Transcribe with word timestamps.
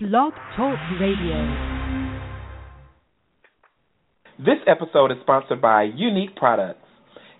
Blog 0.00 0.32
Talk 0.56 0.78
Radio. 1.00 1.42
This 4.38 4.62
episode 4.68 5.10
is 5.10 5.18
sponsored 5.22 5.60
by 5.60 5.86
Younique 5.86 6.36
Products. 6.36 6.86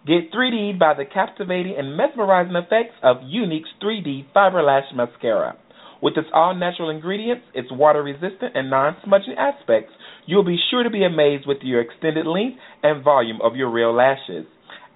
Get 0.04 0.33
3D 0.33 0.76
by 0.76 0.94
the 0.94 1.05
captivating 1.05 1.76
and 1.79 1.97
mesmerizing 1.97 2.57
effects 2.57 2.97
of 3.05 3.18
Younique's 3.18 3.71
3D 3.81 4.33
Fiber 4.34 4.65
Lash 4.65 4.91
Mascara. 4.92 5.57
With 6.02 6.15
its 6.17 6.26
all 6.34 6.52
natural 6.52 6.91
ingredients, 6.91 7.44
its 7.55 7.71
water 7.71 8.02
resistant 8.02 8.57
and 8.57 8.68
non 8.68 8.96
smudging 9.04 9.36
aspects, 9.38 9.93
you'll 10.27 10.43
be 10.43 10.59
sure 10.68 10.82
to 10.82 10.90
be 10.90 11.04
amazed 11.04 11.46
with 11.46 11.59
your 11.62 11.80
extended 11.80 12.27
length 12.27 12.59
and 12.82 13.04
volume 13.04 13.38
of 13.40 13.54
your 13.54 13.70
real 13.70 13.95
lashes. 13.95 14.46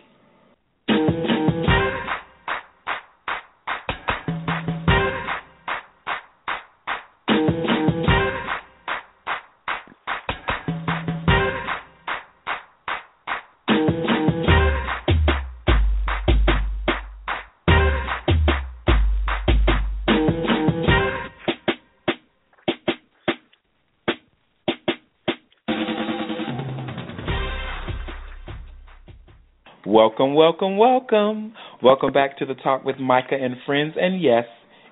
Welcome, 30.00 30.32
welcome, 30.32 30.78
welcome. 30.78 31.52
Welcome 31.82 32.14
back 32.14 32.38
to 32.38 32.46
the 32.46 32.54
Talk 32.54 32.86
with 32.86 32.98
Micah 32.98 33.36
and 33.38 33.56
Friends. 33.66 33.96
And 34.00 34.18
yes, 34.22 34.44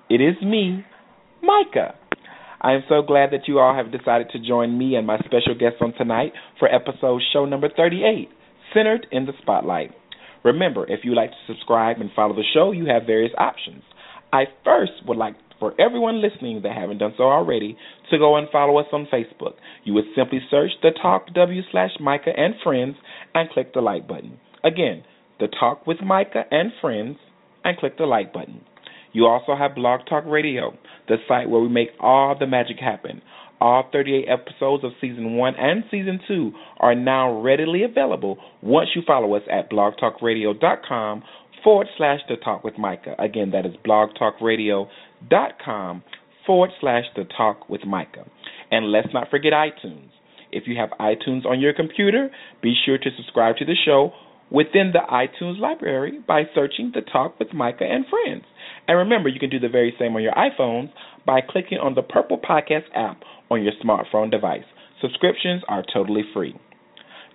it 0.07 0.21
is 0.21 0.35
me, 0.43 0.85
Micah. 1.41 1.95
I 2.61 2.73
am 2.73 2.83
so 2.87 3.01
glad 3.01 3.31
that 3.31 3.47
you 3.47 3.57
all 3.57 3.73
have 3.73 3.91
decided 3.91 4.29
to 4.33 4.39
join 4.39 4.77
me 4.77 4.93
and 4.93 5.07
my 5.07 5.17
special 5.25 5.55
guest 5.59 5.77
on 5.81 5.93
tonight 5.93 6.33
for 6.59 6.67
episode 6.71 7.23
show 7.33 7.45
number 7.45 7.69
38, 7.75 8.29
Centered 8.71 9.07
in 9.11 9.25
the 9.25 9.31
Spotlight. 9.41 9.95
Remember, 10.43 10.85
if 10.87 10.99
you 11.03 11.15
like 11.15 11.31
to 11.31 11.53
subscribe 11.53 11.97
and 11.99 12.11
follow 12.15 12.35
the 12.35 12.43
show, 12.53 12.71
you 12.71 12.85
have 12.85 13.07
various 13.07 13.33
options. 13.35 13.81
I 14.31 14.43
first 14.63 14.91
would 15.07 15.17
like 15.17 15.33
for 15.59 15.73
everyone 15.81 16.21
listening 16.21 16.61
that 16.61 16.77
haven't 16.77 16.99
done 16.99 17.15
so 17.17 17.23
already 17.23 17.75
to 18.11 18.19
go 18.19 18.35
and 18.37 18.47
follow 18.51 18.77
us 18.77 18.85
on 18.93 19.07
Facebook. 19.11 19.53
You 19.85 19.95
would 19.95 20.05
simply 20.15 20.41
search 20.51 20.69
the 20.83 20.91
Talk 21.01 21.33
W 21.33 21.63
slash 21.71 21.93
Micah 21.99 22.33
and 22.37 22.53
Friends 22.63 22.95
and 23.33 23.49
click 23.49 23.73
the 23.73 23.81
like 23.81 24.07
button. 24.07 24.37
Again, 24.63 25.03
the 25.39 25.47
Talk 25.47 25.87
with 25.87 26.01
Micah 26.01 26.43
and 26.51 26.71
Friends, 26.81 27.17
and 27.63 27.77
click 27.77 27.97
the 27.97 28.05
like 28.05 28.33
button. 28.33 28.61
You 29.11 29.25
also 29.25 29.55
have 29.55 29.73
Blog 29.75 30.01
Talk 30.07 30.23
Radio, 30.27 30.77
the 31.07 31.15
site 31.27 31.49
where 31.49 31.61
we 31.61 31.69
make 31.69 31.89
all 31.99 32.35
the 32.37 32.45
magic 32.47 32.77
happen. 32.79 33.21
All 33.61 33.89
38 33.91 34.27
episodes 34.29 34.85
of 34.85 34.91
Season 35.01 35.35
1 35.35 35.55
and 35.57 35.83
Season 35.91 36.21
2 36.27 36.51
are 36.79 36.95
now 36.95 37.41
readily 37.41 37.83
available 37.83 38.37
once 38.61 38.89
you 38.95 39.01
follow 39.05 39.35
us 39.35 39.43
at 39.51 39.69
blogtalkradio.com 39.69 41.23
forward 41.63 41.87
slash 41.97 42.19
The 42.29 42.37
Talk 42.37 42.63
with 42.63 42.77
Micah. 42.77 43.15
Again, 43.19 43.51
that 43.51 43.65
is 43.65 43.73
blogtalkradio.com 43.85 46.03
forward 46.45 46.69
slash 46.79 47.03
The 47.15 47.25
Talk 47.35 47.67
with 47.69 47.85
Micah. 47.85 48.25
And 48.71 48.93
let's 48.93 49.09
not 49.13 49.29
forget 49.29 49.51
iTunes. 49.51 50.07
If 50.51 50.63
you 50.67 50.77
have 50.77 50.89
iTunes 50.99 51.45
on 51.45 51.59
your 51.59 51.73
computer, 51.73 52.29
be 52.61 52.73
sure 52.85 52.97
to 52.97 53.09
subscribe 53.17 53.57
to 53.57 53.65
the 53.65 53.75
show 53.85 54.13
within 54.51 54.91
the 54.93 54.99
iTunes 55.11 55.59
library 55.59 56.19
by 56.27 56.43
searching 56.55 56.91
The 56.93 57.01
Talk 57.01 57.39
with 57.39 57.53
Micah 57.53 57.85
and 57.85 58.05
Friends. 58.07 58.43
And 58.87 58.97
remember, 58.97 59.29
you 59.29 59.39
can 59.39 59.49
do 59.49 59.59
the 59.59 59.69
very 59.69 59.93
same 59.99 60.15
on 60.15 60.23
your 60.23 60.33
iPhones 60.33 60.89
by 61.25 61.41
clicking 61.41 61.77
on 61.77 61.95
the 61.95 62.01
Purple 62.01 62.39
Podcast 62.39 62.85
app 62.95 63.21
on 63.51 63.63
your 63.63 63.73
smartphone 63.83 64.31
device. 64.31 64.63
Subscriptions 65.01 65.63
are 65.67 65.83
totally 65.93 66.23
free. 66.33 66.55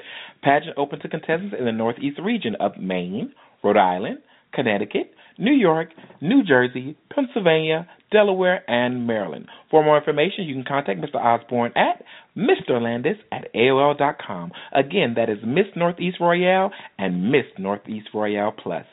Pageant 0.44 0.78
open 0.78 1.00
to 1.02 1.10
contestants 1.10 1.56
in 1.58 1.66
the 1.66 1.74
Northeast 1.74 2.20
region 2.24 2.56
of 2.62 2.78
Maine, 2.80 3.34
Rhode 3.62 3.78
Island, 3.78 4.20
Connecticut, 4.54 5.12
New 5.38 5.54
York, 5.54 5.90
New 6.22 6.44
Jersey, 6.44 6.96
Pennsylvania, 7.14 7.88
Delaware, 8.12 8.64
and 8.70 9.08
Maryland. 9.08 9.48
For 9.72 9.84
more 9.84 9.98
information, 9.98 10.46
you 10.46 10.54
can 10.54 10.64
contact 10.64 11.00
Mr. 11.02 11.16
Osborne 11.16 11.72
at 11.76 12.04
Mr. 12.38 12.82
Landis 12.82 13.18
at 13.32 13.54
AOL.com. 13.54 14.52
Again, 14.74 15.16
that 15.16 15.30
is 15.30 15.40
Miss 15.46 15.66
Northeast 15.76 16.18
Royale 16.20 16.72
and 16.98 17.32
Miss 17.32 17.46
Northeast 17.58 18.10
Royale 18.14 18.52
Plus. 18.52 18.86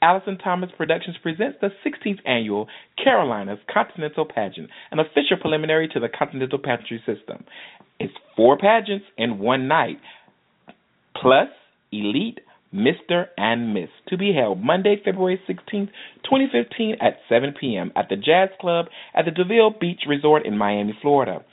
Allison 0.00 0.38
Thomas 0.38 0.70
Productions 0.76 1.16
presents 1.22 1.58
the 1.60 1.70
16th 1.84 2.20
annual 2.24 2.68
Carolinas 3.02 3.58
Continental 3.72 4.24
Pageant, 4.24 4.70
an 4.92 5.00
official 5.00 5.36
preliminary 5.40 5.88
to 5.88 5.98
the 5.98 6.08
Continental 6.08 6.58
Pageantry 6.58 7.02
System. 7.04 7.44
It's 7.98 8.14
four 8.36 8.56
pageants 8.56 9.06
in 9.16 9.40
one 9.40 9.66
night, 9.66 9.98
plus 11.20 11.48
elite 11.90 12.38
Mr. 12.74 13.26
and 13.36 13.72
Miss, 13.72 13.88
to 14.08 14.16
be 14.18 14.34
held 14.34 14.62
Monday, 14.62 15.00
February 15.04 15.40
16th, 15.48 15.88
2015 16.24 16.96
at 17.00 17.18
7 17.28 17.54
p.m. 17.58 17.92
at 17.96 18.08
the 18.08 18.16
Jazz 18.16 18.50
Club 18.60 18.86
at 19.14 19.24
the 19.24 19.30
Deauville 19.30 19.78
Beach 19.80 20.02
Resort 20.06 20.44
in 20.44 20.58
Miami, 20.58 20.96
Florida. 21.00 21.44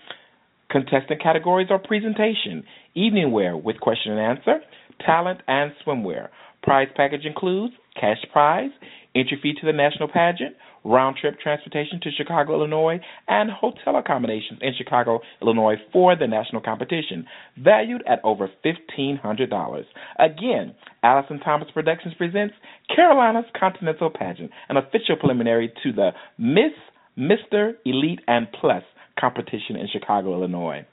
Contestant 0.70 1.22
categories 1.22 1.68
are 1.70 1.80
presentation, 1.80 2.64
evening 2.96 3.32
wear 3.32 3.56
with 3.56 3.80
question 3.80 4.12
and 4.12 4.38
answer, 4.38 4.60
talent, 5.06 5.42
and 5.48 5.72
swimwear. 5.86 6.30
Prize 6.64 6.88
package 6.96 7.26
includes 7.26 7.74
cash 8.00 8.18
prize, 8.34 8.72
entry 9.16 9.40
fee 9.42 9.54
to 9.60 9.66
the 9.66 9.74
national 9.74 10.10
pageant, 10.10 10.56
round 10.84 11.18
trip 11.18 11.40
transportation 11.40 12.00
to 12.02 12.12
Chicago, 12.12 12.54
Illinois, 12.56 13.00
and 13.28 13.50
hotel 13.50 13.98
accommodations 13.98 14.60
in 14.62 14.74
Chicago, 14.78 15.20
Illinois 15.42 15.76
for 15.92 16.16
the 16.16 16.28
national 16.28 16.62
competition, 16.62 17.26
valued 17.58 18.04
at 18.08 18.20
over 18.24 18.50
$1,500. 18.64 19.84
Again, 20.20 20.76
Allison 21.04 21.40
Thomas 21.40 21.70
Productions 21.74 22.14
presents 22.16 22.54
Carolina's 22.96 23.46
Continental 23.60 24.10
Pageant, 24.10 24.52
an 24.70 24.78
official 24.78 25.16
preliminary 25.20 25.74
to 25.84 25.92
the 25.92 26.12
Miss, 26.38 26.74
Mr., 27.18 27.74
Elite, 27.86 28.20
and 28.28 28.48
Plus 28.60 28.84
competition 29.20 29.76
in 29.76 29.88
Chicago, 29.92 30.34
Illinois. 30.34 30.86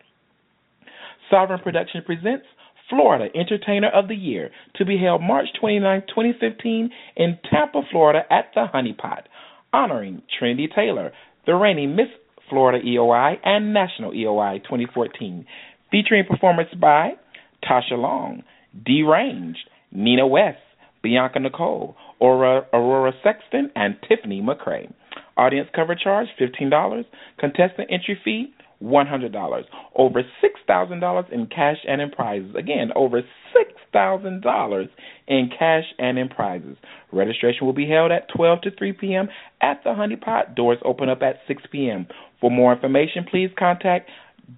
Sovereign 1.31 1.61
Production 1.61 2.03
presents 2.05 2.47
Florida 2.93 3.29
Entertainer 3.35 3.89
of 3.89 4.09
the 4.09 4.15
Year 4.15 4.51
to 4.77 4.85
be 4.85 4.99
held 4.99 5.23
March 5.23 5.49
29, 5.59 6.03
2015 6.09 6.91
in 7.17 7.39
Tampa, 7.51 7.81
Florida 7.91 8.21
at 8.31 8.51
the 8.55 8.67
Honey 8.71 8.93
Pot 8.93 9.29
honoring 9.73 10.21
Trinity 10.39 10.69
Taylor, 10.75 11.11
the 11.47 11.55
reigning 11.55 11.97
Miss 11.97 12.09
Florida 12.51 12.85
EOI 12.87 13.37
and 13.43 13.73
National 13.73 14.13
EOI 14.13 14.63
2014, 14.65 15.47
featuring 15.91 16.27
performance 16.27 16.69
by 16.79 17.13
Tasha 17.65 17.97
Long, 17.97 18.43
Deranged, 18.85 19.71
Nina 19.91 20.27
West, 20.27 20.59
Bianca 21.03 21.39
Nicole, 21.39 21.97
Aurora, 22.21 22.67
Aurora 22.75 23.13
Sexton, 23.25 23.71
and 23.75 23.97
Tiffany 24.07 24.43
McCray. 24.43 24.93
Audience 25.39 25.71
cover 25.75 25.95
charge 25.95 26.29
$15. 26.39 27.05
Contestant 27.39 27.89
entry 27.91 28.21
fee 28.23 28.53
$100. 28.83 29.63
Over 29.95 30.23
$6,000 30.23 31.33
in 31.33 31.47
cash 31.47 31.77
and 31.87 32.01
in 32.01 32.11
prizes. 32.11 32.55
Again, 32.57 32.91
over 32.97 33.23
$6,000 33.23 34.89
in 35.29 35.51
cash 35.57 35.85
and 35.99 36.19
in 36.19 36.29
prizes. 36.29 36.77
Registration 37.13 37.67
will 37.67 37.73
be 37.73 37.89
held 37.89 38.13
at 38.13 38.29
12 38.35 38.63
to 38.63 38.71
3 38.77 38.93
p.m. 38.95 39.29
at 39.61 39.81
the 39.85 39.95
Honey 39.95 40.17
Pot. 40.17 40.55
Doors 40.55 40.79
open 40.85 41.09
up 41.09 41.23
at 41.23 41.37
6 41.47 41.63
p.m. 41.71 42.07
For 42.41 42.51
more 42.51 42.73
information, 42.73 43.25
please 43.31 43.51
contact 43.59 44.11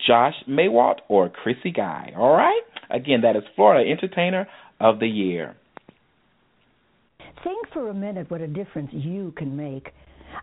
Josh 0.07 0.35
Maywalt 0.49 0.99
or 1.09 1.29
Chrissy 1.29 1.71
Guy. 1.71 2.13
All 2.17 2.35
right? 2.35 2.63
Again, 2.91 3.21
that 3.23 3.37
is 3.37 3.43
Florida 3.55 3.89
Entertainer 3.91 4.49
of 4.81 5.01
the 5.01 5.09
Year. 5.09 5.57
Think 7.43 7.69
for 7.73 7.89
a 7.91 7.95
minute 7.95 8.31
what 8.31 8.41
a 8.41 8.47
difference 8.47 8.91
you 8.93 9.33
can 9.37 9.55
make. 9.57 9.89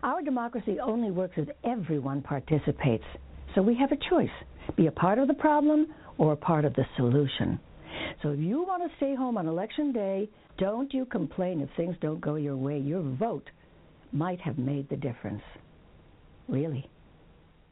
Our 0.02 0.22
democracy 0.22 0.78
only 0.80 1.10
works 1.10 1.34
if 1.36 1.48
everyone 1.64 2.22
participates. 2.22 3.04
So 3.54 3.62
we 3.62 3.76
have 3.76 3.92
a 3.92 3.98
choice 4.10 4.30
be 4.76 4.86
a 4.86 4.92
part 4.92 5.18
of 5.18 5.28
the 5.28 5.34
problem 5.34 5.88
or 6.18 6.32
a 6.32 6.36
part 6.36 6.64
of 6.64 6.74
the 6.74 6.86
solution. 6.96 7.58
So 8.22 8.30
if 8.30 8.40
you 8.40 8.62
want 8.62 8.82
to 8.82 8.96
stay 8.96 9.14
home 9.14 9.36
on 9.36 9.46
election 9.46 9.92
day, 9.92 10.30
don't 10.58 10.92
you 10.94 11.04
complain 11.04 11.60
if 11.60 11.68
things 11.76 11.96
don't 12.00 12.20
go 12.20 12.36
your 12.36 12.56
way. 12.56 12.78
Your 12.78 13.02
vote 13.02 13.50
might 14.12 14.40
have 14.40 14.58
made 14.58 14.88
the 14.88 14.96
difference. 14.96 15.42
Really. 16.48 16.88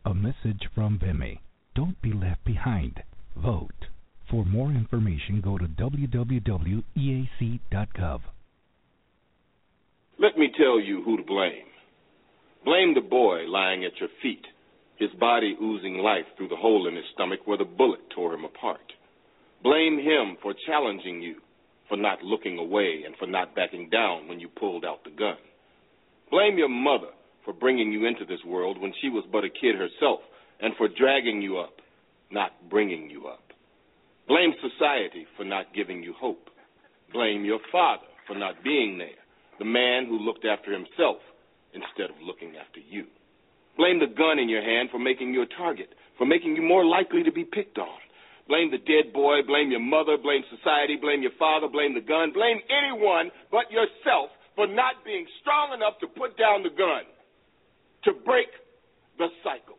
A 0.04 0.14
message 0.14 0.68
from 0.74 0.98
VEME. 0.98 1.38
Don't 1.74 2.00
be 2.02 2.12
left 2.12 2.44
behind. 2.44 3.02
Vote. 3.36 3.86
For 4.30 4.44
more 4.44 4.70
information, 4.70 5.40
go 5.40 5.58
to 5.58 5.66
www.eac.gov. 5.66 6.82
Let 10.18 10.36
me 10.36 10.50
tell 10.56 10.80
you 10.80 11.02
who 11.02 11.16
to 11.16 11.22
blame. 11.22 11.64
Blame 12.64 12.94
the 12.94 13.00
boy 13.00 13.46
lying 13.46 13.84
at 13.84 13.98
your 13.98 14.10
feet 14.22 14.44
his 15.00 15.10
body 15.18 15.56
oozing 15.60 15.96
life 15.96 16.26
through 16.36 16.48
the 16.48 16.56
hole 16.56 16.86
in 16.86 16.94
his 16.94 17.06
stomach 17.14 17.40
where 17.46 17.56
the 17.56 17.64
bullet 17.64 18.00
tore 18.14 18.34
him 18.34 18.44
apart. 18.44 18.92
Blame 19.62 19.98
him 19.98 20.36
for 20.42 20.54
challenging 20.66 21.22
you, 21.22 21.36
for 21.88 21.96
not 21.96 22.22
looking 22.22 22.58
away, 22.58 23.02
and 23.06 23.16
for 23.18 23.26
not 23.26 23.54
backing 23.54 23.88
down 23.88 24.28
when 24.28 24.38
you 24.38 24.48
pulled 24.48 24.84
out 24.84 25.02
the 25.02 25.10
gun. 25.10 25.36
Blame 26.30 26.58
your 26.58 26.68
mother 26.68 27.08
for 27.46 27.54
bringing 27.54 27.90
you 27.90 28.06
into 28.06 28.26
this 28.26 28.44
world 28.46 28.78
when 28.78 28.92
she 29.00 29.08
was 29.08 29.24
but 29.32 29.42
a 29.42 29.48
kid 29.48 29.74
herself, 29.74 30.20
and 30.60 30.74
for 30.76 30.86
dragging 30.86 31.40
you 31.40 31.56
up, 31.56 31.80
not 32.30 32.52
bringing 32.68 33.08
you 33.08 33.26
up. 33.26 33.42
Blame 34.28 34.52
society 34.60 35.26
for 35.36 35.44
not 35.44 35.74
giving 35.74 36.02
you 36.02 36.12
hope. 36.20 36.50
Blame 37.12 37.44
your 37.44 37.60
father 37.72 38.06
for 38.26 38.36
not 38.36 38.62
being 38.62 38.98
there, 38.98 39.08
the 39.58 39.64
man 39.64 40.04
who 40.06 40.18
looked 40.18 40.44
after 40.44 40.72
himself 40.72 41.16
instead 41.72 42.10
of 42.10 42.22
looking 42.22 42.52
after 42.56 42.80
you. 42.80 43.06
Blame 43.80 43.98
the 43.98 44.12
gun 44.12 44.38
in 44.38 44.50
your 44.50 44.60
hand 44.60 44.90
for 44.92 44.98
making 44.98 45.32
you 45.32 45.40
a 45.40 45.46
target, 45.56 45.88
for 46.18 46.26
making 46.26 46.54
you 46.54 46.60
more 46.60 46.84
likely 46.84 47.22
to 47.22 47.32
be 47.32 47.44
picked 47.44 47.78
on. 47.78 47.98
Blame 48.46 48.70
the 48.70 48.76
dead 48.76 49.10
boy, 49.10 49.40
blame 49.46 49.70
your 49.70 49.80
mother, 49.80 50.18
blame 50.22 50.42
society, 50.54 50.98
blame 51.00 51.22
your 51.22 51.32
father, 51.38 51.66
blame 51.66 51.94
the 51.94 52.04
gun, 52.04 52.30
blame 52.30 52.58
anyone 52.68 53.30
but 53.50 53.72
yourself 53.72 54.28
for 54.54 54.66
not 54.66 55.00
being 55.02 55.24
strong 55.40 55.72
enough 55.72 55.94
to 56.00 56.06
put 56.08 56.36
down 56.36 56.62
the 56.62 56.68
gun, 56.68 57.08
to 58.04 58.12
break 58.22 58.48
the 59.16 59.28
cycle. 59.42 59.78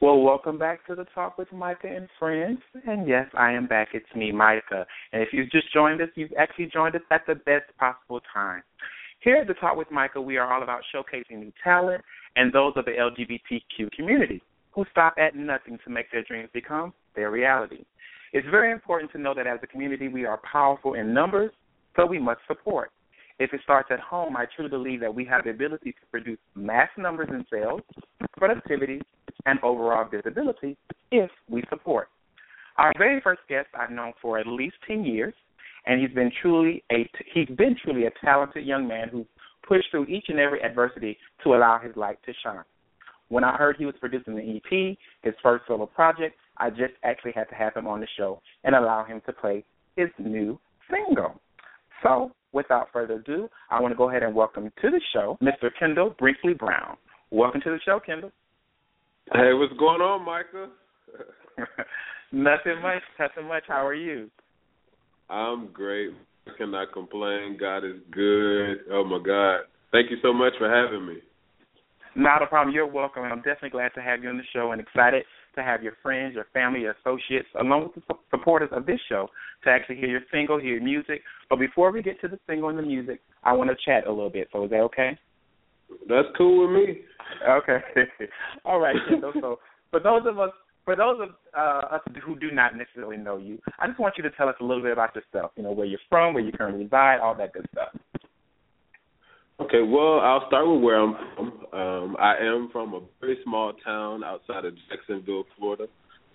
Well, 0.00 0.20
welcome 0.20 0.58
back 0.58 0.86
to 0.86 0.94
the 0.94 1.06
Talk 1.12 1.38
with 1.38 1.50
Micah 1.52 1.88
and 1.88 2.08
Friends. 2.20 2.60
And 2.86 3.08
yes, 3.08 3.26
I 3.36 3.50
am 3.50 3.66
back. 3.66 3.88
It's 3.94 4.06
me, 4.14 4.30
Micah. 4.30 4.86
And 5.12 5.22
if 5.22 5.30
you've 5.32 5.50
just 5.50 5.72
joined 5.74 6.00
us, 6.00 6.08
you've 6.14 6.30
actually 6.38 6.70
joined 6.72 6.94
us 6.94 7.02
at 7.10 7.22
the 7.26 7.34
best 7.34 7.64
possible 7.80 8.20
time. 8.32 8.62
Here 9.20 9.36
at 9.36 9.46
the 9.46 9.54
Talk 9.54 9.76
with 9.76 9.90
Micah, 9.90 10.20
we 10.20 10.38
are 10.38 10.50
all 10.50 10.62
about 10.62 10.80
showcasing 10.94 11.38
new 11.38 11.52
talent 11.62 12.02
and 12.36 12.50
those 12.50 12.72
of 12.76 12.86
the 12.86 12.92
LGBTQ 12.92 13.92
community 13.92 14.42
who 14.72 14.86
stop 14.90 15.14
at 15.18 15.36
nothing 15.36 15.78
to 15.84 15.90
make 15.90 16.10
their 16.10 16.22
dreams 16.22 16.48
become 16.54 16.94
their 17.14 17.30
reality. 17.30 17.84
It's 18.32 18.46
very 18.50 18.72
important 18.72 19.12
to 19.12 19.18
know 19.18 19.34
that 19.34 19.46
as 19.46 19.58
a 19.62 19.66
community, 19.66 20.08
we 20.08 20.24
are 20.24 20.40
powerful 20.50 20.94
in 20.94 21.12
numbers, 21.12 21.50
so 21.96 22.06
we 22.06 22.18
must 22.18 22.40
support. 22.48 22.92
If 23.38 23.52
it 23.52 23.60
starts 23.62 23.90
at 23.92 24.00
home, 24.00 24.38
I 24.38 24.46
truly 24.56 24.70
believe 24.70 25.00
that 25.00 25.14
we 25.14 25.26
have 25.26 25.44
the 25.44 25.50
ability 25.50 25.92
to 25.92 26.06
produce 26.10 26.38
mass 26.54 26.88
numbers 26.96 27.28
in 27.30 27.44
sales, 27.52 27.82
productivity, 28.38 29.02
and 29.44 29.58
overall 29.62 30.08
visibility 30.08 30.78
if 31.10 31.30
we 31.50 31.62
support. 31.68 32.08
Our 32.78 32.94
very 32.96 33.20
first 33.20 33.40
guest 33.50 33.68
I've 33.78 33.90
known 33.90 34.14
for 34.22 34.38
at 34.38 34.46
least 34.46 34.76
10 34.86 35.04
years 35.04 35.34
and 35.86 36.00
he's 36.00 36.14
been 36.14 36.30
truly 36.42 36.82
a 36.92 37.08
he's 37.34 37.48
been 37.56 37.76
truly 37.82 38.06
a 38.06 38.10
talented 38.24 38.66
young 38.66 38.86
man 38.86 39.08
who 39.08 39.26
pushed 39.66 39.90
through 39.90 40.06
each 40.06 40.24
and 40.28 40.38
every 40.38 40.62
adversity 40.62 41.16
to 41.44 41.54
allow 41.54 41.78
his 41.78 41.94
light 41.96 42.18
to 42.26 42.32
shine. 42.42 42.64
When 43.28 43.44
I 43.44 43.56
heard 43.56 43.76
he 43.76 43.86
was 43.86 43.94
producing 44.00 44.34
the 44.34 44.56
EP, 44.56 44.98
his 45.22 45.34
first 45.42 45.64
solo 45.68 45.86
project, 45.86 46.34
I 46.56 46.70
just 46.70 46.94
actually 47.04 47.32
had 47.32 47.48
to 47.50 47.54
have 47.54 47.74
him 47.74 47.86
on 47.86 48.00
the 48.00 48.08
show 48.18 48.40
and 48.64 48.74
allow 48.74 49.04
him 49.04 49.22
to 49.26 49.32
play 49.32 49.64
his 49.96 50.08
new 50.18 50.58
single. 50.90 51.40
So, 52.02 52.32
without 52.52 52.88
further 52.92 53.14
ado, 53.14 53.48
I 53.70 53.80
want 53.80 53.92
to 53.92 53.96
go 53.96 54.10
ahead 54.10 54.24
and 54.24 54.34
welcome 54.34 54.64
to 54.82 54.90
the 54.90 55.00
show 55.12 55.38
Mr. 55.40 55.70
Kendoll 55.80 56.16
Brinkley 56.18 56.54
Brown. 56.54 56.96
Welcome 57.30 57.60
to 57.60 57.70
the 57.70 57.78
show, 57.84 58.00
Kendoll. 58.06 58.32
Hey, 59.32 59.52
what's 59.52 59.72
going 59.78 60.00
on, 60.00 60.24
Micah? 60.24 60.70
nothing 62.32 62.82
much, 62.82 63.02
nothing 63.18 63.46
much. 63.46 63.62
How 63.68 63.86
are 63.86 63.94
you? 63.94 64.28
I'm 65.30 65.68
great. 65.72 66.10
I 66.46 66.50
cannot 66.58 66.92
complain. 66.92 67.56
God 67.58 67.78
is 67.78 67.96
good. 68.10 68.78
Oh 68.90 69.04
my 69.04 69.20
God. 69.24 69.60
Thank 69.92 70.10
you 70.10 70.16
so 70.22 70.32
much 70.32 70.52
for 70.58 70.68
having 70.68 71.06
me. 71.06 71.18
Not 72.16 72.42
a 72.42 72.46
problem. 72.46 72.74
You're 72.74 72.86
welcome. 72.86 73.22
I'm 73.22 73.38
definitely 73.38 73.70
glad 73.70 73.90
to 73.94 74.02
have 74.02 74.22
you 74.22 74.28
on 74.28 74.36
the 74.36 74.42
show 74.52 74.72
and 74.72 74.80
excited 74.80 75.24
to 75.54 75.62
have 75.62 75.82
your 75.82 75.94
friends, 76.02 76.34
your 76.34 76.46
family, 76.52 76.80
your 76.80 76.96
associates, 77.04 77.48
along 77.58 77.84
with 77.84 77.94
the 77.94 78.14
supporters 78.30 78.68
of 78.72 78.86
this 78.86 78.98
show 79.08 79.28
to 79.64 79.70
actually 79.70 79.96
hear 79.96 80.08
your 80.08 80.20
single, 80.32 80.58
hear 80.58 80.74
your 80.74 80.82
music. 80.82 81.22
But 81.48 81.58
before 81.58 81.92
we 81.92 82.02
get 82.02 82.20
to 82.22 82.28
the 82.28 82.38
single 82.48 82.68
and 82.68 82.78
the 82.78 82.82
music, 82.82 83.20
I 83.44 83.52
want 83.52 83.70
to 83.70 83.76
chat 83.84 84.06
a 84.06 84.10
little 84.10 84.30
bit. 84.30 84.48
So 84.52 84.64
is 84.64 84.70
that 84.70 84.80
okay? 84.80 85.18
That's 86.08 86.28
cool 86.36 86.66
with 86.66 86.76
me. 86.76 87.00
Okay. 87.48 87.78
All 88.64 88.80
right. 88.80 88.96
so 89.20 89.32
so 89.40 89.58
for 89.90 90.00
those 90.00 90.22
of 90.26 90.38
us 90.38 90.50
for 90.90 90.96
those 90.96 91.20
of 91.20 91.28
uh, 91.56 91.94
us 91.94 92.00
who 92.26 92.36
do 92.36 92.50
not 92.50 92.76
necessarily 92.76 93.16
know 93.16 93.36
you, 93.36 93.60
I 93.78 93.86
just 93.86 94.00
want 94.00 94.14
you 94.16 94.24
to 94.24 94.30
tell 94.30 94.48
us 94.48 94.56
a 94.60 94.64
little 94.64 94.82
bit 94.82 94.90
about 94.90 95.14
yourself. 95.14 95.52
You 95.54 95.62
know, 95.62 95.70
where 95.70 95.86
you're 95.86 96.00
from, 96.08 96.34
where 96.34 96.42
you 96.42 96.50
currently 96.50 96.82
reside, 96.82 97.20
all 97.20 97.36
that 97.36 97.52
good 97.52 97.64
stuff. 97.70 97.90
Okay, 99.60 99.82
well, 99.86 100.18
I'll 100.18 100.48
start 100.48 100.66
with 100.66 100.82
where 100.82 101.00
I'm 101.00 101.14
from. 101.36 101.46
Um, 101.72 102.16
I 102.18 102.34
am 102.42 102.70
from 102.72 102.94
a 102.94 103.02
very 103.20 103.38
small 103.44 103.72
town 103.84 104.24
outside 104.24 104.64
of 104.64 104.74
Jacksonville, 104.88 105.44
Florida. 105.56 105.86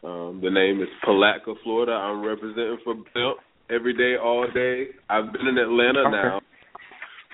Um, 0.05 0.39
the 0.41 0.51
name 0.51 0.81
is 0.81 0.87
Palatka, 1.03 1.55
Florida. 1.61 1.91
I'm 1.91 2.25
representing 2.25 2.77
for 2.85 2.93
Blimp 2.93 3.37
every 3.69 3.93
day, 3.93 4.15
all 4.15 4.47
day. 4.53 4.85
I've 5.09 5.33
been 5.33 5.47
in 5.47 5.57
Atlanta 5.57 5.99
okay. 5.99 6.11
now 6.11 6.41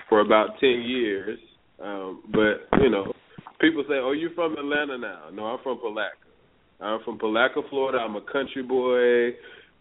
for 0.08 0.22
about 0.22 0.58
ten 0.58 0.82
years. 0.84 1.38
Um, 1.80 2.24
but 2.32 2.80
you 2.80 2.90
know, 2.90 3.12
people 3.60 3.84
say, 3.88 3.94
"Oh, 4.02 4.10
you're 4.10 4.34
from 4.34 4.54
Atlanta 4.54 4.98
now." 4.98 5.28
No, 5.32 5.44
I'm 5.44 5.62
from 5.62 5.78
Palatka. 5.78 6.21
I'm 6.82 7.00
from 7.04 7.18
Palatka, 7.18 7.60
Florida. 7.70 7.98
I'm 7.98 8.16
a 8.16 8.20
country 8.20 8.62
boy. 8.62 9.36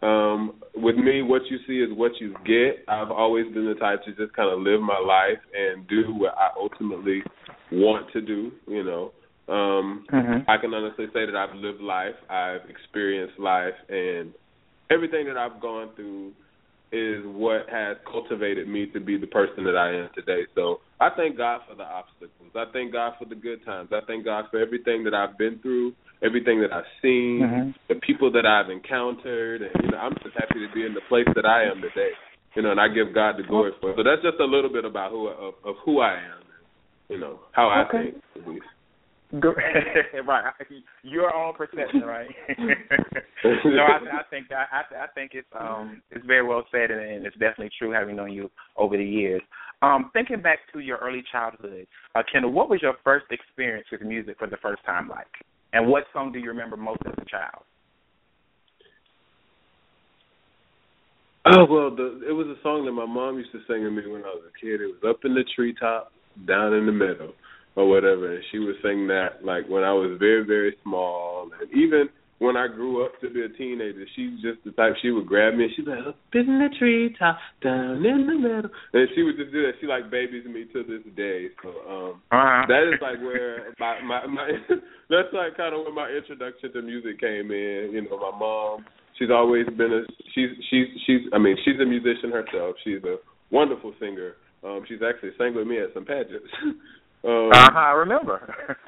Um, 0.06 0.62
with 0.76 0.96
me, 0.96 1.22
what 1.22 1.42
you 1.50 1.58
see 1.68 1.80
is 1.80 1.96
what 1.98 2.12
you 2.20 2.34
get. 2.46 2.84
I've 2.88 3.12
always 3.12 3.46
been 3.54 3.66
the 3.66 3.76
type 3.76 4.04
to 4.06 4.12
just 4.14 4.34
kind 4.36 4.52
of 4.52 4.60
live 4.60 4.82
my 4.82 5.00
life 5.00 5.42
and 5.56 5.88
do 5.88 6.14
what 6.14 6.34
I 6.38 6.50
ultimately 6.60 7.22
want 7.72 8.12
to 8.14 8.22
do. 8.22 8.52
You 8.68 8.84
know, 8.84 9.12
Um, 9.48 10.06
mm-hmm. 10.12 10.50
I 10.50 10.58
can 10.58 10.74
honestly 10.74 11.08
say 11.14 11.26
that 11.26 11.36
I've 11.36 11.56
lived 11.56 11.82
life, 11.82 12.16
I've 12.30 12.70
experienced 12.70 13.38
life, 13.38 13.74
and 13.90 14.32
everything 14.90 15.26
that 15.28 15.38
I've 15.38 15.60
gone 15.60 15.90
through 15.96 16.32
is 16.92 17.24
what 17.26 17.68
has 17.70 17.98
cultivated 18.10 18.68
me 18.68 18.86
to 18.94 19.00
be 19.00 19.18
the 19.18 19.28
person 19.28 19.64
that 19.64 19.76
I 19.76 19.94
am 19.96 20.10
today. 20.16 20.44
So 20.56 20.82
I 21.00 21.10
thank 21.16 21.38
God 21.38 21.62
for 21.68 21.76
the 21.76 21.84
obstacles. 21.84 22.52
I 22.56 22.66
thank 22.72 22.92
God 22.92 23.14
for 23.18 23.26
the 23.26 23.36
good 23.36 23.64
times. 23.66 23.90
I 23.92 24.02
thank 24.08 24.26
God 24.26 24.46
for 24.52 24.60
everything 24.60 25.04
that 25.06 25.14
I've 25.14 25.38
been 25.38 25.60
through, 25.60 25.94
everything 26.24 26.62
that 26.62 26.72
I've 26.72 26.90
seen, 27.02 27.42
mm-hmm. 27.44 27.70
the 27.90 27.96
people 27.96 28.32
that 28.32 28.46
I've 28.46 28.70
encountered, 28.70 29.62
and 29.62 29.72
you 29.84 29.92
know, 29.92 29.98
I'm 29.98 30.14
just 30.24 30.36
happy 30.36 30.66
to 30.66 30.74
be 30.74 30.86
in 30.86 30.94
the 30.94 31.02
place 31.10 31.28
that 31.36 31.46
I 31.46 31.64
am 31.64 31.82
today. 31.82 32.12
You 32.56 32.62
know, 32.62 32.72
and 32.72 32.82
I 32.82 32.90
give 32.90 33.16
God 33.16 33.38
the 33.38 33.44
glory 33.44 33.72
for 33.80 33.92
it. 33.92 33.96
So 33.96 34.04
that's 34.04 34.22
just 34.22 34.40
a 34.42 34.46
little 34.46 34.72
bit 34.72 34.84
about 34.84 35.12
who 35.12 35.28
of, 35.28 35.54
of 35.64 35.76
who 35.86 36.02
I 36.02 36.16
am. 36.16 36.44
You 37.08 37.20
know 37.20 37.40
how 37.54 37.68
I 37.70 37.88
okay. 37.88 38.12
think 38.12 38.24
at 38.36 38.48
least. 38.48 38.66
right, 40.28 40.54
your 41.04 41.34
own 41.34 41.54
perception, 41.54 42.02
right? 42.02 42.28
no, 42.60 43.84
I, 43.84 44.20
I 44.20 44.24
think 44.30 44.50
that 44.50 44.68
I, 44.74 45.04
I 45.04 45.08
think 45.16 45.32
it's 45.34 45.48
um 45.58 46.02
it's 46.12 46.26
very 46.26 46.46
well 46.46 46.66
said, 46.70 46.92
and, 46.92 47.00
and 47.00 47.26
it's 47.26 47.38
definitely 47.38 47.70
true 47.80 47.92
having 47.92 48.18
known 48.18 48.34
you 48.34 48.52
over 48.76 48.98
the 48.98 49.06
years. 49.06 49.42
Um, 49.82 50.12
thinking 50.14 50.42
back 50.42 50.60
to 50.74 50.80
your 50.80 50.98
early 50.98 51.24
childhood, 51.32 51.88
uh, 52.14 52.22
Kendoll, 52.34 52.52
what 52.52 52.70
was 52.70 52.82
your 52.82 52.96
first 53.04 53.26
experience 53.32 53.88
with 53.92 54.02
music 54.02 54.38
for 54.38 54.48
the 54.48 54.58
first 54.58 54.84
time 54.86 55.10
like, 55.10 55.26
and 55.74 55.88
what 55.88 56.04
song 56.14 56.32
do 56.32 56.40
you 56.40 56.50
remember 56.50 56.78
most 56.78 57.02
as 57.06 57.14
a 57.18 57.26
child? 57.26 57.64
Oh 61.46 61.66
well, 61.66 61.96
the, 61.96 62.22
it 62.28 62.34
was 62.34 62.48
a 62.48 62.62
song 62.62 62.86
that 62.86 62.92
my 62.92 63.06
mom 63.06 63.38
used 63.38 63.52
to 63.52 63.60
sing 63.68 63.84
to 63.84 63.90
me 63.90 64.06
when 64.06 64.22
I 64.22 64.28
was 64.28 64.44
a 64.46 64.60
kid. 64.64 64.82
It 64.82 64.94
was 64.94 65.02
up 65.10 65.26
in 65.26 65.34
the 65.34 65.44
treetop, 65.56 66.12
down 66.48 66.74
in 66.74 66.86
the 66.86 66.92
meadow 66.92 67.34
or 67.76 67.90
whatever. 67.90 68.36
And 68.36 68.44
she 68.52 68.60
would 68.60 68.76
sing 68.84 69.08
that 69.08 69.44
like 69.44 69.68
when 69.68 69.84
I 69.84 69.94
was 69.94 70.18
very 70.20 70.46
very 70.46 70.76
small, 70.84 71.50
and 71.60 71.72
even 71.72 72.10
when 72.42 72.58
I 72.58 72.66
grew 72.66 73.06
up 73.06 73.14
to 73.22 73.30
be 73.30 73.46
a 73.46 73.50
teenager, 73.50 74.04
she's 74.16 74.42
just 74.42 74.66
the 74.66 74.72
type 74.72 74.98
she 75.00 75.12
would 75.12 75.28
grab 75.28 75.54
me 75.54 75.66
and 75.66 75.74
she'd 75.76 75.86
be 75.86 75.92
like, 75.92 76.08
up 76.08 76.18
in 76.34 76.58
the 76.58 76.74
treetop, 76.74 77.38
down 77.62 78.04
in 78.04 78.26
the 78.26 78.34
middle, 78.34 78.72
and 78.94 79.08
she 79.14 79.22
would 79.22 79.38
just 79.38 79.52
do 79.54 79.62
that. 79.62 79.78
She 79.80 79.86
like 79.86 80.10
babies 80.10 80.46
me 80.50 80.66
to 80.74 80.82
this 80.82 81.06
day. 81.16 81.54
So 81.62 81.70
um 81.86 82.22
uh-huh. 82.34 82.66
that 82.66 82.90
is 82.90 82.98
like 82.98 83.22
where 83.22 83.70
my 83.78 84.02
my, 84.02 84.26
my 84.26 84.50
that's 85.14 85.30
like 85.38 85.56
kind 85.56 85.78
of 85.78 85.86
where 85.86 85.94
my 85.94 86.10
introduction 86.10 86.74
to 86.74 86.82
music 86.82 87.22
came 87.22 87.54
in. 87.54 87.94
You 87.94 88.10
know, 88.10 88.18
my 88.18 88.34
mom. 88.34 88.86
She's 89.20 89.30
always 89.30 89.68
been 89.78 89.94
a 89.94 90.02
she's 90.34 90.50
she's 90.72 90.90
she's 91.06 91.22
I 91.34 91.38
mean 91.38 91.56
she's 91.64 91.78
a 91.80 91.86
musician 91.86 92.34
herself. 92.34 92.74
She's 92.84 93.04
a 93.06 93.22
wonderful 93.54 93.94
singer. 94.00 94.34
Um, 94.66 94.82
she's 94.90 95.06
actually 95.06 95.38
sang 95.38 95.54
with 95.54 95.68
me 95.68 95.78
at 95.78 95.94
some 95.94 96.06
pageants. 96.06 96.50
Um, 97.24 97.52
uh-huh, 97.54 97.78
I 97.78 97.92
remember. 97.92 98.56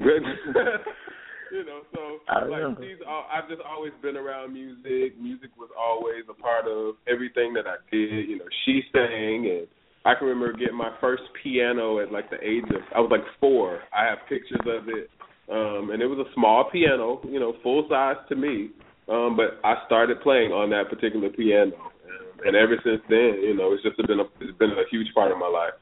you 1.52 1.64
know, 1.64 1.82
so 1.92 2.00
I 2.28 2.44
like 2.44 2.78
she's, 2.80 3.00
I've 3.06 3.48
just 3.48 3.60
always 3.62 3.92
been 4.02 4.16
around 4.16 4.52
music. 4.52 5.20
Music 5.20 5.50
was 5.56 5.70
always 5.78 6.24
a 6.28 6.34
part 6.34 6.66
of 6.66 6.96
everything 7.08 7.54
that 7.54 7.66
I 7.66 7.76
did. 7.90 8.28
You 8.28 8.38
know, 8.38 8.48
she 8.64 8.82
sang, 8.92 9.46
and 9.48 9.66
I 10.04 10.14
can 10.18 10.28
remember 10.28 10.52
getting 10.56 10.76
my 10.76 10.92
first 11.00 11.22
piano 11.42 12.00
at 12.00 12.12
like 12.12 12.30
the 12.30 12.40
age 12.42 12.64
of 12.70 12.82
I 12.94 13.00
was 13.00 13.10
like 13.10 13.24
four. 13.40 13.80
I 13.92 14.04
have 14.04 14.18
pictures 14.28 14.64
of 14.66 14.88
it, 14.88 15.10
um, 15.50 15.90
and 15.90 16.02
it 16.02 16.06
was 16.06 16.18
a 16.18 16.32
small 16.34 16.68
piano, 16.70 17.20
you 17.24 17.40
know, 17.40 17.54
full 17.62 17.86
size 17.88 18.16
to 18.28 18.36
me. 18.36 18.70
Um, 19.08 19.36
but 19.36 19.60
I 19.66 19.84
started 19.86 20.22
playing 20.22 20.52
on 20.52 20.70
that 20.70 20.88
particular 20.88 21.28
piano, 21.28 21.76
and, 21.76 22.48
and 22.48 22.56
ever 22.56 22.76
since 22.82 23.02
then, 23.08 23.44
you 23.44 23.54
know, 23.54 23.72
it's 23.72 23.82
just 23.82 23.96
been 24.08 24.20
a 24.20 24.28
it's 24.40 24.58
been 24.58 24.70
a 24.70 24.88
huge 24.90 25.08
part 25.14 25.32
of 25.32 25.38
my 25.38 25.48
life. 25.48 25.76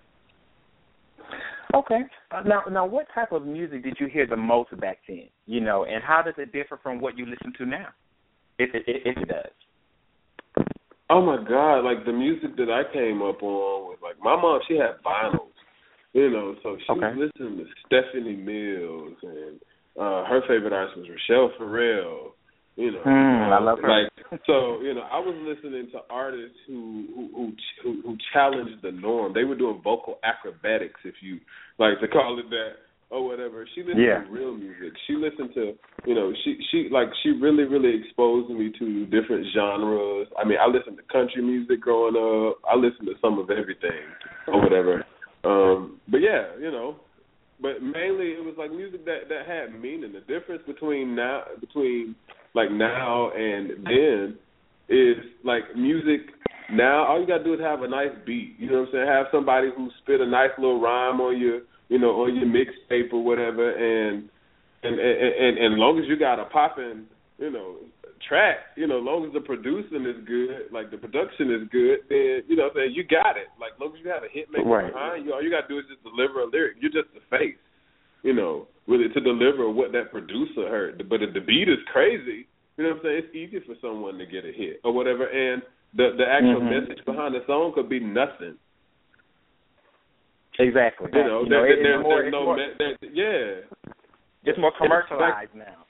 Okay. 1.74 2.00
Uh, 2.30 2.42
now, 2.42 2.62
now, 2.70 2.86
what 2.86 3.06
type 3.14 3.32
of 3.32 3.46
music 3.46 3.82
did 3.82 3.96
you 3.98 4.06
hear 4.06 4.26
the 4.26 4.36
most 4.36 4.78
back 4.78 4.98
then? 5.08 5.28
You 5.46 5.60
know, 5.60 5.84
and 5.84 6.02
how 6.02 6.22
does 6.22 6.34
it 6.36 6.52
differ 6.52 6.78
from 6.82 7.00
what 7.00 7.16
you 7.16 7.26
listen 7.26 7.52
to 7.58 7.66
now, 7.66 7.88
if 8.58 8.74
it 8.74 8.82
if 8.86 9.16
it 9.16 9.28
does? 9.28 10.66
Oh 11.08 11.24
my 11.24 11.36
God! 11.46 11.80
Like 11.80 12.04
the 12.04 12.12
music 12.12 12.56
that 12.56 12.70
I 12.70 12.90
came 12.92 13.22
up 13.22 13.42
on 13.42 13.88
was 13.88 13.98
like 14.02 14.16
my 14.22 14.36
mom. 14.36 14.60
She 14.68 14.74
had 14.76 15.02
vinyls, 15.04 15.52
you 16.12 16.30
know, 16.30 16.54
so 16.62 16.76
she 16.86 16.92
okay. 16.92 17.16
was 17.16 17.30
listening 17.36 17.58
to 17.58 17.64
Stephanie 17.86 18.36
Mills, 18.36 19.16
and 19.22 19.60
uh 19.98 20.24
her 20.24 20.40
favorite 20.48 20.72
artist 20.72 20.98
was 20.98 21.06
Rachelle 21.08 21.56
Ferrell. 21.58 22.34
You 22.76 22.92
know, 22.92 23.02
mm, 23.04 23.52
I 23.52 23.60
love 23.60 23.78
her. 23.80 23.88
Like 23.88 24.40
so, 24.46 24.80
you 24.80 24.94
know, 24.94 25.02
I 25.02 25.18
was 25.18 25.36
listening 25.44 25.90
to 25.92 26.00
artists 26.08 26.56
who 26.66 27.04
who 27.14 27.52
who 27.82 28.02
who 28.02 28.16
challenged 28.32 28.80
the 28.82 28.92
norm. 28.92 29.34
They 29.34 29.44
were 29.44 29.56
doing 29.56 29.80
vocal 29.84 30.18
acrobatics, 30.24 31.00
if 31.04 31.16
you 31.20 31.38
like 31.78 32.00
to 32.00 32.08
call 32.08 32.38
it 32.38 32.48
that, 32.48 32.80
or 33.10 33.26
whatever. 33.26 33.68
She 33.74 33.82
listened 33.82 34.02
yeah. 34.02 34.24
to 34.24 34.30
real 34.30 34.56
music. 34.56 34.94
She 35.06 35.14
listened 35.14 35.50
to, 35.54 35.74
you 36.06 36.14
know, 36.14 36.32
she 36.44 36.56
she 36.70 36.88
like 36.90 37.08
she 37.22 37.30
really 37.30 37.64
really 37.64 37.92
exposed 38.00 38.48
me 38.48 38.72
to 38.78 39.04
different 39.06 39.46
genres. 39.54 40.28
I 40.42 40.48
mean, 40.48 40.56
I 40.58 40.66
listened 40.66 40.96
to 40.96 41.04
country 41.12 41.42
music 41.42 41.82
growing 41.82 42.16
up. 42.16 42.56
I 42.64 42.74
listened 42.74 43.06
to 43.06 43.14
some 43.20 43.38
of 43.38 43.50
everything, 43.50 44.00
or 44.48 44.62
whatever. 44.62 45.04
Um, 45.44 46.00
but 46.08 46.18
yeah, 46.18 46.56
you 46.58 46.70
know, 46.70 46.96
but 47.60 47.82
mainly 47.82 48.32
it 48.32 48.42
was 48.42 48.54
like 48.56 48.72
music 48.72 49.04
that 49.04 49.28
that 49.28 49.46
had 49.46 49.78
meaning. 49.78 50.14
The 50.14 50.20
difference 50.20 50.62
between 50.66 51.14
now 51.14 51.42
between 51.60 52.14
like 52.54 52.70
now 52.70 53.30
and 53.30 53.70
then 53.84 54.38
is 54.88 55.16
like 55.44 55.62
music 55.76 56.20
now 56.72 57.06
all 57.06 57.20
you 57.20 57.26
gotta 57.26 57.44
do 57.44 57.54
is 57.54 57.60
have 57.60 57.82
a 57.82 57.88
nice 57.88 58.12
beat. 58.26 58.56
You 58.58 58.70
know 58.70 58.80
what 58.80 58.88
I'm 58.88 58.92
saying? 58.92 59.06
Have 59.06 59.26
somebody 59.32 59.68
who 59.76 59.88
spit 60.02 60.20
a 60.20 60.26
nice 60.26 60.50
little 60.58 60.80
rhyme 60.80 61.20
on 61.20 61.40
your 61.40 61.60
you 61.92 61.98
know, 61.98 62.24
on 62.24 62.34
your 62.34 62.48
mixtape 62.48 63.12
or 63.12 63.22
whatever 63.22 63.68
and 63.68 64.24
and 64.82 64.98
and 64.98 65.58
and, 65.58 65.74
long 65.76 66.00
as 66.00 66.08
you 66.08 66.18
got 66.18 66.40
a 66.40 66.46
popping, 66.46 67.04
you 67.38 67.52
know, 67.52 67.76
track, 68.26 68.72
you 68.76 68.88
know, 68.88 68.98
as 68.98 69.04
long 69.04 69.26
as 69.26 69.32
the 69.32 69.44
producing 69.44 70.08
is 70.08 70.16
good, 70.26 70.72
like 70.72 70.90
the 70.90 70.96
production 70.96 71.52
is 71.52 71.68
good, 71.70 72.00
then 72.08 72.48
you 72.48 72.56
know 72.56 72.72
what 72.72 72.80
I'm 72.80 72.88
saying, 72.88 72.96
you 72.96 73.04
got 73.04 73.36
it. 73.36 73.52
Like 73.60 73.76
as 73.76 73.80
long 73.80 73.92
as 73.92 74.00
you 74.02 74.08
have 74.08 74.24
a 74.24 74.32
hit 74.32 74.48
maker 74.50 74.64
right. 74.64 74.90
behind 74.90 75.26
you, 75.26 75.36
all 75.36 75.44
you 75.44 75.52
gotta 75.52 75.68
do 75.68 75.78
is 75.78 75.84
just 75.84 76.02
deliver 76.02 76.40
a 76.40 76.48
lyric. 76.48 76.80
You're 76.80 76.96
just 76.96 77.12
the 77.12 77.20
face 77.28 77.60
you 78.22 78.32
know, 78.32 78.68
really 78.86 79.08
to 79.08 79.20
deliver 79.20 79.70
what 79.70 79.92
that 79.92 80.10
producer 80.10 80.68
heard. 80.68 81.08
But 81.08 81.22
if 81.22 81.34
the 81.34 81.40
beat 81.40 81.68
is 81.68 81.78
crazy, 81.92 82.46
you 82.76 82.84
know 82.84 82.90
what 82.90 82.96
I'm 82.96 83.02
saying? 83.04 83.22
It's 83.24 83.34
easy 83.34 83.64
for 83.66 83.74
someone 83.80 84.18
to 84.18 84.26
get 84.26 84.44
a 84.44 84.52
hit 84.52 84.80
or 84.84 84.92
whatever. 84.92 85.26
And 85.26 85.62
the 85.94 86.14
the 86.16 86.24
actual 86.24 86.60
mm-hmm. 86.60 86.88
message 86.88 87.04
behind 87.04 87.34
the 87.34 87.40
song 87.46 87.72
could 87.74 87.88
be 87.88 88.00
nothing. 88.00 88.56
Exactly. 90.58 91.08
You 91.12 91.24
know, 91.24 91.42
you 91.44 91.48
there, 91.48 91.60
know 91.60 91.64
there, 91.64 91.72
it, 91.72 91.82
there's, 91.82 92.02
more, 92.02 92.22
there's 92.22 92.32
no, 92.32 92.44
more, 92.44 92.56
me- 92.56 92.76
there, 92.78 92.96
yeah. 93.12 93.92
It's 94.44 94.58
more 94.58 94.72
commercialized 94.76 95.54
now. 95.54 95.86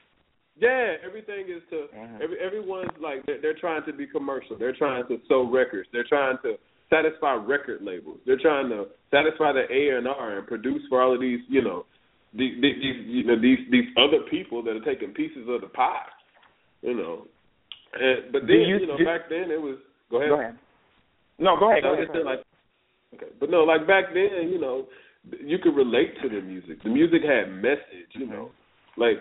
Yeah, 0.59 0.95
everything 1.05 1.47
is 1.49 1.63
to 1.71 1.87
mm-hmm. 1.97 2.23
every 2.23 2.39
everyone's 2.39 2.91
like 3.01 3.25
they're, 3.27 3.41
they're 3.41 3.59
trying 3.59 3.85
to 3.87 3.93
be 3.93 4.07
commercial. 4.07 4.57
They're 4.59 4.77
trying 4.77 5.07
to 5.09 5.19
sell 5.27 5.51
records. 5.51 5.89
They're 5.93 6.07
trying 6.09 6.37
to 6.43 6.57
satisfy 6.91 7.35
record 7.35 7.81
labels. 7.83 8.19
They're 8.27 8.39
trying 8.39 8.69
to 8.69 8.87
satisfy 9.11 9.53
the 9.53 9.65
A 9.71 9.97
and 9.97 10.07
R 10.07 10.39
and 10.39 10.47
produce 10.47 10.83
for 10.89 11.01
all 11.01 11.15
of 11.15 11.21
these, 11.21 11.41
you 11.49 11.63
know, 11.63 11.87
these, 12.35 12.55
these 12.61 12.97
you 13.07 13.25
know 13.25 13.41
these 13.41 13.59
these 13.71 13.89
other 13.97 14.25
people 14.31 14.63
that 14.65 14.77
are 14.77 14.85
taking 14.85 15.13
pieces 15.13 15.47
of 15.49 15.61
the 15.61 15.69
pie, 15.69 16.07
you 16.83 16.97
know. 16.97 17.27
And, 17.95 18.33
but 18.33 18.43
then 18.43 18.61
you, 18.61 18.79
you 18.79 18.87
know 18.87 18.97
do, 18.97 19.05
back 19.05 19.29
then 19.29 19.51
it 19.51 19.61
was 19.61 19.77
go 20.11 20.19
ahead. 20.19 20.31
Go 20.31 20.41
ahead. 20.41 20.59
No, 21.39 21.59
go 21.59 21.71
ahead. 21.71 21.83
Go 21.83 21.95
ahead. 21.95 22.09
Like, 22.25 22.45
okay, 23.15 23.33
but 23.39 23.51
no, 23.51 23.65
like 23.65 23.87
back 23.87 24.15
then, 24.15 24.49
you 24.49 24.61
know, 24.61 24.87
you 25.41 25.59
could 25.59 25.77
relate 25.77 26.15
to 26.23 26.29
the 26.29 26.41
music. 26.41 26.83
The 26.83 26.91
music 26.91 27.23
had 27.23 27.53
message, 27.53 28.11
you 28.13 28.27
mm-hmm. 28.27 28.33
know, 28.33 28.51
like 28.97 29.19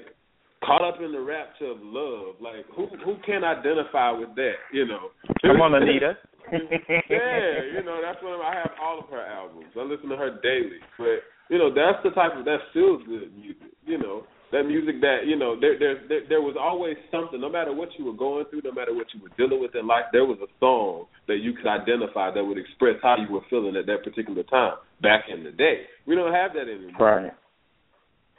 caught 0.64 0.88
up 0.88 1.02
in 1.02 1.12
the 1.12 1.20
rapture 1.20 1.72
of 1.72 1.78
love. 1.82 2.36
Like 2.40 2.66
who 2.76 2.88
who 3.04 3.16
can 3.26 3.44
identify 3.44 4.12
with 4.12 4.36
that, 4.36 4.56
you 4.72 4.86
know? 4.86 5.10
Come 5.42 5.62
on, 5.62 5.76
Anita. 5.76 6.18
yeah, 6.52 7.64
you 7.74 7.84
know 7.84 8.02
that's 8.02 8.22
one 8.24 8.34
of 8.34 8.42
I 8.42 8.56
have 8.56 8.72
all 8.82 9.00
of 9.00 9.10
her 9.10 9.22
albums. 9.22 9.72
I 9.78 9.84
listen 9.84 10.10
to 10.10 10.18
her 10.18 10.40
daily, 10.42 10.80
but 10.98 11.22
you 11.52 11.60
know, 11.60 11.68
that's 11.68 12.00
the 12.02 12.12
type 12.16 12.32
of 12.40 12.46
that 12.46 12.64
feels 12.74 13.04
good 13.04 13.36
music. 13.36 13.76
You 13.86 14.00
know, 14.00 14.24
that 14.54 14.64
music 14.64 15.02
that 15.02 15.28
you 15.28 15.36
know 15.36 15.60
there 15.60 15.78
there 15.78 16.00
there, 16.08 16.22
there 16.30 16.42
was 16.42 16.56
always 16.58 16.96
something. 17.12 17.42
No 17.42 17.52
matter 17.52 17.76
what 17.76 17.90
you 18.00 18.06
were 18.06 18.16
going 18.16 18.46
through, 18.50 18.62
no 18.64 18.72
matter 18.72 18.96
what 18.96 19.08
you 19.14 19.20
were 19.22 19.36
dealing 19.36 19.60
with 19.60 19.76
in 19.76 19.86
life, 19.86 20.06
there 20.14 20.24
was 20.24 20.40
a 20.40 20.48
song 20.62 21.08
that 21.28 21.44
you 21.44 21.52
could 21.52 21.68
identify 21.68 22.32
that 22.32 22.44
would 22.44 22.58
express 22.58 22.96
how 23.04 23.18
you 23.20 23.28
were 23.34 23.44
feeling 23.50 23.76
at 23.76 23.86
that 23.88 24.04
particular 24.04 24.44
time 24.44 24.76
back 25.02 25.26
in 25.28 25.44
the 25.44 25.52
day. 25.52 25.84
We 26.08 26.16
don't 26.16 26.32
have 26.32 26.54
that 26.54 26.72
anymore. 26.72 26.96
Right. 27.00 27.34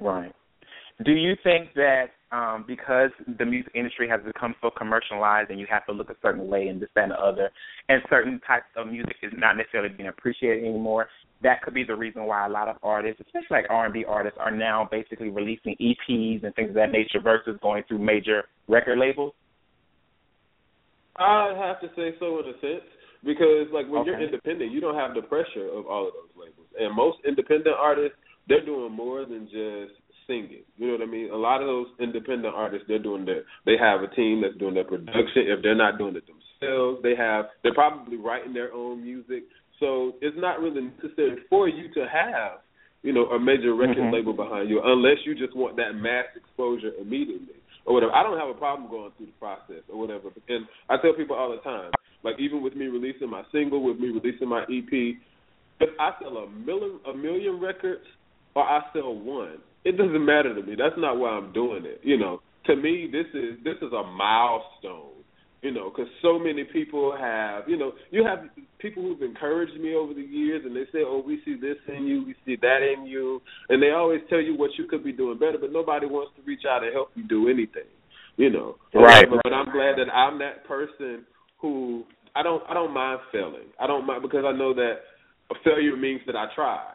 Right. 0.01 0.33
Do 1.05 1.13
you 1.13 1.35
think 1.45 1.75
that 1.75 2.17
um, 2.33 2.65
because 2.67 3.11
the 3.39 3.45
music 3.45 3.73
industry 3.75 4.09
has 4.09 4.21
become 4.25 4.55
so 4.63 4.71
commercialized 4.71 5.51
and 5.51 5.61
you 5.61 5.67
have 5.71 5.85
to 5.87 5.93
look 5.93 6.09
a 6.09 6.17
certain 6.23 6.49
way 6.49 6.69
and 6.69 6.81
this, 6.81 6.89
that, 6.95 7.05
and 7.05 7.13
the 7.13 7.21
other, 7.21 7.51
and 7.89 8.03
certain 8.09 8.41
types 8.47 8.65
of 8.77 8.87
music 8.87 9.17
is 9.23 9.33
not 9.37 9.57
necessarily 9.57 9.91
being 9.95 10.09
appreciated 10.09 10.65
anymore, 10.65 11.09
that 11.43 11.61
could 11.61 11.75
be 11.75 11.85
the 11.85 11.95
reason 11.95 12.25
why 12.25 12.47
a 12.47 12.49
lot 12.49 12.69
of 12.69 12.77
artists, 12.83 13.21
especially 13.21 13.49
like 13.51 13.67
R&B 13.69 14.05
artists, 14.09 14.39
are 14.41 14.51
now 14.51 14.89
basically 14.91 15.29
releasing 15.29 15.77
EPs 15.77 16.43
and 16.45 16.55
things 16.55 16.71
of 16.71 16.75
that 16.75 16.91
nature 16.91 17.21
versus 17.23 17.59
going 17.63 17.83
through 17.87 17.99
major 17.99 18.45
record 18.67 18.99
labels? 18.99 19.35
I 21.17 21.53
have 21.59 21.81
to 21.83 21.89
say 21.95 22.17
so 22.19 22.41
in 22.41 22.47
a 22.47 22.59
sense 22.61 22.89
because 23.23 23.69
like 23.73 23.87
when 23.89 24.03
okay. 24.03 24.11
you're 24.11 24.23
independent, 24.23 24.73
you 24.73 24.81
don't 24.81 24.95
have 24.95 25.15
the 25.15 25.23
pressure 25.23 25.69
of 25.69 25.87
all 25.87 26.09
of 26.09 26.15
those 26.15 26.33
labels, 26.35 26.67
and 26.79 26.97
most 26.97 27.19
independent 27.29 27.77
artists 27.79 28.17
they're 28.49 28.65
doing 28.65 28.93
more 28.93 29.25
than 29.25 29.47
just 29.47 30.02
singing. 30.27 30.63
You 30.77 30.87
know 30.87 30.93
what 30.95 31.03
I 31.03 31.11
mean? 31.11 31.31
A 31.31 31.37
lot 31.37 31.61
of 31.61 31.67
those 31.67 31.87
independent 32.01 32.55
artists, 32.55 32.87
they're 32.89 33.03
doing 33.03 33.25
their, 33.25 33.43
they 33.67 33.77
have 33.79 34.03
a 34.03 34.09
team 34.15 34.43
that's 34.43 34.57
doing 34.59 34.75
their 34.75 34.85
production. 34.85 35.47
If 35.47 35.63
they're 35.63 35.75
not 35.75 35.99
doing 35.99 36.17
it 36.17 36.25
themselves, 36.27 37.03
they 37.03 37.15
have, 37.17 37.47
they're 37.63 37.75
probably 37.75 38.17
writing 38.17 38.53
their 38.53 38.73
own 38.73 39.03
music. 39.03 39.45
So 39.81 40.15
it's 40.21 40.37
not 40.39 40.61
really 40.61 40.83
necessary 40.83 41.39
for 41.51 41.69
you 41.69 41.93
to 41.95 42.07
have, 42.07 42.61
you 43.03 43.13
know, 43.13 43.27
a 43.27 43.41
major 43.41 43.75
record 43.75 43.99
mm-hmm. 43.99 44.15
label 44.15 44.33
behind 44.33 44.71
you, 44.71 44.81
unless 44.85 45.19
you 45.25 45.35
just 45.35 45.57
want 45.57 45.77
that 45.77 45.95
mass 45.95 46.27
exposure 46.37 46.93
immediately 47.01 47.59
or 47.85 47.95
whatever. 47.95 48.13
I 48.13 48.23
don't 48.23 48.39
have 48.39 48.49
a 48.49 48.59
problem 48.59 48.91
going 48.91 49.11
through 49.17 49.27
the 49.27 49.39
process 49.41 49.83
or 49.93 49.99
whatever. 49.99 50.31
And 50.49 50.67
I 50.89 50.97
tell 51.03 51.15
people 51.15 51.37
all 51.37 51.51
the 51.51 51.63
time, 51.63 51.91
like 52.23 52.37
even 52.39 52.63
with 52.63 52.75
me 52.77 52.87
releasing 52.87 53.29
my 53.29 53.43
single, 53.51 53.83
with 53.83 53.99
me 53.99 54.09
releasing 54.09 54.49
my 54.49 54.63
EP, 54.63 55.19
if 55.81 55.91
I 55.99 56.13
sell 56.21 56.37
a 56.37 56.49
million 56.49 57.01
a 57.09 57.15
million 57.15 57.61
records 57.61 58.05
or 58.55 58.63
I 58.63 58.83
sell 58.93 59.15
one, 59.15 59.59
it 59.85 59.97
doesn't 59.97 60.25
matter 60.25 60.55
to 60.55 60.63
me. 60.63 60.75
That's 60.77 60.95
not 60.99 61.19
why 61.19 61.31
I'm 61.31 61.53
doing 61.53 61.85
it. 61.85 62.01
You 62.03 62.19
know, 62.19 62.41
to 62.67 62.77
me, 62.77 63.09
this 63.11 63.27
is 63.35 63.59
this 63.65 63.77
is 63.83 63.93
a 63.93 64.03
milestone. 64.05 65.11
You 65.63 65.71
know, 65.71 65.91
because 65.91 66.11
so 66.23 66.41
many 66.41 66.65
people 66.65 67.15
have, 67.17 67.69
you 67.69 67.77
know, 67.77 67.93
you 68.11 68.25
have 68.25 68.51
people 68.81 69.05
who've 69.05 69.23
encouraged 69.23 69.81
me 69.81 69.95
over 69.95 70.13
the 70.13 70.21
years, 70.21 70.63
and 70.65 70.75
they 70.75 70.87
say, 70.91 71.05
"Oh, 71.07 71.23
we 71.25 71.41
see 71.45 71.55
this 71.55 71.77
in 71.87 72.05
you, 72.05 72.25
we 72.27 72.35
see 72.45 72.57
that 72.61 72.83
in 72.83 73.07
you," 73.07 73.41
and 73.69 73.81
they 73.81 73.91
always 73.91 74.23
tell 74.29 74.41
you 74.41 74.57
what 74.57 74.71
you 74.77 74.87
could 74.87 75.05
be 75.05 75.13
doing 75.13 75.39
better, 75.39 75.59
but 75.61 75.73
nobody 75.73 76.07
wants 76.07 76.33
to 76.35 76.43
reach 76.43 76.63
out 76.69 76.83
and 76.83 76.93
help 76.93 77.11
you 77.15 77.23
do 77.29 77.49
anything. 77.49 77.87
You 78.37 78.51
know, 78.51 78.77
right? 78.93 79.25
But, 79.31 79.41
but 79.45 79.53
I'm 79.53 79.71
glad 79.71 79.99
that 79.99 80.13
I'm 80.13 80.39
that 80.41 80.65
person 80.67 81.25
who 81.61 82.05
I 82.35 82.43
don't 82.43 82.63
I 82.69 82.75
don't 82.75 82.93
mind 82.93 83.21
failing. 83.31 83.71
I 83.79 83.87
don't 83.87 84.05
mind 84.05 84.23
because 84.23 84.45
I 84.45 84.51
know 84.51 84.75
that 84.75 84.95
a 85.53 85.55
failure 85.63 85.97
means 85.97 86.23
that 86.27 86.35
I 86.35 86.47
tried 86.57 86.95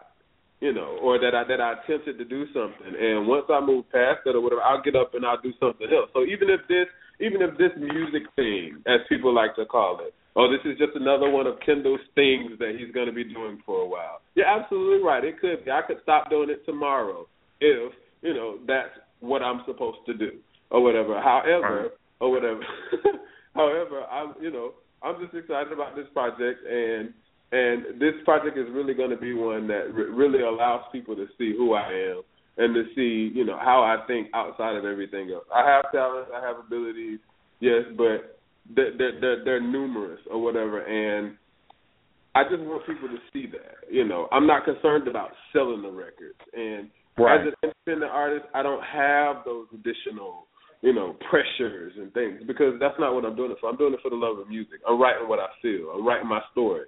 you 0.60 0.74
know, 0.74 0.98
or 1.02 1.20
that 1.20 1.36
I 1.36 1.44
that 1.48 1.62
I 1.62 1.74
attempted 1.74 2.18
to 2.18 2.26
do 2.26 2.46
something, 2.54 2.94
and 3.00 3.28
once 3.28 3.46
I 3.50 3.62
move 3.62 3.86
past 3.92 4.26
that 4.26 4.36
or 4.36 4.42
whatever, 4.42 4.62
I'll 4.62 4.82
get 4.82 4.96
up 4.96 5.14
and 5.14 5.26
I'll 5.26 5.42
do 5.42 5.54
something 5.60 5.88
else. 5.94 6.10
So 6.14 6.24
even 6.24 6.50
if 6.50 6.62
this, 6.68 6.88
even 7.20 7.42
if 7.42 7.58
this 7.58 7.72
music 7.78 8.24
thing, 8.36 8.82
as 8.88 9.02
people 9.08 9.34
like 9.34 9.56
to 9.56 9.66
call 9.66 10.00
it, 10.02 10.14
oh, 10.36 10.50
this 10.50 10.62
is 10.66 10.78
just 10.78 10.96
another 10.96 11.30
one 11.30 11.46
of 11.46 11.60
Kendoll's 11.62 12.02
things 12.16 12.58
that 12.58 12.74
he's 12.78 12.94
going 12.94 13.06
to 13.06 13.14
be 13.14 13.24
doing 13.24 13.62
for 13.66 13.82
a 13.82 13.88
while. 13.88 14.22
You're 14.34 14.48
absolutely 14.48 15.06
right. 15.06 15.24
It 15.24 15.40
could 15.40 15.66
be. 15.66 15.72
I 15.72 15.82
could 15.86 15.98
stop 16.02 16.30
doing 16.30 16.50
it 16.50 16.66
tomorrow 16.66 17.28
if 17.62 17.94
you 18.22 18.34
know 18.34 18.58
that's 18.66 18.98
what 19.20 19.44
I'm 19.44 19.62
supposed 19.68 20.00
to 20.08 20.14
do 20.14 20.32
or 20.72 20.82
whatever. 20.82 21.22
However, 21.22 21.82
right. 21.82 21.92
or 22.20 22.32
whatever. 22.32 22.62
However, 23.54 24.04
I'm 24.10 24.34
you 24.42 24.52
know 24.52 24.74
I'm 25.04 25.22
just 25.22 25.36
excited 25.36 25.72
about 25.72 25.96
this 25.96 26.08
project 26.14 26.66
and 26.66 27.14
and 27.51 28.00
this 28.00 28.13
project 28.25 28.58
is 28.58 28.68
really 28.72 28.94
going 28.94 29.10
to 29.10 29.18
be 29.18 29.34
one 29.34 29.68
that 29.68 29.94
re- 29.94 30.12
really 30.12 30.42
allows 30.44 30.82
people 30.92 31.16
to 31.16 31.27
see 31.38 31.54
who 31.56 31.74
I 31.74 31.88
am 31.88 32.22
and 32.58 32.74
to 32.75 32.84
see, 32.96 33.34
you 33.36 33.46
know, 33.46 33.58
how 33.58 33.82
I 33.84 34.06
think 34.08 34.27
outside 34.34 34.75
of 34.75 34.84
everything 34.84 35.32
else. 35.32 35.46
I 35.54 35.66
have 35.70 35.92
talent, 35.92 36.27
I 36.36 36.46
have 36.46 36.58
abilities, 36.58 37.20
yes, 37.60 37.84
but 37.96 38.39
they're 38.75 38.98
they're, 38.98 39.44
they're 39.46 39.62
numerous 39.62 40.20
or 40.30 40.42
whatever, 40.42 40.82
and 40.82 41.38
I 42.36 42.44
just 42.44 42.62
want 42.63 42.86
people 42.86 43.08
to 43.08 43.18
see 43.32 43.50
that. 43.51 43.89
You 43.89 44.06
know, 44.06 44.27
I'm 44.32 44.46
not 44.46 44.66
concerned 44.66 45.08
about 45.08 45.30
selling 45.54 45.82
the 45.84 45.92
records, 45.92 46.39
and 46.54 46.89
right. 47.18 47.39
as 47.39 47.48
an 47.48 47.72
independent 47.88 48.12
artist, 48.12 48.46
I 48.54 48.62
don't 48.62 48.84
have 48.84 49.46
those 49.46 49.68
additional 49.74 50.48
you 50.82 50.94
know, 50.94 51.16
pressures 51.30 51.94
and 51.98 52.13
things 52.13 52.42
because 52.46 52.74
that's 52.80 52.94
not 53.00 53.16
what 53.16 53.25
I'm 53.25 53.36
doing 53.36 53.51
it 53.51 53.58
for. 53.60 53.68
I'm 53.68 53.77
doing 53.77 53.94
it 53.94 54.00
for 54.04 54.12
the 54.12 54.16
love 54.16 54.38
of 54.38 54.48
music. 54.48 54.80
I'm 54.88 55.01
writing 55.01 55.27
what 55.27 55.39
I 55.39 55.48
feel. 55.60 55.89
I'm 55.89 56.06
writing 56.06 56.27
my 56.27 56.42
story. 56.51 56.86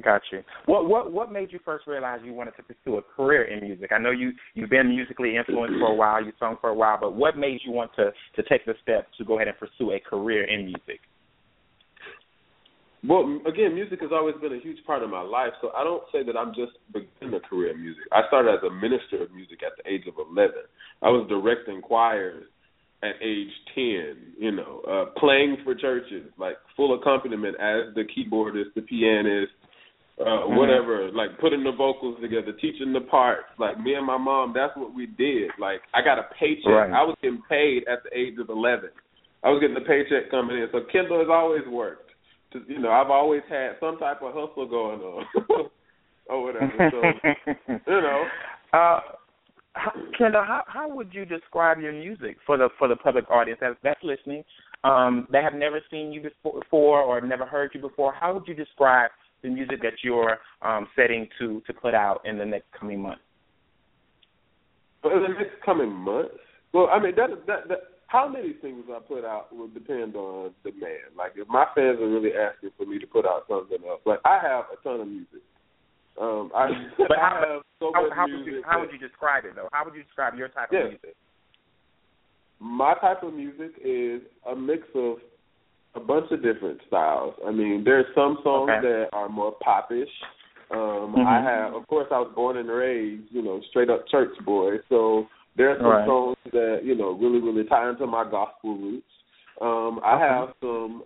Got 0.00 0.22
you. 0.32 0.42
What 0.64 0.88
what 0.88 1.12
what 1.12 1.30
made 1.30 1.52
you 1.52 1.58
first 1.64 1.86
realize 1.86 2.20
you 2.24 2.32
wanted 2.32 2.56
to 2.56 2.62
pursue 2.62 2.96
a 2.96 3.02
career 3.02 3.44
in 3.44 3.60
music? 3.60 3.90
I 3.92 3.98
know 3.98 4.10
you 4.10 4.32
you've 4.54 4.70
been 4.70 4.88
musically 4.88 5.36
influenced 5.36 5.78
for 5.78 5.92
a 5.92 5.94
while, 5.94 6.24
you 6.24 6.32
sung 6.38 6.56
for 6.60 6.70
a 6.70 6.74
while, 6.74 6.98
but 6.98 7.14
what 7.14 7.36
made 7.36 7.60
you 7.64 7.72
want 7.72 7.90
to 7.96 8.10
to 8.36 8.48
take 8.48 8.64
the 8.64 8.74
step 8.82 9.06
to 9.18 9.24
go 9.24 9.36
ahead 9.36 9.48
and 9.48 9.58
pursue 9.58 9.92
a 9.92 10.00
career 10.00 10.44
in 10.44 10.64
music? 10.64 11.00
Well, 13.06 13.40
again, 13.46 13.74
music 13.74 14.00
has 14.00 14.10
always 14.12 14.36
been 14.40 14.54
a 14.54 14.60
huge 14.60 14.78
part 14.86 15.02
of 15.02 15.10
my 15.10 15.22
life, 15.22 15.52
so 15.60 15.72
I 15.76 15.82
don't 15.82 16.04
say 16.12 16.22
that 16.24 16.36
I'm 16.36 16.54
just 16.54 16.72
beginning 16.92 17.34
a 17.34 17.40
career 17.40 17.72
in 17.72 17.82
music. 17.82 18.04
I 18.12 18.22
started 18.28 18.54
as 18.54 18.62
a 18.62 18.72
minister 18.72 19.20
of 19.22 19.34
music 19.34 19.58
at 19.66 19.72
the 19.76 19.90
age 19.90 20.06
of 20.06 20.14
11. 20.16 20.54
I 21.02 21.08
was 21.08 21.26
directing 21.28 21.82
choirs 21.82 22.44
at 23.02 23.14
age 23.20 23.50
10, 23.74 24.34
you 24.38 24.52
know, 24.52 24.82
uh, 24.88 25.18
playing 25.18 25.56
for 25.64 25.74
churches, 25.74 26.30
like 26.38 26.54
full 26.76 26.94
accompaniment 26.94 27.56
as 27.56 27.92
the 27.96 28.04
keyboardist, 28.06 28.72
the 28.76 28.82
pianist, 28.82 29.50
uh, 30.20 30.24
mm-hmm. 30.24 30.56
whatever, 30.56 31.10
like 31.12 31.38
putting 31.40 31.64
the 31.64 31.72
vocals 31.72 32.18
together, 32.20 32.52
teaching 32.60 32.92
the 32.92 33.00
parts. 33.00 33.46
Like 33.58 33.80
me 33.80 33.94
and 33.94 34.06
my 34.06 34.18
mom, 34.18 34.52
that's 34.54 34.76
what 34.76 34.94
we 34.94 35.06
did. 35.06 35.50
Like 35.58 35.80
I 35.94 36.02
got 36.02 36.18
a 36.18 36.24
paycheck. 36.38 36.66
Right. 36.66 36.92
I 36.92 37.02
was 37.02 37.16
getting 37.22 37.42
paid 37.48 37.84
at 37.88 38.04
the 38.04 38.16
age 38.16 38.34
of 38.38 38.48
eleven. 38.48 38.90
I 39.42 39.50
was 39.50 39.60
getting 39.60 39.74
the 39.74 39.80
paycheck 39.88 40.30
coming 40.30 40.56
in. 40.56 40.68
So 40.70 40.80
Kendoll 40.94 41.20
has 41.20 41.28
always 41.30 41.66
worked. 41.68 42.10
To, 42.52 42.60
you 42.68 42.78
know, 42.78 42.90
I've 42.90 43.10
always 43.10 43.42
had 43.48 43.72
some 43.80 43.98
type 43.98 44.22
of 44.22 44.34
hustle 44.34 44.68
going 44.68 45.00
on, 45.00 45.24
or 46.26 46.42
whatever. 46.44 46.90
So 46.90 47.30
you 47.68 47.78
know. 47.86 48.24
Uh, 48.74 49.00
Kendoll, 50.18 50.46
how 50.46 50.62
how 50.66 50.94
would 50.94 51.12
you 51.12 51.26
describe 51.26 51.78
your 51.78 51.92
music 51.92 52.38
for 52.46 52.56
the 52.56 52.68
for 52.78 52.88
the 52.88 52.96
public 52.96 53.30
audience 53.30 53.58
that's 53.60 53.76
that's 53.82 54.00
listening, 54.02 54.44
um, 54.82 55.26
that 55.30 55.44
have 55.44 55.52
never 55.52 55.80
seen 55.90 56.10
you 56.10 56.22
before 56.42 57.02
or 57.02 57.20
have 57.20 57.28
never 57.28 57.44
heard 57.44 57.70
you 57.74 57.80
before? 57.82 58.14
How 58.14 58.32
would 58.32 58.46
you 58.46 58.54
describe 58.54 59.10
the 59.42 59.48
music 59.48 59.82
that 59.82 59.94
you're 60.02 60.38
um, 60.62 60.88
setting 60.96 61.28
to 61.38 61.62
to 61.66 61.72
put 61.72 61.94
out 61.94 62.20
in 62.24 62.38
the 62.38 62.44
next 62.44 62.66
coming 62.78 63.00
months? 63.00 63.22
Well, 65.02 65.16
in 65.16 65.22
the 65.22 65.28
next 65.28 65.62
coming 65.64 65.92
months, 65.92 66.34
well, 66.72 66.88
I 66.92 67.00
mean 67.00 67.14
that 67.16 67.46
that 67.46 67.68
that 67.68 67.78
how 68.06 68.28
many 68.28 68.54
singles 68.60 68.86
I 68.90 69.00
put 69.00 69.24
out 69.24 69.54
will 69.56 69.68
depend 69.68 70.16
on 70.16 70.52
demand. 70.62 71.16
Like 71.16 71.32
if 71.34 71.48
my 71.48 71.64
fans 71.74 71.98
are 71.98 72.08
really 72.08 72.32
asking 72.36 72.70
for 72.76 72.84
me 72.84 72.98
to 72.98 73.06
put 73.06 73.24
out 73.24 73.44
something 73.48 73.78
else, 73.88 74.00
like 74.04 74.20
I 74.24 74.38
have 74.42 74.66
a 74.72 74.82
ton 74.84 75.00
of 75.00 75.08
music. 75.08 75.40
Um, 76.20 76.50
I, 76.54 76.68
but 76.98 77.18
I 77.18 77.40
have 77.40 77.62
so 77.80 77.90
how, 77.94 78.02
much 78.02 78.12
how 78.14 78.26
music. 78.26 78.46
Would 78.46 78.52
you, 78.52 78.62
how 78.66 78.80
would 78.80 78.92
you 78.92 78.98
describe 78.98 79.44
it 79.46 79.56
though? 79.56 79.68
How 79.72 79.84
would 79.84 79.94
you 79.94 80.02
describe 80.02 80.34
your 80.34 80.48
type 80.48 80.68
yeah. 80.70 80.80
of 80.80 80.88
music? 80.90 81.16
My 82.60 82.94
type 83.00 83.22
of 83.22 83.32
music 83.34 83.72
is 83.82 84.20
a 84.46 84.54
mix 84.54 84.82
of 84.94 85.16
a 85.94 86.00
bunch 86.00 86.30
of 86.30 86.42
different 86.42 86.80
styles. 86.86 87.34
I 87.46 87.50
mean, 87.50 87.82
there's 87.84 88.06
some 88.14 88.38
songs 88.42 88.70
okay. 88.70 88.86
that 88.86 89.06
are 89.12 89.28
more 89.28 89.54
popish. 89.62 90.08
Um, 90.70 91.14
mm-hmm. 91.14 91.26
I 91.26 91.42
have, 91.42 91.74
of 91.74 91.86
course, 91.86 92.06
I 92.10 92.18
was 92.18 92.32
born 92.34 92.56
and 92.56 92.68
raised, 92.68 93.24
you 93.30 93.42
know, 93.42 93.60
straight 93.70 93.90
up 93.90 94.08
church 94.08 94.30
boy. 94.44 94.76
So 94.88 95.26
there 95.56 95.70
are 95.70 95.76
some 95.78 95.86
right. 95.86 96.06
songs 96.06 96.36
that 96.52 96.80
you 96.82 96.94
know 96.94 97.12
really, 97.12 97.40
really 97.40 97.68
tie 97.68 97.90
into 97.90 98.06
my 98.06 98.24
gospel 98.24 98.76
roots. 98.78 99.06
Um, 99.60 100.00
I 100.04 100.14
okay. 100.14 100.24
have 100.24 100.48
some 100.60 101.02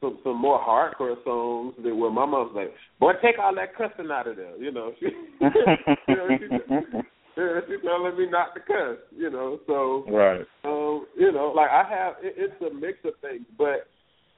some 0.00 0.18
some 0.22 0.40
more 0.40 0.60
hardcore 0.60 1.22
songs 1.24 1.74
that 1.82 1.94
where 1.94 2.10
my 2.10 2.24
mom's 2.24 2.54
like, 2.54 2.72
"Boy, 3.00 3.12
take 3.20 3.38
all 3.38 3.54
that 3.56 3.74
cussing 3.76 4.10
out 4.12 4.28
of 4.28 4.36
there," 4.36 4.56
you 4.56 4.70
know. 4.70 4.92
She, 5.00 5.06
you 5.40 6.16
know, 6.16 6.28
she, 6.38 6.46
yeah, 7.36 7.60
she's 7.66 7.82
telling 7.82 8.16
me 8.16 8.30
not 8.30 8.54
to 8.54 8.60
cuss, 8.60 8.98
you 9.16 9.30
know. 9.30 9.58
So, 9.66 10.04
right. 10.08 10.46
um, 10.64 11.06
you 11.18 11.32
know, 11.32 11.52
like 11.54 11.70
I 11.70 11.82
have, 11.88 12.14
it, 12.22 12.34
it's 12.36 12.62
a 12.62 12.72
mix 12.72 12.98
of 13.04 13.14
things, 13.20 13.44
but 13.58 13.88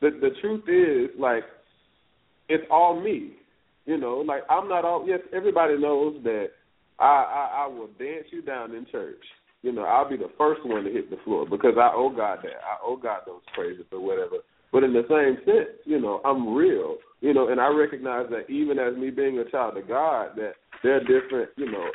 the 0.00 0.11
the 0.11 0.30
truth 0.40 0.64
is 0.68 1.18
like 1.18 1.44
it's 2.48 2.64
all 2.70 3.00
me. 3.00 3.32
You 3.85 3.98
know, 3.98 4.18
like 4.18 4.42
I'm 4.50 4.68
not 4.68 4.85
all 4.85 5.04
yes, 5.06 5.20
everybody 5.32 5.78
knows 5.78 6.22
that 6.24 6.48
I, 6.98 7.04
I 7.04 7.64
I 7.64 7.66
will 7.66 7.88
dance 7.98 8.26
you 8.30 8.42
down 8.42 8.74
in 8.74 8.87
church. 8.90 9.22
You 9.62 9.72
know, 9.72 9.82
I'll 9.82 10.09
be 10.09 10.16
the 10.16 10.30
first 10.38 10.64
one 10.64 10.85
to 10.85 10.90
hit 10.90 11.11
the 11.11 11.16
floor 11.24 11.46
because 11.48 11.74
I 11.76 11.90
owe 11.94 12.11
God 12.11 12.38
that. 12.42 12.62
I 12.62 12.78
owe 12.85 12.96
God 12.96 13.20
those 13.26 13.42
praises 13.54 13.85
or 13.90 14.00
whatever. 14.00 14.37
But 14.72 14.85
in 14.85 14.92
the 14.92 15.06
same 15.09 15.44
sense, 15.44 15.78
you 15.85 16.00
know, 16.00 16.20
I'm 16.24 16.54
real. 16.54 16.96
You 17.20 17.32
know, 17.32 17.48
and 17.48 17.61
I 17.61 17.68
recognize 17.68 18.26
that 18.30 18.50
even 18.50 18.78
as 18.78 18.96
me 18.96 19.11
being 19.11 19.38
a 19.38 19.50
child 19.50 19.76
of 19.76 19.88
God, 19.88 20.30
that 20.37 20.54
there 20.82 20.96
are 20.96 21.00
different, 21.00 21.50
you 21.56 21.70
know, 21.70 21.88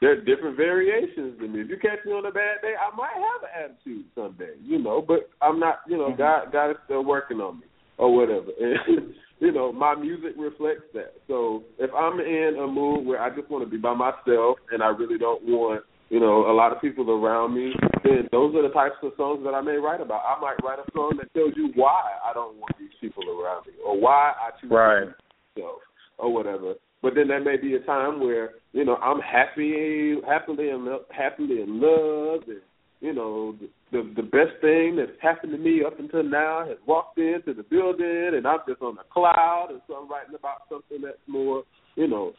there 0.00 0.12
are 0.12 0.20
different 0.20 0.56
variations 0.56 1.38
to 1.40 1.48
me. 1.48 1.60
If 1.60 1.68
you 1.68 1.76
catch 1.76 2.04
me 2.06 2.12
on 2.12 2.26
a 2.26 2.30
bad 2.30 2.62
day, 2.62 2.74
I 2.78 2.94
might 2.94 3.14
have 3.14 3.42
an 3.42 3.72
attitude 3.74 4.06
someday, 4.14 4.54
you 4.62 4.78
know, 4.78 5.02
but 5.02 5.28
I'm 5.42 5.58
not, 5.58 5.80
you 5.88 5.96
know, 5.96 6.10
mm-hmm. 6.10 6.18
God 6.18 6.52
God 6.52 6.70
is 6.70 6.76
still 6.84 7.04
working 7.04 7.38
on 7.38 7.60
me 7.60 7.66
or 7.98 8.14
whatever. 8.14 8.50
And 8.60 9.14
you 9.40 9.52
know, 9.52 9.72
my 9.72 9.94
music 9.94 10.32
reflects 10.36 10.90
that. 10.94 11.14
So 11.28 11.62
if 11.78 11.90
I'm 11.94 12.18
in 12.18 12.58
a 12.60 12.66
mood 12.66 13.06
where 13.06 13.22
I 13.22 13.30
just 13.34 13.48
want 13.50 13.64
to 13.64 13.70
be 13.70 13.76
by 13.76 13.94
myself 13.94 14.58
and 14.72 14.82
I 14.82 14.88
really 14.88 15.16
don't 15.16 15.44
want, 15.44 15.84
you 16.08 16.18
know, 16.18 16.50
a 16.50 16.54
lot 16.54 16.72
of 16.72 16.80
people 16.80 17.08
around 17.10 17.54
me, 17.54 17.72
then 18.02 18.28
those 18.32 18.54
are 18.56 18.62
the 18.62 18.74
types 18.74 18.96
of 19.02 19.12
songs 19.16 19.44
that 19.44 19.54
I 19.54 19.60
may 19.60 19.76
write 19.76 20.00
about. 20.00 20.22
I 20.26 20.40
might 20.40 20.56
write 20.64 20.80
a 20.80 20.90
song 20.92 21.18
that 21.18 21.32
tells 21.34 21.52
you 21.56 21.70
why 21.76 22.02
I 22.28 22.32
don't 22.32 22.56
want 22.56 22.74
these 22.80 22.90
people 23.00 23.22
around 23.30 23.66
me 23.66 23.74
or 23.84 23.98
why 23.98 24.32
I 24.34 24.50
choose 24.60 24.70
right. 24.72 25.06
myself 25.54 25.82
or 26.18 26.32
whatever. 26.32 26.74
But 27.02 27.14
then 27.14 27.28
there 27.28 27.42
may 27.42 27.56
be 27.56 27.74
a 27.74 27.80
time 27.80 28.20
where 28.20 28.50
you 28.72 28.84
know 28.84 28.96
I'm 28.96 29.20
happy, 29.20 30.16
happily 30.26 30.70
in 30.70 30.86
happily 31.10 31.62
in 31.62 31.80
love, 31.80 32.42
and 32.48 32.60
you 33.00 33.12
know 33.14 33.54
the, 33.60 33.68
the 33.92 34.14
the 34.16 34.22
best 34.22 34.60
thing 34.60 34.96
that's 34.96 35.12
happened 35.22 35.52
to 35.52 35.58
me 35.58 35.82
up 35.86 35.98
until 36.00 36.24
now 36.24 36.66
has 36.66 36.78
walked 36.86 37.18
into 37.18 37.54
the 37.54 37.62
building, 37.62 38.32
and 38.34 38.46
I'm 38.46 38.60
just 38.68 38.82
on 38.82 38.98
a 38.98 39.04
cloud, 39.12 39.68
and 39.70 39.80
so 39.86 39.94
I'm 39.94 40.10
writing 40.10 40.34
about 40.34 40.62
something 40.68 41.00
that's 41.02 41.18
more, 41.28 41.62
you 41.94 42.08
know, 42.08 42.32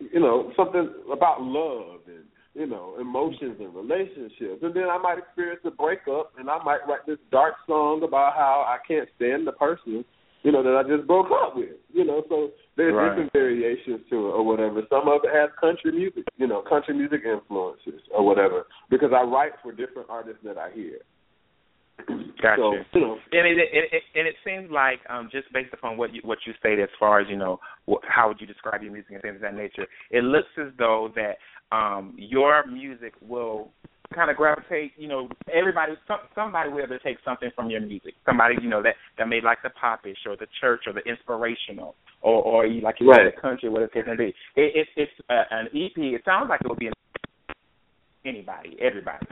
you 0.00 0.20
know, 0.20 0.52
something 0.56 0.92
about 1.12 1.42
love 1.42 2.00
and 2.08 2.24
you 2.54 2.66
know, 2.66 2.96
emotions 3.00 3.56
and 3.60 3.74
relationships. 3.74 4.60
And 4.62 4.74
then 4.74 4.84
I 4.90 4.98
might 4.98 5.18
experience 5.18 5.62
a 5.64 5.70
breakup 5.70 6.32
and 6.38 6.50
I 6.50 6.62
might 6.62 6.86
write 6.86 7.06
this 7.06 7.18
dark 7.30 7.54
song 7.66 8.02
about 8.02 8.34
how 8.34 8.64
I 8.66 8.76
can't 8.86 9.08
stand 9.16 9.46
the 9.46 9.52
person, 9.52 10.04
you 10.42 10.50
know, 10.52 10.62
that 10.62 10.76
I 10.76 10.82
just 10.88 11.06
broke 11.06 11.26
up 11.30 11.56
with. 11.56 11.70
You 11.92 12.04
know, 12.04 12.22
so 12.28 12.50
there's 12.76 12.94
Right. 12.94 13.10
different 13.10 13.32
variations 13.32 14.00
to 14.10 14.16
it 14.28 14.32
or 14.32 14.42
whatever. 14.44 14.82
Some 14.90 15.08
of 15.08 15.20
it 15.24 15.30
has 15.34 15.50
country 15.60 15.92
music, 15.92 16.24
you 16.36 16.46
know, 16.46 16.62
country 16.62 16.94
music 16.94 17.22
influences 17.24 18.00
or 18.10 18.24
whatever. 18.24 18.66
Because 18.90 19.12
I 19.12 19.22
write 19.22 19.52
for 19.62 19.72
different 19.72 20.08
artists 20.10 20.42
that 20.44 20.58
I 20.58 20.70
hear. 20.72 20.98
Gotcha. 22.42 22.56
So, 22.56 22.72
you 22.94 23.00
know, 23.00 23.18
And 23.32 23.46
it, 23.46 23.58
it, 23.58 23.84
it 23.92 24.02
and 24.14 24.26
it 24.26 24.34
seems 24.44 24.70
like 24.70 24.98
um, 25.08 25.28
just 25.30 25.52
based 25.52 25.72
upon 25.72 25.96
what 25.96 26.12
you 26.14 26.20
what 26.24 26.38
you 26.46 26.52
stated 26.58 26.82
as 26.82 26.88
far 26.98 27.20
as 27.20 27.28
you 27.28 27.36
know 27.36 27.60
wh- 27.88 28.02
how 28.08 28.28
would 28.28 28.40
you 28.40 28.46
describe 28.46 28.82
your 28.82 28.90
music 28.92 29.12
and 29.12 29.22
things 29.22 29.36
of 29.36 29.42
that 29.42 29.54
nature, 29.54 29.86
it 30.10 30.24
looks 30.24 30.48
as 30.58 30.72
though 30.78 31.12
that 31.14 31.36
um, 31.76 32.14
your 32.16 32.66
music 32.66 33.12
will 33.20 33.70
kind 34.12 34.30
of 34.30 34.36
gravitate. 34.36 34.92
You 34.96 35.08
know, 35.08 35.28
everybody 35.52 35.92
some, 36.06 36.18
somebody 36.34 36.70
will 36.70 36.86
to 36.86 36.98
take 37.00 37.18
something 37.24 37.50
from 37.54 37.70
your 37.70 37.80
music. 37.80 38.14
Somebody 38.26 38.56
you 38.62 38.68
know 38.68 38.82
that 38.82 38.94
that 39.18 39.28
may 39.28 39.40
like 39.40 39.58
the 39.62 39.70
popish 39.70 40.18
or 40.26 40.36
the 40.36 40.46
church 40.60 40.82
or 40.86 40.92
the 40.92 41.02
inspirational 41.08 41.94
or 42.20 42.42
or 42.42 42.66
you- 42.66 42.80
like 42.82 42.96
you 43.00 43.08
Right. 43.10 43.34
the 43.34 43.40
country 43.40 43.68
whatever 43.68 43.90
it 43.98 44.04
can 44.04 44.16
be. 44.16 44.34
It, 44.56 44.76
it, 44.76 44.88
it's 44.96 45.12
uh, 45.30 45.44
an 45.50 45.66
EP. 45.74 45.96
It 45.96 46.22
sounds 46.24 46.48
like 46.48 46.60
it 46.62 46.68
will 46.68 46.76
be 46.76 46.90
anybody, 48.24 48.76
everybody 48.80 49.26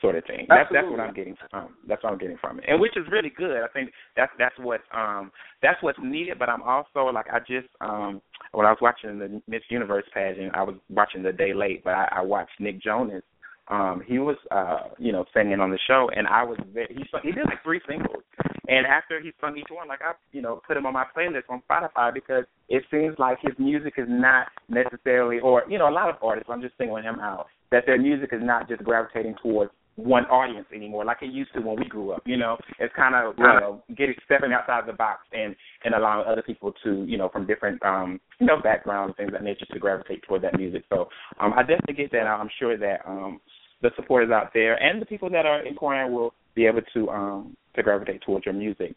sort 0.00 0.16
of 0.16 0.24
thing. 0.24 0.46
That's 0.48 0.68
that's 0.72 0.86
what 0.90 1.00
I'm 1.00 1.14
getting 1.14 1.36
from. 1.50 1.74
That's 1.88 2.02
what 2.02 2.12
I'm 2.12 2.18
getting 2.18 2.36
from 2.38 2.58
it, 2.58 2.64
and 2.68 2.80
which 2.80 2.96
is 2.96 3.04
really 3.10 3.30
good. 3.36 3.62
I 3.62 3.68
think 3.72 3.90
that's 4.16 4.32
that's 4.38 4.54
what 4.58 4.80
um 4.94 5.30
that's 5.62 5.82
what's 5.82 5.98
needed. 6.02 6.38
But 6.38 6.48
I'm 6.48 6.62
also 6.62 7.06
like 7.12 7.26
I 7.32 7.38
just 7.40 7.68
um 7.80 8.20
when 8.52 8.66
I 8.66 8.70
was 8.70 8.78
watching 8.80 9.18
the 9.18 9.40
Miss 9.48 9.62
Universe 9.68 10.04
pageant, 10.12 10.54
I 10.54 10.62
was 10.62 10.76
watching 10.90 11.22
the 11.22 11.32
day 11.32 11.54
late, 11.54 11.84
but 11.84 11.94
I, 11.94 12.08
I 12.16 12.22
watched 12.22 12.52
Nick 12.60 12.82
Jonas. 12.82 13.22
Um, 13.68 14.02
he 14.06 14.18
was 14.18 14.36
uh 14.50 14.90
you 14.98 15.10
know 15.10 15.24
singing 15.32 15.60
on 15.60 15.70
the 15.70 15.78
show, 15.86 16.10
and 16.14 16.26
I 16.26 16.44
was 16.44 16.58
very, 16.72 16.88
he 16.90 17.04
sung, 17.10 17.20
he 17.22 17.32
did 17.32 17.46
like 17.46 17.62
three 17.62 17.80
singles, 17.88 18.22
and 18.68 18.86
after 18.86 19.20
he 19.20 19.32
sung 19.40 19.56
each 19.56 19.70
one, 19.70 19.88
like 19.88 20.00
I 20.02 20.12
you 20.32 20.42
know 20.42 20.60
put 20.66 20.76
him 20.76 20.84
on 20.84 20.92
my 20.92 21.06
playlist 21.16 21.48
on 21.48 21.62
Spotify 21.68 22.12
because 22.12 22.44
it 22.68 22.84
seems 22.90 23.18
like 23.18 23.38
his 23.40 23.54
music 23.58 23.94
is 23.96 24.06
not 24.06 24.48
necessarily, 24.68 25.40
or 25.40 25.62
you 25.68 25.78
know 25.78 25.88
a 25.88 25.90
lot 25.90 26.10
of 26.10 26.16
artists. 26.22 26.50
I'm 26.52 26.60
just 26.60 26.76
singling 26.76 27.04
him 27.04 27.20
out 27.20 27.46
that 27.70 27.84
their 27.86 27.98
music 27.98 28.30
is 28.32 28.40
not 28.42 28.68
just 28.68 28.84
gravitating 28.84 29.36
towards 29.42 29.72
one 29.96 30.24
audience 30.24 30.66
anymore, 30.74 31.04
like 31.04 31.18
it 31.22 31.32
used 31.32 31.52
to 31.54 31.60
when 31.60 31.76
we 31.76 31.86
grew 31.86 32.10
up. 32.10 32.22
You 32.26 32.36
know, 32.36 32.56
it's 32.78 32.94
kind 32.96 33.14
of 33.14 33.34
Right. 33.38 33.54
you 33.54 33.60
know 33.60 33.82
getting 33.96 34.16
stepping 34.24 34.52
outside 34.52 34.80
of 34.80 34.86
the 34.86 34.92
box 34.92 35.20
and 35.32 35.54
and 35.84 35.94
allowing 35.94 36.26
other 36.26 36.42
people 36.42 36.72
to 36.82 37.04
you 37.04 37.16
know 37.16 37.28
from 37.28 37.46
different 37.46 37.82
um 37.84 38.20
you 38.40 38.46
know 38.46 38.60
backgrounds 38.60 39.16
things 39.16 39.28
of 39.28 39.34
that 39.34 39.44
nature 39.44 39.66
to 39.66 39.78
gravitate 39.78 40.22
toward 40.24 40.42
that 40.42 40.56
music. 40.58 40.84
So 40.90 41.08
um 41.38 41.52
I 41.54 41.62
definitely 41.62 41.94
get 41.94 42.12
that. 42.12 42.26
I'm 42.26 42.50
sure 42.58 42.76
that 42.76 43.00
um 43.06 43.40
the 43.82 43.90
supporters 43.96 44.30
out 44.30 44.50
there 44.52 44.82
and 44.82 45.00
the 45.00 45.06
people 45.06 45.30
that 45.30 45.46
are 45.46 45.64
inquiring 45.64 46.12
will 46.12 46.34
be 46.54 46.66
able 46.66 46.82
to 46.94 47.08
um 47.10 47.56
to 47.74 47.82
gravitate 47.82 48.22
towards 48.22 48.46
your 48.46 48.54
music. 48.54 48.94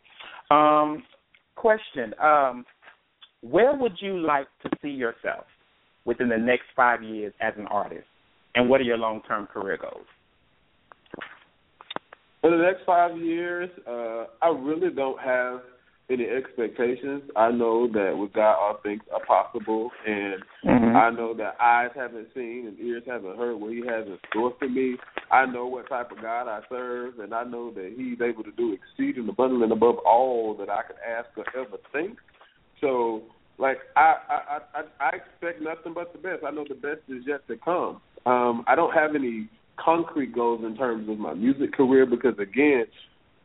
Um, 0.51 1.03
question: 1.55 2.13
um, 2.21 2.65
Where 3.41 3.75
would 3.75 3.93
you 3.99 4.19
like 4.19 4.47
to 4.63 4.69
see 4.81 4.89
yourself 4.89 5.45
within 6.05 6.29
the 6.29 6.37
next 6.37 6.65
five 6.75 7.03
years 7.03 7.33
as 7.41 7.53
an 7.57 7.67
artist, 7.67 8.07
and 8.55 8.69
what 8.69 8.79
are 8.81 8.85
your 8.85 8.97
long 8.97 9.21
term 9.27 9.47
career 9.47 9.77
goals? 9.81 10.05
For 12.41 12.51
the 12.51 12.57
next 12.57 12.85
five 12.85 13.17
years, 13.17 13.69
uh, 13.87 14.25
I 14.41 14.49
really 14.49 14.93
don't 14.93 15.19
have 15.19 15.61
any 16.09 16.25
expectations. 16.25 17.23
I 17.35 17.51
know 17.51 17.87
that 17.91 18.15
with 18.17 18.33
God 18.33 18.53
all 18.53 18.79
things 18.81 19.01
are 19.13 19.25
possible, 19.25 19.91
and 20.05 20.43
I 20.95 21.09
know 21.09 21.33
that 21.35 21.57
eyes 21.59 21.89
haven't 21.95 22.29
seen 22.33 22.65
and 22.67 22.79
ears 22.79 23.03
haven't 23.05 23.37
heard 23.37 23.57
what 23.57 23.71
He 23.71 23.79
has 23.79 24.05
in 24.07 24.17
store 24.29 24.53
for 24.57 24.69
me. 24.69 24.95
I 25.31 25.45
know 25.45 25.67
what 25.67 25.89
type 25.89 26.11
of 26.11 26.21
God 26.21 26.47
I 26.47 26.61
serve, 26.69 27.19
and 27.19 27.33
I 27.33 27.43
know 27.43 27.71
that 27.71 27.93
He's 27.97 28.21
able 28.21 28.43
to 28.43 28.51
do 28.51 28.73
exceeding 28.73 29.27
abundantly 29.27 29.65
and 29.65 29.73
above 29.73 29.97
all 30.05 30.55
that 30.59 30.69
I 30.69 30.83
could 30.83 30.97
ask 31.05 31.27
or 31.37 31.45
ever 31.59 31.77
think. 31.91 32.17
So, 32.79 33.23
like 33.57 33.77
I, 33.95 34.15
I, 34.29 34.59
I, 34.73 34.81
I 34.99 35.09
expect 35.15 35.61
nothing 35.61 35.93
but 35.93 36.13
the 36.13 36.19
best. 36.19 36.43
I 36.47 36.51
know 36.51 36.65
the 36.67 36.75
best 36.75 37.01
is 37.09 37.23
yet 37.27 37.45
to 37.47 37.57
come. 37.57 37.99
Um, 38.25 38.63
I 38.67 38.75
don't 38.75 38.93
have 38.93 39.15
any 39.15 39.49
concrete 39.83 40.33
goals 40.33 40.61
in 40.65 40.75
terms 40.75 41.09
of 41.09 41.17
my 41.17 41.33
music 41.33 41.73
career 41.73 42.05
because 42.05 42.37
again, 42.39 42.85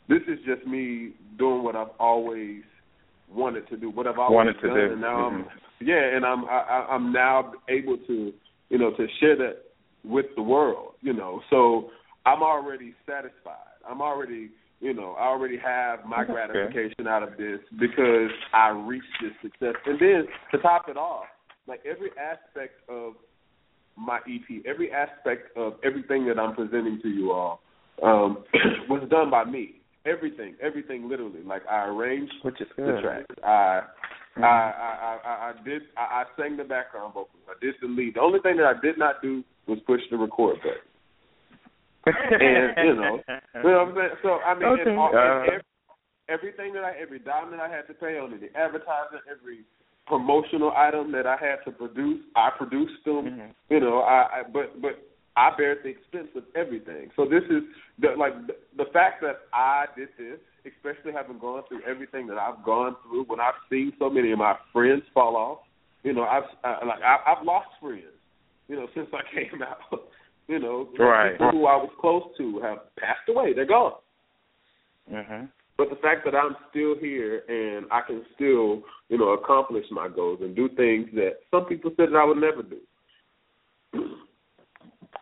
this 0.08 0.22
is 0.28 0.38
just 0.44 0.66
me 0.66 1.12
doing 1.38 1.62
what 1.62 1.76
I've 1.76 1.94
always 2.00 2.62
wanted 3.32 3.68
to 3.68 3.76
do, 3.76 3.90
what 3.90 4.06
I've 4.06 4.18
always 4.18 4.36
Wanted 4.36 4.60
to 4.60 4.68
done, 4.68 4.76
do. 4.76 4.92
and 4.92 5.00
now 5.00 5.16
Mhm. 5.16 5.26
I'm 5.26 5.48
yeah, 5.80 6.14
and 6.16 6.24
I'm 6.24 6.44
I, 6.44 6.58
I- 6.60 6.94
I'm 6.94 7.12
now 7.12 7.52
able 7.68 7.96
to 7.98 8.32
you 8.70 8.78
know 8.78 8.90
to 8.92 9.06
share 9.20 9.36
that 9.36 9.64
with 10.04 10.26
the 10.36 10.42
world, 10.42 10.94
you 11.00 11.12
know. 11.12 11.40
So 11.50 11.90
I'm 12.26 12.42
already 12.42 12.94
satisfied. 13.06 13.56
I'm 13.88 14.00
already 14.02 14.50
you 14.80 14.92
know 14.92 15.12
I 15.18 15.26
already 15.26 15.56
have 15.58 16.04
my 16.04 16.22
Okay. 16.22 16.32
gratification 16.32 17.06
out 17.08 17.22
of 17.22 17.36
this 17.36 17.60
because 17.78 18.30
I 18.52 18.68
reached 18.70 19.16
this 19.22 19.32
success, 19.42 19.74
and 19.86 19.98
then 19.98 20.26
to 20.50 20.58
top 20.58 20.88
it 20.88 20.96
off, 20.96 21.26
like 21.66 21.80
every 21.86 22.10
aspect 22.18 22.74
of 22.88 23.14
my 23.96 24.18
EP, 24.18 24.64
every 24.66 24.92
aspect 24.92 25.57
of 25.57 25.74
everything 25.85 26.26
that 26.26 26.38
I'm 26.38 26.55
presenting 26.55 27.00
to 27.02 27.09
you 27.09 27.33
all 27.33 27.61
um, 28.02 28.44
was 28.88 29.07
done 29.11 29.31
by 29.31 29.44
me. 29.44 29.76
Everything, 30.05 30.57
everything, 30.61 31.09
literally. 31.09 31.42
Like 31.44 31.62
I 31.70 31.87
arranged 31.87 32.33
Which 32.42 32.61
is 32.61 32.66
the 32.76 32.83
good. 32.83 33.02
tracks. 33.02 33.26
I, 33.44 33.83
Mhm. 34.37 34.44
I, 34.44 34.48
I, 34.48 35.18
I, 35.28 35.35
I 35.50 35.52
did. 35.62 35.83
I, 35.94 36.24
I 36.24 36.24
sang 36.40 36.57
the 36.57 36.64
background 36.64 37.12
vocals. 37.12 37.44
I 37.48 37.52
did 37.61 37.74
the 37.83 37.87
lead. 37.87 38.14
The 38.14 38.20
only 38.20 38.40
thing 38.40 38.57
that 38.57 38.64
I 38.64 38.81
did 38.81 38.96
not 38.96 39.20
do 39.20 39.44
was 39.66 39.78
push 39.87 40.00
the 40.11 40.16
record 40.16 40.57
button. 40.62 40.81
And 42.40 42.88
you 42.88 42.94
know, 42.96 43.20
you 43.28 43.70
know 43.70 43.85
what 43.85 43.88
I'm 43.88 43.94
saying. 43.94 44.16
So 44.22 44.40
I 44.40 44.55
mean, 44.55 44.64
Okay. 44.64 44.88
and 44.88 44.98
all, 44.98 45.12
and 45.12 45.52
every, 45.52 45.62
everything 46.28 46.72
that 46.72 46.83
I, 46.83 46.96
every 46.98 47.18
dime 47.20 47.50
that 47.52 47.61
I 47.61 47.68
had 47.68 47.87
to 47.88 47.94
pay 47.94 48.18
on 48.18 48.33
it, 48.33 48.40
the 48.40 48.50
advertising, 48.59 49.20
every 49.31 49.68
promotional 50.06 50.72
item 50.76 51.12
that 51.12 51.26
I 51.26 51.36
had 51.36 51.56
to 51.64 51.70
produce, 51.70 52.20
I 52.36 52.50
produced 52.56 53.04
them. 53.04 53.24
Mhm. 53.26 53.54
You 53.70 53.80
know, 53.80 54.00
I, 54.00 54.40
I 54.40 54.42
but 54.52 54.80
but 54.80 54.98
I 55.36 55.50
bear 55.56 55.76
the 55.82 55.88
expense 55.88 56.28
of 56.36 56.44
everything. 56.54 57.10
So 57.16 57.24
this 57.24 57.44
is 57.44 57.62
the 57.98 58.10
like 58.18 58.34
the, 58.46 58.56
the 58.76 58.90
fact 58.92 59.22
that 59.22 59.40
I 59.52 59.86
did 59.96 60.08
this, 60.18 60.38
especially 60.66 61.12
having 61.12 61.38
gone 61.38 61.62
through 61.68 61.82
everything 61.88 62.26
that 62.28 62.38
I've 62.38 62.62
gone 62.64 62.96
through. 63.02 63.24
When 63.24 63.40
I've 63.40 63.54
seen 63.70 63.92
so 63.98 64.10
many 64.10 64.32
of 64.32 64.38
my 64.38 64.56
friends 64.72 65.02
fall 65.14 65.36
off, 65.36 65.58
you 66.02 66.12
know, 66.12 66.24
I've 66.24 66.44
I, 66.64 66.84
like 66.84 67.00
I, 67.02 67.32
I've 67.32 67.44
lost 67.44 67.68
friends. 67.80 68.02
You 68.68 68.76
know, 68.76 68.86
since 68.94 69.08
I 69.12 69.22
came 69.34 69.62
out. 69.62 70.08
You 70.48 70.58
know, 70.58 70.88
Right. 70.98 71.32
people 71.32 71.52
who 71.52 71.66
I 71.66 71.76
was 71.76 71.90
close 72.00 72.24
to 72.36 72.58
have 72.60 72.78
passed 72.96 73.28
away. 73.28 73.52
They're 73.54 73.64
gone. 73.64 73.92
Mhm. 75.10 75.48
But 75.82 75.96
the 75.96 76.00
fact 76.00 76.24
that 76.26 76.36
I'm 76.36 76.54
still 76.70 76.94
here 77.00 77.42
and 77.48 77.86
I 77.90 78.02
can 78.06 78.22
still, 78.36 78.82
you 79.08 79.18
know, 79.18 79.30
accomplish 79.30 79.84
my 79.90 80.08
goals 80.08 80.38
and 80.40 80.54
do 80.54 80.68
things 80.76 81.08
that 81.14 81.38
some 81.50 81.64
people 81.64 81.90
said 81.96 82.10
that 82.12 82.16
I 82.16 82.24
would 82.24 82.36
never 82.36 82.62
do. 82.62 82.78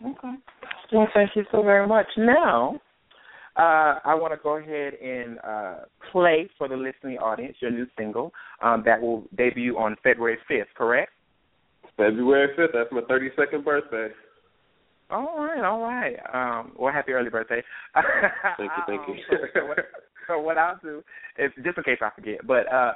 Okay. 0.04 0.34
Well, 0.92 1.08
thank 1.14 1.30
you 1.34 1.44
so 1.50 1.62
very 1.62 1.86
much. 1.86 2.08
Now, 2.18 2.78
uh, 3.56 4.00
I 4.04 4.14
want 4.14 4.34
to 4.34 4.40
go 4.42 4.58
ahead 4.58 4.92
and 5.02 5.38
uh, 5.38 5.74
play 6.12 6.50
for 6.58 6.68
the 6.68 6.76
listening 6.76 7.16
audience 7.16 7.56
your 7.60 7.70
new 7.70 7.86
single 7.96 8.30
um, 8.60 8.82
that 8.84 9.00
will 9.00 9.24
debut 9.38 9.78
on 9.78 9.96
February 10.02 10.36
5th, 10.50 10.64
correct? 10.76 11.12
February 11.96 12.54
5th, 12.54 12.72
that's 12.74 12.92
my 12.92 13.00
32nd 13.00 13.64
birthday. 13.64 14.08
All 15.10 15.38
right, 15.38 15.64
all 15.64 15.80
right. 15.80 16.16
Um, 16.34 16.72
well, 16.78 16.92
happy 16.92 17.12
early 17.12 17.30
birthday. 17.30 17.62
Thank 18.58 18.70
you, 18.76 18.82
thank 18.86 19.08
you. 19.08 19.14
So, 20.30 20.38
what, 20.38 20.58
I'll 20.58 20.78
do 20.80 21.02
is, 21.38 21.50
just 21.64 21.76
in 21.76 21.82
case 21.82 21.98
I 22.00 22.10
forget, 22.14 22.46
but 22.46 22.72
uh, 22.72 22.92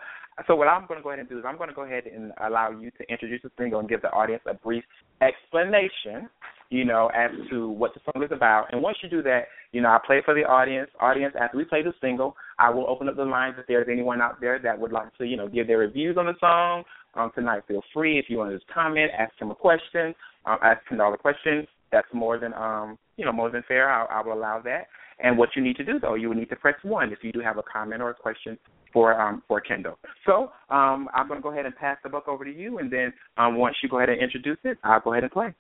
so 0.47 0.55
what 0.55 0.69
I'm 0.69 0.87
going 0.87 0.99
to 0.99 1.03
go 1.03 1.11
ahead 1.11 1.19
and 1.19 1.29
do 1.29 1.39
is 1.39 1.45
I'm 1.47 1.57
going 1.57 1.69
to 1.69 1.75
go 1.75 1.83
ahead 1.83 2.05
and 2.07 2.33
allow 2.45 2.71
you 2.71 2.91
to 2.93 3.11
introduce 3.11 3.43
the 3.43 3.51
single 3.59 3.81
and 3.81 3.89
give 3.89 4.03
the 4.03 4.11
audience 4.11 4.43
a 4.47 4.55
brief 4.55 4.85
explanation, 5.21 6.29
you 6.71 6.85
know, 6.85 7.11
as 7.15 7.31
to 7.51 7.69
what 7.69 7.93
the 7.95 8.01
song 8.05 8.23
is 8.23 8.31
about. 8.33 8.67
And 8.73 8.83
once 8.83 8.99
you 9.03 9.09
do 9.09 9.23
that, 9.23 9.47
you 9.73 9.81
know, 9.81 9.89
I 9.89 9.99
play 10.05 10.19
it 10.19 10.25
for 10.25 10.35
the 10.35 10.45
audience. 10.45 10.91
Audience, 11.01 11.35
after 11.41 11.57
we 11.57 11.65
play 11.65 11.83
the 11.83 11.93
single, 12.01 12.37
I 12.59 12.71
will 12.71 12.87
open 12.89 13.09
up 13.09 13.17
the 13.17 13.25
lines 13.25 13.57
if 13.59 13.67
there's 13.67 13.89
anyone 13.91 14.21
out 14.21 14.41
there 14.41 14.59
that 14.61 14.79
would 14.79 14.93
like 14.93 15.17
to, 15.19 15.25
you 15.25 15.37
know, 15.37 15.49
give 15.49 15.67
their 15.67 15.79
reviews 15.79 16.17
on 16.17 16.27
the 16.27 16.35
song. 16.41 16.85
Um, 17.15 17.31
tonight, 17.35 17.63
feel 17.69 17.83
free 17.93 18.19
if 18.19 18.27
you 18.29 18.39
want 18.39 18.51
to 18.51 18.59
just 18.59 18.69
comment, 18.73 19.13
ask 19.17 19.33
him 19.41 19.51
a 19.51 19.55
question, 19.55 20.15
um, 20.47 20.59
ask 20.63 20.81
him 20.89 21.01
all 21.01 21.13
the 21.13 21.17
questions. 21.17 21.69
That's 21.93 22.09
more 22.13 22.39
than, 22.39 22.53
um, 22.55 22.99
you 23.17 23.25
know, 23.25 23.33
more 23.33 23.51
than 23.51 23.63
fair. 23.69 23.89
I, 23.89 24.05
I 24.07 24.23
will 24.23 24.33
allow 24.33 24.61
that. 24.65 24.87
And 25.21 25.39
what 25.39 25.51
you 25.55 25.63
need 25.63 25.77
to 25.77 25.85
do, 25.85 25.99
though, 26.01 26.15
you 26.15 26.29
will 26.29 26.37
need 26.37 26.51
to 26.51 26.57
press 26.57 26.75
one 26.83 27.13
if 27.13 27.19
you 27.23 27.33
do 27.33 27.41
have 27.41 27.59
a 27.59 27.63
comment 27.63 28.03
or 28.03 28.11
a 28.11 28.15
question 28.15 28.59
for 28.93 29.21
um, 29.21 29.43
for 29.47 29.61
Kendoll. 29.61 29.97
So 30.27 30.53
um, 30.75 31.09
I'm 31.15 31.29
going 31.29 31.39
to 31.39 31.43
go 31.43 31.53
ahead 31.53 31.67
and 31.67 31.77
pass 31.77 31.99
the 32.03 32.09
buck 32.09 32.29
over 32.29 32.45
to 32.45 32.55
you, 32.55 32.79
and 32.79 32.91
then 32.91 33.13
um, 33.37 33.57
once 33.57 33.77
you 33.83 33.89
go 33.89 33.99
ahead 33.99 34.09
and 34.09 34.23
introduce 34.23 34.59
it, 34.65 34.79
I'll 34.83 35.01
go 35.01 35.13
ahead 35.13 35.25
and 35.25 35.33
play. 35.33 35.55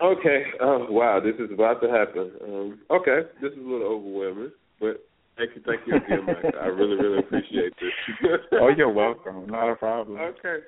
Okay. 0.00 0.42
Oh 0.60 0.86
wow, 0.90 1.20
this 1.22 1.34
is 1.38 1.52
about 1.52 1.80
to 1.82 1.88
happen. 1.88 2.32
Um, 2.42 2.80
okay, 2.90 3.28
this 3.40 3.52
is 3.52 3.58
a 3.58 3.68
little 3.68 3.86
overwhelming, 3.86 4.50
but 4.80 5.04
thank 5.36 5.50
you, 5.54 5.62
thank 5.64 5.80
you 5.86 5.96
again, 5.96 6.26
Mike. 6.26 6.54
I 6.60 6.66
really, 6.66 6.96
really 6.96 7.18
appreciate 7.18 7.72
this. 7.80 8.30
oh, 8.52 8.70
you're 8.76 8.92
welcome. 8.92 9.46
Not 9.46 9.70
a 9.70 9.76
problem. 9.76 10.18
Okay. 10.18 10.64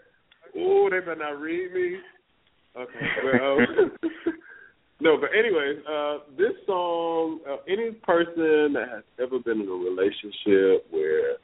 Ooh, 0.57 0.89
they 0.91 1.01
better 1.01 1.17
not 1.17 1.41
read 1.41 1.73
me. 1.73 1.97
Okay. 2.77 3.07
Well, 3.25 3.59
no, 5.01 5.17
but 5.19 5.31
anyways, 5.37 5.85
uh, 5.89 6.19
this 6.37 6.55
song, 6.67 7.41
uh, 7.49 7.57
any 7.69 7.93
person 7.93 8.75
that 8.75 8.89
has 8.93 9.03
ever 9.21 9.39
been 9.39 9.61
in 9.61 9.69
a 9.69 9.73
relationship 9.73 10.87
where 10.91 11.37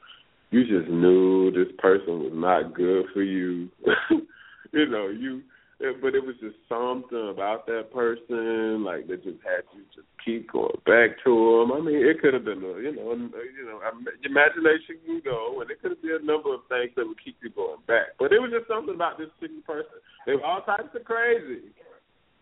you 0.50 0.62
just 0.64 0.90
knew 0.90 1.50
this 1.50 1.72
person 1.78 2.20
was 2.20 2.32
not 2.34 2.74
good 2.74 3.06
for 3.12 3.22
you, 3.22 3.68
you 4.72 4.86
know, 4.88 5.08
you 5.08 5.42
but 5.80 6.12
it 6.12 6.20
was 6.20 6.36
just 6.44 6.60
something 6.68 7.32
about 7.32 7.64
that 7.64 7.88
person, 7.88 8.84
like 8.84 9.08
that 9.08 9.24
just 9.24 9.40
had 9.40 9.64
you 9.72 9.80
just 9.96 10.06
keep 10.20 10.52
going 10.52 10.76
back 10.84 11.16
to 11.24 11.32
them. 11.32 11.72
I 11.72 11.80
mean, 11.80 12.04
it 12.04 12.20
could 12.20 12.36
have 12.36 12.44
been, 12.44 12.60
a, 12.60 12.76
you 12.84 12.92
know, 12.92 13.16
you 13.16 13.64
know, 13.64 13.80
imagination 14.20 15.00
can 15.08 15.24
go, 15.24 15.64
and 15.64 15.72
it 15.72 15.80
could 15.80 15.96
have 15.96 16.02
been 16.04 16.20
a 16.20 16.26
number 16.28 16.52
of 16.52 16.68
things 16.68 16.92
that 17.00 17.08
would 17.08 17.16
keep 17.24 17.40
you 17.40 17.48
going 17.48 17.80
back. 17.88 18.12
But 18.20 18.36
it 18.36 18.44
was 18.44 18.52
just 18.52 18.68
something 18.68 18.92
about 18.92 19.16
this 19.16 19.32
particular 19.40 19.64
person. 19.64 20.04
They 20.28 20.36
were 20.36 20.44
all 20.44 20.60
types 20.68 20.92
of 20.92 21.00
crazy, 21.08 21.72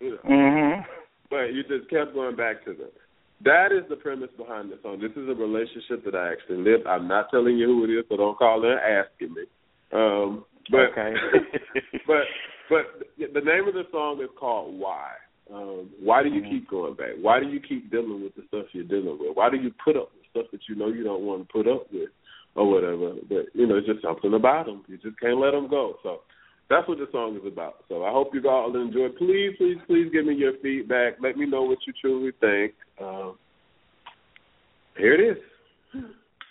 you 0.00 0.10
know. 0.10 0.30
Mm-hmm. 0.30 0.80
But 1.30 1.52
you 1.52 1.62
just 1.62 1.90
kept 1.90 2.14
going 2.14 2.36
back 2.36 2.64
to 2.64 2.72
them. 2.72 2.88
That 3.44 3.68
is 3.70 3.88
the 3.88 3.96
premise 3.96 4.30
behind 4.36 4.70
the 4.70 4.78
song. 4.82 4.98
This 5.00 5.12
is 5.12 5.28
a 5.28 5.34
relationship 5.34 6.04
that 6.04 6.14
I 6.14 6.32
actually 6.32 6.58
lived. 6.58 6.86
I'm 6.86 7.06
not 7.06 7.30
telling 7.30 7.56
you 7.56 7.66
who 7.66 7.84
it 7.84 7.90
is, 7.96 8.04
so 8.08 8.16
don't 8.16 8.36
call 8.36 8.64
in 8.64 8.76
asking 8.78 9.34
me. 9.34 9.42
Um, 9.92 10.44
but 10.70 10.90
okay. 10.92 11.14
but 12.06 12.24
but 12.68 12.84
the 13.18 13.40
name 13.40 13.68
of 13.68 13.74
the 13.74 13.84
song 13.92 14.20
is 14.22 14.28
called 14.38 14.78
Why. 14.78 15.12
Um, 15.52 15.88
why 16.00 16.22
do 16.22 16.28
you 16.28 16.42
mm-hmm. 16.42 16.50
keep 16.50 16.70
going 16.70 16.94
back? 16.94 17.16
Why 17.20 17.40
do 17.40 17.46
you 17.46 17.60
keep 17.60 17.90
dealing 17.90 18.22
with 18.22 18.34
the 18.34 18.42
stuff 18.48 18.66
you're 18.72 18.84
dealing 18.84 19.16
with? 19.18 19.34
Why 19.34 19.48
do 19.48 19.56
you 19.56 19.72
put 19.82 19.96
up 19.96 20.10
with 20.12 20.28
stuff 20.30 20.50
that 20.52 20.60
you 20.68 20.74
know 20.74 20.88
you 20.88 21.04
don't 21.04 21.22
want 21.22 21.46
to 21.46 21.52
put 21.52 21.66
up 21.66 21.86
with, 21.90 22.10
or 22.54 22.70
whatever? 22.70 23.14
But 23.28 23.46
you 23.54 23.66
know, 23.66 23.76
it's 23.76 23.86
just 23.86 24.02
something 24.02 24.34
about 24.34 24.66
them. 24.66 24.84
You 24.88 24.98
just 24.98 25.18
can't 25.20 25.38
let 25.38 25.52
them 25.52 25.68
go. 25.68 25.94
So 26.02 26.20
that's 26.70 26.86
what 26.86 26.98
the 26.98 27.06
song 27.12 27.36
is 27.36 27.50
about. 27.50 27.84
So 27.88 28.04
I 28.04 28.10
hope 28.10 28.34
you 28.34 28.48
all 28.48 28.74
enjoy. 28.76 29.08
Please, 29.16 29.54
please, 29.56 29.78
please 29.86 30.10
give 30.12 30.26
me 30.26 30.34
your 30.34 30.52
feedback. 30.62 31.14
Let 31.20 31.36
me 31.36 31.46
know 31.46 31.62
what 31.62 31.78
you 31.86 31.92
truly 32.00 32.32
think. 32.40 32.74
Um, 33.00 33.38
here 34.96 35.14
it 35.14 35.36
is. 35.36 36.02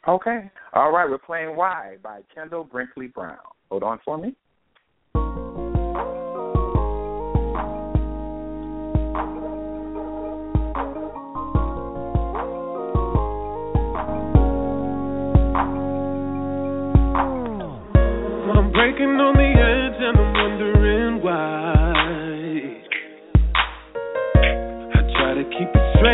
Okay. 0.08 0.50
All 0.74 0.92
right. 0.92 1.10
We're 1.10 1.18
playing 1.18 1.56
Why 1.56 1.98
by 2.02 2.22
Kendoll 2.36 2.70
Brinkley 2.70 3.08
Brown. 3.08 3.38
Hold 3.70 3.84
on 3.84 4.00
for 4.04 4.18
me. 4.18 4.36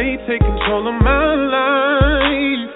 Keep 0.03 0.19
take 0.27 0.41
control 0.41 0.83
of 0.87 1.01
my 1.01 1.31
life. 1.55 2.69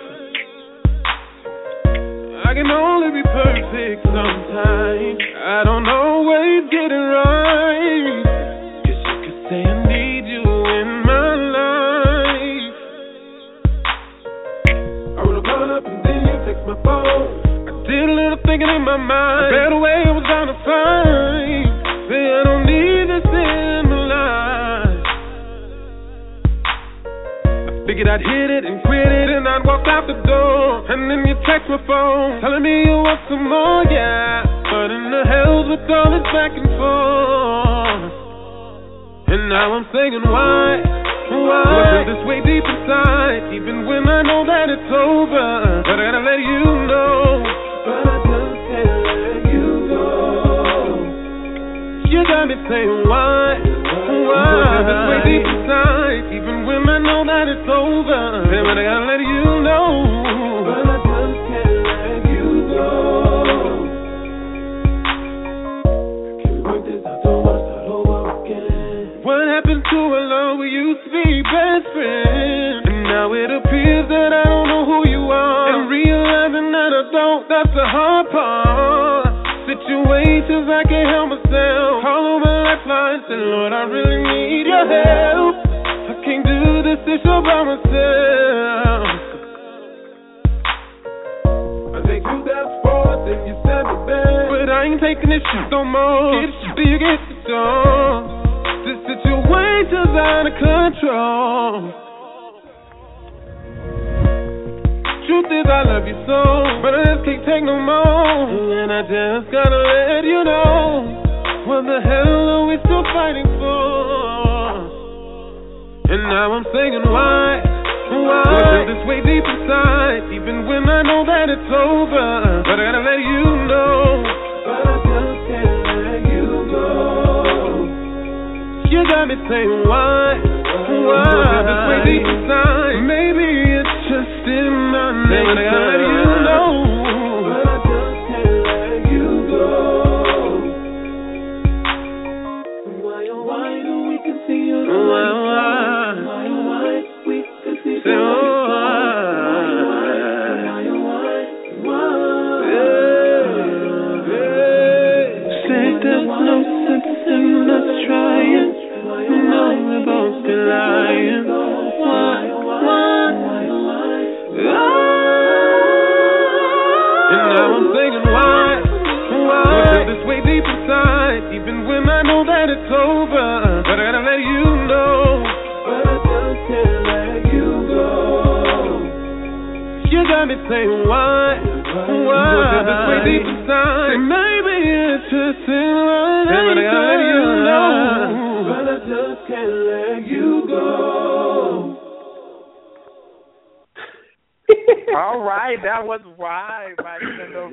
I 2.47 2.53
can 2.55 2.71
only 2.71 3.11
be 3.19 3.23
perfect 3.23 4.05
sometimes. 4.05 5.19
I 5.35 5.61
don't 5.65 5.89
always 5.89 6.71
get 6.71 6.89
it 6.89 6.95
right. 6.95 7.26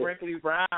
Brinkley 0.04 0.34
Brown. 0.40 0.68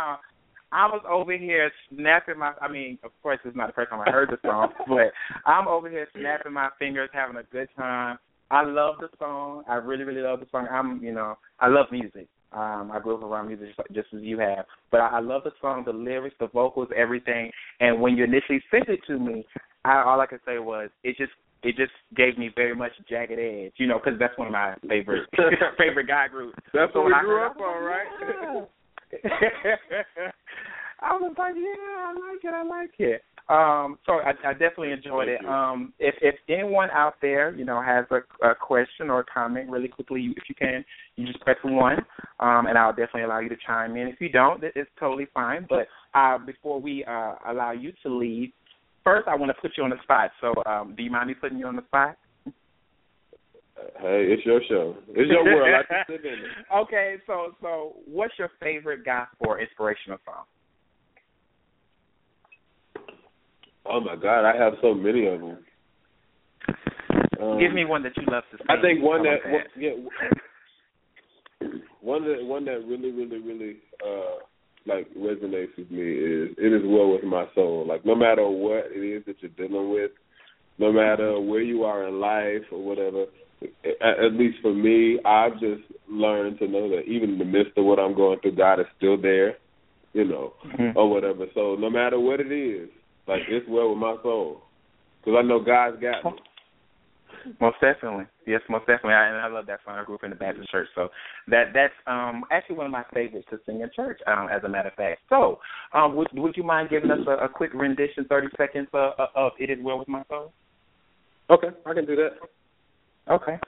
I 0.72 0.86
was 0.86 1.02
over 1.08 1.36
here 1.36 1.70
snapping 1.90 2.38
my. 2.38 2.52
I 2.60 2.68
mean, 2.68 2.98
of 3.04 3.10
course, 3.22 3.38
it's 3.44 3.56
not 3.56 3.68
the 3.68 3.72
first 3.72 3.90
time 3.90 4.00
I 4.00 4.10
heard 4.10 4.30
the 4.30 4.38
song, 4.46 4.70
but 4.88 5.12
I'm 5.44 5.68
over 5.68 5.88
here 5.88 6.08
snapping 6.18 6.52
my 6.52 6.68
fingers, 6.78 7.10
having 7.12 7.36
a 7.36 7.44
good 7.44 7.68
time. 7.76 8.18
I 8.50 8.64
love 8.64 8.96
the 9.00 9.08
song. 9.18 9.64
I 9.68 9.74
really, 9.74 10.04
really 10.04 10.20
love 10.20 10.40
the 10.40 10.46
song. 10.50 10.68
I'm, 10.70 11.02
you 11.02 11.12
know, 11.12 11.36
I 11.58 11.68
love 11.68 11.86
music. 11.90 12.28
Um, 12.52 12.90
I 12.92 13.00
grew 13.00 13.16
up 13.16 13.22
around 13.22 13.48
music 13.48 13.68
just, 13.76 13.92
just 13.92 14.14
as 14.14 14.22
you 14.22 14.38
have, 14.38 14.66
but 14.90 15.00
I, 15.00 15.18
I 15.18 15.20
love 15.20 15.42
the 15.44 15.50
song, 15.60 15.82
the 15.84 15.92
lyrics, 15.92 16.36
the 16.38 16.46
vocals, 16.46 16.88
everything. 16.96 17.50
And 17.80 18.00
when 18.00 18.16
you 18.16 18.24
initially 18.24 18.62
sent 18.70 18.88
it 18.88 19.00
to 19.08 19.18
me, 19.18 19.44
I, 19.84 20.02
all 20.02 20.20
I 20.20 20.26
could 20.26 20.40
say 20.46 20.58
was 20.58 20.90
it 21.02 21.16
just 21.16 21.32
it 21.62 21.74
just 21.76 21.92
gave 22.16 22.38
me 22.38 22.50
very 22.54 22.74
much 22.74 22.92
jagged 23.08 23.32
edge, 23.32 23.72
you 23.76 23.86
know, 23.86 23.98
because 24.02 24.18
that's 24.18 24.36
one 24.38 24.46
of 24.46 24.52
my 24.52 24.74
favorite 24.88 25.28
favorite 25.78 26.06
guy 26.06 26.28
groups. 26.28 26.56
That's 26.72 26.92
so 26.92 27.00
what 27.00 27.08
we 27.08 27.12
I 27.14 27.20
grew 27.22 27.36
heard, 27.36 27.46
up 27.46 27.56
on, 27.56 27.82
right? 27.82 28.68
I 31.00 31.12
was 31.12 31.34
like, 31.38 31.54
yeah, 31.56 32.06
I 32.06 32.12
like 32.12 32.44
it, 32.44 32.54
I 32.54 32.62
like 32.62 32.94
it. 32.98 33.22
Um, 33.48 33.98
so 34.04 34.14
I, 34.14 34.32
I 34.44 34.52
definitely 34.52 34.90
enjoyed 34.90 35.28
Thank 35.28 35.40
it. 35.40 35.44
you. 35.44 35.48
Um, 35.48 35.92
if 36.00 36.16
if 36.20 36.34
anyone 36.48 36.90
out 36.90 37.14
there, 37.22 37.54
you 37.54 37.64
know, 37.64 37.80
has 37.80 38.04
a, 38.10 38.48
a 38.48 38.54
question 38.56 39.08
or 39.08 39.20
a 39.20 39.24
comment, 39.24 39.70
really 39.70 39.86
quickly, 39.86 40.20
you, 40.20 40.32
if 40.32 40.44
you 40.48 40.54
can, 40.56 40.84
you 41.14 41.26
just 41.26 41.40
press 41.40 41.56
one, 41.62 41.98
um, 42.40 42.66
and 42.66 42.76
I'll 42.76 42.90
definitely 42.90 43.22
allow 43.22 43.38
you 43.38 43.48
to 43.50 43.56
chime 43.64 43.96
in. 43.96 44.08
If 44.08 44.20
you 44.20 44.30
don't, 44.30 44.64
it's 44.64 44.90
totally 44.98 45.28
fine. 45.32 45.64
But 45.68 45.86
uh, 46.18 46.38
before 46.38 46.80
we 46.80 47.04
uh, 47.04 47.34
allow 47.46 47.70
you 47.70 47.92
to 48.02 48.08
leave, 48.08 48.50
first 49.04 49.28
I 49.28 49.36
want 49.36 49.50
to 49.54 49.62
put 49.62 49.72
you 49.76 49.84
on 49.84 49.90
the 49.90 50.02
spot. 50.02 50.30
So, 50.40 50.52
um, 50.64 50.94
do 50.96 51.04
you 51.04 51.10
mind 51.10 51.28
me 51.28 51.34
putting 51.34 51.58
you 51.58 51.66
on 51.66 51.76
the 51.76 51.84
spot? 51.84 52.16
Hey, 53.76 54.28
it's 54.30 54.44
your 54.46 54.60
show. 54.68 54.96
It's 55.08 55.30
your 55.30 55.44
world. 55.44 55.68
I 55.68 56.04
can 56.04 56.16
live 56.16 56.24
in 56.24 56.32
it. 56.32 56.50
Okay, 56.74 57.16
so 57.26 57.52
so 57.60 57.96
what's 58.06 58.32
your 58.38 58.50
favorite 58.60 59.04
gospel 59.04 59.48
or 59.48 59.60
inspirational 59.60 60.18
song? 60.24 60.44
Oh 63.84 64.00
my 64.00 64.16
God, 64.16 64.44
I 64.44 64.56
have 64.56 64.74
so 64.82 64.94
many 64.94 65.26
of 65.26 65.40
them. 65.40 65.58
Um, 67.40 67.58
Give 67.58 67.72
me 67.72 67.84
one 67.84 68.02
that 68.02 68.16
you 68.16 68.24
love 68.30 68.44
to 68.50 68.58
sing. 68.58 68.66
I 68.68 68.80
think 68.80 69.02
one 69.02 69.22
that, 69.22 69.50
one, 69.50 69.62
yeah, 69.78 69.90
one 72.00 72.24
that 72.24 72.44
one 72.44 72.64
that 72.64 72.82
really, 72.86 73.10
really, 73.10 73.38
really 73.38 73.76
uh 74.04 74.38
like 74.86 75.08
resonates 75.14 75.76
with 75.76 75.90
me 75.90 76.02
is 76.02 76.50
"It 76.58 76.72
Is 76.72 76.82
Well 76.84 77.12
with 77.12 77.24
My 77.24 77.46
Soul." 77.54 77.86
Like 77.86 78.06
no 78.06 78.14
matter 78.14 78.48
what 78.48 78.86
it 78.90 79.00
is 79.00 79.22
that 79.26 79.36
you're 79.40 79.50
dealing 79.68 79.90
with, 79.90 80.12
no 80.78 80.92
matter 80.92 81.38
where 81.40 81.62
you 81.62 81.84
are 81.84 82.08
in 82.08 82.20
life 82.20 82.66
or 82.72 82.82
whatever, 82.82 83.26
at, 83.62 84.32
least 84.34 84.58
for 84.60 84.72
me, 84.72 85.18
I've 85.24 85.54
just 85.54 85.82
learned 86.08 86.58
to 86.58 86.68
know 86.68 86.88
that 86.90 87.02
even 87.06 87.30
in 87.30 87.38
the 87.38 87.44
midst 87.44 87.76
of 87.76 87.84
what 87.84 87.98
I'm 87.98 88.14
going 88.14 88.38
through, 88.40 88.56
God 88.56 88.80
is 88.80 88.86
still 88.96 89.20
there, 89.20 89.56
you 90.12 90.24
know, 90.24 90.54
Mhm. 90.64 90.94
or 90.94 91.10
whatever. 91.10 91.46
So 91.54 91.74
no 91.76 91.90
matter 91.90 92.20
what 92.20 92.40
it 92.40 92.52
is, 92.52 92.88
like 93.26 93.42
it's 93.48 93.66
well 93.68 93.90
with 93.90 93.98
my 93.98 94.16
soul, 94.22 94.62
because 95.20 95.38
I 95.38 95.42
know 95.42 95.60
God's 95.60 96.00
got 96.00 96.24
me. 96.24 96.32
Most 97.60 97.80
definitely, 97.80 98.26
yes, 98.46 98.60
most 98.68 98.86
definitely. 98.86 99.14
I, 99.14 99.28
and 99.28 99.36
I 99.36 99.46
love 99.46 99.66
that 99.66 99.80
song. 99.84 99.98
I 99.98 100.04
grew 100.04 100.16
up 100.16 100.24
in 100.24 100.30
the 100.30 100.36
Baptist 100.36 100.70
church, 100.70 100.88
so 100.94 101.10
that 101.48 101.72
that's 101.72 101.94
um 102.06 102.44
actually 102.50 102.76
one 102.76 102.86
of 102.86 102.92
my 102.92 103.04
favorites 103.14 103.46
to 103.50 103.60
sing 103.66 103.80
in 103.80 103.90
church. 103.94 104.20
Um, 104.26 104.48
as 104.48 104.64
a 104.64 104.68
matter 104.68 104.88
of 104.88 104.94
fact. 104.94 105.20
So, 105.28 105.60
um, 105.92 106.16
would 106.16 106.28
would 106.32 106.56
you 106.56 106.62
mind 106.62 106.90
giving 106.90 107.10
us 107.10 107.20
a, 107.26 107.32
a 107.32 107.48
quick 107.48 107.72
rendition, 107.74 108.24
thirty 108.24 108.48
seconds 108.56 108.88
of, 108.92 109.12
of 109.34 109.52
"It 109.58 109.70
Is 109.70 109.78
Well 109.80 109.98
with 109.98 110.08
My 110.08 110.24
Soul"? 110.28 110.52
Okay, 111.50 111.68
I 111.84 111.94
can 111.94 112.06
do 112.06 112.16
that. 112.16 112.30
Okay. 113.28 113.58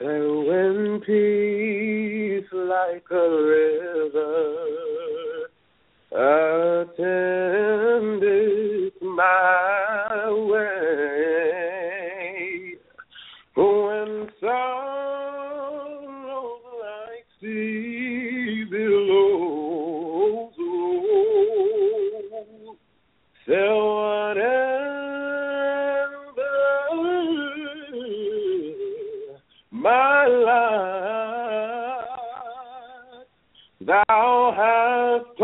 And 0.00 0.46
when 0.46 1.00
peace 1.06 2.52
like 2.52 3.04
a 3.10 3.30
river 3.46 4.66
attended 6.82 8.12
my 9.00 10.30
way, 10.50 11.35
thou 33.86 34.52
hast 34.56 35.38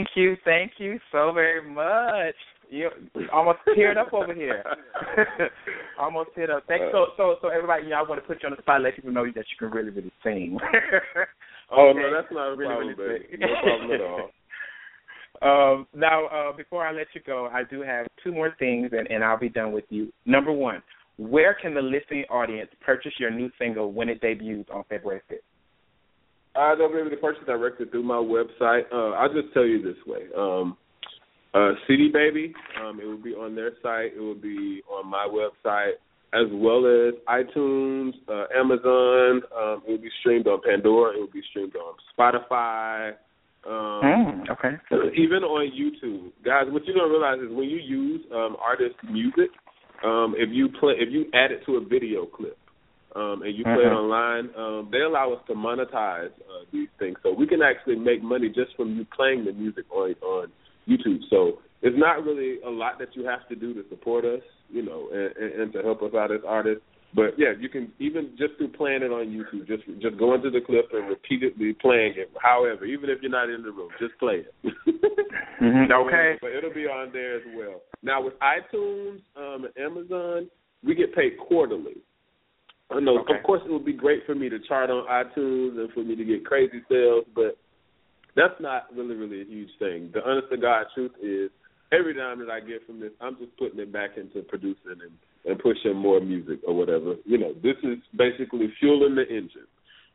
Thank 0.00 0.16
you, 0.16 0.36
thank 0.46 0.72
you 0.78 0.98
so 1.12 1.30
very 1.32 1.62
much. 1.62 2.34
You 2.70 2.88
almost 3.30 3.58
teared 3.76 3.98
up 3.98 4.14
over 4.14 4.32
here. 4.32 4.64
almost 6.00 6.30
teared 6.34 6.48
up. 6.48 6.62
Thanks. 6.66 6.86
So, 6.90 7.08
so, 7.18 7.36
so 7.42 7.48
everybody, 7.48 7.82
you 7.84 7.90
know, 7.90 7.96
I 7.96 8.02
want 8.08 8.22
to 8.22 8.26
put 8.26 8.42
you 8.42 8.48
on 8.48 8.54
the 8.56 8.62
spot, 8.62 8.80
let 8.80 8.96
people 8.96 9.12
know 9.12 9.26
that 9.26 9.34
you 9.36 9.56
can 9.58 9.70
really, 9.70 9.90
really 9.90 10.12
sing. 10.24 10.58
Oh 11.72 11.90
Okay. 11.90 12.00
no, 12.00 12.12
that's 12.12 12.26
not 12.32 12.56
Really, 12.58 12.94
problem, 12.94 12.98
really 12.98 13.18
baby. 13.28 13.36
No 13.38 13.46
problem 13.62 13.90
at 13.92 14.00
all. 14.00 14.30
Um, 15.42 15.86
now, 15.94 16.26
uh, 16.26 16.52
before 16.54 16.84
I 16.86 16.92
let 16.92 17.06
you 17.14 17.20
go, 17.24 17.46
I 17.50 17.62
do 17.62 17.80
have 17.80 18.06
two 18.22 18.30
more 18.30 18.54
things, 18.58 18.90
and, 18.92 19.06
and 19.08 19.24
I'll 19.24 19.38
be 19.38 19.48
done 19.48 19.72
with 19.72 19.84
you. 19.88 20.12
Number 20.26 20.52
one, 20.52 20.82
where 21.16 21.54
can 21.54 21.72
the 21.72 21.80
listening 21.80 22.24
audience 22.28 22.68
purchase 22.84 23.12
your 23.18 23.30
new 23.30 23.50
single 23.58 23.92
when 23.92 24.10
it 24.10 24.20
debuts 24.20 24.68
on 24.70 24.84
February 24.90 25.22
5th? 25.32 25.36
Uh, 26.56 26.74
they'll 26.74 26.92
be 26.92 26.98
able 26.98 27.10
to 27.10 27.16
purchase 27.16 27.42
directly 27.46 27.86
through 27.86 28.02
my 28.02 28.16
website. 28.16 28.82
Uh, 28.92 29.10
I'll 29.10 29.32
just 29.32 29.52
tell 29.54 29.64
you 29.64 29.82
this 29.82 29.96
way. 30.06 30.22
Um, 30.36 30.76
uh, 31.54 31.72
CD 31.86 32.10
Baby, 32.12 32.52
um, 32.80 33.00
it 33.00 33.06
will 33.06 33.22
be 33.22 33.34
on 33.34 33.54
their 33.54 33.72
site. 33.82 34.12
It 34.16 34.20
will 34.20 34.34
be 34.34 34.82
on 34.90 35.06
my 35.08 35.26
website, 35.28 35.92
as 36.32 36.46
well 36.52 36.86
as 36.86 37.14
iTunes, 37.28 38.12
uh, 38.28 38.44
Amazon. 38.56 39.42
Um, 39.56 39.82
it 39.86 39.90
will 39.90 39.98
be 39.98 40.10
streamed 40.20 40.46
on 40.46 40.60
Pandora. 40.64 41.16
It 41.16 41.20
will 41.20 41.32
be 41.32 41.42
streamed 41.50 41.74
on 41.76 41.94
Spotify. 42.16 43.12
Um, 43.66 44.00
Mm, 44.02 44.50
okay. 44.50 44.76
even 45.16 45.44
on 45.44 45.70
YouTube, 45.70 46.32
guys, 46.44 46.64
what 46.70 46.86
you 46.86 46.94
don't 46.94 47.10
realize 47.10 47.40
is 47.40 47.50
when 47.54 47.68
you 47.68 47.76
use 47.76 48.22
um, 48.32 48.56
artist 48.58 48.94
music, 49.10 49.50
um, 50.02 50.34
if 50.38 50.48
you 50.50 50.68
play, 50.80 50.94
if 50.96 51.12
you 51.12 51.26
add 51.34 51.50
it 51.52 51.60
to 51.66 51.76
a 51.76 51.80
video 51.84 52.24
clip, 52.24 52.56
um, 53.16 53.42
and 53.42 53.56
you 53.56 53.64
play 53.64 53.84
it 53.84 53.92
Mhm. 53.92 53.96
online, 53.96 54.50
um, 54.56 54.88
they 54.90 55.00
allow 55.00 55.32
us 55.32 55.44
to 55.46 55.54
monetize 55.54 56.32
uh, 56.48 56.64
these 56.72 56.88
things, 56.98 57.18
so 57.22 57.32
we 57.32 57.46
can 57.46 57.62
actually 57.62 57.96
make 57.96 58.22
money 58.22 58.48
just 58.48 58.74
from 58.76 58.96
you 58.96 59.04
playing 59.06 59.44
the 59.44 59.52
music 59.52 59.84
on 59.90 60.14
on 60.22 60.52
YouTube. 60.88 61.22
So 61.28 61.60
it's 61.82 61.96
not 61.96 62.24
really 62.24 62.60
a 62.62 62.70
lot 62.70 62.98
that 62.98 63.16
you 63.16 63.24
have 63.24 63.46
to 63.48 63.56
do 63.56 63.74
to 63.74 63.88
support 63.88 64.24
us, 64.24 64.42
you 64.70 64.82
know, 64.82 65.08
and, 65.12 65.36
and, 65.36 65.60
and 65.60 65.72
to 65.72 65.82
help 65.82 66.02
us 66.02 66.14
out 66.14 66.30
as 66.30 66.40
artists. 66.46 66.84
But 67.12 67.36
yeah, 67.36 67.52
you 67.58 67.68
can 67.68 67.90
even 67.98 68.36
just 68.38 68.54
through 68.56 68.68
playing 68.68 69.02
it 69.02 69.10
on 69.10 69.26
YouTube, 69.26 69.66
just 69.66 69.82
just 70.00 70.16
go 70.16 70.34
into 70.34 70.50
the 70.50 70.60
clip 70.60 70.90
and 70.92 71.08
repeatedly 71.08 71.72
playing 71.72 72.14
it. 72.16 72.30
However, 72.40 72.84
even 72.84 73.10
if 73.10 73.20
you're 73.22 73.30
not 73.32 73.50
in 73.50 73.62
the 73.62 73.72
room, 73.72 73.90
just 73.98 74.16
play 74.18 74.44
it. 74.46 74.54
Mhm, 75.60 75.90
okay. 76.06 76.38
But 76.40 76.52
it'll 76.52 76.72
be 76.72 76.86
on 76.86 77.12
there 77.12 77.36
as 77.36 77.42
well. 77.54 77.82
Now 78.02 78.22
with 78.22 78.34
iTunes 78.40 79.20
um, 79.36 79.66
and 79.66 79.84
Amazon, 79.84 80.50
we 80.84 80.94
get 80.94 81.14
paid 81.14 81.32
quarterly. 81.38 81.96
I 82.90 83.00
know, 83.00 83.18
Okay. 83.20 83.36
of 83.38 83.42
course, 83.44 83.62
it 83.64 83.70
would 83.70 83.84
be 83.84 83.92
great 83.92 84.26
for 84.26 84.34
me 84.34 84.48
to 84.48 84.58
chart 84.58 84.90
on 84.90 85.06
iTunes 85.06 85.78
and 85.78 85.92
for 85.92 86.02
me 86.02 86.16
to 86.16 86.24
get 86.24 86.44
crazy 86.44 86.82
sales, 86.88 87.24
but 87.34 87.56
that's 88.34 88.60
not 88.60 88.86
really, 88.94 89.14
really 89.14 89.42
a 89.42 89.44
huge 89.44 89.70
thing. 89.78 90.10
The 90.12 90.24
honest 90.28 90.50
to 90.50 90.56
God 90.56 90.86
truth 90.94 91.12
is, 91.22 91.50
every 91.92 92.14
dime 92.14 92.38
that 92.40 92.50
I 92.50 92.60
get 92.60 92.86
from 92.86 93.00
this, 93.00 93.10
I'm 93.20 93.36
just 93.36 93.56
putting 93.58 93.78
it 93.80 93.92
back 93.92 94.16
into 94.16 94.42
producing 94.42 94.98
and, 95.02 95.12
and 95.44 95.58
pushing 95.58 95.96
more 95.96 96.20
music 96.20 96.60
or 96.66 96.74
whatever. 96.74 97.14
You 97.24 97.38
know, 97.38 97.52
this 97.54 97.76
is 97.82 97.98
basically 98.16 98.72
fueling 98.78 99.14
the 99.14 99.26
engine 99.28 99.66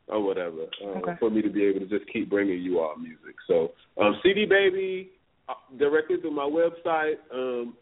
or 0.08 0.22
whatever 0.22 0.64
uh, 0.84 0.98
Okay. 0.98 1.16
for 1.18 1.30
me 1.30 1.42
to 1.42 1.50
be 1.50 1.64
able 1.64 1.80
to 1.80 1.86
just 1.86 2.10
keep 2.12 2.30
bringing 2.30 2.62
you 2.62 2.80
all 2.80 2.96
music. 2.96 3.34
So, 3.46 3.72
um, 4.00 4.18
CD 4.22 4.46
Baby 4.46 5.10
uh, 5.48 5.54
directly 5.78 6.16
through 6.20 6.32
my 6.32 6.48
website. 6.48 7.16
Um, 7.32 7.74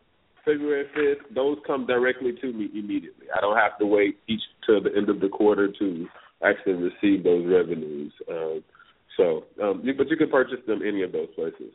February 0.44 0.86
fifth, 0.94 1.34
those 1.34 1.58
come 1.66 1.86
directly 1.86 2.32
to 2.40 2.52
me 2.52 2.68
immediately. 2.74 3.26
I 3.34 3.40
don't 3.40 3.56
have 3.56 3.78
to 3.78 3.86
wait 3.86 4.18
each 4.28 4.42
till 4.66 4.82
the 4.82 4.90
end 4.96 5.08
of 5.08 5.20
the 5.20 5.28
quarter 5.28 5.72
to 5.78 6.06
actually 6.44 6.74
receive 6.74 7.24
those 7.24 7.46
revenues. 7.46 8.12
Um, 8.30 8.62
So, 9.16 9.44
um, 9.62 9.80
you, 9.84 9.94
but 9.94 10.08
you 10.08 10.16
can 10.16 10.28
purchase 10.28 10.58
them 10.66 10.80
any 10.86 11.02
of 11.02 11.12
those 11.12 11.28
places. 11.34 11.72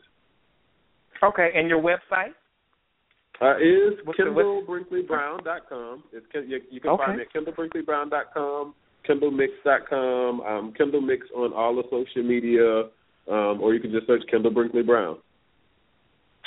Okay, 1.22 1.50
and 1.54 1.68
your 1.68 1.80
website? 1.80 2.34
Uh, 3.40 3.56
is 3.56 3.94
KendollBrinkleyBrown.com. 4.18 6.04
It's 6.12 6.26
you, 6.34 6.60
you 6.70 6.80
can 6.80 6.90
okay. 6.90 7.04
find 7.06 7.16
me 7.16 7.24
at 7.24 7.32
KendollBrinkleyBrown.com, 7.32 8.74
KendollMix.com, 9.08 10.40
um, 10.42 10.74
Kendoll 10.78 11.04
Mix 11.04 11.26
on 11.34 11.52
all 11.54 11.74
the 11.74 11.84
social 11.84 12.22
media, 12.22 12.90
um, 13.30 13.60
or 13.62 13.72
you 13.72 13.80
can 13.80 13.90
just 13.92 14.06
search 14.06 14.22
Kendoll 14.32 14.52
Brinkley 14.52 14.82
Brown. 14.82 15.16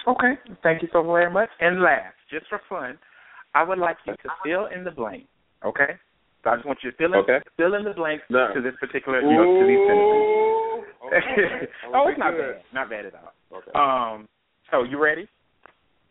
Okay, 0.07 0.33
thank 0.61 0.81
you 0.81 0.89
so 0.91 1.03
very 1.03 1.31
much. 1.31 1.49
And 1.59 1.81
last, 1.81 2.15
just 2.29 2.45
for 2.47 2.59
fun, 2.67 2.97
I 3.55 3.63
would 3.63 3.77
like 3.77 3.97
you 4.05 4.13
to 4.13 4.29
fill 4.43 4.67
in 4.67 4.83
the 4.83 4.91
blank. 4.91 5.25
Okay, 5.65 5.95
so 6.43 6.49
I 6.49 6.55
just 6.55 6.67
want 6.67 6.79
you 6.83 6.91
to 6.91 6.97
fill 6.97 7.13
in 7.13 7.19
okay. 7.19 7.39
fill 7.55 7.75
in 7.75 7.83
the 7.83 7.93
blanks 7.93 8.25
no. 8.29 8.53
to 8.53 8.61
this 8.61 8.73
particular 8.79 9.21
you 9.21 9.31
know, 9.31 9.59
to 9.59 9.67
these 9.67 9.79
sentences. 9.87 10.43
Okay. 11.05 11.71
oh, 11.93 12.07
it's 12.07 12.19
not 12.19 12.31
bad, 12.31 12.61
not 12.73 12.89
bad 12.89 13.05
at 13.05 13.13
all. 13.15 13.33
Okay. 13.57 13.71
Um, 13.75 14.27
so 14.71 14.83
you 14.83 15.01
ready? 15.01 15.27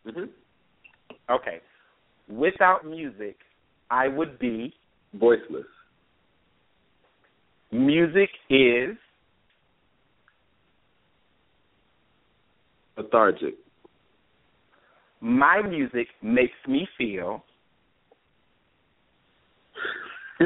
Mhm. 0.07 0.29
Okay. 1.29 1.61
Without 2.29 2.85
music, 2.85 3.37
I 3.91 4.07
would 4.07 4.39
be 4.39 4.73
voiceless. 5.13 5.65
Music 7.71 8.29
is 8.49 8.95
lethargic. 12.97 13.55
My 15.23 15.61
music 15.61 16.07
makes 16.21 16.51
me 16.67 16.85
feel 16.97 17.45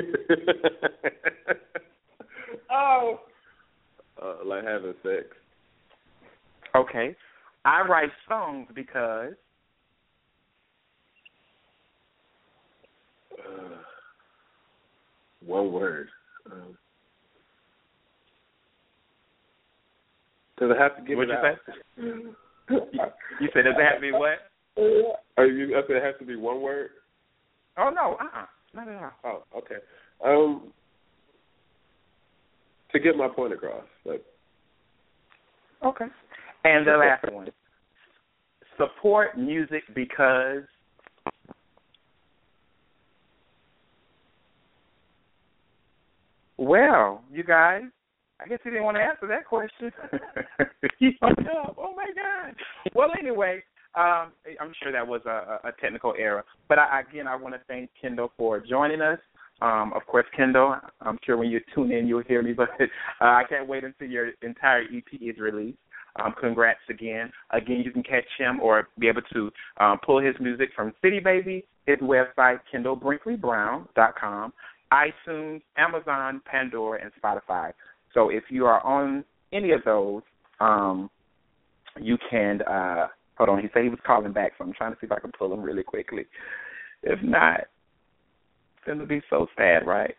oh, 2.71 3.19
uh, 4.21 4.36
like 4.45 4.63
having 4.63 4.93
sex. 5.01 5.25
Okay. 6.75 7.15
I 7.65 7.82
write 7.82 8.11
songs 8.30 8.67
because 8.75 9.34
uh, 13.39 13.78
one 15.43 15.71
word. 15.71 16.09
Um, 16.51 16.78
does 20.59 20.69
it 20.69 20.78
have 20.78 20.95
to 20.97 21.01
give 21.03 21.17
What'd 21.17 21.32
it 21.32 21.39
you 21.41 21.47
out? 21.49 21.55
say? 21.65 21.73
you 23.41 23.49
said 23.55 23.63
does 23.63 23.73
it 23.75 23.84
have 23.84 23.95
to 23.95 24.01
be 24.01 24.11
what? 24.11 24.38
Are 25.38 25.45
you? 25.45 25.75
I 25.78 25.82
said 25.88 25.97
it 25.97 26.03
has 26.03 26.15
to 26.19 26.25
be 26.25 26.36
one 26.36 26.61
word. 26.61 26.89
Oh 27.78 27.89
no, 27.89 28.17
uh, 28.19 28.41
uh 28.41 28.45
not 28.73 28.88
at 28.88 29.03
all. 29.23 29.43
Oh, 29.53 29.57
okay. 29.57 29.75
Um, 30.23 30.71
to 32.91 32.99
get 32.99 33.15
my 33.15 33.28
point 33.28 33.53
across. 33.53 33.84
Like, 34.05 34.23
okay. 35.86 36.05
And 36.63 36.86
the 36.86 36.97
last 36.97 37.23
one. 37.34 37.47
Support 38.78 39.38
music 39.38 39.84
because 39.95 40.63
Well, 46.57 47.23
you 47.32 47.43
guys, 47.43 47.84
I 48.43 48.47
guess 48.47 48.59
he 48.63 48.71
didn't 48.71 48.86
want 48.86 48.97
to 48.97 49.01
answer 49.01 49.28
that 49.28 49.45
question. 49.45 49.91
he 50.99 51.11
hung 51.21 51.36
up. 51.55 51.75
Oh 51.80 51.93
my 51.95 52.07
God. 52.15 52.55
Well, 52.95 53.09
anyway, 53.17 53.63
um, 53.97 54.31
I'm 54.61 54.73
sure 54.81 54.91
that 54.91 55.05
was 55.05 55.21
a, 55.25 55.67
a 55.67 55.71
technical 55.81 56.13
error. 56.17 56.45
But 56.69 56.77
I, 56.79 57.01
again, 57.01 57.27
I 57.27 57.35
want 57.35 57.55
to 57.55 57.61
thank 57.67 57.89
Kendoll 58.01 58.29
for 58.37 58.59
joining 58.59 59.01
us. 59.01 59.19
Um, 59.59 59.91
of 59.95 60.05
course, 60.05 60.25
Kendoll, 60.37 60.79
I'm 61.01 61.17
sure 61.25 61.35
when 61.35 61.49
you 61.49 61.59
tune 61.73 61.91
in, 61.91 62.07
you'll 62.07 62.23
hear 62.23 62.43
me, 62.43 62.53
but 62.57 62.69
uh, 62.79 62.85
I 63.19 63.43
can't 63.49 63.67
wait 63.67 63.83
until 63.83 64.07
your 64.07 64.31
entire 64.43 64.83
EP 64.83 65.19
is 65.19 65.39
released. 65.39 65.79
Um, 66.23 66.33
congrats 66.39 66.79
again. 66.89 67.31
Again, 67.51 67.81
you 67.83 67.91
can 67.91 68.03
catch 68.03 68.25
him 68.37 68.59
or 68.59 68.87
be 68.99 69.07
able 69.07 69.21
to 69.33 69.51
um, 69.79 69.99
pull 70.05 70.19
his 70.19 70.35
music 70.39 70.69
from 70.75 70.93
CD 71.01 71.19
Baby, 71.19 71.65
his 71.85 71.97
website, 71.99 72.59
KendollBrinkleyBrown.com, 72.73 74.53
iTunes, 74.93 75.61
Amazon, 75.77 76.41
Pandora, 76.45 76.99
and 77.03 77.11
Spotify. 77.21 77.71
So 78.13 78.29
if 78.29 78.43
you 78.49 78.65
are 78.65 78.83
on 78.85 79.23
any 79.53 79.71
of 79.71 79.81
those, 79.85 80.21
um, 80.59 81.09
you 81.99 82.17
can. 82.29 82.61
Uh, 82.61 83.07
hold 83.38 83.49
on, 83.49 83.61
he 83.61 83.67
said 83.73 83.83
he 83.83 83.89
was 83.89 83.99
calling 84.05 84.33
back, 84.33 84.53
so 84.57 84.63
I'm 84.63 84.73
trying 84.73 84.93
to 84.93 84.97
see 84.99 85.05
if 85.05 85.11
I 85.11 85.19
can 85.19 85.31
pull 85.38 85.53
him 85.53 85.61
really 85.61 85.83
quickly. 85.83 86.25
If 87.03 87.21
not, 87.21 87.61
it's 88.85 88.99
to 88.99 89.05
be 89.05 89.21
so 89.29 89.47
sad, 89.55 89.85
right? 89.85 90.15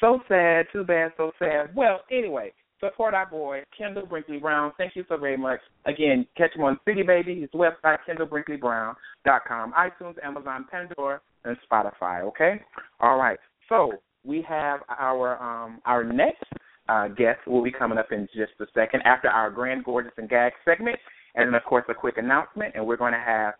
So 0.00 0.20
sad, 0.28 0.66
too 0.72 0.84
bad, 0.84 1.12
so 1.16 1.32
sad. 1.38 1.74
Well, 1.76 2.00
anyway, 2.10 2.52
support 2.80 3.14
our 3.14 3.26
boy, 3.26 3.62
Kendoll 3.78 4.08
Brinkley 4.08 4.38
Brown. 4.38 4.72
Thank 4.76 4.96
you 4.96 5.04
so 5.08 5.16
very 5.16 5.36
much. 5.36 5.60
Again, 5.84 6.26
catch 6.36 6.54
him 6.56 6.64
on 6.64 6.80
CD 6.84 7.02
Baby, 7.02 7.40
his 7.40 7.50
website, 7.50 7.98
KendollBrinkleyBrown.com, 8.08 9.74
iTunes, 9.74 10.14
Amazon, 10.24 10.66
Pandora, 10.70 11.20
and 11.44 11.56
Spotify, 11.70 12.22
okay? 12.22 12.60
All 13.00 13.16
right. 13.16 13.38
So 13.68 13.92
we 14.24 14.42
have 14.48 14.80
our 14.88 15.40
um 15.42 15.80
our 15.84 16.04
next 16.04 16.44
uh, 16.88 17.08
guest 17.08 17.38
will 17.46 17.62
be 17.62 17.70
coming 17.70 17.98
up 17.98 18.12
in 18.12 18.28
just 18.34 18.52
a 18.60 18.66
second 18.74 19.02
after 19.04 19.28
our 19.28 19.50
grand, 19.50 19.84
gorgeous, 19.84 20.12
and 20.16 20.28
gag 20.28 20.52
segment, 20.64 20.96
and 21.34 21.48
then 21.48 21.54
of 21.54 21.64
course 21.64 21.84
a 21.88 21.94
quick 21.94 22.18
announcement. 22.18 22.74
And 22.74 22.86
we're 22.86 22.96
going 22.96 23.12
to 23.12 23.18
have 23.18 23.54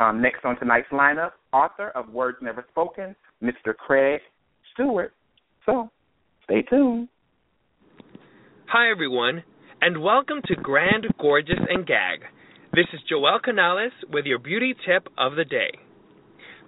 um, 0.00 0.20
next 0.20 0.44
on 0.44 0.58
tonight's 0.58 0.88
lineup, 0.92 1.32
author 1.52 1.88
of 1.90 2.08
Words 2.10 2.38
Never 2.42 2.64
Spoken, 2.70 3.14
Mr. 3.42 3.74
Craig 3.76 4.20
Stewart. 4.72 5.12
So 5.66 5.90
stay 6.44 6.62
tuned. 6.62 7.08
Hi 8.66 8.90
everyone, 8.90 9.44
and 9.80 10.02
welcome 10.02 10.40
to 10.46 10.56
Grand, 10.56 11.06
Gorgeous, 11.20 11.60
and 11.68 11.86
Gag. 11.86 12.20
This 12.72 12.86
is 12.94 13.00
Joel 13.08 13.38
Canales 13.44 13.92
with 14.10 14.24
your 14.24 14.38
beauty 14.38 14.74
tip 14.86 15.08
of 15.18 15.36
the 15.36 15.44
day. 15.44 15.72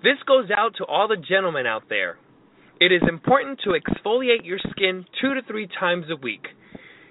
This 0.03 0.19
goes 0.27 0.51
out 0.55 0.75
to 0.77 0.85
all 0.85 1.09
the 1.09 1.17
gentlemen 1.17 1.67
out 1.67 1.85
there. 1.89 2.19
It 2.79 2.93
is 2.93 3.01
important 3.09 3.61
to 3.65 3.71
exfoliate 3.71 4.45
your 4.45 4.59
skin 4.71 5.07
two 5.19 5.33
to 5.33 5.41
three 5.49 5.67
times 5.81 6.07
a 6.11 6.17
week. 6.17 6.43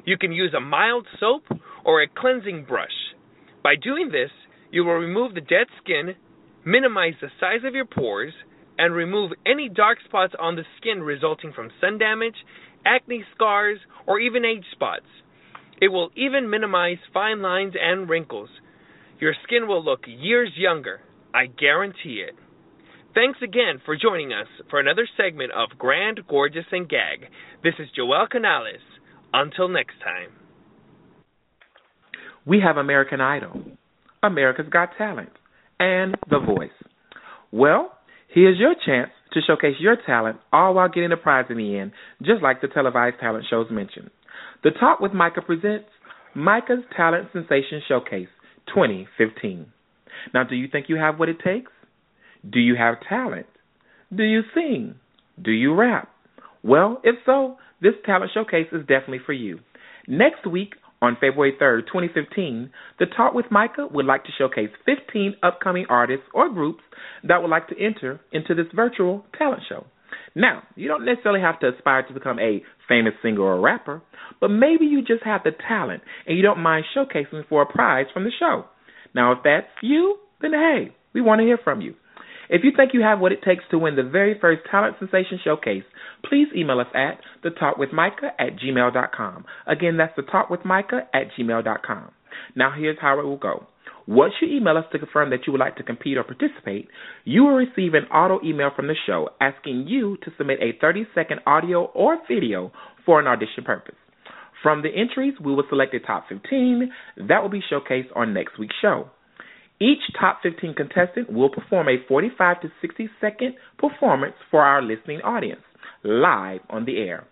You 0.05 0.17
can 0.17 0.31
use 0.31 0.53
a 0.53 0.59
mild 0.59 1.07
soap 1.19 1.45
or 1.83 2.03
a 2.03 2.07
cleansing 2.07 2.65
brush. 2.65 2.91
By 3.63 3.75
doing 3.75 4.09
this, 4.11 4.31
you 4.71 4.83
will 4.83 4.95
remove 4.95 5.33
the 5.33 5.41
dead 5.41 5.67
skin, 5.81 6.15
minimize 6.65 7.13
the 7.21 7.29
size 7.39 7.63
of 7.65 7.73
your 7.73 7.85
pores, 7.85 8.33
and 8.77 8.93
remove 8.93 9.31
any 9.45 9.69
dark 9.69 9.99
spots 10.05 10.33
on 10.39 10.55
the 10.55 10.65
skin 10.77 11.01
resulting 11.01 11.53
from 11.53 11.69
sun 11.79 11.97
damage, 11.97 12.35
acne 12.85 13.23
scars, 13.35 13.79
or 14.07 14.19
even 14.19 14.43
age 14.43 14.65
spots. 14.71 15.05
It 15.81 15.89
will 15.89 16.09
even 16.15 16.49
minimize 16.49 16.97
fine 17.13 17.41
lines 17.41 17.73
and 17.79 18.09
wrinkles. 18.09 18.49
Your 19.19 19.33
skin 19.43 19.67
will 19.67 19.83
look 19.83 20.01
years 20.07 20.51
younger. 20.55 21.01
I 21.33 21.45
guarantee 21.45 22.23
it. 22.27 22.35
Thanks 23.13 23.39
again 23.43 23.79
for 23.85 23.95
joining 23.95 24.33
us 24.33 24.47
for 24.69 24.79
another 24.79 25.07
segment 25.17 25.51
of 25.51 25.77
Grand, 25.77 26.21
Gorgeous, 26.27 26.65
and 26.71 26.89
Gag. 26.89 27.29
This 27.63 27.75
is 27.79 27.87
Joel 27.95 28.27
Canales. 28.29 28.81
Until 29.33 29.67
next 29.67 29.99
time. 30.03 30.42
We 32.45 32.59
have 32.65 32.77
American 32.77 33.21
Idol, 33.21 33.61
America's 34.21 34.67
Got 34.69 34.89
Talent, 34.97 35.29
and 35.79 36.15
The 36.29 36.39
Voice. 36.39 36.69
Well, 37.51 37.91
here's 38.33 38.59
your 38.59 38.75
chance 38.85 39.11
to 39.33 39.41
showcase 39.45 39.75
your 39.79 39.95
talent 40.05 40.37
all 40.51 40.73
while 40.73 40.89
getting 40.89 41.11
a 41.11 41.17
prize 41.17 41.45
in 41.49 41.57
the 41.57 41.77
end, 41.77 41.91
just 42.21 42.41
like 42.41 42.61
the 42.61 42.67
televised 42.67 43.19
talent 43.19 43.45
shows 43.49 43.67
mentioned. 43.71 44.09
The 44.63 44.71
Talk 44.71 44.99
with 44.99 45.13
Micah 45.13 45.41
presents 45.41 45.87
Micah's 46.35 46.83
Talent 46.95 47.29
Sensation 47.31 47.81
Showcase 47.87 48.27
2015. 48.67 49.67
Now, 50.33 50.43
do 50.43 50.55
you 50.55 50.67
think 50.71 50.87
you 50.89 50.95
have 50.97 51.19
what 51.19 51.29
it 51.29 51.37
takes? 51.43 51.71
Do 52.49 52.59
you 52.59 52.75
have 52.75 52.95
talent? 53.07 53.45
Do 54.15 54.23
you 54.23 54.41
sing? 54.53 54.95
Do 55.41 55.51
you 55.51 55.73
rap? 55.73 56.09
Well, 56.63 57.01
if 57.03 57.15
so, 57.25 57.57
this 57.81 57.93
talent 58.05 58.31
showcase 58.33 58.67
is 58.71 58.81
definitely 58.81 59.21
for 59.25 59.33
you. 59.33 59.59
Next 60.07 60.45
week, 60.45 60.73
on 61.03 61.17
February 61.19 61.53
3rd, 61.61 61.85
2015, 61.87 62.71
the 62.97 63.05
Talk 63.05 63.33
with 63.33 63.45
Micah 63.51 63.87
would 63.91 64.05
like 64.05 64.23
to 64.23 64.29
showcase 64.37 64.69
15 64.85 65.35
upcoming 65.43 65.85
artists 65.89 66.25
or 66.33 66.49
groups 66.49 66.81
that 67.27 67.41
would 67.41 67.51
like 67.51 67.67
to 67.67 67.75
enter 67.77 68.21
into 68.31 68.55
this 68.55 68.67
virtual 68.73 69.25
talent 69.37 69.63
show. 69.67 69.85
Now, 70.33 70.63
you 70.75 70.87
don't 70.87 71.05
necessarily 71.05 71.41
have 71.41 71.59
to 71.59 71.73
aspire 71.75 72.03
to 72.07 72.13
become 72.13 72.39
a 72.39 72.63
famous 72.87 73.13
singer 73.21 73.41
or 73.41 73.59
rapper, 73.59 74.01
but 74.39 74.47
maybe 74.47 74.85
you 74.85 75.01
just 75.01 75.23
have 75.25 75.41
the 75.43 75.51
talent 75.67 76.03
and 76.25 76.37
you 76.37 76.41
don't 76.41 76.59
mind 76.59 76.85
showcasing 76.95 77.47
for 77.49 77.63
a 77.63 77.65
prize 77.65 78.05
from 78.13 78.23
the 78.23 78.31
show. 78.39 78.63
Now, 79.13 79.33
if 79.33 79.39
that's 79.43 79.67
you, 79.81 80.17
then 80.41 80.51
hey, 80.51 80.95
we 81.13 81.21
want 81.21 81.39
to 81.39 81.45
hear 81.45 81.59
from 81.61 81.81
you. 81.81 81.95
If 82.49 82.63
you 82.63 82.71
think 82.75 82.93
you 82.93 83.01
have 83.01 83.19
what 83.19 83.31
it 83.31 83.43
takes 83.43 83.63
to 83.71 83.79
win 83.79 83.95
the 83.95 84.03
very 84.03 84.37
first 84.39 84.61
Talent 84.69 84.95
Sensation 84.99 85.39
Showcase, 85.43 85.83
please 86.27 86.47
email 86.55 86.79
us 86.79 86.87
at 86.93 87.19
thetalkwithmicah 87.43 88.31
at 88.39 88.57
gmail.com. 88.57 89.45
Again, 89.67 89.97
that's 89.97 90.17
thetalkwithmicah 90.17 91.07
at 91.13 91.27
gmail.com. 91.37 92.11
Now, 92.55 92.73
here's 92.77 92.97
how 92.99 93.19
it 93.19 93.23
will 93.23 93.37
go. 93.37 93.67
Once 94.05 94.33
you 94.41 94.57
email 94.57 94.77
us 94.77 94.85
to 94.91 94.99
confirm 94.99 95.29
that 95.29 95.47
you 95.47 95.53
would 95.53 95.59
like 95.61 95.77
to 95.77 95.83
compete 95.83 96.17
or 96.17 96.23
participate, 96.23 96.89
you 97.23 97.43
will 97.43 97.53
receive 97.55 97.93
an 97.93 98.03
auto 98.11 98.39
email 98.45 98.69
from 98.75 98.87
the 98.87 98.95
show 99.05 99.29
asking 99.39 99.85
you 99.87 100.17
to 100.23 100.31
submit 100.37 100.59
a 100.61 100.77
30 100.81 101.07
second 101.15 101.39
audio 101.47 101.85
or 101.85 102.17
video 102.27 102.71
for 103.05 103.21
an 103.21 103.27
audition 103.27 103.63
purpose. 103.63 103.95
From 104.61 104.81
the 104.81 104.89
entries, 104.89 105.33
we 105.43 105.53
will 105.53 105.63
select 105.69 105.93
a 105.93 105.99
top 105.99 106.27
15 106.27 106.91
that 107.27 107.41
will 107.41 107.49
be 107.49 107.61
showcased 107.71 108.15
on 108.15 108.33
next 108.33 108.57
week's 108.59 108.75
show. 108.81 109.09
Each 109.79 110.01
top 110.19 110.39
15 110.43 110.75
contestant 110.75 111.31
will 111.31 111.49
perform 111.49 111.87
a 111.87 111.97
45 112.07 112.61
to 112.61 112.71
60 112.81 113.09
second 113.19 113.55
performance 113.77 114.35
for 114.49 114.61
our 114.61 114.81
listening 114.81 115.21
audience 115.21 115.61
live 116.03 116.61
on 116.69 116.85
the 116.85 116.97
air. 116.97 117.25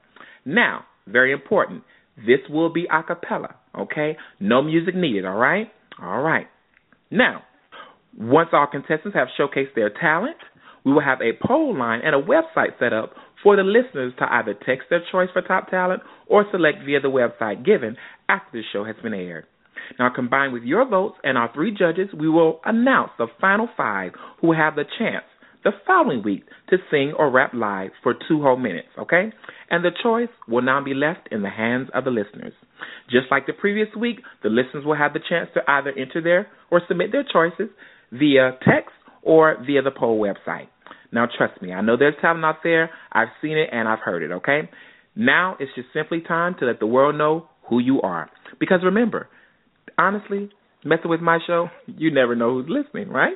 Now, 0.45 0.85
very 1.07 1.31
important, 1.31 1.83
this 2.17 2.39
will 2.49 2.71
be 2.71 2.87
a 2.91 3.03
cappella, 3.03 3.55
okay? 3.77 4.17
No 4.39 4.61
music 4.61 4.95
needed, 4.95 5.25
all 5.25 5.37
right? 5.37 5.71
All 6.01 6.21
right. 6.21 6.47
Now, 7.09 7.43
once 8.17 8.49
all 8.53 8.67
contestants 8.67 9.15
have 9.15 9.27
showcased 9.39 9.75
their 9.75 9.89
talent, 9.89 10.37
we 10.83 10.93
will 10.93 11.01
have 11.01 11.19
a 11.21 11.37
poll 11.45 11.77
line 11.77 12.01
and 12.03 12.15
a 12.15 12.21
website 12.21 12.77
set 12.79 12.93
up 12.93 13.13
for 13.43 13.55
the 13.55 13.63
listeners 13.63 14.13
to 14.19 14.25
either 14.33 14.53
text 14.53 14.87
their 14.89 15.01
choice 15.11 15.29
for 15.33 15.41
top 15.41 15.69
talent 15.69 16.01
or 16.27 16.45
select 16.51 16.79
via 16.85 16.99
the 16.99 17.07
website 17.07 17.65
given 17.65 17.95
after 18.29 18.49
the 18.53 18.61
show 18.73 18.83
has 18.83 18.95
been 19.03 19.13
aired. 19.13 19.45
Now, 19.99 20.09
combined 20.13 20.53
with 20.53 20.63
your 20.63 20.87
votes 20.87 21.15
and 21.23 21.37
our 21.37 21.51
three 21.53 21.71
judges, 21.71 22.09
we 22.17 22.29
will 22.29 22.59
announce 22.65 23.11
the 23.17 23.27
final 23.39 23.67
five 23.75 24.13
who 24.39 24.53
have 24.53 24.75
the 24.75 24.85
chance 24.97 25.25
the 25.63 25.71
following 25.85 26.23
week 26.23 26.43
to 26.69 26.77
sing 26.89 27.13
or 27.17 27.29
rap 27.29 27.53
live 27.53 27.91
for 28.01 28.13
two 28.27 28.41
whole 28.41 28.57
minutes, 28.57 28.87
okay? 28.97 29.31
And 29.69 29.85
the 29.85 29.91
choice 30.01 30.29
will 30.47 30.61
now 30.61 30.83
be 30.83 30.93
left 30.93 31.29
in 31.31 31.43
the 31.43 31.49
hands 31.49 31.89
of 31.93 32.03
the 32.03 32.09
listeners. 32.09 32.53
Just 33.09 33.27
like 33.29 33.45
the 33.45 33.53
previous 33.53 33.87
week, 33.95 34.21
the 34.43 34.49
listeners 34.49 34.85
will 34.85 34.95
have 34.95 35.13
the 35.13 35.19
chance 35.27 35.49
to 35.53 35.61
either 35.67 35.91
enter 35.97 36.21
their 36.21 36.47
or 36.71 36.81
submit 36.87 37.11
their 37.11 37.25
choices 37.31 37.69
via 38.11 38.57
text 38.67 38.91
or 39.21 39.57
via 39.65 39.81
the 39.81 39.91
poll 39.91 40.19
website. 40.19 40.67
Now, 41.11 41.27
trust 41.37 41.61
me, 41.61 41.73
I 41.73 41.81
know 41.81 41.97
there's 41.97 42.15
talent 42.21 42.45
out 42.45 42.57
there. 42.63 42.89
I've 43.11 43.27
seen 43.41 43.57
it 43.57 43.69
and 43.71 43.87
I've 43.87 43.99
heard 43.99 44.23
it, 44.23 44.31
okay? 44.31 44.69
Now 45.15 45.57
it's 45.59 45.71
just 45.75 45.89
simply 45.93 46.21
time 46.21 46.55
to 46.59 46.65
let 46.65 46.79
the 46.79 46.87
world 46.87 47.15
know 47.15 47.47
who 47.69 47.79
you 47.79 48.01
are. 48.01 48.29
Because 48.59 48.79
remember, 48.83 49.27
honestly, 49.97 50.49
messing 50.83 51.09
with 51.09 51.21
my 51.21 51.39
show, 51.45 51.69
you 51.87 52.11
never 52.11 52.35
know 52.35 52.53
who's 52.53 52.69
listening, 52.69 53.09
right? 53.09 53.35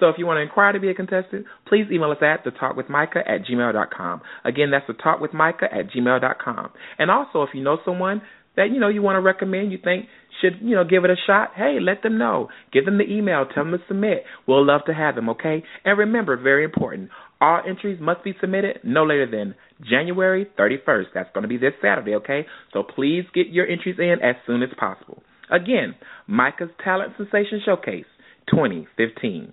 So 0.00 0.08
if 0.08 0.16
you 0.18 0.26
want 0.26 0.38
to 0.38 0.42
inquire 0.42 0.72
to 0.72 0.80
be 0.80 0.90
a 0.90 0.94
contestant, 0.94 1.46
please 1.66 1.86
email 1.92 2.10
us 2.10 2.18
at 2.22 2.44
thetalkwithmicah 2.44 3.28
at 3.28 3.44
gmail.com. 3.50 4.20
Again, 4.44 4.70
that's 4.70 4.86
thetalkwithmicah 4.86 5.72
at 5.72 5.90
gmail.com. 5.90 6.70
And 6.98 7.10
also, 7.10 7.42
if 7.42 7.50
you 7.54 7.62
know 7.62 7.78
someone 7.84 8.22
that, 8.56 8.70
you 8.72 8.78
know, 8.78 8.88
you 8.88 9.02
want 9.02 9.16
to 9.16 9.20
recommend, 9.20 9.72
you 9.72 9.78
think 9.82 10.06
should, 10.40 10.58
you 10.60 10.76
know, 10.76 10.84
give 10.84 11.04
it 11.04 11.10
a 11.10 11.16
shot, 11.26 11.50
hey, 11.56 11.78
let 11.80 12.02
them 12.02 12.18
know. 12.18 12.48
Give 12.72 12.84
them 12.84 12.98
the 12.98 13.04
email. 13.04 13.44
Tell 13.46 13.64
them 13.64 13.72
to 13.72 13.78
submit. 13.88 14.24
We'll 14.46 14.66
love 14.66 14.82
to 14.86 14.94
have 14.94 15.14
them, 15.14 15.28
okay? 15.30 15.62
And 15.84 15.98
remember, 15.98 16.36
very 16.36 16.64
important, 16.64 17.10
all 17.40 17.62
entries 17.66 18.00
must 18.00 18.22
be 18.22 18.34
submitted 18.40 18.80
no 18.84 19.04
later 19.04 19.28
than 19.30 19.54
January 19.88 20.46
31st. 20.58 21.06
That's 21.14 21.30
going 21.34 21.42
to 21.42 21.48
be 21.48 21.56
this 21.56 21.72
Saturday, 21.82 22.14
okay? 22.16 22.46
So 22.72 22.82
please 22.82 23.24
get 23.34 23.48
your 23.48 23.66
entries 23.66 23.96
in 23.98 24.16
as 24.22 24.36
soon 24.46 24.62
as 24.62 24.70
possible. 24.78 25.22
Again, 25.54 25.94
Micah's 26.26 26.70
Talent 26.82 27.12
Sensation 27.16 27.60
Showcase 27.64 28.06
2015. 28.50 29.52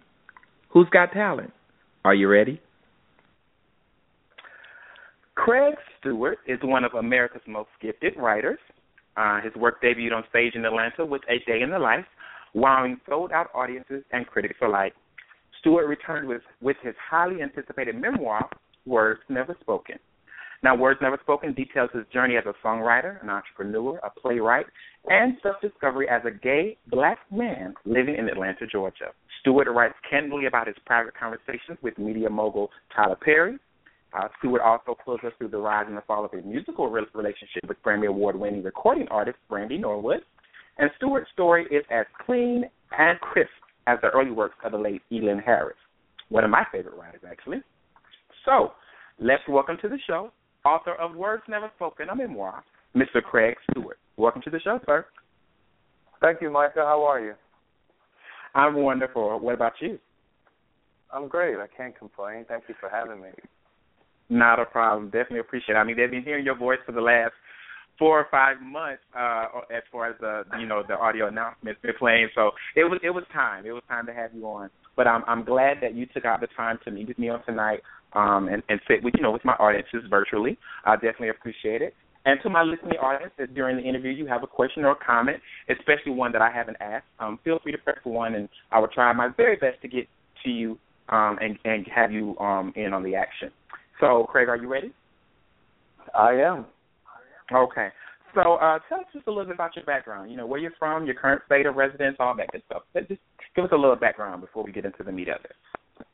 Who's 0.70 0.88
got 0.90 1.12
talent? 1.12 1.54
Are 2.04 2.16
you 2.16 2.28
ready? 2.28 2.60
Craig 5.36 5.76
Stewart 6.00 6.40
is 6.48 6.58
one 6.64 6.84
of 6.84 6.96
America's 6.96 7.44
most 7.48 7.70
gifted 7.80 8.14
writers. 8.18 8.58
Uh, 9.16 9.42
his 9.42 9.54
work 9.54 9.80
debuted 9.84 10.12
on 10.12 10.24
stage 10.32 10.56
in 10.56 10.66
Atlanta 10.66 11.06
with 11.06 11.22
A 11.30 11.38
Day 11.48 11.62
in 11.62 11.70
the 11.70 11.78
Life, 11.78 12.06
wowing 12.56 13.00
sold 13.08 13.32
out 13.32 13.52
audiences 13.54 14.04
and 14.12 14.26
critics 14.26 14.58
alike. 14.64 14.94
Stewart 15.60 15.88
returned 15.88 16.28
with, 16.28 16.42
with 16.62 16.78
his 16.82 16.96
highly 17.12 17.44
anticipated 17.44 17.96
memoir, 17.96 18.50
Words 18.88 19.20
Never 19.30 19.56
Spoken. 19.62 19.98
Now, 20.64 20.76
Words 20.76 21.00
Never 21.02 21.18
Spoken 21.24 21.54
details 21.54 21.90
his 21.92 22.06
journey 22.14 22.38
as 22.38 22.44
a 22.46 22.54
songwriter, 22.66 23.22
an 23.24 23.32
entrepreneur, 23.32 24.00
a 24.04 24.12
playwright, 24.12 24.68
and 25.08 25.36
self 25.42 25.56
discovery 25.60 26.08
as 26.08 26.22
a 26.24 26.30
gay 26.30 26.78
black 26.88 27.18
man 27.32 27.74
living 27.84 28.16
in 28.16 28.30
Atlanta, 28.30 28.68
Georgia. 28.72 29.10
Stewart 29.40 29.68
writes 29.72 29.96
candidly 30.08 30.46
about 30.46 30.68
his 30.68 30.76
private 30.86 31.16
conversations 31.20 31.80
with 31.82 31.98
media 31.98 32.30
mogul 32.30 32.70
Tyler 32.96 33.18
Perry. 33.20 33.58
Uh, 34.14 34.28
Stewart 34.38 34.62
also 34.62 34.96
pulls 35.04 35.20
us 35.26 35.32
through 35.40 35.48
the 35.48 35.58
rise 35.58 35.86
and 35.88 35.98
the 35.98 36.02
fall 36.02 36.24
of 36.24 36.32
his 36.32 36.46
musical 36.46 36.90
relationship 36.90 37.68
with 37.68 37.82
Grammy 37.84 38.08
Award 38.08 38.36
winning 38.36 38.62
recording 38.62 39.08
artist 39.10 39.38
Brandy 39.50 39.80
Norwood. 39.80 40.22
And 40.78 40.92
Stewart's 40.98 41.32
story 41.34 41.66
is 41.72 41.84
as 41.90 42.06
clean 42.26 42.66
and 42.98 43.20
crisp 43.20 43.50
as 43.88 43.98
the 44.04 44.10
early 44.10 44.32
works 44.32 44.56
of 44.64 44.74
the 44.74 44.78
late 44.78 45.02
Elin 45.12 45.40
Harris, 45.40 45.78
one 46.30 46.44
of 46.44 46.52
my 46.52 46.66
favorite 46.72 46.96
writers, 47.00 47.22
actually. 47.28 47.62
So, 48.46 48.74
let's 49.20 49.42
welcome 49.48 49.78
to 49.82 49.90
the 49.90 49.98
show 50.06 50.32
author 50.66 50.94
of 50.96 51.16
Words 51.16 51.44
Never 51.48 51.72
Spoken, 51.76 52.10
a 52.10 52.16
memoir, 52.16 52.64
Mr. 52.96 53.22
Craig 53.22 53.56
Stewart. 53.72 53.98
Welcome 54.18 54.42
to 54.44 54.50
the 54.50 54.60
show, 54.60 54.80
sir. 54.86 55.06
Thank 56.22 56.42
you, 56.42 56.52
Micah. 56.52 56.86
How 56.86 57.04
are 57.04 57.20
you? 57.20 57.34
I'm 58.54 58.76
wonderful. 58.76 59.40
What 59.40 59.56
about 59.56 59.74
you? 59.80 59.98
I'm 61.12 61.28
great. 61.28 61.58
I 61.58 61.68
can't 61.76 61.98
complain. 61.98 62.46
Thank 62.48 62.66
you 62.68 62.76
for 62.80 62.90
having 62.90 63.22
me. 63.22 63.30
Not 64.30 64.60
a 64.60 64.66
problem. 64.66 65.06
Definitely 65.06 65.40
appreciate 65.40 65.76
it. 65.76 65.78
I 65.78 65.84
mean, 65.84 65.98
they've 65.98 66.12
been 66.12 66.24
hearing 66.24 66.46
your 66.46 66.58
voice 66.58 66.80
for 66.86 66.92
the 66.92 67.02
last 67.02 67.34
four 68.00 68.20
or 68.20 68.28
five 68.32 68.56
months 68.62 69.04
uh 69.16 69.46
as 69.70 69.84
far 69.92 70.10
as 70.10 70.16
the 70.22 70.44
you 70.60 70.66
know 70.66 70.82
the 70.88 70.96
audio 70.96 71.28
announcements 71.28 71.80
been 71.84 71.94
playing 72.00 72.28
so 72.34 72.50
it 72.76 72.84
was 72.86 73.00
it 73.04 73.12
was 73.12 73.24
time 73.32 73.64
it 73.66 73.72
was 73.72 73.84
time 73.88 74.08
to 74.08 74.14
have 74.14 74.34
you 74.34 74.44
on 74.48 74.70
but 74.96 75.08
i'm 75.08 75.24
i'm 75.28 75.44
glad 75.44 75.78
that 75.82 75.96
you 75.96 76.06
took 76.14 76.26
out 76.26 76.42
the 76.42 76.48
time 76.56 76.78
to 76.84 76.92
meet 76.92 77.08
with 77.08 77.20
me 77.20 77.30
on 77.30 77.44
tonight 77.46 77.80
um 78.14 78.48
and 78.48 78.64
and 78.70 78.80
sit 78.88 79.04
with 79.04 79.14
you 79.18 79.24
know 79.24 79.32
with 79.32 79.46
my 79.46 79.54
audiences 79.54 80.04
virtually 80.10 80.58
i 80.86 80.96
definitely 80.96 81.30
appreciate 81.30 81.82
it 81.82 81.94
and 82.26 82.40
to 82.44 82.50
my 82.50 82.62
listening 82.62 83.00
audience, 83.02 83.34
if 83.40 83.54
during 83.56 83.78
the 83.78 83.84
interview 83.84 84.12
you 84.12 84.28
have 84.28 84.44
a 84.44 84.48
question 84.48 84.86
or 84.86 84.92
a 84.92 84.96
comment, 84.96 85.38
especially 85.70 86.12
one 86.12 86.32
that 86.34 86.42
I 86.42 86.52
haven't 86.52 86.78
asked, 86.80 87.06
um, 87.20 87.40
feel 87.44 87.58
free 87.64 87.72
to 87.72 87.80
press 87.80 87.98
one, 88.04 88.36
and 88.36 88.48
I 88.72 88.80
will 88.80 88.90
try 88.90 89.12
my 89.14 89.30
very 89.36 89.56
best 89.56 89.82
to 89.82 89.88
get 89.88 90.08
to 90.44 90.50
you 90.52 90.78
um, 91.10 91.38
and, 91.42 91.58
and 91.66 91.86
have 91.94 92.12
you 92.12 92.38
um, 92.38 92.74
in 92.76 92.94
on 92.94 93.04
the 93.04 93.16
action. 93.16 93.50
So, 94.00 94.26
Craig, 94.30 94.50
are 94.50 94.58
you 94.58 94.68
ready? 94.68 94.94
I 96.18 96.34
am. 96.34 96.66
Okay. 97.54 97.88
So, 98.34 98.56
uh, 98.56 98.80
tell 98.88 99.00
us 99.00 99.06
just 99.14 99.28
a 99.28 99.30
little 99.30 99.46
bit 99.46 99.56
about 99.56 99.76
your 99.76 99.86
background. 99.86 100.32
You 100.32 100.38
know, 100.38 100.46
where 100.46 100.60
you're 100.60 100.74
from, 100.80 101.06
your 101.06 101.16
current 101.16 101.42
state 101.46 101.66
of 101.66 101.76
residence, 101.76 102.16
all 102.20 102.36
that 102.38 102.48
good 102.52 102.64
stuff. 102.68 102.84
Just 102.96 103.20
give 103.56 103.66
us 103.66 103.72
a 103.74 103.78
little 103.78 103.96
background 103.96 104.42
before 104.42 104.64
we 104.64 104.72
get 104.72 104.86
into 104.86 105.04
the 105.04 105.12
meat 105.12 105.28
of 105.28 105.44
it. 105.44 106.06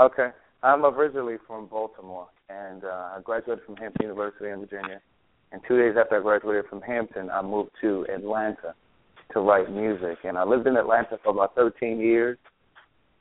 Okay. 0.00 0.30
I'm 0.62 0.84
originally 0.84 1.36
from 1.46 1.66
Baltimore, 1.66 2.28
and 2.48 2.84
uh, 2.84 3.16
I 3.16 3.20
graduated 3.22 3.64
from 3.64 3.76
Hampton 3.76 4.08
University 4.08 4.50
in 4.50 4.60
Virginia. 4.60 5.00
And 5.52 5.62
two 5.68 5.78
days 5.78 5.94
after 5.98 6.18
I 6.18 6.22
graduated 6.22 6.66
from 6.68 6.80
Hampton, 6.82 7.30
I 7.30 7.42
moved 7.42 7.70
to 7.80 8.06
Atlanta 8.12 8.74
to 9.32 9.40
write 9.40 9.70
music. 9.70 10.18
And 10.24 10.36
I 10.36 10.44
lived 10.44 10.66
in 10.66 10.76
Atlanta 10.76 11.18
for 11.22 11.30
about 11.30 11.54
13 11.54 11.98
years 11.98 12.38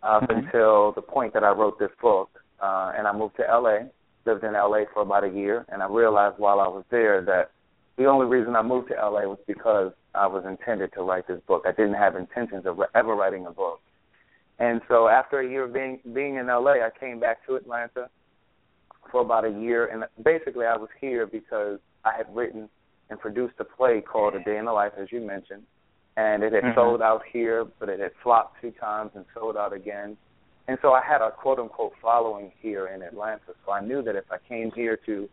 up 0.04 0.24
mm-hmm. 0.24 0.46
until 0.46 0.94
the 0.94 1.02
point 1.02 1.34
that 1.34 1.44
I 1.44 1.52
wrote 1.52 1.80
this 1.80 1.92
book. 2.02 2.30
Uh, 2.62 2.94
and 2.98 3.08
I 3.08 3.14
moved 3.14 3.36
to 3.38 3.44
LA, 3.44 3.88
lived 4.26 4.44
in 4.44 4.54
LA 4.54 4.84
for 4.94 5.04
about 5.04 5.24
a 5.24 5.30
year. 5.30 5.66
And 5.70 5.82
I 5.84 5.88
realized 5.88 6.40
while 6.40 6.60
I 6.60 6.68
was 6.68 6.84
there 6.90 7.22
that 7.26 7.52
the 7.98 8.06
only 8.06 8.28
reason 8.28 8.56
I 8.56 8.62
moved 8.62 8.90
to 8.90 8.94
LA 8.94 9.22
was 9.24 9.40
because 9.48 9.92
I 10.14 10.28
was 10.28 10.44
intended 10.46 10.94
to 10.94 11.02
write 11.02 11.28
this 11.28 11.42
book. 11.48 11.64
I 11.66 11.72
didn't 11.72 11.96
have 11.96 12.16
intentions 12.16 12.66
of 12.66 12.80
ever 12.96 13.16
writing 13.16 13.46
a 13.46 13.52
book. 13.52 13.80
And 14.60 14.82
so 14.88 15.08
after 15.08 15.40
a 15.40 15.50
year 15.50 15.66
of 15.66 15.74
being 15.74 16.00
being 16.14 16.36
in 16.36 16.48
LA, 16.48 16.74
I 16.84 16.90
came 17.00 17.20
back 17.20 17.46
to 17.48 17.56
Atlanta 17.56 18.10
for 19.12 19.22
about 19.22 19.46
a 19.46 19.50
year 19.50 19.88
and 19.88 20.04
basically 20.24 20.66
I 20.66 20.76
was 20.76 20.90
here 21.00 21.26
because 21.26 21.80
I 22.04 22.12
had 22.16 22.28
written 22.36 22.70
and 23.10 23.20
produced 23.20 23.56
a 23.60 23.64
play 23.64 24.02
called 24.02 24.36
A 24.36 24.44
Day 24.44 24.58
in 24.58 24.66
the 24.66 24.74
Life, 24.74 24.94
as 25.00 25.12
you 25.12 25.22
mentioned, 25.22 25.64
and 26.18 26.44
it 26.44 26.54
had 26.54 26.64
mm-hmm. 26.64 26.78
sold 26.78 27.02
out 27.02 27.22
here, 27.32 27.66
but 27.80 27.90
it 27.90 28.00
had 28.00 28.12
flopped 28.22 28.62
two 28.62 28.72
times 28.72 29.12
and 29.16 29.24
sold 29.34 29.56
out 29.56 29.72
again. 29.74 30.18
And 30.68 30.78
so 30.82 30.92
I 30.92 31.02
had 31.02 31.22
a 31.22 31.32
quote 31.32 31.60
unquote 31.60 31.94
following 32.02 32.52
here 32.60 32.88
in 32.88 33.02
Atlanta. 33.02 33.54
So 33.66 33.72
I 33.72 33.82
knew 33.82 34.02
that 34.02 34.16
if 34.16 34.26
I 34.30 34.38
came 34.48 34.72
here 34.76 35.00
to 35.06 35.30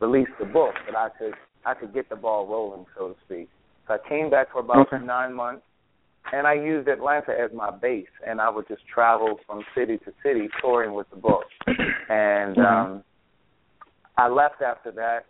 release 0.00 0.28
the 0.38 0.44
book, 0.44 0.74
that 0.86 0.96
I 0.96 1.08
could 1.18 1.34
I 1.66 1.74
could 1.74 1.94
get 1.94 2.08
the 2.08 2.16
ball 2.16 2.46
rolling, 2.46 2.86
so 2.96 3.08
to 3.08 3.14
speak. 3.24 3.48
So 3.86 3.94
I 3.94 4.08
came 4.08 4.30
back 4.30 4.52
for 4.52 4.60
about 4.60 4.92
okay. 4.92 5.04
nine 5.04 5.34
months, 5.34 5.62
and 6.32 6.46
I 6.46 6.54
used 6.54 6.88
Atlanta 6.88 7.32
as 7.32 7.50
my 7.54 7.70
base, 7.70 8.06
and 8.26 8.40
I 8.40 8.48
would 8.50 8.66
just 8.68 8.82
travel 8.92 9.38
from 9.46 9.62
city 9.74 9.98
to 9.98 10.12
city 10.22 10.48
touring 10.60 10.94
with 10.94 11.08
the 11.10 11.16
book. 11.16 11.44
And 12.06 12.56
mm-hmm. 12.56 12.92
um, 12.92 13.04
I 14.18 14.28
left 14.28 14.60
after 14.60 14.92
that 14.92 15.24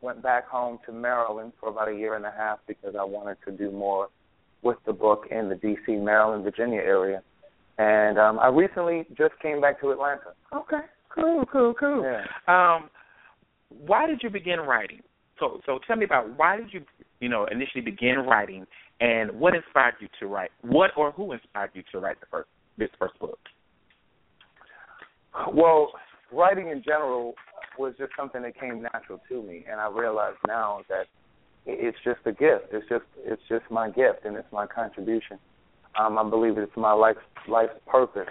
went 0.00 0.22
back 0.22 0.46
home 0.48 0.78
to 0.86 0.92
Maryland 0.92 1.52
for 1.58 1.68
about 1.68 1.88
a 1.88 1.94
year 1.94 2.16
and 2.16 2.24
a 2.24 2.30
half 2.30 2.58
because 2.66 2.94
I 2.98 3.04
wanted 3.04 3.38
to 3.44 3.52
do 3.52 3.70
more 3.70 4.08
with 4.62 4.76
the 4.86 4.92
book 4.92 5.24
in 5.30 5.48
the 5.48 5.54
D.C., 5.54 5.96
Maryland, 5.96 6.44
Virginia 6.44 6.80
area. 6.80 7.22
And 7.78 8.18
um, 8.18 8.38
I 8.38 8.48
recently 8.48 9.06
just 9.16 9.34
came 9.40 9.60
back 9.60 9.80
to 9.80 9.90
Atlanta. 9.90 10.34
Okay, 10.54 10.84
cool, 11.14 11.44
cool, 11.50 11.74
cool. 11.78 12.02
Yeah. 12.02 12.24
Um, 12.46 12.90
why 13.68 14.06
did 14.06 14.20
you 14.22 14.30
begin 14.30 14.60
writing? 14.60 15.00
So, 15.38 15.60
so 15.66 15.78
tell 15.86 15.96
me 15.96 16.04
about 16.04 16.36
why 16.38 16.56
did 16.56 16.72
you, 16.72 16.82
you 17.20 17.28
know, 17.28 17.46
initially 17.50 17.82
begin 17.82 18.24
writing, 18.26 18.66
and 19.00 19.30
what 19.32 19.54
inspired 19.54 19.94
you 20.00 20.08
to 20.20 20.26
write? 20.26 20.50
What 20.62 20.90
or 20.96 21.12
who 21.12 21.32
inspired 21.32 21.70
you 21.74 21.82
to 21.92 21.98
write 21.98 22.20
the 22.20 22.26
first 22.30 22.48
this 22.78 22.90
first 22.98 23.18
book? 23.18 23.38
Well, 25.52 25.92
writing 26.32 26.68
in 26.68 26.82
general 26.82 27.34
was 27.78 27.94
just 27.98 28.12
something 28.16 28.42
that 28.42 28.58
came 28.58 28.82
natural 28.82 29.20
to 29.28 29.42
me, 29.42 29.64
and 29.70 29.80
I 29.80 29.88
realize 29.88 30.34
now 30.46 30.80
that 30.88 31.06
it's 31.66 31.98
just 32.04 32.20
a 32.24 32.32
gift. 32.32 32.66
It's 32.72 32.88
just 32.88 33.04
it's 33.18 33.42
just 33.48 33.64
my 33.70 33.90
gift 33.90 34.24
and 34.24 34.36
it's 34.36 34.50
my 34.52 34.66
contribution. 34.66 35.38
Um, 35.98 36.18
I 36.18 36.28
believe 36.28 36.56
it's 36.58 36.76
my 36.76 36.92
life 36.92 37.16
life's 37.48 37.74
purpose. 37.86 38.28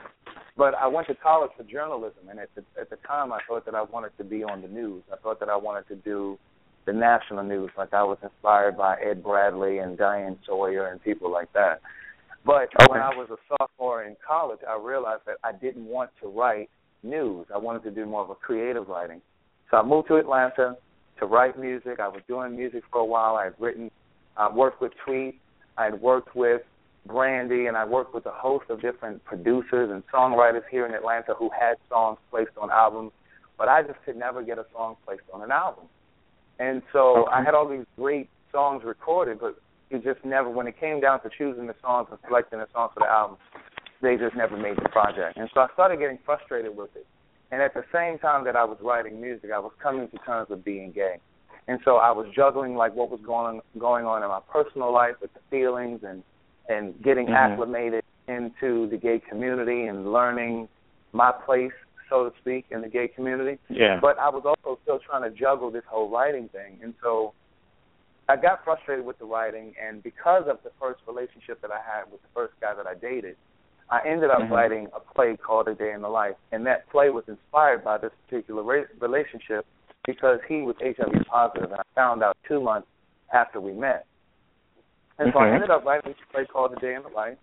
But 0.57 0.73
I 0.75 0.87
went 0.87 1.07
to 1.07 1.15
college 1.15 1.51
for 1.57 1.63
journalism, 1.63 2.29
and 2.29 2.39
at 2.39 2.49
the 2.55 2.63
at 2.79 2.89
the 2.89 2.95
time, 3.07 3.33
I 3.33 3.39
thought 3.47 3.65
that 3.65 3.75
I 3.75 3.83
wanted 3.83 4.11
to 4.17 4.23
be 4.23 4.43
on 4.43 4.61
the 4.61 4.67
news. 4.67 5.03
I 5.11 5.17
thought 5.17 5.39
that 5.41 5.49
I 5.49 5.57
wanted 5.57 5.87
to 5.89 5.95
do 5.95 6.37
the 6.85 6.93
national 6.93 7.43
news, 7.43 7.71
like 7.77 7.93
I 7.93 8.03
was 8.03 8.17
inspired 8.21 8.77
by 8.77 8.97
Ed 8.99 9.23
Bradley 9.23 9.79
and 9.79 9.97
Diane 9.97 10.37
Sawyer 10.45 10.87
and 10.87 11.01
people 11.03 11.31
like 11.31 11.51
that. 11.53 11.81
But 12.45 12.69
okay. 12.79 12.85
when 12.89 13.01
I 13.01 13.09
was 13.09 13.27
a 13.31 13.37
sophomore 13.49 14.03
in 14.03 14.15
college, 14.25 14.59
I 14.67 14.79
realized 14.79 15.23
that 15.25 15.37
I 15.43 15.51
didn't 15.51 15.85
want 15.85 16.11
to 16.21 16.27
write 16.27 16.69
news. 17.01 17.47
I 17.53 17.57
wanted 17.57 17.83
to 17.83 17.91
do 17.91 18.05
more 18.05 18.23
of 18.23 18.29
a 18.29 18.35
creative 18.35 18.87
writing. 18.87 19.21
So 19.71 19.77
I 19.77 19.83
moved 19.83 20.09
to 20.09 20.17
Atlanta 20.17 20.77
to 21.19 21.25
write 21.25 21.59
music. 21.59 21.99
I 21.99 22.07
was 22.07 22.21
doing 22.27 22.55
music 22.55 22.83
for 22.91 23.01
a 23.01 23.05
while. 23.05 23.35
I 23.35 23.45
had 23.45 23.53
written, 23.59 23.89
I 24.37 24.51
worked 24.51 24.81
with 24.81 24.91
Tweet. 25.03 25.39
I 25.77 25.85
had 25.85 25.99
worked 26.01 26.35
with 26.35 26.61
Brandy, 27.07 27.65
and 27.65 27.75
I 27.75 27.85
worked 27.85 28.13
with 28.13 28.25
a 28.25 28.31
host 28.31 28.65
of 28.69 28.81
different 28.81 29.23
producers 29.25 29.89
and 29.91 30.03
songwriters 30.13 30.63
here 30.69 30.85
in 30.85 30.93
Atlanta 30.93 31.33
who 31.37 31.49
had 31.49 31.75
songs 31.89 32.17
placed 32.31 32.57
on 32.59 32.69
albums, 32.71 33.11
but 33.57 33.67
I 33.67 33.83
just 33.83 33.99
could 34.05 34.17
never 34.17 34.41
get 34.43 34.57
a 34.57 34.65
song 34.73 34.95
placed 35.05 35.23
on 35.33 35.41
an 35.41 35.51
album. 35.51 35.85
And 36.59 36.81
so. 36.93 37.25
I 37.31 37.43
had 37.43 37.53
all 37.53 37.67
these 37.67 37.85
great 37.97 38.29
songs 38.51 38.83
recorded, 38.85 39.39
but 39.39 39.57
it 39.89 40.03
just 40.03 40.23
never, 40.25 40.49
when 40.49 40.67
it 40.67 40.79
came 40.79 40.99
down 41.01 41.21
to 41.23 41.29
choosing 41.37 41.67
the 41.67 41.75
songs 41.81 42.07
and 42.09 42.19
selecting 42.27 42.59
the 42.59 42.67
songs 42.73 42.91
for 42.93 43.01
the 43.01 43.11
album, 43.11 43.37
they 44.01 44.17
just 44.17 44.35
never 44.35 44.57
made 44.57 44.77
the 44.77 44.89
project. 44.89 45.37
And 45.37 45.49
so 45.53 45.61
I 45.61 45.67
started 45.73 45.99
getting 45.99 46.19
frustrated 46.25 46.75
with 46.75 46.89
it. 46.95 47.05
And 47.51 47.61
at 47.61 47.73
the 47.73 47.83
same 47.93 48.17
time 48.19 48.43
that 48.45 48.55
I 48.55 48.65
was 48.65 48.77
writing 48.81 49.21
music, 49.21 49.51
I 49.53 49.59
was 49.59 49.71
coming 49.81 50.09
to 50.09 50.17
terms 50.19 50.49
with 50.49 50.63
being 50.65 50.91
gay. 50.91 51.17
And 51.67 51.79
so 51.83 51.97
I 51.97 52.11
was 52.11 52.27
juggling 52.35 52.75
like 52.75 52.95
what 52.95 53.09
was 53.09 53.19
going 53.25 53.61
going 53.79 54.05
on 54.05 54.21
in 54.23 54.29
my 54.29 54.39
personal 54.51 54.93
life 54.93 55.15
with 55.21 55.33
the 55.33 55.39
feelings 55.49 56.01
and 56.03 56.23
and 56.69 57.01
getting 57.03 57.25
mm-hmm. 57.25 57.53
acclimated 57.53 58.03
into 58.27 58.87
the 58.89 58.97
gay 58.97 59.19
community 59.19 59.85
and 59.85 60.11
learning 60.11 60.67
my 61.11 61.31
place, 61.31 61.71
so 62.15 62.29
to 62.29 62.35
speak, 62.39 62.65
in 62.71 62.81
the 62.81 62.87
gay 62.87 63.07
community. 63.07 63.59
Yeah. 63.69 63.99
But 64.01 64.17
I 64.19 64.29
was 64.29 64.43
also 64.45 64.79
still 64.83 64.99
trying 64.99 65.29
to 65.29 65.37
juggle 65.37 65.71
this 65.71 65.83
whole 65.87 66.09
writing 66.09 66.49
thing. 66.49 66.79
And 66.81 66.93
so 67.03 67.33
I 68.29 68.35
got 68.35 68.63
frustrated 68.63 69.05
with 69.05 69.19
the 69.19 69.25
writing 69.25 69.73
and 69.81 70.01
because 70.01 70.43
of 70.47 70.57
the 70.63 70.71
first 70.79 71.01
relationship 71.07 71.61
that 71.61 71.71
I 71.71 71.79
had 71.79 72.11
with 72.11 72.21
the 72.21 72.29
first 72.33 72.53
guy 72.61 72.73
that 72.73 72.87
I 72.87 72.95
dated, 72.95 73.35
I 73.89 73.99
ended 74.07 74.31
up 74.31 74.39
mm-hmm. 74.39 74.53
writing 74.53 74.87
a 74.95 75.13
play 75.13 75.37
called 75.37 75.67
A 75.67 75.75
Day 75.75 75.91
in 75.91 76.01
the 76.01 76.09
Life, 76.09 76.35
and 76.51 76.65
that 76.65 76.89
play 76.89 77.11
was 77.11 77.23
inspired 77.27 77.83
by 77.83 77.99
this 77.99 78.11
particular 78.25 78.63
ra- 78.63 78.89
relationship 78.99 79.65
because 80.07 80.39
he 80.47 80.61
was 80.61 80.75
HIV 80.81 81.25
positive, 81.29 81.69
and 81.71 81.79
I 81.79 81.83
found 81.93 82.23
out 82.23 82.35
two 82.47 82.59
months 82.59 82.87
after 83.31 83.61
we 83.61 83.73
met. 83.73 84.07
And 85.19 85.31
so 85.33 85.39
I 85.39 85.53
ended 85.53 85.69
up 85.69 85.85
writing 85.85 86.11
this 86.11 86.19
play 86.31 86.45
called 86.45 86.73
A 86.75 86.79
Day 86.79 86.95
in 86.95 87.03
the 87.03 87.09
Life, 87.09 87.37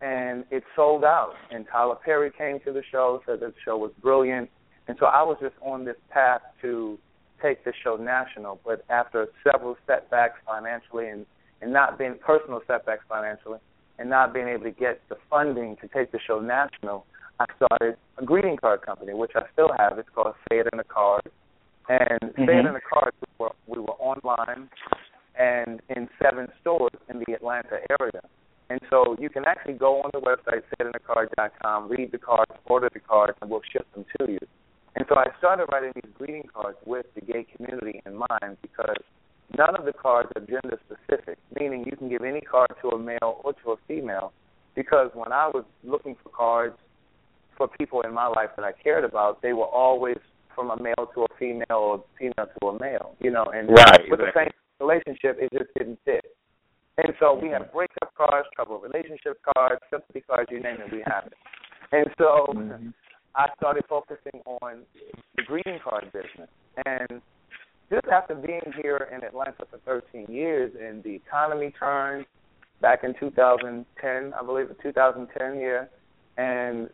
and 0.00 0.44
it 0.50 0.62
sold 0.74 1.04
out. 1.04 1.34
And 1.50 1.66
Tyler 1.70 1.96
Perry 2.04 2.30
came 2.36 2.60
to 2.64 2.72
the 2.72 2.82
show, 2.90 3.20
said 3.26 3.40
that 3.40 3.54
the 3.54 3.60
show 3.64 3.76
was 3.76 3.92
brilliant, 4.00 4.50
and 4.88 4.96
so 4.98 5.06
I 5.06 5.22
was 5.22 5.36
just 5.40 5.54
on 5.62 5.84
this 5.84 5.96
path 6.10 6.40
to 6.62 6.98
take 7.42 7.64
the 7.64 7.72
show 7.84 7.96
national. 7.96 8.60
But 8.64 8.84
after 8.90 9.28
several 9.44 9.76
setbacks 9.86 10.38
financially, 10.46 11.08
and 11.08 11.26
and 11.62 11.72
not 11.72 11.98
being 11.98 12.16
personal 12.24 12.60
setbacks 12.66 13.04
financially, 13.08 13.58
and 13.98 14.08
not 14.08 14.32
being 14.32 14.48
able 14.48 14.64
to 14.64 14.70
get 14.70 15.02
the 15.08 15.16
funding 15.28 15.76
to 15.82 15.88
take 15.88 16.10
the 16.10 16.18
show 16.26 16.40
national, 16.40 17.04
I 17.38 17.44
started 17.56 17.96
a 18.18 18.24
greeting 18.24 18.56
card 18.56 18.82
company, 18.82 19.12
which 19.14 19.32
I 19.34 19.42
still 19.52 19.70
have. 19.78 19.98
It's 19.98 20.08
called 20.14 20.34
Say 20.48 20.58
It 20.58 20.68
in 20.72 20.80
a 20.80 20.84
Card. 20.84 21.22
And 21.88 22.20
mm-hmm. 22.20 22.44
Say 22.46 22.58
It 22.58 22.66
in 22.66 22.74
a 22.74 22.80
Card, 22.80 23.12
we 23.20 23.28
were, 23.38 23.52
we 23.66 23.78
were 23.78 23.94
online 23.98 24.70
and 25.38 25.80
in 25.88 26.08
seven 26.22 26.48
stores 26.60 26.92
in 27.08 27.22
the 27.26 27.34
Atlanta 27.34 27.78
area. 28.00 28.20
And 28.70 28.80
so 28.88 29.16
you 29.18 29.28
can 29.28 29.44
actually 29.44 29.74
go 29.74 30.00
on 30.00 30.10
the 30.14 30.20
website, 30.20 30.62
sayitinaCard.com, 30.80 31.88
read 31.88 32.12
the 32.12 32.18
cards, 32.18 32.52
order 32.66 32.88
the 32.92 33.00
cards, 33.00 33.36
and 33.42 33.50
we'll 33.50 33.62
ship 33.70 33.86
them 33.94 34.04
to 34.18 34.30
you. 34.30 34.38
And 34.96 35.04
so 35.08 35.16
I 35.16 35.26
started 35.38 35.66
writing 35.72 35.92
these 35.94 36.10
greeting 36.16 36.48
cards 36.54 36.78
with 36.86 37.06
the 37.14 37.20
gay 37.20 37.46
community 37.56 38.00
in 38.06 38.14
mind 38.14 38.56
because 38.62 38.96
None 39.56 39.74
of 39.76 39.84
the 39.84 39.92
cards 39.92 40.30
are 40.36 40.40
gender 40.40 40.78
specific, 40.86 41.38
meaning 41.58 41.84
you 41.84 41.96
can 41.96 42.08
give 42.08 42.22
any 42.22 42.40
card 42.40 42.70
to 42.82 42.88
a 42.90 42.98
male 42.98 43.40
or 43.44 43.52
to 43.64 43.72
a 43.72 43.76
female. 43.88 44.32
Because 44.76 45.10
when 45.14 45.32
I 45.32 45.48
was 45.48 45.64
looking 45.82 46.16
for 46.22 46.30
cards 46.30 46.76
for 47.56 47.66
people 47.66 48.02
in 48.02 48.14
my 48.14 48.28
life 48.28 48.50
that 48.56 48.64
I 48.64 48.72
cared 48.72 49.04
about, 49.04 49.42
they 49.42 49.52
were 49.52 49.66
always 49.66 50.18
from 50.54 50.70
a 50.70 50.80
male 50.80 51.10
to 51.14 51.22
a 51.22 51.26
female 51.38 51.64
or 51.70 52.04
female 52.18 52.48
to 52.60 52.66
a 52.68 52.78
male. 52.78 53.16
You 53.18 53.32
know, 53.32 53.44
and 53.52 53.68
right, 53.68 54.02
with 54.08 54.20
exactly. 54.20 54.26
the 54.26 54.32
same 54.34 54.86
relationship, 54.86 55.36
it 55.40 55.50
just 55.52 55.74
didn't 55.76 55.98
fit. 56.04 56.24
And 57.02 57.14
so 57.18 57.38
we 57.40 57.48
have 57.48 57.72
breakup 57.72 58.14
cards, 58.14 58.46
trouble 58.54 58.78
relationship 58.78 59.40
cards, 59.54 59.80
sympathy 59.90 60.20
cards, 60.20 60.50
you 60.50 60.60
name 60.60 60.76
it, 60.84 60.92
we 60.92 61.02
have 61.06 61.26
it. 61.26 61.32
And 61.92 62.06
so 62.18 62.52
mm-hmm. 62.52 62.88
I 63.34 63.46
started 63.56 63.84
focusing 63.88 64.42
on 64.60 64.82
the 65.36 65.42
greeting 65.44 65.78
card 65.82 66.12
business. 66.12 66.50
And 66.84 67.22
just 67.90 68.06
after 68.12 68.34
being 68.34 68.72
here 68.82 69.08
in 69.14 69.24
Atlanta 69.24 69.64
for 69.70 69.78
13 69.86 70.26
years, 70.32 70.72
and 70.78 71.02
the 71.02 71.14
economy 71.14 71.72
turned 71.78 72.26
back 72.82 73.02
in 73.02 73.14
2010, 73.18 74.32
I 74.38 74.44
believe, 74.44 74.68
the 74.68 74.76
2010 74.82 75.58
year, 75.58 75.88
and 76.36 76.90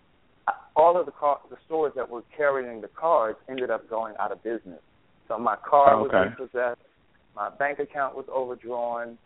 all 0.76 0.98
of 0.98 1.06
the 1.06 1.12
car, 1.12 1.40
the 1.50 1.56
stores 1.66 1.92
that 1.96 2.08
were 2.08 2.22
carrying 2.36 2.80
the 2.80 2.88
cards 2.88 3.38
ended 3.48 3.70
up 3.70 3.90
going 3.90 4.14
out 4.20 4.30
of 4.30 4.42
business. 4.44 4.80
So 5.26 5.36
my 5.36 5.56
car 5.68 5.94
oh, 5.94 6.06
okay. 6.06 6.16
was 6.16 6.32
repossessed, 6.38 6.80
my 7.34 7.50
bank 7.50 7.80
account 7.80 8.14
was 8.14 8.26
overdrawn 8.32 9.18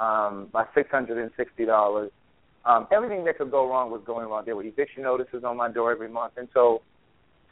um, 0.00 0.48
by 0.52 0.64
six 0.74 0.90
hundred 0.90 1.18
and 1.18 1.30
sixty 1.36 1.64
dollars. 1.64 2.10
Um, 2.64 2.86
everything 2.90 3.24
that 3.24 3.36
could 3.36 3.50
go 3.50 3.68
wrong 3.68 3.90
was 3.90 4.00
going 4.06 4.26
wrong. 4.28 4.42
There 4.46 4.56
were 4.56 4.64
eviction 4.64 5.02
notices 5.02 5.44
on 5.44 5.56
my 5.56 5.70
door 5.70 5.92
every 5.92 6.08
month, 6.08 6.34
and 6.36 6.48
so 6.54 6.80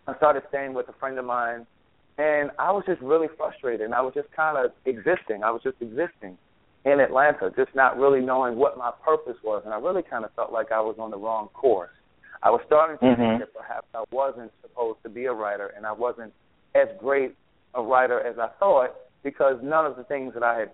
I 0.06 0.16
started 0.16 0.42
staying 0.48 0.72
with 0.72 0.88
a 0.88 0.94
friend 0.94 1.18
of 1.18 1.24
mine 1.24 1.66
and 2.18 2.50
I 2.58 2.70
was 2.72 2.84
just 2.86 3.00
really 3.00 3.28
frustrated. 3.36 3.82
And 3.82 3.94
I 3.94 4.00
was 4.02 4.14
just 4.14 4.30
kind 4.32 4.58
of 4.58 4.72
existing. 4.84 5.42
I 5.44 5.50
was 5.50 5.62
just 5.62 5.76
existing 5.80 6.36
in 6.84 7.00
Atlanta, 7.00 7.50
just 7.56 7.74
not 7.74 7.96
really 7.96 8.20
knowing 8.20 8.56
what 8.56 8.76
my 8.76 8.90
purpose 9.04 9.36
was. 9.42 9.62
And 9.64 9.72
I 9.72 9.78
really 9.78 10.02
kind 10.02 10.24
of 10.24 10.32
felt 10.34 10.52
like 10.52 10.72
I 10.72 10.80
was 10.80 10.96
on 10.98 11.10
the 11.10 11.18
wrong 11.18 11.48
course. 11.48 11.90
I 12.42 12.50
was 12.50 12.60
starting 12.66 12.98
to 12.98 13.04
mm-hmm. 13.04 13.22
think 13.22 13.40
that 13.40 13.54
perhaps 13.54 13.86
I 13.94 14.04
wasn't 14.10 14.50
supposed 14.62 14.98
to 15.04 15.08
be 15.08 15.26
a 15.26 15.32
writer, 15.32 15.72
and 15.76 15.86
I 15.86 15.92
wasn't 15.92 16.32
as 16.74 16.88
great 16.98 17.36
a 17.74 17.82
writer 17.82 18.20
as 18.20 18.36
I 18.38 18.48
thought 18.58 18.94
because 19.22 19.58
none 19.62 19.86
of 19.86 19.96
the 19.96 20.02
things 20.04 20.34
that 20.34 20.42
I 20.42 20.58
had 20.58 20.70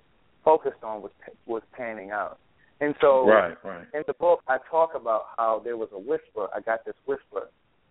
focused 0.49 0.83
on 0.83 1.03
was 1.03 1.11
was 1.47 1.63
panning 1.77 2.11
out. 2.11 2.39
And 2.81 2.95
so, 3.03 3.29
right, 3.29 3.57
right. 3.63 3.87
in 3.93 4.03
the 4.07 4.15
book, 4.15 4.41
I 4.49 4.57
talk 4.71 4.93
about 4.95 5.25
how 5.37 5.61
there 5.63 5.77
was 5.77 5.91
a 5.93 5.99
whisper. 5.99 6.47
I 6.57 6.61
got 6.61 6.87
this 6.87 6.95
whisper 7.05 7.51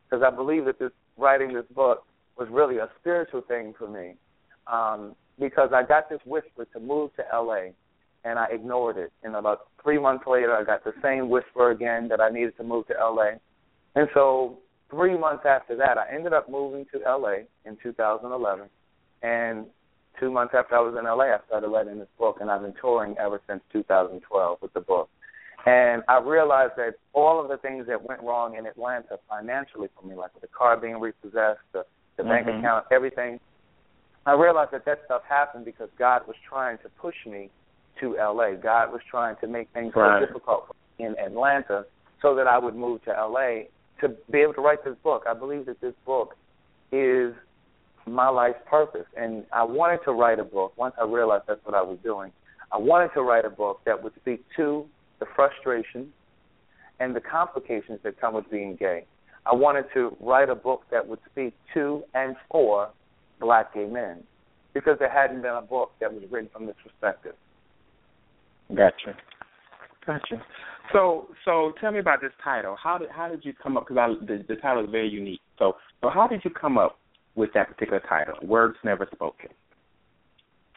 because 0.10 0.24
I 0.26 0.36
believe 0.36 0.66
that 0.66 0.80
this 0.80 0.92
writing 1.18 1.54
this 1.54 1.66
book 1.76 2.04
was 2.36 2.48
really 2.50 2.78
a 2.78 2.90
spiritual 3.00 3.42
thing 3.42 3.76
for 3.78 3.88
me 3.88 4.16
um, 4.66 5.16
because 5.38 5.70
I 5.72 5.84
got 5.84 6.10
this 6.10 6.22
whisper 6.26 6.66
to 6.74 6.80
move 6.80 7.12
to 7.18 7.24
LA 7.32 7.74
and 8.24 8.40
I 8.40 8.48
ignored 8.52 8.98
it. 8.98 9.12
And 9.24 9.36
about 9.36 9.68
three 9.84 10.00
months 10.00 10.24
later, 10.26 10.56
I 10.56 10.64
got 10.64 10.84
the 10.84 10.94
same 11.04 11.30
whisper 11.30 11.70
again 11.72 12.08
that 12.08 12.22
I 12.22 12.30
needed 12.30 12.58
to 12.58 12.64
move 12.64 12.88
to 12.88 12.94
LA. 12.94 13.38
And 13.96 14.08
so 14.14 14.58
three 14.90 15.18
months 15.18 15.44
after 15.46 15.76
that, 15.76 15.98
I 15.98 16.06
ended 16.12 16.34
up 16.34 16.50
moving 16.50 16.86
to 16.94 17.00
LA 17.00 17.44
in 17.66 17.78
2011. 17.84 18.68
And 19.22 19.66
two 20.20 20.32
months 20.32 20.54
after 20.58 20.76
I 20.76 20.80
was 20.80 20.96
in 20.98 21.06
LA, 21.06 21.36
I 21.36 21.38
started 21.48 21.68
writing 21.68 22.00
this 22.00 22.08
book, 22.18 22.38
and 22.42 22.50
I've 22.50 22.62
been 22.62 22.74
touring 22.80 23.16
ever 23.18 23.42
since 23.48 23.62
2012 23.74 24.58
with 24.62 24.74
the 24.74 24.82
book. 24.82 25.10
And 25.66 26.04
I 26.08 26.20
realized 26.20 26.74
that 26.78 26.94
all 27.14 27.42
of 27.42 27.50
the 27.50 27.58
things 27.58 27.88
that 27.88 28.02
went 28.02 28.22
wrong 28.22 28.56
in 28.56 28.66
Atlanta 28.66 29.20
financially 29.30 29.90
for 30.00 30.08
me, 30.08 30.16
like 30.16 30.32
the 30.40 30.48
car 30.48 30.78
being 30.78 31.00
repossessed, 31.00 31.60
the 31.74 31.84
the 32.18 32.24
mm-hmm. 32.24 32.32
bank 32.32 32.60
account, 32.60 32.86
everything. 32.92 33.40
I 34.26 34.34
realized 34.34 34.72
that 34.74 34.86
that 34.86 35.00
stuff 35.06 35.22
happened 35.28 35.66
because 35.66 35.90
God 35.98 36.24
was 36.28 36.36
trying 36.48 36.78
to 36.80 36.90
push 37.00 37.16
me 37.26 37.50
to 38.02 38.16
LA. 38.16 38.56
God 38.62 38.92
was 38.92 39.02
trying 39.10 39.36
to 39.42 39.48
make 39.48 39.70
things 39.74 39.94
right. 39.96 40.20
so 40.20 40.26
difficult 40.26 40.68
for 40.68 40.74
me 41.00 41.06
in 41.08 41.16
Atlanta 41.24 41.86
so 42.22 42.36
that 42.36 42.48
I 42.48 42.58
would 42.58 42.76
move 42.76 43.04
to 43.06 43.12
LA 43.12 43.68
to 44.02 44.16
be 44.32 44.40
able 44.40 44.54
to 44.56 44.62
write 44.62 44.84
this 44.84 44.96
book. 45.02 45.24
I 45.30 45.34
believe 45.34 45.66
that 45.68 45.80
this 45.80 45.94
book 46.06 46.36
is 46.92 47.34
my 48.08 48.30
life's 48.30 48.60
purpose. 48.70 49.06
And 49.16 49.44
I 49.54 49.64
wanted 49.64 50.00
to 50.06 50.12
write 50.12 50.40
a 50.40 50.44
book 50.44 50.74
once 50.78 50.96
I 51.00 51.06
realized 51.06 51.44
that's 51.48 51.64
what 51.64 51.76
I 51.76 51.82
was 51.82 51.98
doing. 52.04 52.32
I 52.72 52.78
wanted 52.78 53.10
to 53.14 53.22
write 53.22 53.46
a 53.46 53.50
book 53.50 53.82
that 53.86 54.02
would 54.02 54.14
speak 54.20 54.44
to 54.58 54.86
the 55.20 55.26
frustration 55.36 56.12
and 57.00 57.16
the 57.16 57.22
complications 57.22 58.00
that 58.04 58.20
come 58.20 58.34
with 58.34 58.50
being 58.50 58.76
gay. 58.76 59.06
I 59.46 59.56
wanted 59.56 59.86
to 59.94 60.16
write 60.20 60.50
a 60.50 60.56
book 60.56 60.84
that 60.92 61.08
would 61.08 61.20
speak 61.32 61.54
to 61.74 62.04
and 62.14 62.36
for 62.52 62.90
black 63.40 63.74
gay 63.74 63.86
men 63.86 64.24
because 64.74 64.98
there 65.00 65.12
hadn't 65.12 65.42
been 65.42 65.54
a 65.54 65.62
book 65.62 65.92
that 66.02 66.14
was 66.14 66.24
written 66.30 66.50
from 66.52 66.66
this 66.66 66.76
perspective. 66.84 67.34
Gotcha. 68.70 69.16
Gotcha. 70.06 70.44
So, 70.92 71.28
so 71.46 71.74
tell 71.80 71.92
me 71.92 72.00
about 72.00 72.22
this 72.22 72.32
title. 72.44 72.76
How 72.82 72.98
did 72.98 73.10
how 73.10 73.28
did 73.28 73.44
you 73.44 73.54
come 73.62 73.78
up? 73.78 73.88
Because 73.88 74.18
the 74.28 74.44
the 74.48 74.56
title 74.56 74.84
is 74.84 74.90
very 74.90 75.10
unique. 75.10 75.42
So, 75.60 75.74
so 76.02 76.10
how 76.10 76.28
did 76.28 76.42
you 76.44 76.52
come 76.52 76.78
up 76.78 76.98
with 77.38 77.54
that 77.54 77.70
particular 77.70 78.02
title? 78.10 78.36
Words 78.42 78.76
never 78.84 79.08
spoken. 79.14 79.50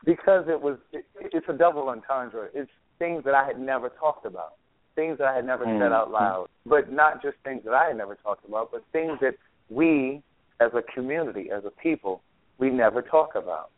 because 0.04 0.44
it 0.48 0.60
was 0.60 0.78
it, 0.92 1.04
it's 1.20 1.46
a 1.48 1.52
double 1.52 1.88
entendre. 1.88 2.48
It's 2.54 2.70
things 2.98 3.24
that 3.24 3.34
I 3.34 3.44
had 3.44 3.58
never 3.58 3.88
talked 3.88 4.26
about, 4.26 4.54
things 4.94 5.18
that 5.18 5.26
I 5.26 5.34
had 5.36 5.46
never 5.46 5.64
mm-hmm. 5.64 5.82
said 5.82 5.92
out 5.92 6.10
loud, 6.10 6.48
but 6.66 6.92
not 6.92 7.22
just 7.22 7.36
things 7.44 7.62
that 7.64 7.74
I 7.74 7.88
had 7.88 7.96
never 7.96 8.14
talked 8.14 8.46
about, 8.46 8.70
but 8.70 8.84
things 8.92 9.18
that 9.20 9.34
we 9.68 10.22
as 10.60 10.70
a 10.74 10.82
community, 10.94 11.50
as 11.50 11.64
a 11.64 11.70
people, 11.70 12.22
we 12.58 12.70
never 12.70 13.02
talk 13.02 13.30
about. 13.34 13.70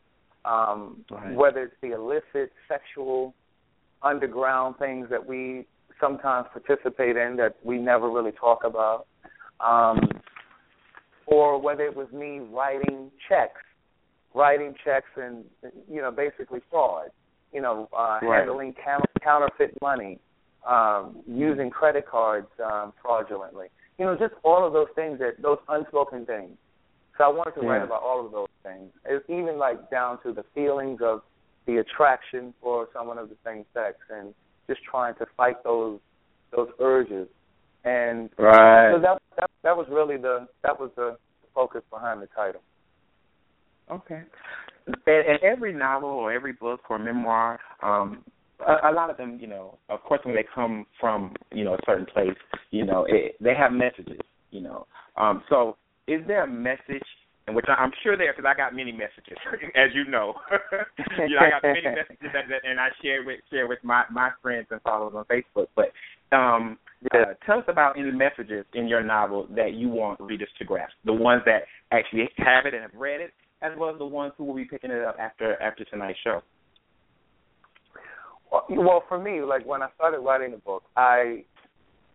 Um, 0.44 1.04
right. 1.10 1.34
Whether 1.36 1.62
it's 1.62 1.74
the 1.80 1.92
illicit, 1.92 2.52
sexual, 2.66 3.32
underground 4.02 4.76
things 4.78 5.06
that 5.10 5.24
we 5.24 5.66
sometimes 6.00 6.48
participate 6.52 7.16
in 7.16 7.36
that 7.36 7.54
we 7.62 7.78
never 7.78 8.10
really 8.10 8.32
talk 8.32 8.64
about, 8.64 9.06
um, 9.60 10.00
or 11.26 11.60
whether 11.60 11.84
it 11.84 11.96
was 11.96 12.10
me 12.12 12.40
writing 12.40 13.10
checks, 13.28 13.60
writing 14.34 14.74
checks 14.84 15.08
and 15.16 15.44
you 15.90 16.00
know 16.00 16.10
basically 16.10 16.60
fraud, 16.70 17.10
you 17.52 17.60
know 17.60 17.88
uh, 17.96 18.18
right. 18.22 18.40
handling 18.40 18.74
counterfeit 19.22 19.76
money, 19.80 20.18
um, 20.68 21.22
using 21.26 21.70
credit 21.70 22.06
cards 22.08 22.48
um, 22.64 22.92
fraudulently, 23.02 23.66
you 23.98 24.04
know 24.04 24.16
just 24.16 24.34
all 24.42 24.66
of 24.66 24.72
those 24.72 24.88
things 24.94 25.18
that 25.18 25.40
those 25.42 25.58
unspoken 25.68 26.26
things. 26.26 26.56
So 27.18 27.24
I 27.24 27.28
wanted 27.28 27.60
to 27.60 27.62
yeah. 27.62 27.68
write 27.68 27.82
about 27.82 28.02
all 28.02 28.24
of 28.24 28.32
those 28.32 28.48
things, 28.62 28.90
it's 29.04 29.24
even 29.28 29.58
like 29.58 29.90
down 29.90 30.18
to 30.22 30.32
the 30.32 30.44
feelings 30.54 31.00
of 31.02 31.20
the 31.66 31.76
attraction 31.76 32.54
for 32.60 32.88
someone 32.92 33.18
of 33.18 33.28
the 33.28 33.36
same 33.44 33.64
sex 33.74 33.96
and 34.10 34.34
just 34.66 34.80
trying 34.82 35.14
to 35.16 35.26
fight 35.36 35.62
those 35.64 36.00
those 36.54 36.68
urges. 36.80 37.28
And 37.84 38.30
right. 38.38 38.92
so 38.94 39.00
that, 39.00 39.18
that 39.38 39.50
that 39.64 39.76
was 39.76 39.86
really 39.90 40.16
the 40.16 40.46
that 40.62 40.78
was 40.78 40.90
the 40.96 41.16
focus 41.54 41.82
behind 41.90 42.22
the 42.22 42.28
title. 42.34 42.60
Okay. 43.90 44.22
And, 44.86 44.96
and 45.06 45.38
every 45.42 45.72
novel 45.72 46.08
or 46.08 46.32
every 46.32 46.52
book 46.52 46.80
or 46.88 46.98
memoir, 46.98 47.58
um, 47.82 48.24
a, 48.66 48.90
a 48.90 48.92
lot 48.92 49.10
of 49.10 49.16
them, 49.16 49.38
you 49.40 49.46
know, 49.46 49.78
of 49.88 50.02
course, 50.02 50.20
when 50.24 50.34
they 50.34 50.44
come 50.54 50.86
from 51.00 51.34
you 51.52 51.64
know 51.64 51.74
a 51.74 51.78
certain 51.84 52.06
place, 52.06 52.36
you 52.70 52.84
know, 52.84 53.04
it, 53.08 53.36
they 53.40 53.54
have 53.54 53.72
messages, 53.72 54.20
you 54.50 54.60
know. 54.60 54.86
Um, 55.16 55.42
so, 55.48 55.76
is 56.06 56.20
there 56.26 56.44
a 56.44 56.48
message 56.50 57.02
and 57.46 57.56
which 57.56 57.66
I'm 57.68 57.90
sure 58.02 58.16
there 58.16 58.32
because 58.32 58.48
I 58.48 58.56
got 58.56 58.74
many 58.74 58.92
messages, 58.92 59.36
as 59.74 59.90
you 59.94 60.04
know. 60.04 60.34
you 61.18 61.34
know, 61.34 61.42
I 61.42 61.50
got 61.50 61.62
many 61.62 61.82
messages 61.84 62.30
that, 62.32 62.44
that 62.48 62.68
and 62.68 62.78
I 62.78 62.88
share 63.02 63.24
with 63.24 63.40
share 63.50 63.66
with 63.66 63.78
my 63.82 64.04
my 64.10 64.30
friends 64.40 64.68
and 64.70 64.80
followers 64.82 65.14
on 65.16 65.24
Facebook. 65.24 65.66
But 65.74 65.92
um, 66.36 66.78
uh, 67.14 67.34
tell 67.44 67.58
us 67.58 67.64
about 67.68 67.98
any 67.98 68.10
messages 68.10 68.64
in 68.74 68.88
your 68.88 69.02
novel 69.02 69.46
that 69.56 69.74
you 69.74 69.88
want 69.88 70.20
readers 70.20 70.48
to 70.58 70.64
grasp. 70.64 70.92
The 71.04 71.12
ones 71.12 71.42
that 71.46 71.62
actually 71.90 72.28
have 72.38 72.66
it 72.66 72.74
and 72.74 72.82
have 72.82 72.94
read 72.94 73.20
it, 73.20 73.32
as 73.60 73.72
well 73.76 73.90
as 73.90 73.98
the 73.98 74.06
ones 74.06 74.32
who 74.36 74.44
will 74.44 74.54
be 74.54 74.64
picking 74.64 74.90
it 74.90 75.04
up 75.04 75.16
after 75.18 75.60
after 75.60 75.84
tonight's 75.84 76.18
show. 76.22 76.42
Well, 78.50 78.66
well, 78.68 79.04
for 79.08 79.18
me, 79.18 79.40
like 79.42 79.66
when 79.66 79.82
I 79.82 79.88
started 79.94 80.20
writing 80.20 80.52
the 80.52 80.58
book, 80.58 80.84
I 80.96 81.44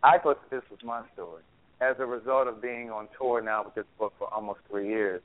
I 0.04 0.18
thought 0.20 0.38
this 0.50 0.64
was 0.70 0.80
my 0.84 1.04
story 1.14 1.44
as 1.82 1.96
a 2.00 2.06
result 2.06 2.48
of 2.48 2.62
being 2.62 2.90
on 2.90 3.08
tour 3.18 3.42
now 3.42 3.64
with 3.64 3.76
this 3.76 3.86
book 4.00 4.14
for 4.18 4.34
almost 4.34 4.60
three 4.70 4.88
years, 4.88 5.22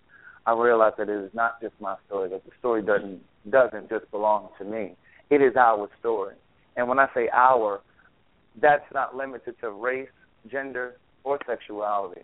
I 0.47 0.53
realized 0.53 0.97
that 0.99 1.09
it 1.09 1.25
is 1.25 1.31
not 1.35 1.61
just 1.61 1.75
my 1.81 1.97
story. 2.07 2.29
That 2.31 2.45
the 2.45 2.51
story 2.59 2.83
doesn't 2.83 3.21
doesn't 3.51 3.89
just 3.89 4.11
belong 4.11 4.49
to 4.59 4.65
me. 4.65 4.97
It 5.31 5.41
is 5.41 5.57
our 5.57 5.89
story. 6.01 6.35
And 6.77 6.89
when 6.89 6.99
I 6.99 7.07
say 7.15 7.29
our, 7.33 7.81
that's 8.61 8.85
not 8.93 9.17
limited 9.17 9.55
to 9.61 9.71
race, 9.71 10.09
gender, 10.51 10.97
or 11.25 11.39
sexuality. 11.47 12.23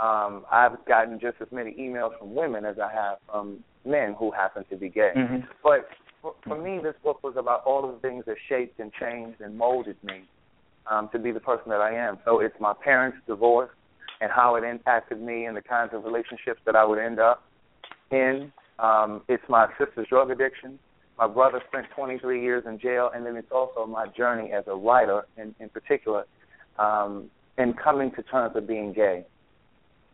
Um, 0.00 0.44
I've 0.50 0.82
gotten 0.86 1.20
just 1.20 1.36
as 1.40 1.48
many 1.52 1.72
emails 1.78 2.18
from 2.18 2.34
women 2.34 2.64
as 2.64 2.76
I 2.78 2.92
have 2.92 3.18
from 3.30 3.62
men 3.84 4.14
who 4.18 4.30
happen 4.30 4.64
to 4.70 4.76
be 4.76 4.88
gay. 4.88 5.12
Mm-hmm. 5.16 5.46
But 5.62 5.88
for, 6.22 6.34
for 6.46 6.60
me, 6.60 6.80
this 6.82 6.94
book 7.02 7.22
was 7.22 7.34
about 7.36 7.62
all 7.64 7.88
of 7.88 7.94
the 7.94 8.00
things 8.00 8.24
that 8.26 8.36
shaped 8.48 8.80
and 8.80 8.92
changed 8.98 9.40
and 9.40 9.56
molded 9.56 9.96
me 10.02 10.24
um, 10.90 11.08
to 11.12 11.18
be 11.18 11.32
the 11.32 11.40
person 11.40 11.68
that 11.68 11.80
I 11.80 11.94
am. 11.94 12.18
So 12.24 12.40
it's 12.40 12.54
my 12.60 12.72
parents' 12.72 13.18
divorce 13.26 13.70
and 14.20 14.30
how 14.30 14.56
it 14.56 14.64
impacted 14.64 15.20
me 15.20 15.46
and 15.46 15.56
the 15.56 15.62
kinds 15.62 15.90
of 15.94 16.04
relationships 16.04 16.60
that 16.66 16.76
I 16.76 16.84
would 16.84 16.98
end 16.98 17.18
up 17.18 17.42
in. 18.10 18.52
Um, 18.78 19.22
it's 19.28 19.42
my 19.48 19.68
sister's 19.78 20.06
drug 20.08 20.30
addiction. 20.30 20.78
My 21.20 21.26
brother 21.26 21.60
spent 21.68 21.86
23 21.94 22.42
years 22.42 22.64
in 22.66 22.78
jail, 22.78 23.10
and 23.14 23.26
then 23.26 23.36
it's 23.36 23.52
also 23.52 23.86
my 23.86 24.06
journey 24.06 24.52
as 24.52 24.64
a 24.66 24.74
writer, 24.74 25.26
in, 25.36 25.54
in 25.60 25.68
particular, 25.68 26.24
um, 26.78 27.30
and 27.58 27.78
coming 27.78 28.10
to 28.12 28.22
terms 28.22 28.54
with 28.54 28.66
being 28.66 28.94
gay 28.94 29.26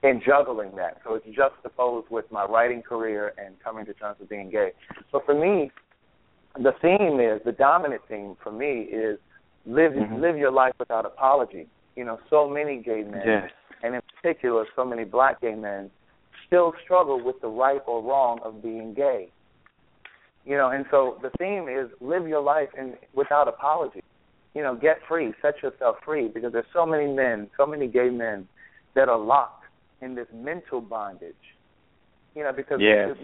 and 0.02 0.20
juggling 0.26 0.74
that. 0.76 1.00
So 1.04 1.14
it's 1.14 1.26
juxtaposed 1.34 2.08
with 2.10 2.24
my 2.32 2.44
writing 2.44 2.82
career 2.82 3.32
and 3.38 3.54
coming 3.62 3.86
to 3.86 3.94
terms 3.94 4.16
with 4.18 4.28
being 4.28 4.50
gay. 4.50 4.72
So 5.12 5.22
for 5.24 5.34
me, 5.34 5.70
the 6.56 6.72
theme 6.82 7.20
is 7.20 7.40
the 7.44 7.52
dominant 7.52 8.02
theme 8.08 8.36
for 8.42 8.50
me 8.50 8.88
is 8.90 9.18
live 9.64 9.92
mm-hmm. 9.92 10.20
live 10.20 10.36
your 10.36 10.50
life 10.50 10.74
without 10.78 11.06
apology. 11.06 11.68
You 11.94 12.04
know, 12.04 12.18
so 12.28 12.48
many 12.48 12.82
gay 12.82 13.02
men, 13.02 13.22
yes. 13.24 13.50
and 13.82 13.94
in 13.94 14.00
particular, 14.16 14.66
so 14.74 14.84
many 14.84 15.04
black 15.04 15.40
gay 15.40 15.54
men, 15.54 15.90
still 16.46 16.72
struggle 16.84 17.22
with 17.22 17.40
the 17.40 17.48
right 17.48 17.80
or 17.86 18.02
wrong 18.02 18.40
of 18.44 18.62
being 18.62 18.92
gay. 18.92 19.30
You 20.46 20.56
know, 20.56 20.70
and 20.70 20.84
so 20.90 21.18
the 21.22 21.30
theme 21.38 21.68
is 21.68 21.90
live 22.00 22.28
your 22.28 22.40
life 22.40 22.68
in, 22.78 22.94
without 23.14 23.48
apology. 23.48 24.02
You 24.54 24.62
know, 24.62 24.74
get 24.74 24.98
free, 25.08 25.34
set 25.42 25.62
yourself 25.62 25.96
free, 26.04 26.28
because 26.28 26.52
there's 26.52 26.64
so 26.72 26.86
many 26.86 27.12
men, 27.12 27.50
so 27.56 27.66
many 27.66 27.88
gay 27.88 28.08
men, 28.08 28.48
that 28.94 29.08
are 29.08 29.18
locked 29.18 29.64
in 30.00 30.14
this 30.14 30.28
mental 30.32 30.80
bondage. 30.80 31.34
You 32.34 32.44
know, 32.44 32.52
because 32.56 32.78
yes. 32.80 33.16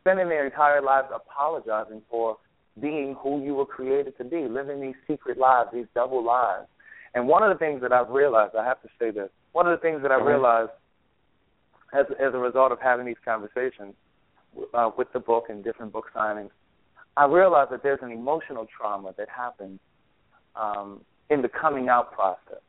spending 0.00 0.28
their 0.28 0.44
entire 0.44 0.82
lives 0.82 1.08
apologizing 1.14 2.02
for 2.10 2.36
being 2.80 3.16
who 3.20 3.42
you 3.42 3.54
were 3.54 3.66
created 3.66 4.16
to 4.18 4.24
be, 4.24 4.46
living 4.48 4.80
these 4.80 4.94
secret 5.08 5.38
lives, 5.38 5.70
these 5.72 5.86
double 5.94 6.22
lives. 6.22 6.66
And 7.14 7.26
one 7.26 7.42
of 7.42 7.48
the 7.48 7.58
things 7.58 7.80
that 7.80 7.92
I've 7.92 8.10
realized, 8.10 8.54
I 8.54 8.64
have 8.64 8.82
to 8.82 8.88
say 8.98 9.10
this, 9.10 9.30
one 9.52 9.66
of 9.66 9.76
the 9.76 9.82
things 9.82 10.02
that 10.02 10.12
I 10.12 10.22
realized 10.22 10.72
as 11.94 12.04
as 12.20 12.34
a 12.34 12.38
result 12.38 12.72
of 12.72 12.78
having 12.80 13.06
these 13.06 13.16
conversations 13.24 13.94
uh, 14.74 14.90
with 14.96 15.10
the 15.12 15.20
book 15.20 15.44
and 15.48 15.64
different 15.64 15.92
book 15.92 16.06
signings, 16.14 16.50
I 17.16 17.26
realized 17.26 17.72
that 17.72 17.82
there's 17.82 18.00
an 18.02 18.10
emotional 18.10 18.66
trauma 18.76 19.14
that 19.16 19.28
happens 19.28 19.80
um, 20.54 21.00
in 21.30 21.42
the 21.42 21.48
coming 21.48 21.88
out 21.88 22.12
process, 22.12 22.62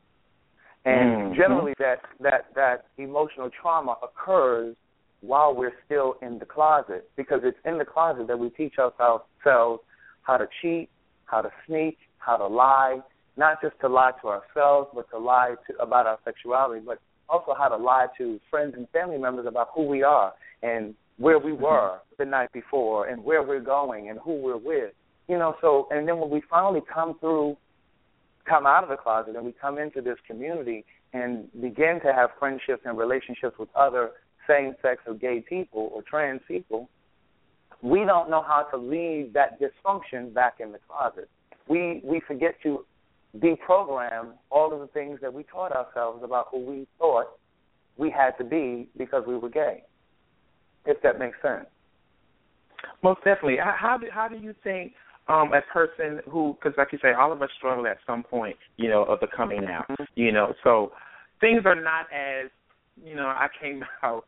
and 0.84 1.10
mm-hmm. 1.10 1.34
generally 1.34 1.74
that 1.78 2.00
that 2.20 2.46
that 2.54 2.86
emotional 2.96 3.50
trauma 3.60 3.96
occurs 4.02 4.76
while 5.20 5.54
we're 5.54 5.72
still 5.84 6.14
in 6.22 6.38
the 6.38 6.44
closet 6.44 7.10
because 7.16 7.40
it's 7.42 7.58
in 7.64 7.78
the 7.78 7.84
closet 7.84 8.28
that 8.28 8.38
we 8.38 8.50
teach 8.50 8.74
ourselves 8.78 9.24
how 10.28 10.36
to 10.36 10.46
cheat, 10.60 10.88
how 11.24 11.40
to 11.40 11.50
sneak, 11.66 11.96
how 12.18 12.36
to 12.36 12.46
lie, 12.46 13.00
not 13.36 13.60
just 13.62 13.74
to 13.80 13.88
lie 13.88 14.12
to 14.20 14.28
ourselves, 14.28 14.88
but 14.94 15.08
to 15.10 15.18
lie 15.18 15.54
to, 15.66 15.76
about 15.78 16.06
our 16.06 16.18
sexuality, 16.24 16.82
but 16.84 17.00
also 17.28 17.54
how 17.58 17.68
to 17.68 17.76
lie 17.76 18.06
to 18.18 18.38
friends 18.50 18.74
and 18.76 18.86
family 18.90 19.18
members 19.18 19.46
about 19.46 19.68
who 19.74 19.86
we 19.86 20.02
are 20.02 20.32
and 20.62 20.94
where 21.18 21.38
we 21.38 21.52
were 21.52 21.98
the 22.18 22.24
night 22.24 22.52
before 22.52 23.08
and 23.08 23.22
where 23.22 23.42
we're 23.42 23.60
going 23.60 24.08
and 24.08 24.18
who 24.20 24.34
we're 24.40 24.56
with. 24.56 24.92
You 25.28 25.38
know, 25.38 25.56
so 25.60 25.88
and 25.90 26.08
then 26.08 26.18
when 26.18 26.30
we 26.30 26.42
finally 26.48 26.82
come 26.92 27.18
through 27.18 27.56
come 28.48 28.66
out 28.66 28.82
of 28.82 28.88
the 28.88 28.96
closet 28.96 29.36
and 29.36 29.44
we 29.44 29.52
come 29.52 29.78
into 29.78 30.00
this 30.00 30.16
community 30.26 30.84
and 31.12 31.48
begin 31.60 32.00
to 32.02 32.12
have 32.12 32.30
friendships 32.38 32.82
and 32.86 32.96
relationships 32.96 33.56
with 33.58 33.68
other 33.74 34.12
same 34.48 34.74
sex 34.80 35.02
or 35.06 35.14
gay 35.14 35.44
people 35.46 35.90
or 35.92 36.02
trans 36.02 36.40
people, 36.48 36.88
we 37.82 38.04
don't 38.04 38.30
know 38.30 38.42
how 38.42 38.62
to 38.62 38.76
leave 38.76 39.32
that 39.34 39.60
dysfunction 39.60 40.32
back 40.32 40.54
in 40.60 40.72
the 40.72 40.78
closet. 40.88 41.28
We 41.68 42.00
we 42.04 42.20
forget 42.26 42.54
to 42.62 42.84
deprogram 43.38 44.32
all 44.50 44.72
of 44.72 44.80
the 44.80 44.86
things 44.88 45.18
that 45.20 45.32
we 45.32 45.42
taught 45.42 45.72
ourselves 45.72 46.22
about 46.24 46.48
who 46.50 46.64
we 46.64 46.86
thought 46.98 47.26
we 47.98 48.10
had 48.10 48.30
to 48.38 48.44
be 48.44 48.88
because 48.96 49.24
we 49.26 49.36
were 49.36 49.50
gay. 49.50 49.82
If 50.86 51.02
that 51.02 51.18
makes 51.18 51.36
sense. 51.42 51.66
Most 53.02 53.18
definitely. 53.18 53.56
How 53.58 53.98
do 53.98 54.06
how 54.10 54.28
do 54.28 54.36
you 54.36 54.54
think 54.62 54.92
um, 55.28 55.52
a 55.52 55.60
person 55.72 56.20
who, 56.30 56.56
because 56.58 56.76
like 56.78 56.88
you 56.92 56.98
say, 57.02 57.12
all 57.12 57.32
of 57.32 57.42
us 57.42 57.50
struggle 57.56 57.86
at 57.86 57.98
some 58.06 58.22
point, 58.22 58.56
you 58.76 58.88
know, 58.88 59.04
of 59.04 59.20
the 59.20 59.26
coming 59.34 59.66
out, 59.66 59.86
you 60.14 60.32
know. 60.32 60.54
So 60.64 60.92
things 61.40 61.62
are 61.66 61.74
not 61.74 62.06
as, 62.12 62.50
you 63.04 63.14
know, 63.14 63.26
I 63.26 63.48
came 63.60 63.84
out 64.02 64.24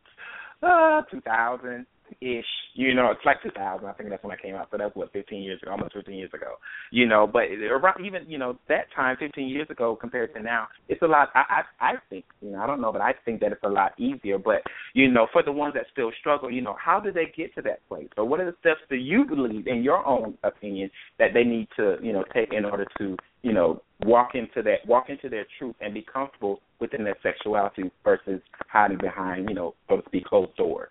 uh 0.63 1.01
2000, 1.09 1.87
ish. 2.21 2.45
You 2.73 2.93
know, 2.93 3.11
it's 3.11 3.25
like 3.25 3.41
2000. 3.43 3.85
I 3.85 3.91
think 3.93 4.09
that's 4.09 4.23
when 4.23 4.31
I 4.31 4.41
came 4.41 4.55
out. 4.55 4.67
So 4.71 4.77
that's 4.77 4.95
what 4.95 5.11
15 5.13 5.41
years 5.41 5.61
ago, 5.61 5.71
almost 5.71 5.93
15 5.93 6.15
years 6.15 6.31
ago. 6.33 6.55
You 6.91 7.07
know, 7.07 7.27
but 7.27 7.43
around 7.43 8.05
even 8.05 8.29
you 8.29 8.37
know 8.37 8.57
that 8.69 8.85
time, 8.95 9.17
15 9.19 9.47
years 9.47 9.67
ago 9.69 9.95
compared 9.95 10.33
to 10.35 10.41
now, 10.41 10.67
it's 10.89 11.01
a 11.01 11.07
lot. 11.07 11.29
I 11.35 11.63
I, 11.79 11.85
I 11.91 11.93
think 12.09 12.25
you 12.41 12.51
know 12.51 12.59
I 12.59 12.67
don't 12.67 12.81
know, 12.81 12.91
but 12.91 13.01
I 13.01 13.13
think 13.25 13.41
that 13.41 13.51
it's 13.51 13.63
a 13.63 13.69
lot 13.69 13.91
easier. 13.99 14.37
But 14.37 14.61
you 14.93 15.09
know, 15.09 15.27
for 15.31 15.43
the 15.43 15.51
ones 15.51 15.73
that 15.75 15.85
still 15.91 16.11
struggle, 16.19 16.51
you 16.51 16.61
know, 16.61 16.75
how 16.83 16.99
do 16.99 17.11
they 17.11 17.31
get 17.35 17.53
to 17.55 17.61
that 17.63 17.87
place? 17.87 18.09
Or 18.17 18.25
what 18.25 18.39
are 18.39 18.45
the 18.45 18.57
steps 18.59 18.81
that 18.89 18.99
you 18.99 19.25
believe, 19.25 19.67
in 19.67 19.83
your 19.83 20.05
own 20.05 20.37
opinion, 20.43 20.89
that 21.19 21.29
they 21.33 21.43
need 21.43 21.67
to 21.77 21.97
you 22.01 22.13
know 22.13 22.23
take 22.33 22.53
in 22.53 22.65
order 22.65 22.85
to 22.97 23.17
you 23.41 23.53
know 23.53 23.81
walk 24.05 24.31
into 24.33 24.61
that 24.63 24.85
walk 24.87 25.09
into 25.09 25.29
their 25.29 25.45
truth 25.57 25.75
and 25.81 25.93
be 25.93 26.05
comfortable 26.11 26.61
within 26.79 27.03
their 27.03 27.17
sexuality 27.21 27.91
versus 28.03 28.41
hiding 28.67 28.97
behind 28.97 29.47
you 29.49 29.55
know 29.55 29.73
so 29.89 29.97
to 29.97 30.03
speak 30.07 30.25
closed 30.25 30.55
doors 30.55 30.89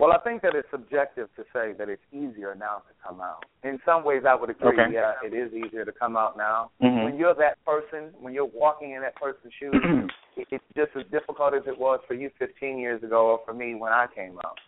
Well, 0.00 0.12
I 0.12 0.18
think 0.18 0.42
that 0.42 0.54
it's 0.54 0.68
subjective 0.70 1.28
to 1.36 1.44
say 1.52 1.72
that 1.78 1.88
it's 1.88 2.02
easier 2.12 2.54
now 2.54 2.82
to 2.88 2.94
come 3.06 3.20
out. 3.20 3.44
In 3.62 3.78
some 3.84 4.04
ways, 4.04 4.22
I 4.28 4.34
would 4.34 4.50
agree. 4.50 4.80
Okay. 4.80 4.92
Yeah, 4.92 5.12
it 5.24 5.32
is 5.32 5.52
easier 5.52 5.84
to 5.84 5.92
come 5.92 6.16
out 6.16 6.36
now. 6.36 6.70
Mhm. 6.82 7.04
When 7.04 7.16
you're 7.16 7.34
that 7.34 7.64
person, 7.64 8.12
when 8.18 8.34
you're 8.34 8.44
walking 8.44 8.92
in 8.92 9.02
that 9.02 9.14
person's 9.16 9.52
shoes, 9.54 9.72
it's 10.36 10.64
just 10.76 10.96
as 10.96 11.06
difficult 11.10 11.54
as 11.54 11.62
it 11.66 11.78
was 11.78 12.00
for 12.08 12.14
you 12.14 12.30
15 12.38 12.78
years 12.78 13.02
ago 13.02 13.26
or 13.26 13.40
for 13.44 13.54
me 13.54 13.74
when 13.74 13.92
I 13.92 14.06
came 14.08 14.38
out. 14.44 14.58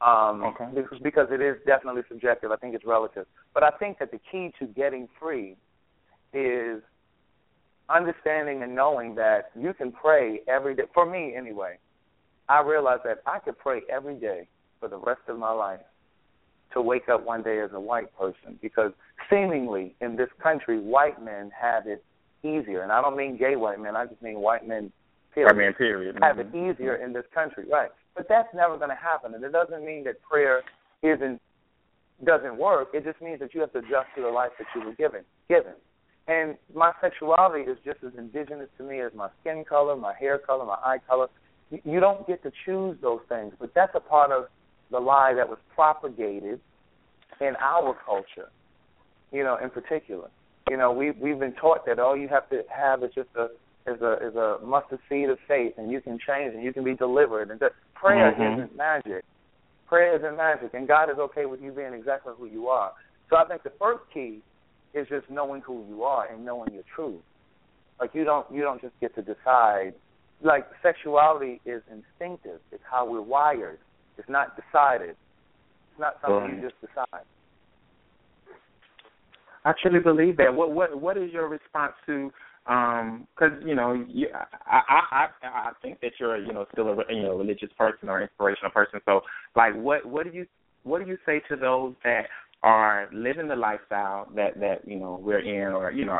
Um, 0.00 0.42
Okay. 0.42 0.66
because, 0.74 0.98
because 0.98 1.28
it 1.30 1.40
is 1.40 1.56
definitely 1.64 2.02
subjective. 2.08 2.50
I 2.50 2.56
think 2.56 2.74
it's 2.74 2.84
relative. 2.84 3.26
But 3.54 3.62
I 3.62 3.70
think 3.70 4.00
that 4.00 4.10
the 4.10 4.18
key 4.30 4.52
to 4.58 4.66
getting 4.66 5.08
free 5.20 5.56
is 6.32 6.82
understanding 7.88 8.64
and 8.64 8.74
knowing 8.74 9.14
that 9.14 9.52
you 9.54 9.74
can 9.74 9.92
pray 9.92 10.40
every 10.48 10.74
day. 10.74 10.84
For 10.92 11.06
me, 11.06 11.36
anyway, 11.36 11.78
I 12.48 12.62
realized 12.62 13.02
that 13.04 13.22
I 13.26 13.38
could 13.38 13.58
pray 13.58 13.82
every 13.88 14.16
day 14.16 14.48
for 14.82 14.88
the 14.88 14.98
rest 14.98 15.20
of 15.28 15.38
my 15.38 15.52
life 15.52 15.78
to 16.72 16.82
wake 16.82 17.08
up 17.08 17.24
one 17.24 17.42
day 17.42 17.60
as 17.60 17.70
a 17.72 17.78
white 17.78 18.12
person 18.18 18.58
because 18.60 18.90
seemingly 19.30 19.94
in 20.00 20.16
this 20.16 20.28
country, 20.42 20.80
white 20.80 21.22
men 21.22 21.52
have 21.58 21.86
it 21.86 22.04
easier. 22.42 22.82
And 22.82 22.90
I 22.90 23.00
don't 23.00 23.16
mean 23.16 23.36
gay 23.38 23.54
white 23.54 23.78
men, 23.78 23.94
I 23.94 24.06
just 24.06 24.20
mean 24.20 24.40
white 24.40 24.66
men, 24.66 24.90
period. 25.32 25.52
I 25.52 25.56
mean, 25.56 25.72
period. 25.74 26.18
Have 26.20 26.40
it 26.40 26.50
Mhm. 26.50 26.72
easier 26.72 26.96
in 26.96 27.12
this 27.12 27.26
country, 27.28 27.64
right? 27.70 27.92
But 28.16 28.26
that's 28.26 28.52
never 28.52 28.76
going 28.76 28.90
to 28.90 28.96
happen, 28.96 29.34
and 29.34 29.44
it 29.44 29.52
doesn't 29.52 29.84
mean 29.84 30.02
that 30.04 30.20
prayer 30.22 30.62
isn't 31.02 31.40
doesn't 32.24 32.56
work. 32.56 32.88
It 32.94 33.02
just 33.02 33.20
means 33.20 33.40
that 33.40 33.52
you 33.52 33.60
have 33.62 33.72
to 33.72 33.78
adjust 33.78 34.08
to 34.14 34.22
the 34.22 34.28
life 34.28 34.52
that 34.58 34.66
you 34.76 34.80
were 34.82 34.92
given. 34.92 35.24
Given, 35.48 35.74
and 36.28 36.56
my 36.72 36.92
sexuality 37.00 37.68
is 37.68 37.78
just 37.84 38.02
as 38.04 38.14
indigenous 38.16 38.68
to 38.78 38.84
me 38.84 39.00
as 39.00 39.12
my 39.12 39.28
skin 39.40 39.64
color, 39.64 39.96
my 39.96 40.14
hair 40.14 40.38
color, 40.38 40.64
my 40.64 40.78
eye 40.84 40.98
color. 41.08 41.28
You- 41.70 41.82
You 41.84 42.00
don't 42.00 42.24
get 42.26 42.42
to 42.44 42.52
choose 42.64 43.00
those 43.00 43.22
things, 43.28 43.54
but 43.58 43.74
that's 43.74 43.94
a 43.94 44.00
part 44.00 44.30
of 44.30 44.48
the 44.92 45.00
lie 45.00 45.34
that 45.34 45.48
was 45.48 45.58
propagated 45.74 46.60
in 47.40 47.56
our 47.60 47.96
culture. 48.06 48.48
You 49.32 49.42
know, 49.42 49.56
in 49.62 49.70
particular, 49.70 50.28
you 50.70 50.76
know, 50.76 50.92
we 50.92 51.10
we've 51.12 51.38
been 51.38 51.54
taught 51.54 51.86
that 51.86 51.98
all 51.98 52.16
you 52.16 52.28
have 52.28 52.48
to 52.50 52.62
have 52.68 53.02
is 53.02 53.10
just 53.14 53.30
a 53.36 53.46
is 53.90 54.00
a 54.00 54.12
is 54.28 54.36
a 54.36 54.58
mustard 54.64 55.00
seed 55.08 55.28
of 55.30 55.38
faith, 55.48 55.74
and 55.78 55.90
you 55.90 56.00
can 56.00 56.18
change 56.24 56.54
and 56.54 56.62
you 56.62 56.72
can 56.72 56.84
be 56.84 56.94
delivered. 56.94 57.50
And 57.50 57.58
that 57.60 57.72
prayer 57.94 58.32
Mhm. 58.32 58.52
isn't 58.52 58.76
magic. 58.76 59.24
Prayer 59.88 60.14
isn't 60.16 60.36
magic, 60.36 60.74
and 60.74 60.86
God 60.86 61.10
is 61.10 61.18
okay 61.18 61.46
with 61.46 61.60
you 61.60 61.72
being 61.72 61.94
exactly 61.94 62.34
who 62.36 62.46
you 62.46 62.68
are. 62.68 62.92
So 63.28 63.36
I 63.36 63.44
think 63.44 63.62
the 63.62 63.70
first 63.70 64.08
key 64.12 64.42
is 64.94 65.08
just 65.08 65.28
knowing 65.30 65.62
who 65.62 65.84
you 65.88 66.04
are 66.04 66.26
and 66.26 66.44
knowing 66.44 66.72
your 66.72 66.84
truth. 66.94 67.22
Like 67.98 68.14
you 68.14 68.24
don't 68.24 68.50
you 68.52 68.62
don't 68.62 68.80
just 68.80 68.98
get 69.00 69.14
to 69.14 69.22
decide. 69.22 69.94
Like 70.42 70.66
sexuality 70.82 71.60
is 71.64 71.82
instinctive. 71.90 72.60
It's 72.72 72.84
how 72.84 73.06
we're 73.06 73.22
wired. 73.22 73.78
It's 74.18 74.28
not 74.28 74.56
decided. 74.56 75.10
It's 75.10 76.00
not 76.00 76.16
something 76.22 76.56
you 76.56 76.68
just 76.68 76.80
decide. 76.80 77.24
I 79.64 79.72
truly 79.80 80.00
believe 80.00 80.36
that. 80.38 80.54
What 80.54 80.72
what 80.72 81.00
what 81.00 81.16
is 81.16 81.32
your 81.32 81.48
response 81.48 81.92
to? 82.06 82.30
Um, 82.66 83.26
because 83.34 83.58
you 83.64 83.74
know, 83.74 83.92
you, 84.08 84.28
I, 84.66 84.80
I 84.88 85.00
I 85.10 85.26
I 85.42 85.72
think 85.82 86.00
that 86.00 86.12
you're 86.18 86.38
you 86.38 86.52
know 86.52 86.66
still 86.72 86.88
a 86.88 86.96
you 87.12 87.22
know 87.22 87.36
religious 87.36 87.70
person 87.78 88.08
or 88.08 88.22
inspirational 88.22 88.70
person. 88.70 89.00
So 89.04 89.20
like, 89.56 89.74
what 89.74 90.04
what 90.06 90.24
do 90.24 90.36
you 90.36 90.46
what 90.84 91.02
do 91.02 91.08
you 91.08 91.18
say 91.24 91.40
to 91.48 91.56
those 91.56 91.94
that 92.04 92.26
are 92.62 93.08
living 93.12 93.48
the 93.48 93.56
lifestyle 93.56 94.28
that 94.36 94.58
that 94.60 94.86
you 94.86 94.98
know 94.98 95.20
we're 95.22 95.40
in, 95.40 95.72
or 95.72 95.90
you 95.92 96.04
know, 96.04 96.18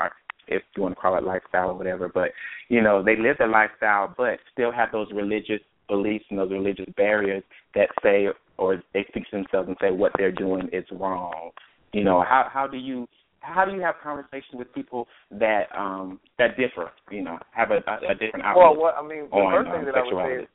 if 0.48 0.62
you 0.76 0.82
want 0.82 0.94
to 0.94 1.00
call 1.00 1.16
it 1.16 1.24
lifestyle 1.24 1.70
or 1.70 1.74
whatever, 1.74 2.08
but 2.08 2.30
you 2.68 2.80
know 2.80 3.02
they 3.02 3.16
live 3.16 3.36
the 3.38 3.46
lifestyle, 3.46 4.12
but 4.16 4.38
still 4.52 4.72
have 4.72 4.90
those 4.92 5.08
religious 5.12 5.60
beliefs 5.92 6.24
and 6.30 6.38
those 6.38 6.50
religious 6.50 6.86
barriers 6.96 7.42
that 7.74 7.88
say 8.02 8.26
or 8.56 8.82
they 8.94 9.04
fix 9.12 9.26
themselves 9.30 9.68
and 9.68 9.76
say 9.80 9.90
what 9.90 10.12
they're 10.16 10.32
doing 10.32 10.68
is 10.72 10.84
wrong. 10.90 11.50
You 11.92 12.04
know, 12.04 12.24
how 12.26 12.48
how 12.50 12.66
do 12.66 12.78
you 12.78 13.06
how 13.40 13.64
do 13.66 13.72
you 13.72 13.80
have 13.82 13.96
conversation 14.02 14.54
with 14.54 14.72
people 14.72 15.06
that 15.30 15.64
um 15.76 16.18
that 16.38 16.56
differ? 16.56 16.90
You 17.10 17.22
know, 17.22 17.38
have 17.52 17.70
a, 17.70 17.80
a, 17.90 18.12
a 18.12 18.14
different 18.14 18.46
outlook. 18.46 18.64
Well, 18.64 18.76
what 18.76 18.94
I 18.96 19.02
mean, 19.02 19.28
the 19.30 19.36
on, 19.36 19.52
first 19.52 19.70
thing 19.70 19.80
um, 19.80 19.84
that 19.86 19.94
I 19.94 19.98
would 19.98 20.06
sexuality. 20.06 20.36
say 20.36 20.42
is 20.44 20.48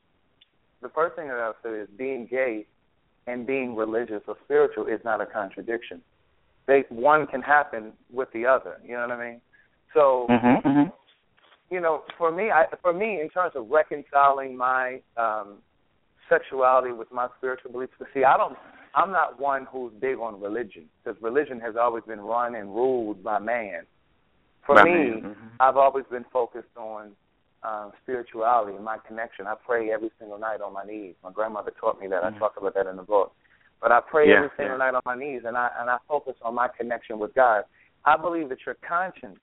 the 0.81 0.89
first 0.89 1.15
thing 1.15 1.27
that 1.27 1.37
I 1.37 1.47
would 1.47 1.61
say 1.63 1.79
is 1.83 1.89
being 1.97 2.27
gay 2.29 2.65
and 3.27 3.45
being 3.45 3.75
religious 3.75 4.21
or 4.27 4.35
spiritual 4.45 4.87
is 4.87 4.99
not 5.05 5.21
a 5.21 5.25
contradiction. 5.27 6.01
They 6.65 6.83
one 6.89 7.27
can 7.27 7.41
happen 7.41 7.93
with 8.11 8.29
the 8.33 8.45
other. 8.47 8.77
You 8.83 8.93
know 8.95 9.07
what 9.07 9.11
I 9.11 9.29
mean? 9.29 9.41
So 9.93 10.25
Mhm, 10.29 10.61
mhm. 10.63 10.91
You 11.69 11.81
know, 11.81 12.03
for 12.17 12.31
me, 12.31 12.49
I 12.51 12.65
for 12.81 12.93
me, 12.93 13.19
in 13.21 13.29
terms 13.29 13.53
of 13.55 13.69
reconciling 13.69 14.55
my 14.57 15.01
um 15.17 15.57
sexuality 16.29 16.91
with 16.91 17.11
my 17.11 17.27
spiritual 17.37 17.71
beliefs, 17.71 17.93
but 17.99 18.07
see, 18.13 18.23
I 18.23 18.37
don't. 18.37 18.57
I'm 18.95 19.11
not 19.11 19.39
one 19.39 19.67
who's 19.71 19.93
big 20.01 20.17
on 20.17 20.41
religion 20.41 20.85
because 21.03 21.21
religion 21.21 21.59
has 21.59 21.75
always 21.79 22.03
been 22.05 22.19
run 22.21 22.55
and 22.55 22.69
ruled 22.73 23.23
by 23.23 23.37
man. 23.39 23.83
For 24.65 24.75
By 24.75 24.83
me, 24.83 24.91
man, 24.91 25.21
mhm. 25.23 25.35
I've 25.59 25.77
always 25.77 26.05
been 26.09 26.25
focused 26.33 26.75
on 26.75 27.11
um, 27.63 27.91
spirituality 28.03 28.75
and 28.75 28.83
my 28.83 28.97
connection. 29.07 29.45
I 29.47 29.55
pray 29.65 29.91
every 29.91 30.11
single 30.19 30.39
night 30.39 30.61
on 30.61 30.73
my 30.73 30.83
knees. 30.83 31.15
My 31.23 31.31
grandmother 31.31 31.71
taught 31.79 31.99
me 31.99 32.07
that. 32.07 32.23
I 32.23 32.31
talk 32.39 32.53
about 32.57 32.73
that 32.75 32.87
in 32.87 32.95
the 32.95 33.03
book. 33.03 33.33
But 33.81 33.91
I 33.91 33.99
pray 34.01 34.29
Yeah, 34.29 34.37
every 34.37 34.49
single 34.57 34.77
yeah. 34.77 34.85
night 34.91 34.95
on 34.95 35.01
my 35.05 35.15
knees, 35.15 35.41
and 35.45 35.55
I 35.55 35.69
and 35.79 35.89
I 35.89 35.97
focus 36.07 36.35
on 36.41 36.55
my 36.55 36.67
connection 36.67 37.19
with 37.19 37.33
God. 37.35 37.63
I 38.05 38.17
believe 38.17 38.49
that 38.49 38.59
your 38.65 38.75
conscience, 38.87 39.37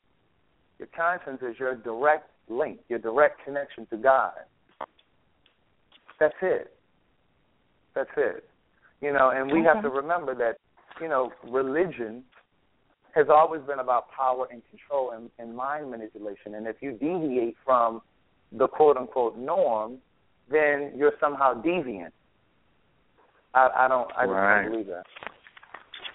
your 0.79 0.89
conscience 0.95 1.41
is 1.43 1.59
your 1.59 1.75
direct 1.77 2.31
link, 2.49 2.81
your 2.89 2.99
direct 2.99 3.45
connection 3.45 3.87
to 3.87 3.97
God. 3.97 4.33
That's 6.20 6.35
it. 6.43 6.75
That's 7.95 8.11
it. 8.16 8.49
You 9.01 9.12
know, 9.12 9.31
and 9.31 9.51
we 9.51 9.62
have 9.64 9.83
to 9.83 9.89
remember 9.89 10.35
that, 10.37 10.57
you 11.01 11.09
know, 11.09 11.31
religion 11.49 12.25
has 13.14 13.27
always 13.29 13.62
been 13.62 13.79
about 13.79 14.11
power 14.11 14.49
and 14.51 14.62
control 14.70 15.12
and, 15.12 15.31
and 15.39 15.55
mind 15.55 15.91
manipulation. 15.91 16.55
And 16.55 16.66
if 16.66 16.77
you 16.81 16.93
deviate 16.93 17.57
from 17.64 18.03
the 18.53 18.66
quote 18.66 18.97
unquote 18.97 19.37
norm, 19.37 19.99
then 20.51 20.93
you're 20.97 21.12
somehow 21.20 21.62
deviant. 21.62 22.11
I, 23.55 23.68
I 23.77 23.89
don't 23.89 24.11
I 24.16 24.27
just 24.27 24.35
don't 24.35 24.70
believe 24.72 24.87
that. 24.87 25.05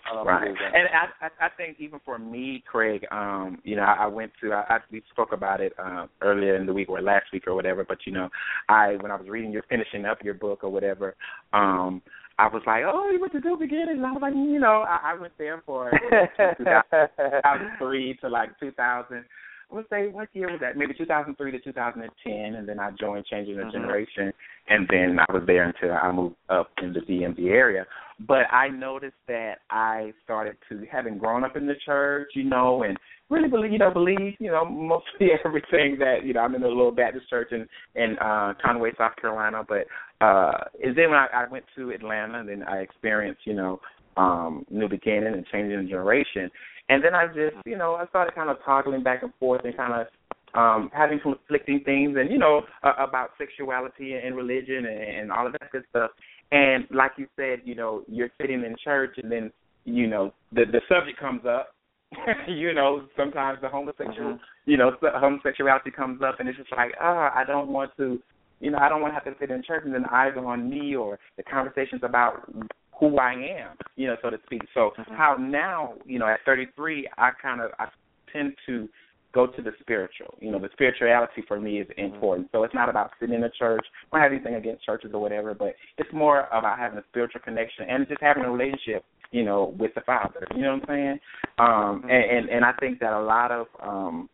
I 0.09 0.15
don't 0.15 0.25
Right, 0.25 0.41
believe 0.45 0.57
that. 0.59 0.75
and 0.75 0.87
I, 0.89 1.25
I 1.25 1.45
I 1.45 1.49
think 1.57 1.77
even 1.79 1.99
for 2.03 2.17
me, 2.17 2.63
Craig, 2.65 3.05
um, 3.11 3.59
you 3.63 3.75
know, 3.75 3.83
I, 3.83 4.03
I 4.05 4.07
went 4.07 4.31
to 4.41 4.53
I, 4.53 4.75
I 4.75 4.79
we 4.91 5.03
spoke 5.11 5.31
about 5.31 5.61
it 5.61 5.73
uh, 5.77 6.07
earlier 6.21 6.55
in 6.55 6.65
the 6.65 6.73
week 6.73 6.89
or 6.89 7.01
last 7.01 7.25
week 7.31 7.47
or 7.47 7.53
whatever. 7.55 7.83
But 7.83 7.99
you 8.05 8.11
know, 8.13 8.29
I 8.67 8.95
when 9.01 9.11
I 9.11 9.15
was 9.15 9.27
reading 9.29 9.51
your 9.51 9.63
finishing 9.69 10.05
up 10.05 10.23
your 10.23 10.33
book 10.33 10.63
or 10.63 10.69
whatever, 10.69 11.15
um, 11.53 12.01
I 12.39 12.47
was 12.47 12.61
like, 12.65 12.83
oh, 12.85 13.09
you 13.11 13.19
went 13.19 13.33
to 13.33 13.39
New 13.41 13.57
Beginning, 13.57 13.97
and 13.97 14.05
I 14.05 14.11
was 14.13 14.21
like, 14.21 14.33
you 14.33 14.59
know, 14.59 14.85
I, 14.87 15.11
I 15.11 15.19
went 15.19 15.33
there 15.37 15.61
for 15.65 15.91
2003 16.57 18.17
to 18.21 18.29
like 18.29 18.57
2000. 18.59 19.25
I 19.71 19.75
would 19.75 19.85
say 19.89 20.07
what 20.07 20.29
year 20.33 20.49
was 20.49 20.59
that? 20.61 20.77
Maybe 20.77 20.93
2003 20.95 21.51
to 21.51 21.59
2010, 21.59 22.33
and 22.55 22.67
then 22.67 22.79
I 22.79 22.89
joined 22.99 23.25
Changing 23.27 23.57
the 23.57 23.63
Mhm. 23.63 23.71
Generation, 23.71 24.33
and 24.67 24.87
then 24.89 25.19
I 25.19 25.31
was 25.31 25.43
there 25.45 25.63
until 25.65 25.93
I 25.93 26.11
moved 26.11 26.35
up 26.49 26.71
in 26.81 26.91
the 26.93 27.01
DMV 27.01 27.49
area. 27.51 27.85
But 28.27 28.51
I 28.51 28.67
noticed 28.67 29.15
that 29.27 29.59
I 29.69 30.11
started 30.23 30.57
to, 30.67 30.85
having 30.91 31.17
grown 31.17 31.45
up 31.45 31.55
in 31.55 31.65
the 31.65 31.75
church, 31.85 32.29
you 32.35 32.43
know, 32.43 32.83
and 32.83 32.97
really 33.29 33.47
believe, 33.47 33.71
you 33.71 33.77
know, 33.77 33.91
believe, 33.91 34.35
you 34.39 34.51
know, 34.51 34.65
mostly 34.65 35.29
everything 35.45 35.97
that, 35.99 36.25
you 36.25 36.33
know, 36.33 36.41
I'm 36.41 36.55
in 36.55 36.63
a 36.63 36.67
little 36.67 36.91
Baptist 36.91 37.29
church 37.29 37.51
in 37.51 37.65
in 37.95 38.17
uh, 38.19 38.53
Conway, 38.63 38.91
South 38.97 39.15
Carolina. 39.21 39.63
But 39.67 39.85
uh, 40.25 40.65
and 40.83 40.97
then 40.97 41.11
when 41.11 41.19
I, 41.19 41.27
I 41.33 41.49
went 41.49 41.65
to 41.77 41.91
Atlanta, 41.91 42.39
and 42.39 42.49
then 42.49 42.63
I 42.63 42.79
experienced, 42.79 43.41
you 43.45 43.53
know, 43.53 43.79
um, 44.17 44.65
New 44.69 44.89
Beginning 44.89 45.33
and 45.33 45.45
Changing 45.47 45.87
Generation. 45.87 46.49
And 46.89 47.03
then 47.03 47.15
I 47.15 47.27
just, 47.27 47.55
you 47.65 47.77
know, 47.77 47.95
I 47.95 48.07
started 48.07 48.35
kind 48.35 48.49
of 48.49 48.57
toggling 48.65 49.03
back 49.03 49.23
and 49.23 49.31
forth 49.39 49.61
and 49.63 49.77
kind 49.77 49.93
of 49.93 50.07
um 50.55 50.89
having 50.91 51.19
conflicting 51.19 51.79
things 51.85 52.17
and 52.19 52.31
you 52.31 52.39
know 52.39 52.61
uh, 52.81 52.93
about 52.97 53.29
sexuality 53.37 54.13
and 54.13 54.35
religion 54.35 54.85
and, 54.87 55.19
and 55.19 55.31
all 55.31 55.45
of 55.45 55.53
that 55.53 55.71
good 55.71 55.83
stuff 55.91 56.09
and 56.51 56.85
like 56.91 57.11
you 57.17 57.27
said 57.35 57.59
you 57.63 57.75
know 57.75 58.03
you're 58.07 58.29
sitting 58.39 58.63
in 58.63 58.75
church 58.83 59.15
and 59.21 59.31
then 59.31 59.51
you 59.85 60.07
know 60.07 60.33
the 60.51 60.65
the 60.71 60.81
subject 60.87 61.19
comes 61.19 61.41
up. 61.45 61.69
You 62.47 62.73
know 62.73 63.07
sometimes 63.15 63.59
the 63.61 63.69
homosexual 63.69 64.39
you 64.65 64.77
know 64.77 64.91
homosexuality 65.01 65.91
comes 65.91 66.21
up 66.23 66.39
and 66.39 66.49
it's 66.49 66.57
just 66.57 66.71
like 66.75 66.91
ah 66.99 67.31
i 67.35 67.43
don't 67.45 67.69
want 67.69 67.91
to 67.97 68.19
you 68.59 68.71
know 68.71 68.79
i 68.79 68.89
don't 68.89 69.01
want 69.01 69.11
to 69.11 69.15
have 69.15 69.25
to 69.25 69.39
sit 69.39 69.51
in 69.51 69.61
church 69.63 69.83
and 69.85 69.93
then 69.93 70.05
eyes 70.11 70.33
are 70.35 70.45
on 70.45 70.69
me 70.69 70.95
or 70.95 71.19
the 71.37 71.43
conversations 71.43 72.01
about 72.03 72.51
who 72.99 73.17
i 73.19 73.33
am 73.33 73.77
you 73.95 74.07
know 74.07 74.15
so 74.23 74.31
to 74.31 74.37
speak. 74.45 74.61
So 74.73 74.91
how 75.09 75.35
now 75.39 75.93
you 76.05 76.17
know 76.17 76.27
at 76.27 76.39
33 76.45 77.07
i 77.19 77.29
kind 77.39 77.61
of 77.61 77.69
i 77.77 77.85
tend 78.33 78.53
to 78.65 78.89
go 79.33 79.47
to 79.47 79.61
the 79.61 79.71
spiritual. 79.79 80.35
You 80.39 80.51
know, 80.51 80.59
the 80.59 80.69
spirituality 80.73 81.43
for 81.47 81.59
me 81.59 81.79
is 81.79 81.87
important. 81.97 82.49
So 82.51 82.63
it's 82.63 82.73
not 82.73 82.89
about 82.89 83.11
sitting 83.19 83.35
in 83.35 83.43
a 83.43 83.49
church. 83.49 83.85
I 84.11 84.17
don't 84.17 84.23
have 84.23 84.31
anything 84.31 84.55
against 84.55 84.85
churches 84.85 85.11
or 85.13 85.21
whatever, 85.21 85.53
but 85.53 85.75
it's 85.97 86.11
more 86.13 86.47
about 86.51 86.79
having 86.79 86.97
a 86.97 87.03
spiritual 87.09 87.41
connection 87.41 87.85
and 87.89 88.07
just 88.07 88.21
having 88.21 88.43
a 88.43 88.51
relationship, 88.51 89.03
you 89.31 89.43
know, 89.43 89.75
with 89.77 89.93
the 89.95 90.01
Father. 90.01 90.47
You 90.55 90.61
know 90.63 90.73
what 90.75 90.89
I'm 90.89 90.95
saying? 90.95 91.19
Um 91.59 92.03
and, 92.09 92.37
and, 92.37 92.49
and 92.49 92.65
I 92.65 92.73
think 92.79 92.99
that 92.99 93.13
a 93.13 93.21
lot 93.21 93.51
of 93.51 93.67
um 93.81 94.29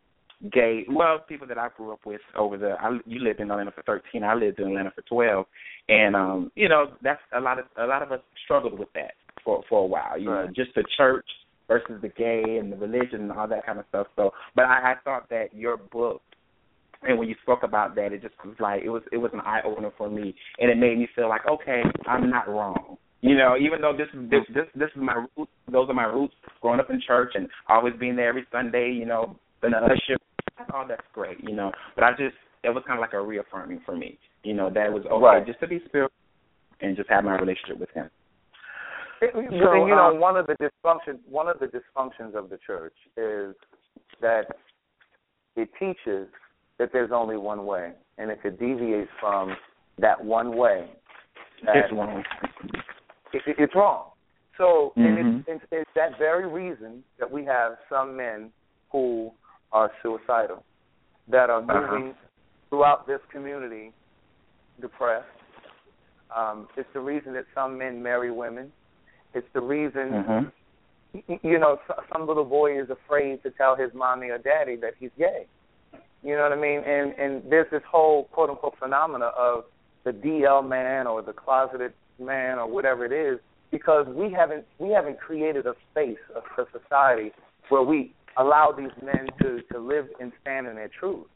gay 0.52 0.86
well 0.90 1.20
people 1.28 1.48
that 1.48 1.58
I 1.58 1.70
grew 1.76 1.92
up 1.92 2.06
with 2.06 2.22
over 2.38 2.58
the 2.58 2.76
I 2.80 2.98
you 3.06 3.20
lived 3.20 3.40
in 3.40 3.50
Atlanta 3.50 3.72
for 3.72 3.84
13 3.84 4.24
I 4.24 4.36
lived 4.36 4.60
in 4.60 4.68
Atlanta 4.68 4.92
for 4.92 5.02
12 5.04 5.46
and 5.90 6.16
um 6.16 6.52
you 6.56 6.68
know 6.70 6.92
that's 7.02 7.22
a 7.36 7.40
lot 7.40 7.58
of 7.58 7.66
a 7.78 7.86
lot 7.86 8.04
of 8.04 8.12
us 8.12 8.20
struggled 8.44 8.78
with 8.78 8.92
that 8.94 9.14
for 9.44 9.64
for 9.70 9.84
a 9.84 9.86
while 9.86 10.20
you 10.20 10.30
right. 10.30 10.46
know 10.46 10.52
just 10.54 10.76
the 10.76 10.84
church 10.98 11.26
versus 11.68 12.00
the 12.02 12.10
gay 12.10 12.58
and 12.60 12.72
the 12.72 12.78
religion 12.78 13.22
and 13.22 13.32
all 13.32 13.48
that 13.48 13.66
kind 13.66 13.80
of 13.80 13.86
stuff 13.90 14.08
so 14.16 14.32
but 14.56 14.66
I, 14.66 14.92
I 14.92 14.96
thought 15.04 15.30
that 15.30 15.54
your 15.54 15.78
book 15.78 16.22
and 17.04 17.20
when 17.20 17.28
you 17.28 17.36
spoke 17.44 17.64
about 17.64 17.96
that 17.96 18.14
it 18.14 18.22
just 18.22 18.36
was 18.44 18.56
like 18.60 18.84
it 18.84 18.90
was 18.90 19.04
it 19.12 19.18
was 19.18 19.32
an 19.34 19.42
eye 19.42 19.62
opener 19.66 19.92
for 19.98 20.10
me 20.10 20.36
and 20.60 20.72
it 20.72 20.78
made 20.78 20.98
me 20.98 21.08
feel 21.16 21.30
like 21.30 21.48
okay 21.50 21.82
I'm 22.08 22.30
not 22.30 22.48
wrong 22.48 22.98
you 23.22 23.36
know, 23.36 23.56
even 23.60 23.82
though 23.82 23.94
this 23.98 24.08
this 24.30 24.44
this 24.54 24.66
this 24.76 24.90
is 24.96 25.02
my 25.02 25.26
roots, 25.36 25.52
those 25.72 25.90
are 25.90 25.96
my 25.96 26.04
roots. 26.04 26.36
Growing 26.62 26.80
up 26.80 26.92
in 26.92 27.02
church 27.02 27.32
and 27.34 27.48
always 27.68 27.96
being 28.00 28.16
there 28.16 28.30
every 28.30 28.46
Sunday, 28.52 28.92
you 28.92 29.06
know, 29.06 29.36
been 29.62 29.74
a 29.74 29.78
usher 29.78 30.18
oh, 30.74 30.86
that's 30.88 31.02
great, 31.14 31.38
you 31.42 31.56
know. 31.56 31.72
But 31.96 32.04
I 32.04 32.12
just 32.12 32.36
it 32.64 32.70
was 32.70 32.84
kind 32.86 33.00
of 33.00 33.02
like 33.02 33.14
a 33.14 33.22
reaffirming 33.22 33.82
for 33.86 33.96
me, 33.96 34.20
you 34.44 34.54
know, 34.54 34.70
that 34.70 34.88
it 34.88 34.94
was 34.94 35.06
okay 35.06 35.24
right. 35.24 35.46
just 35.46 35.60
to 35.60 35.68
be 35.68 35.82
spiritual 35.86 36.16
and 36.82 36.96
just 36.96 37.10
have 37.10 37.24
my 37.24 37.36
relationship 37.36 37.80
with 37.80 37.90
Him. 37.92 38.10
It, 39.22 39.32
so, 39.34 39.42
and, 39.42 39.90
you 39.90 39.96
know, 39.96 40.12
um, 40.14 40.20
one 40.20 40.38
of 40.38 40.48
the 40.48 40.56
dysfunction 40.62 41.20
one 41.30 41.48
of 41.48 41.60
the 41.60 41.68
dysfunctions 41.68 42.36
of 42.36 42.50
the 42.50 42.58
church 42.66 42.96
is 43.18 43.56
that 44.22 44.44
it 45.56 45.70
teaches 45.80 46.28
that 46.78 46.90
there's 46.92 47.12
only 47.14 47.38
one 47.38 47.66
way, 47.66 47.94
and 48.18 48.30
if 48.32 48.44
it 48.44 48.60
deviates 48.60 49.10
from 49.20 49.56
that 50.00 50.24
one 50.24 50.58
way, 50.58 50.90
that 51.66 51.78
it's 51.78 51.94
wrong. 51.94 52.24
It, 53.34 53.42
it, 53.48 53.56
it's 53.58 53.76
wrong. 53.76 54.10
So, 54.58 54.94
mm-hmm. 54.98 55.02
and 55.02 55.40
it's, 55.40 55.48
it's, 55.48 55.66
it's 55.72 55.92
that 55.96 56.18
very 56.18 56.48
reason 56.48 57.04
that 57.20 57.30
we 57.30 57.46
have 57.46 57.74
some 57.90 58.16
men 58.16 58.52
who 58.92 59.32
are 59.72 59.92
suicidal, 60.02 60.64
that 61.30 61.50
are 61.50 61.62
uh-huh. 61.62 61.92
moving 61.92 62.10
uh-huh. 62.12 62.28
throughout 62.70 63.08
this 63.08 63.20
community 63.32 63.92
depressed. 64.82 65.26
Um, 66.36 66.68
it's 66.76 66.90
the 66.94 67.00
reason 67.00 67.34
that 67.34 67.46
some 67.54 67.78
men 67.78 68.02
marry 68.02 68.32
women. 68.32 68.72
It's 69.36 69.48
the 69.54 69.62
reason, 69.62 70.52
mm-hmm. 71.14 71.34
you 71.44 71.60
know, 71.60 71.78
some 72.12 72.26
little 72.28 72.46
boy 72.46 72.80
is 72.82 72.90
afraid 72.90 73.44
to 73.44 73.52
tell 73.52 73.76
his 73.76 73.92
mommy 73.94 74.30
or 74.30 74.38
daddy 74.38 74.78
that 74.78 74.94
he's 75.00 75.12
gay. 75.18 75.46
You 76.24 76.36
know 76.36 76.42
what 76.42 76.54
I 76.54 76.60
mean? 76.60 76.82
And 76.86 77.12
and 77.20 77.44
there's 77.52 77.70
this 77.70 77.84
whole 77.88 78.24
quote 78.32 78.50
unquote 78.50 78.74
phenomena 78.80 79.26
of 79.38 79.66
the 80.06 80.12
DL 80.12 80.68
man 80.68 81.06
or 81.06 81.22
the 81.22 81.34
closeted 81.34 81.94
man 82.20 82.58
or 82.58 82.68
whatever 82.68 83.06
it 83.06 83.12
is 83.12 83.40
because 83.72 84.08
we 84.08 84.32
haven't 84.32 84.66
we 84.80 84.90
haven't 84.90 85.20
created 85.20 85.66
a 85.68 85.76
space 85.92 86.18
a 86.36 86.66
society 86.72 87.32
where 87.70 87.84
we 87.84 88.14
allow 88.38 88.74
these 88.76 88.92
men 89.04 89.28
to, 89.42 89.62
to 89.72 89.80
live 89.80 90.08
and 90.20 90.32
stand 90.42 90.68
in 90.68 90.76
their 90.76 90.90
truth. 91.00 91.28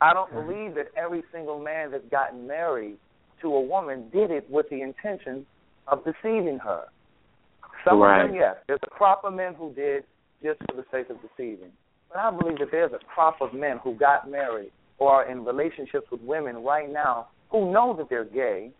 I 0.00 0.12
don't 0.12 0.30
mm-hmm. 0.30 0.46
believe 0.46 0.74
that 0.74 0.88
every 0.96 1.22
single 1.32 1.58
man 1.58 1.90
that's 1.90 2.08
gotten 2.10 2.46
married 2.46 2.96
to 3.42 3.54
a 3.54 3.60
woman 3.60 4.08
did 4.12 4.30
it 4.30 4.48
with 4.50 4.68
the 4.70 4.82
intention 4.82 5.46
of 5.88 6.04
deceiving 6.04 6.58
her. 6.58 6.84
Some 7.86 8.00
right. 8.00 8.22
of 8.22 8.28
them, 8.30 8.36
yes. 8.36 8.56
There's 8.66 8.80
a 8.82 8.90
crop 8.90 9.24
of 9.24 9.34
men 9.34 9.54
who 9.54 9.72
did 9.74 10.04
just 10.42 10.60
for 10.68 10.76
the 10.76 10.84
sake 10.90 11.10
of 11.10 11.16
deceiving. 11.20 11.72
But 12.08 12.18
I 12.18 12.30
believe 12.30 12.58
that 12.58 12.68
there's 12.70 12.92
a 12.92 13.04
crop 13.14 13.40
of 13.40 13.52
men 13.52 13.78
who 13.82 13.94
got 13.94 14.30
married 14.30 14.72
or 14.98 15.12
are 15.12 15.30
in 15.30 15.44
relationships 15.44 16.06
with 16.10 16.20
women 16.22 16.56
right 16.56 16.90
now 16.90 17.28
who 17.50 17.72
know 17.72 17.94
that 17.96 18.08
they're 18.08 18.24
gay, 18.24 18.70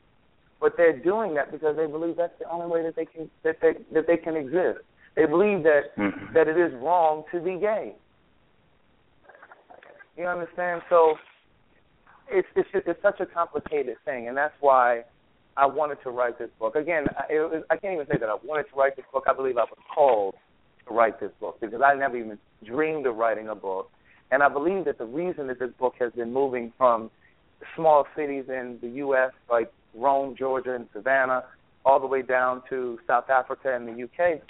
but 0.61 0.75
they're 0.77 0.99
doing 0.99 1.35
that 1.35 1.53
because 1.53 1.77
they 1.77 1.87
believe 1.87 2.17
that's 2.17 2.39
the 2.39 2.51
only 2.51 2.67
way 2.67 2.83
that 2.83 2.97
they 2.97 3.05
can 3.05 3.31
that 3.43 3.57
they 3.61 3.73
that 3.93 4.07
they 4.07 4.17
can 4.17 4.37
exist. 4.37 4.79
They 5.17 5.27
believe 5.27 5.63
that 5.65 5.97
mm-hmm. 5.99 6.33
that 6.33 6.49
it 6.49 6.57
is 6.57 6.73
wrong 6.81 7.25
to 7.33 7.41
be 7.41 7.57
gay. 7.57 7.95
You 10.17 10.27
understand? 10.27 10.83
So 10.89 11.17
it's 12.31 12.49
it's 12.55 12.69
just, 12.73 12.87
it's 12.87 13.03
such 13.03 13.21
a 13.21 13.27
complicated 13.27 13.97
thing, 14.05 14.29
and 14.29 14.37
that's 14.37 14.55
why 14.61 15.03
I 15.57 15.67
wanted 15.67 15.99
to 16.03 16.11
write 16.11 16.39
this 16.39 16.51
book. 16.59 16.75
Again, 16.77 17.05
was, 17.31 17.63
I 17.71 17.77
can't 17.77 17.95
even 17.95 18.07
say 18.07 18.19
that 18.19 18.29
I 18.29 18.37
wanted 18.45 18.65
to 18.65 18.77
write 18.77 18.97
this 18.97 19.05
book. 19.13 19.25
I 19.29 19.35
believe 19.35 19.57
I 19.57 19.65
was 19.65 19.79
called 19.95 20.35
to 20.87 20.95
write 20.95 21.21
this 21.21 21.31
book 21.41 21.61
because 21.61 21.81
I 21.85 21.95
never 21.95 22.17
even 22.17 22.39
dreamed 22.65 23.07
of 23.07 23.17
writing 23.17 23.49
a 23.49 23.55
book. 23.55 23.91
And 24.31 24.43
I 24.43 24.49
believe 24.49 24.85
that 24.87 24.99
the 24.99 25.05
reason 25.05 25.47
that 25.49 25.59
this 25.59 25.71
book 25.79 25.95
has 26.01 26.13
been 26.13 26.33
moving 26.33 26.73
from 26.77 27.11
small 27.77 28.07
cities 28.17 28.45
in 28.49 28.79
the 28.83 28.89
U.S. 28.89 29.31
like 29.51 29.73
Rome, 29.95 30.35
Georgia, 30.37 30.75
and 30.75 30.89
Savannah, 30.93 31.45
all 31.85 32.01
the 32.01 32.07
way 32.07 32.23
down 32.23 32.63
to 32.71 32.99
South 33.07 33.31
Africa 33.31 33.75
and 33.75 33.87
the 33.87 34.05
UK 34.05 34.41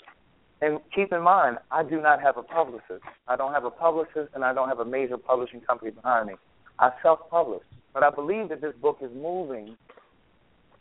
and 0.64 0.78
keep 0.94 1.12
in 1.12 1.22
mind, 1.22 1.58
I 1.70 1.82
do 1.82 2.00
not 2.00 2.22
have 2.22 2.36
a 2.36 2.42
publicist. 2.42 3.04
I 3.28 3.36
don't 3.36 3.52
have 3.52 3.64
a 3.64 3.70
publicist, 3.70 4.30
and 4.34 4.44
I 4.44 4.54
don't 4.54 4.68
have 4.68 4.80
a 4.80 4.84
major 4.84 5.18
publishing 5.18 5.60
company 5.60 5.90
behind 5.90 6.28
me. 6.28 6.34
I 6.78 6.90
self-publish, 7.02 7.62
but 7.92 8.02
I 8.02 8.10
believe 8.10 8.48
that 8.48 8.60
this 8.60 8.74
book 8.80 8.98
is 9.02 9.10
moving, 9.14 9.76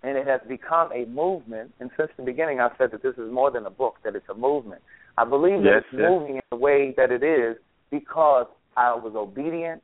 and 0.03 0.17
it 0.17 0.27
has 0.27 0.41
become 0.47 0.91
a 0.91 1.05
movement. 1.05 1.73
And 1.79 1.89
since 1.97 2.09
the 2.17 2.23
beginning, 2.23 2.59
I've 2.59 2.71
said 2.77 2.91
that 2.91 3.01
this 3.01 3.15
is 3.15 3.31
more 3.31 3.51
than 3.51 3.65
a 3.65 3.69
book; 3.69 3.95
that 4.03 4.15
it's 4.15 4.29
a 4.29 4.35
movement. 4.35 4.81
I 5.17 5.25
believe 5.25 5.63
that 5.63 5.75
yes, 5.75 5.83
it's 5.91 5.99
yes. 5.99 6.09
moving 6.09 6.35
in 6.35 6.41
the 6.49 6.57
way 6.57 6.93
that 6.97 7.11
it 7.11 7.23
is 7.23 7.57
because 7.91 8.47
I 8.75 8.93
was 8.95 9.13
obedient, 9.15 9.81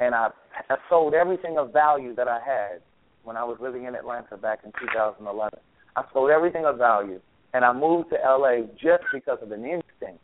and 0.00 0.14
I, 0.14 0.28
I 0.70 0.76
sold 0.88 1.14
everything 1.14 1.58
of 1.58 1.72
value 1.72 2.14
that 2.14 2.28
I 2.28 2.38
had 2.38 2.80
when 3.24 3.36
I 3.36 3.44
was 3.44 3.58
living 3.60 3.84
in 3.84 3.94
Atlanta 3.94 4.36
back 4.36 4.60
in 4.64 4.72
2011. 4.80 5.58
I 5.96 6.02
sold 6.12 6.30
everything 6.30 6.64
of 6.66 6.78
value 6.78 7.20
and 7.56 7.64
I 7.64 7.72
moved 7.72 8.10
to 8.10 8.16
LA 8.16 8.66
just 8.76 9.04
because 9.14 9.38
of 9.40 9.50
an 9.50 9.64
instinct, 9.64 10.20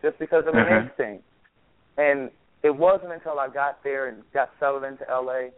just 0.00 0.16
because 0.20 0.44
of 0.46 0.54
mm-hmm. 0.54 0.72
an 0.72 0.86
instinct. 0.86 1.24
And 1.98 2.30
it 2.62 2.70
wasn't 2.70 3.12
until 3.12 3.40
I 3.40 3.48
got 3.48 3.82
there 3.82 4.06
and 4.06 4.22
got 4.32 4.50
settled 4.60 4.84
into 4.84 5.04
LA 5.10 5.50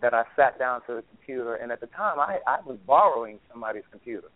that 0.00 0.14
I 0.14 0.24
sat 0.36 0.58
down 0.58 0.80
to 0.86 0.94
the 0.96 1.02
computer. 1.10 1.54
And 1.56 1.70
at 1.70 1.80
the 1.80 1.86
time, 1.88 2.18
I, 2.18 2.38
I 2.46 2.58
was 2.64 2.78
borrowing 2.86 3.38
somebody's 3.50 3.84
computer. 3.90 4.28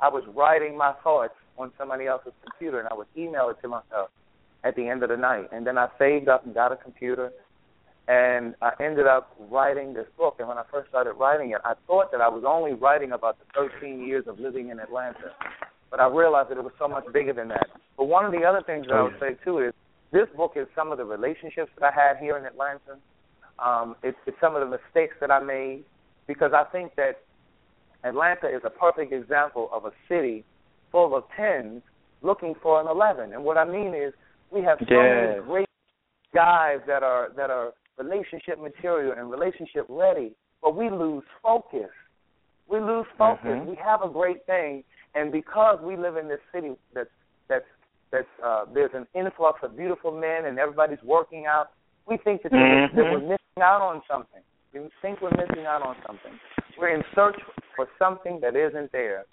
I 0.00 0.08
was 0.08 0.24
writing 0.34 0.76
my 0.76 0.94
thoughts 1.04 1.34
on 1.58 1.72
somebody 1.76 2.06
else's 2.06 2.32
computer, 2.42 2.80
and 2.80 2.88
I 2.88 2.94
would 2.94 3.08
email 3.16 3.50
it 3.50 3.58
to 3.62 3.68
myself 3.68 4.10
at 4.64 4.76
the 4.76 4.88
end 4.88 5.02
of 5.02 5.10
the 5.10 5.16
night. 5.16 5.48
And 5.52 5.66
then 5.66 5.76
I 5.76 5.88
saved 5.98 6.28
up 6.28 6.46
and 6.46 6.54
got 6.54 6.72
a 6.72 6.76
computer, 6.76 7.32
and 8.08 8.54
I 8.62 8.72
ended 8.80 9.06
up 9.06 9.36
writing 9.50 9.92
this 9.92 10.06
book. 10.16 10.36
And 10.38 10.48
when 10.48 10.58
I 10.58 10.64
first 10.70 10.88
started 10.88 11.12
writing 11.14 11.50
it, 11.50 11.60
I 11.64 11.74
thought 11.86 12.12
that 12.12 12.20
I 12.20 12.28
was 12.28 12.44
only 12.46 12.72
writing 12.72 13.12
about 13.12 13.38
the 13.38 13.44
13 13.80 14.06
years 14.06 14.24
of 14.26 14.38
living 14.38 14.70
in 14.70 14.80
Atlanta, 14.80 15.32
but 15.90 16.00
I 16.00 16.08
realized 16.08 16.50
that 16.50 16.58
it 16.58 16.64
was 16.64 16.72
so 16.78 16.88
much 16.88 17.04
bigger 17.12 17.32
than 17.32 17.48
that. 17.48 17.66
But 17.96 18.04
one 18.04 18.24
of 18.24 18.32
the 18.32 18.44
other 18.44 18.62
things 18.64 18.86
that 18.86 18.94
I 18.94 19.00
oh, 19.00 19.04
would 19.04 19.20
say 19.20 19.36
too 19.44 19.58
is 19.58 19.74
this 20.12 20.26
book 20.36 20.52
is 20.56 20.66
some 20.74 20.90
of 20.90 20.98
the 20.98 21.04
relationships 21.04 21.70
that 21.78 21.92
I 21.92 21.94
had 21.94 22.16
here 22.18 22.36
in 22.36 22.46
Atlanta. 22.46 22.98
Um, 23.64 23.96
it's, 24.02 24.16
it's 24.26 24.36
some 24.40 24.56
of 24.56 24.60
the 24.60 24.78
mistakes 24.78 25.16
that 25.20 25.30
I 25.30 25.40
made 25.40 25.84
because 26.26 26.52
I 26.54 26.64
think 26.70 26.94
that 26.96 27.20
Atlanta 28.04 28.48
is 28.48 28.62
a 28.64 28.70
perfect 28.70 29.12
example 29.12 29.68
of 29.72 29.84
a 29.84 29.90
city 30.08 30.44
full 30.90 31.14
of 31.14 31.24
tens 31.36 31.82
looking 32.22 32.54
for 32.62 32.80
an 32.80 32.86
eleven. 32.86 33.32
And 33.32 33.44
what 33.44 33.58
I 33.58 33.64
mean 33.64 33.94
is 33.94 34.12
we 34.50 34.62
have 34.62 34.78
so 34.78 34.86
yes. 34.88 35.36
many 35.36 35.46
great 35.46 35.68
guys 36.34 36.78
that 36.86 37.02
are 37.02 37.30
that 37.36 37.50
are 37.50 37.72
relationship 37.98 38.58
material 38.60 39.14
and 39.16 39.30
relationship 39.30 39.84
ready, 39.88 40.32
but 40.62 40.74
we 40.74 40.88
lose 40.88 41.24
focus. 41.42 41.90
We 42.68 42.80
lose 42.80 43.06
focus. 43.18 43.46
Mm-hmm. 43.46 43.70
We 43.70 43.78
have 43.84 44.02
a 44.02 44.08
great 44.08 44.46
thing, 44.46 44.84
and 45.14 45.32
because 45.32 45.78
we 45.82 45.96
live 45.96 46.16
in 46.16 46.28
this 46.28 46.40
city 46.54 46.72
that's 46.94 47.10
that's 47.48 47.64
that's 48.10 48.28
uh, 48.44 48.64
there's 48.72 48.92
an 48.94 49.06
influx 49.14 49.60
of 49.62 49.76
beautiful 49.76 50.12
men 50.12 50.46
and 50.46 50.58
everybody's 50.58 51.02
working 51.04 51.46
out, 51.46 51.70
we 52.08 52.16
think 52.24 52.42
that, 52.42 52.52
mm-hmm. 52.52 52.96
that 52.96 53.04
we're 53.04 53.20
missing 53.20 53.36
out 53.58 53.82
on 53.82 54.02
something. 54.08 54.42
We 54.72 54.88
think 55.02 55.20
we're 55.20 55.30
missing 55.30 55.66
out 55.66 55.82
on 55.82 55.96
something. 56.06 56.32
We're 56.78 56.94
in 56.94 57.02
search 57.14 57.36
for 57.74 57.88
something 57.98 58.38
that 58.42 58.54
isn't 58.54 58.92
there, 58.92 59.24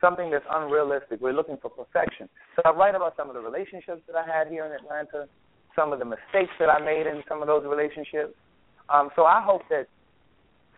something 0.00 0.30
that's 0.30 0.44
unrealistic. 0.50 1.20
We're 1.20 1.32
looking 1.32 1.58
for 1.62 1.70
perfection. 1.70 2.28
So 2.56 2.62
I 2.64 2.70
write 2.70 2.94
about 2.94 3.14
some 3.16 3.28
of 3.28 3.34
the 3.34 3.40
relationships 3.40 4.02
that 4.08 4.16
I 4.16 4.26
had 4.26 4.48
here 4.48 4.66
in 4.66 4.72
Atlanta, 4.72 5.28
some 5.76 5.92
of 5.92 6.00
the 6.00 6.04
mistakes 6.04 6.52
that 6.58 6.68
I 6.68 6.84
made 6.84 7.06
in 7.06 7.22
some 7.28 7.40
of 7.40 7.46
those 7.46 7.64
relationships. 7.64 8.34
Um, 8.88 9.10
so 9.14 9.24
I 9.24 9.42
hope 9.42 9.62
that 9.70 9.86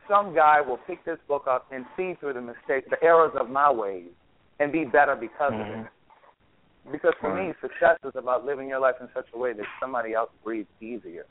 some 0.08 0.34
guy 0.34 0.60
will 0.60 0.78
pick 0.86 1.04
this 1.04 1.18
book 1.26 1.46
up 1.48 1.66
and 1.72 1.84
see 1.96 2.14
through 2.20 2.34
the 2.34 2.42
mistakes, 2.42 2.86
the 2.90 3.02
errors 3.02 3.32
of 3.38 3.50
my 3.50 3.70
ways, 3.70 4.08
and 4.60 4.70
be 4.70 4.84
better 4.84 5.16
because 5.16 5.52
mm-hmm. 5.52 5.60
of 5.60 5.66
it. 5.66 5.86
Mm-hmm. 5.86 6.92
Because 6.92 7.14
for 7.20 7.34
right. 7.34 7.48
me, 7.48 7.54
success 7.60 7.98
is 8.04 8.12
about 8.14 8.44
living 8.44 8.68
your 8.68 8.78
life 8.78 8.94
in 9.00 9.08
such 9.12 9.26
a 9.34 9.38
way 9.38 9.52
that 9.52 9.66
somebody 9.80 10.14
else 10.14 10.30
breathes 10.44 10.68
easier. 10.80 11.26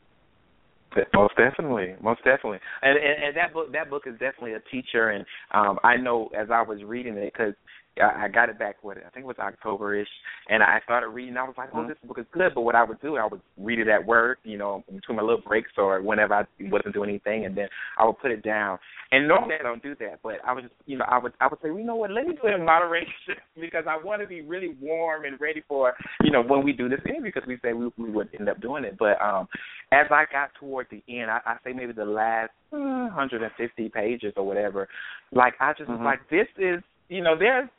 Most 1.14 1.36
definitely, 1.36 1.96
most 2.02 2.24
definitely, 2.24 2.60
and, 2.82 2.98
and 2.98 3.24
and 3.26 3.38
that 3.38 3.54
book 3.54 3.72
that 3.74 3.90
book 3.90 4.04
is 4.06 4.14
definitely 4.14 4.54
a 4.54 4.62
teacher, 4.72 5.10
and 5.10 5.26
um 5.52 5.78
I 5.84 5.98
know 5.98 6.30
as 6.38 6.48
I 6.52 6.62
was 6.62 6.84
reading 6.84 7.18
it 7.18 7.34
because 7.34 7.54
I, 8.02 8.26
I 8.26 8.28
got 8.28 8.50
it 8.50 8.60
back 8.60 8.78
what 8.82 8.98
I 8.98 9.10
think 9.10 9.24
it 9.24 9.28
was 9.28 9.38
October 9.40 9.96
ish, 9.96 10.08
and 10.50 10.62
I 10.62 10.80
started 10.84 11.10
reading. 11.10 11.38
I 11.38 11.44
was 11.44 11.56
like, 11.58 11.70
oh, 11.74 11.80
mm-hmm. 11.80 11.90
this 11.90 11.98
book 12.06 12.20
is 12.20 12.26
good. 12.32 12.54
But 12.54 12.62
what 12.62 12.76
I 12.76 12.84
would 12.84 13.02
do, 13.02 13.18
I 13.18 13.26
would 13.26 13.42
read 13.58 13.80
it 13.80 13.88
at 13.88 14.06
work, 14.06 14.40
you 14.44 14.58
know, 14.58 14.84
between 14.94 15.18
my 15.18 15.24
little 15.24 15.42
breaks 15.46 15.72
or 15.78 16.02
whenever 16.02 16.34
I 16.34 16.44
wasn't 16.60 16.94
doing 16.94 17.10
anything, 17.10 17.46
and 17.46 17.58
then 17.58 17.68
I 17.98 18.06
would 18.06 18.20
put 18.20 18.32
it 18.32 18.44
down. 18.44 18.80
And 19.12 19.28
normally 19.28 19.56
I 19.60 19.64
don't 19.64 19.84
do 19.84 19.96
that, 20.00 20.20
but 20.24 20.36
I 20.46 20.54
was 20.54 20.64
just, 20.64 20.76
you 20.86 20.98
know, 20.98 21.06
I 21.08 21.18
would 21.18 21.34
I 21.40 21.48
would 21.48 21.60
say, 21.62 21.70
well, 21.70 21.80
you 21.80 21.86
know 21.86 21.96
what, 21.96 22.12
let 22.12 22.28
me 22.28 22.34
do 22.34 22.48
it 22.48 22.56
in 22.56 22.66
moderation 22.66 23.38
because 23.60 23.86
I 23.88 23.98
want 24.04 24.22
to 24.22 24.28
be 24.28 24.42
really 24.42 24.76
warm 24.82 25.26
and 25.26 25.40
ready 25.40 25.64
for, 25.68 25.94
you 26.24 26.32
know, 26.32 26.42
when 26.42 26.64
we 26.64 26.74
do 26.74 26.90
this 26.90 27.00
interview 27.06 27.32
because 27.34 27.48
we 27.48 27.58
say 27.62 27.74
we 27.74 27.90
we 27.98 28.10
would 28.10 28.30
end 28.38 28.50
up 28.50 28.62
doing 28.62 28.84
it. 28.84 28.98
But 28.98 29.22
um 29.22 29.48
as 29.92 30.08
I 30.10 30.26
got 30.32 30.50
toward 30.60 30.88
the 30.90 31.04
end, 31.08 31.30
I, 31.30 31.40
I 31.46 31.56
say 31.64 31.74
maybe 31.74 31.94
the 31.94 32.06
last 32.06 32.52
uh, 32.74 33.08
150 33.14 33.90
pages 33.90 34.34
or 34.36 34.46
whatever, 34.46 34.88
like 35.32 35.54
I 35.60 35.74
just 35.74 35.90
mm-hmm. 35.90 36.04
was 36.04 36.18
like, 36.20 36.30
this 36.30 36.48
is, 36.58 36.82
you 37.08 37.22
know, 37.22 37.38
there's 37.38 37.70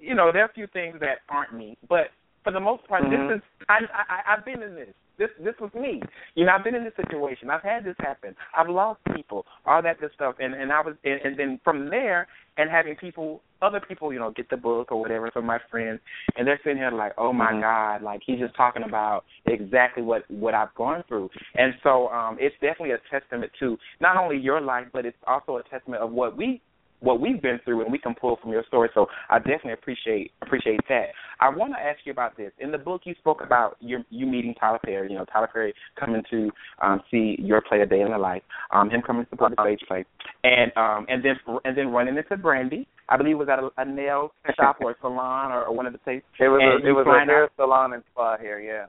you 0.00 0.14
know, 0.14 0.30
there 0.32 0.42
are 0.42 0.48
a 0.48 0.52
few 0.52 0.66
things 0.68 0.96
that 1.00 1.18
aren't 1.28 1.54
me, 1.54 1.76
but 1.88 2.08
for 2.44 2.52
the 2.52 2.60
most 2.60 2.86
part, 2.88 3.02
mm-hmm. 3.02 3.28
this 3.28 3.36
is 3.36 3.42
I, 3.68 3.80
I 3.92 4.34
I've 4.34 4.44
been 4.44 4.62
in 4.62 4.74
this. 4.74 4.88
This 5.18 5.28
this 5.42 5.54
was 5.60 5.70
me. 5.74 6.00
You 6.36 6.46
know, 6.46 6.52
I've 6.52 6.62
been 6.62 6.76
in 6.76 6.84
this 6.84 6.94
situation. 6.94 7.50
I've 7.50 7.62
had 7.62 7.84
this 7.84 7.96
happen. 7.98 8.36
I've 8.56 8.68
lost 8.68 9.00
people, 9.16 9.44
all 9.66 9.82
that 9.82 10.00
good 10.00 10.12
stuff, 10.14 10.36
and 10.38 10.54
and 10.54 10.72
I 10.72 10.80
was 10.80 10.94
and, 11.04 11.20
and 11.24 11.38
then 11.38 11.60
from 11.64 11.90
there, 11.90 12.28
and 12.56 12.70
having 12.70 12.94
people, 12.94 13.42
other 13.60 13.80
people, 13.80 14.12
you 14.12 14.20
know, 14.20 14.30
get 14.30 14.48
the 14.48 14.56
book 14.56 14.92
or 14.92 15.00
whatever 15.00 15.30
from 15.32 15.44
my 15.44 15.58
friends, 15.70 16.00
and 16.36 16.46
they're 16.46 16.60
sitting 16.62 16.78
here 16.78 16.92
like, 16.92 17.12
oh 17.18 17.32
my 17.32 17.52
mm-hmm. 17.52 17.62
God, 17.62 18.02
like 18.02 18.20
he's 18.24 18.38
just 18.38 18.54
talking 18.56 18.84
about 18.84 19.24
exactly 19.46 20.04
what 20.04 20.22
what 20.30 20.54
I've 20.54 20.74
gone 20.76 21.02
through, 21.08 21.30
and 21.56 21.74
so 21.82 22.08
um, 22.10 22.36
it's 22.38 22.54
definitely 22.60 22.92
a 22.92 23.00
testament 23.10 23.50
to 23.58 23.76
not 24.00 24.16
only 24.16 24.38
your 24.38 24.60
life, 24.60 24.86
but 24.92 25.04
it's 25.04 25.18
also 25.26 25.56
a 25.56 25.62
testament 25.64 26.00
of 26.00 26.12
what 26.12 26.36
we 26.36 26.62
what 27.00 27.20
we've 27.20 27.40
been 27.40 27.60
through 27.64 27.82
and 27.82 27.92
we 27.92 27.98
can 27.98 28.14
pull 28.14 28.38
from 28.42 28.50
your 28.50 28.64
story. 28.64 28.88
So 28.94 29.06
I 29.30 29.38
definitely 29.38 29.72
appreciate 29.72 30.32
appreciate 30.42 30.80
that. 30.88 31.08
I 31.40 31.48
want 31.48 31.72
to 31.74 31.80
ask 31.80 32.00
you 32.04 32.12
about 32.12 32.36
this. 32.36 32.50
In 32.58 32.72
the 32.72 32.78
book, 32.78 33.02
you 33.04 33.14
spoke 33.18 33.40
about 33.44 33.76
your 33.80 34.04
you 34.10 34.26
meeting 34.26 34.54
Tyler 34.58 34.80
Perry. 34.84 35.10
You 35.10 35.18
know, 35.18 35.24
Tyler 35.24 35.48
Perry 35.52 35.74
coming 35.98 36.22
to 36.30 36.50
um, 36.82 37.00
see 37.10 37.36
your 37.38 37.60
play, 37.60 37.80
A 37.80 37.86
Day 37.86 38.00
in 38.00 38.10
the 38.10 38.18
Life. 38.18 38.42
Um, 38.72 38.90
him 38.90 39.02
coming 39.06 39.24
to 39.24 39.30
support 39.30 39.54
the 39.56 39.62
stage 39.62 39.80
play, 39.86 40.04
and 40.44 40.72
um, 40.76 41.06
and 41.08 41.24
then 41.24 41.36
and 41.64 41.76
then 41.76 41.88
running 41.88 42.16
into 42.16 42.36
Brandy. 42.36 42.86
I 43.08 43.16
believe 43.16 43.36
it 43.36 43.38
was 43.38 43.48
at 43.48 43.58
a, 43.58 43.70
a 43.78 43.84
nail 43.84 44.32
shop 44.56 44.78
or 44.80 44.90
a 44.90 44.94
salon 45.00 45.52
or, 45.52 45.64
or 45.64 45.74
one 45.74 45.86
of 45.86 45.92
the 45.92 45.98
places. 45.98 46.24
It 46.38 46.48
was 46.48 46.60
and 46.62 46.84
a, 46.84 46.88
it 46.88 46.92
was 46.92 47.06
a 47.06 47.24
hair 47.24 47.48
salon 47.56 47.94
and 47.94 48.02
spa 48.12 48.36
here. 48.38 48.60
Yeah. 48.60 48.86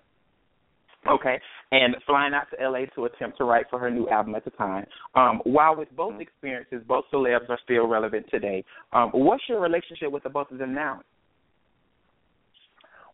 Okay, 1.07 1.39
and 1.71 1.95
flying 2.05 2.33
out 2.33 2.47
to 2.51 2.69
LA 2.69 2.85
to 2.95 3.05
attempt 3.05 3.37
to 3.37 3.45
write 3.45 3.65
for 3.69 3.79
her 3.79 3.89
new 3.89 4.09
album 4.09 4.35
at 4.35 4.43
the 4.43 4.51
time. 4.51 4.85
Um, 5.15 5.39
while 5.45 5.75
with 5.75 5.87
both 5.95 6.13
mm-hmm. 6.13 6.21
experiences, 6.21 6.81
both 6.87 7.05
celebs 7.11 7.49
are 7.49 7.59
still 7.63 7.87
relevant 7.87 8.25
today. 8.29 8.65
Um, 8.91 9.09
what's 9.13 9.43
your 9.47 9.61
relationship 9.61 10.11
with 10.11 10.23
the 10.23 10.29
both 10.29 10.51
of 10.51 10.57
them 10.57 10.73
now? 10.73 11.01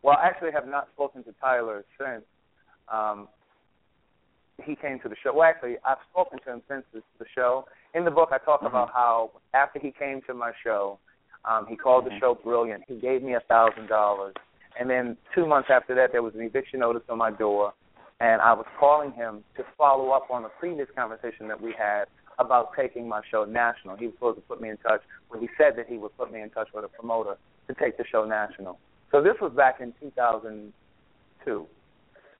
Well, 0.02 0.16
I 0.20 0.26
actually 0.26 0.52
have 0.52 0.66
not 0.66 0.88
spoken 0.94 1.22
to 1.24 1.34
Tyler 1.40 1.84
since 1.98 2.24
um, 2.92 3.28
he 4.64 4.74
came 4.74 4.98
to 5.00 5.08
the 5.08 5.16
show. 5.22 5.32
Well, 5.34 5.48
actually, 5.48 5.76
I've 5.84 5.98
spoken 6.10 6.38
to 6.44 6.54
him 6.54 6.62
since 6.68 6.84
the 6.92 7.24
show. 7.34 7.66
In 7.94 8.04
the 8.04 8.10
book, 8.10 8.30
I 8.32 8.38
talk 8.38 8.60
mm-hmm. 8.60 8.66
about 8.66 8.90
how 8.92 9.30
after 9.54 9.78
he 9.78 9.92
came 9.96 10.22
to 10.26 10.34
my 10.34 10.52
show, 10.64 10.98
um, 11.44 11.66
he 11.68 11.76
called 11.76 12.04
mm-hmm. 12.04 12.14
the 12.14 12.20
show 12.20 12.34
brilliant. 12.42 12.82
He 12.88 12.96
gave 12.96 13.22
me 13.22 13.34
a 13.34 13.40
thousand 13.48 13.86
dollars 13.86 14.34
and 14.78 14.88
then 14.88 15.16
two 15.34 15.46
months 15.46 15.68
after 15.72 15.94
that, 15.94 16.12
there 16.12 16.22
was 16.22 16.34
an 16.34 16.42
eviction 16.42 16.80
notice 16.80 17.02
on 17.08 17.18
my 17.18 17.30
door, 17.30 17.72
and 18.20 18.40
I 18.40 18.52
was 18.52 18.66
calling 18.78 19.12
him 19.12 19.44
to 19.56 19.64
follow 19.76 20.10
up 20.10 20.30
on 20.30 20.44
a 20.44 20.48
previous 20.48 20.88
conversation 20.94 21.48
that 21.48 21.60
we 21.60 21.74
had 21.76 22.04
about 22.38 22.70
taking 22.76 23.08
my 23.08 23.20
show 23.30 23.44
national. 23.44 23.96
He 23.96 24.06
was 24.06 24.14
supposed 24.14 24.36
to 24.38 24.42
put 24.42 24.60
me 24.60 24.68
in 24.68 24.76
touch. 24.78 25.00
Well, 25.30 25.40
he 25.40 25.48
said 25.56 25.76
that 25.76 25.86
he 25.88 25.98
would 25.98 26.16
put 26.16 26.32
me 26.32 26.42
in 26.42 26.50
touch 26.50 26.68
with 26.74 26.84
a 26.84 26.88
promoter 26.88 27.36
to 27.68 27.74
take 27.74 27.96
the 27.96 28.04
show 28.10 28.24
national. 28.24 28.78
So 29.10 29.22
this 29.22 29.34
was 29.40 29.52
back 29.56 29.80
in 29.80 29.94
2002. 30.00 31.66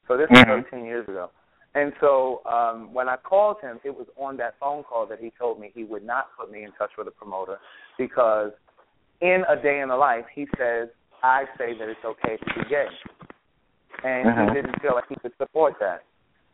So 0.08 0.16
this 0.16 0.26
mm-hmm. 0.30 0.50
was 0.50 0.64
13 0.70 0.84
years 0.84 1.08
ago. 1.08 1.30
And 1.74 1.92
so 2.00 2.40
um, 2.50 2.92
when 2.94 3.08
I 3.08 3.16
called 3.16 3.58
him, 3.60 3.78
it 3.84 3.90
was 3.90 4.06
on 4.16 4.38
that 4.38 4.54
phone 4.58 4.82
call 4.82 5.06
that 5.06 5.18
he 5.20 5.30
told 5.38 5.60
me 5.60 5.70
he 5.74 5.84
would 5.84 6.04
not 6.04 6.28
put 6.38 6.50
me 6.50 6.64
in 6.64 6.72
touch 6.72 6.90
with 6.96 7.06
a 7.06 7.10
promoter 7.10 7.58
because 7.98 8.52
in 9.20 9.44
A 9.48 9.60
Day 9.60 9.80
in 9.80 9.88
the 9.88 9.96
Life, 9.96 10.24
he 10.34 10.46
says 10.56 10.88
I 11.26 11.44
say 11.58 11.76
that 11.78 11.88
it's 11.88 12.04
okay 12.04 12.36
to 12.36 12.46
be 12.54 12.70
gay. 12.70 12.86
And 14.04 14.28
uh-huh. 14.28 14.46
he 14.48 14.62
didn't 14.62 14.80
feel 14.80 14.94
like 14.94 15.08
he 15.08 15.16
could 15.16 15.32
support 15.38 15.74
that. 15.80 16.04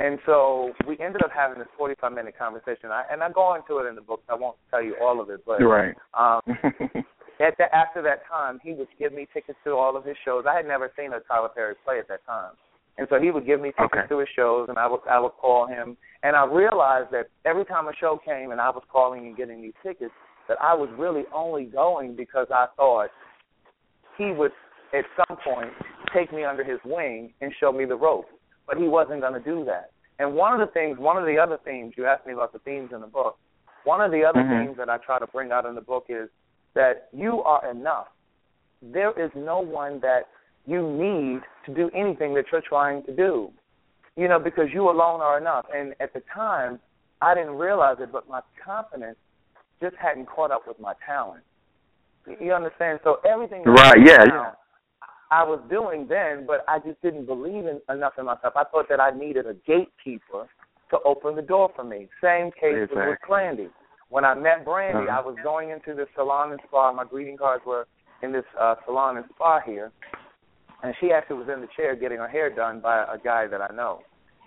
And 0.00 0.18
so 0.24 0.72
we 0.88 0.98
ended 0.98 1.22
up 1.22 1.30
having 1.34 1.58
this 1.58 1.68
45 1.76 2.12
minute 2.12 2.34
conversation. 2.38 2.90
I, 2.90 3.04
and 3.10 3.22
I 3.22 3.30
go 3.30 3.54
into 3.54 3.78
it 3.78 3.88
in 3.88 3.94
the 3.94 4.00
book. 4.00 4.22
I 4.28 4.34
won't 4.34 4.56
tell 4.70 4.82
you 4.82 4.96
all 5.00 5.20
of 5.20 5.28
it, 5.30 5.44
but 5.46 5.62
right. 5.62 5.94
um, 6.18 6.40
at 7.40 7.56
the, 7.58 7.68
after 7.74 8.02
that 8.02 8.22
time, 8.26 8.58
he 8.62 8.72
would 8.72 8.88
give 8.98 9.12
me 9.12 9.28
tickets 9.32 9.58
to 9.64 9.72
all 9.72 9.96
of 9.96 10.04
his 10.04 10.16
shows. 10.24 10.44
I 10.48 10.56
had 10.56 10.66
never 10.66 10.90
seen 10.98 11.12
a 11.12 11.20
Tyler 11.20 11.50
Perry 11.54 11.74
play 11.84 11.98
at 11.98 12.08
that 12.08 12.24
time, 12.26 12.52
and 12.98 13.06
so 13.10 13.20
he 13.20 13.30
would 13.30 13.46
give 13.46 13.60
me 13.60 13.70
tickets 13.78 13.94
okay. 13.94 14.08
to 14.08 14.18
his 14.18 14.28
shows, 14.34 14.66
and 14.68 14.78
I 14.78 14.88
would 14.88 15.00
I 15.08 15.20
would 15.20 15.32
call 15.40 15.66
him. 15.66 15.96
And 16.22 16.34
I 16.34 16.46
realized 16.46 17.10
that 17.12 17.26
every 17.44 17.64
time 17.64 17.86
a 17.86 17.92
show 18.00 18.18
came, 18.24 18.50
and 18.50 18.60
I 18.60 18.70
was 18.70 18.82
calling 18.90 19.26
and 19.26 19.36
getting 19.36 19.62
these 19.62 19.76
tickets, 19.82 20.14
that 20.48 20.56
I 20.60 20.74
was 20.74 20.88
really 20.98 21.24
only 21.34 21.64
going 21.66 22.16
because 22.16 22.46
I 22.50 22.66
thought 22.76 23.10
he 24.22 24.32
would 24.32 24.52
at 24.94 25.04
some 25.16 25.36
point 25.44 25.70
take 26.14 26.32
me 26.32 26.44
under 26.44 26.64
his 26.64 26.78
wing 26.84 27.32
and 27.40 27.52
show 27.58 27.72
me 27.72 27.84
the 27.84 27.96
ropes. 27.96 28.28
But 28.66 28.76
he 28.76 28.84
wasn't 28.84 29.20
going 29.20 29.34
to 29.34 29.40
do 29.40 29.64
that. 29.64 29.90
And 30.18 30.34
one 30.34 30.58
of 30.58 30.66
the 30.66 30.72
things, 30.72 30.98
one 30.98 31.16
of 31.16 31.24
the 31.24 31.38
other 31.38 31.58
themes, 31.64 31.94
you 31.96 32.06
asked 32.06 32.26
me 32.26 32.32
about 32.32 32.52
the 32.52 32.60
themes 32.60 32.90
in 32.94 33.00
the 33.00 33.06
book. 33.06 33.38
One 33.84 34.00
of 34.00 34.12
the 34.12 34.22
other 34.22 34.40
mm-hmm. 34.40 34.66
themes 34.66 34.76
that 34.78 34.88
I 34.88 34.98
try 34.98 35.18
to 35.18 35.26
bring 35.26 35.50
out 35.50 35.66
in 35.66 35.74
the 35.74 35.80
book 35.80 36.06
is 36.08 36.28
that 36.74 37.08
you 37.12 37.42
are 37.42 37.68
enough. 37.70 38.06
There 38.80 39.10
is 39.20 39.30
no 39.34 39.58
one 39.58 40.00
that 40.00 40.28
you 40.66 40.80
need 40.80 41.42
to 41.66 41.74
do 41.74 41.90
anything 41.94 42.34
that 42.34 42.44
you're 42.52 42.62
trying 42.66 43.02
to 43.04 43.16
do. 43.16 43.50
You 44.16 44.28
know, 44.28 44.38
because 44.38 44.66
you 44.72 44.90
alone 44.90 45.20
are 45.20 45.38
enough. 45.38 45.66
And 45.74 45.94
at 45.98 46.12
the 46.12 46.22
time, 46.32 46.78
I 47.20 47.34
didn't 47.34 47.54
realize 47.54 47.96
it, 48.00 48.12
but 48.12 48.28
my 48.28 48.40
confidence 48.64 49.16
just 49.80 49.96
hadn't 49.96 50.26
caught 50.26 50.50
up 50.50 50.68
with 50.68 50.78
my 50.78 50.92
talent. 51.04 51.42
You 52.40 52.52
understand? 52.52 53.00
So 53.04 53.18
everything 53.28 53.64
right, 53.64 53.98
yeah, 54.04 54.24
yeah. 54.26 54.50
I 55.30 55.42
was 55.44 55.60
doing 55.70 56.06
then, 56.08 56.44
but 56.46 56.64
I 56.68 56.78
just 56.78 57.00
didn't 57.00 57.26
believe 57.26 57.64
in 57.66 57.80
enough 57.88 58.12
in 58.18 58.26
myself. 58.26 58.52
I 58.54 58.64
thought 58.64 58.88
that 58.90 59.00
I 59.00 59.10
needed 59.10 59.46
a 59.46 59.54
gatekeeper 59.66 60.46
to 60.90 60.98
open 61.06 61.36
the 61.36 61.42
door 61.42 61.70
for 61.74 61.84
me. 61.84 62.08
Same 62.22 62.50
case 62.52 62.84
exactly. 62.84 63.06
with 63.08 63.18
Brandy. 63.26 63.68
When 64.10 64.26
I 64.26 64.34
met 64.34 64.64
Brandy, 64.64 65.08
uh-huh. 65.08 65.20
I 65.20 65.24
was 65.24 65.36
going 65.42 65.70
into 65.70 65.94
the 65.94 66.06
salon 66.14 66.52
and 66.52 66.60
spa. 66.68 66.92
My 66.92 67.04
greeting 67.04 67.38
cards 67.38 67.64
were 67.66 67.86
in 68.22 68.30
this 68.30 68.44
uh, 68.60 68.74
salon 68.84 69.16
and 69.16 69.26
spa 69.34 69.60
here, 69.64 69.90
and 70.82 70.94
she 71.00 71.12
actually 71.12 71.36
was 71.36 71.48
in 71.48 71.62
the 71.62 71.68
chair 71.74 71.96
getting 71.96 72.18
her 72.18 72.28
hair 72.28 72.54
done 72.54 72.80
by 72.80 73.02
a 73.02 73.16
guy 73.16 73.46
that 73.46 73.62
I 73.62 73.74
know. 73.74 74.02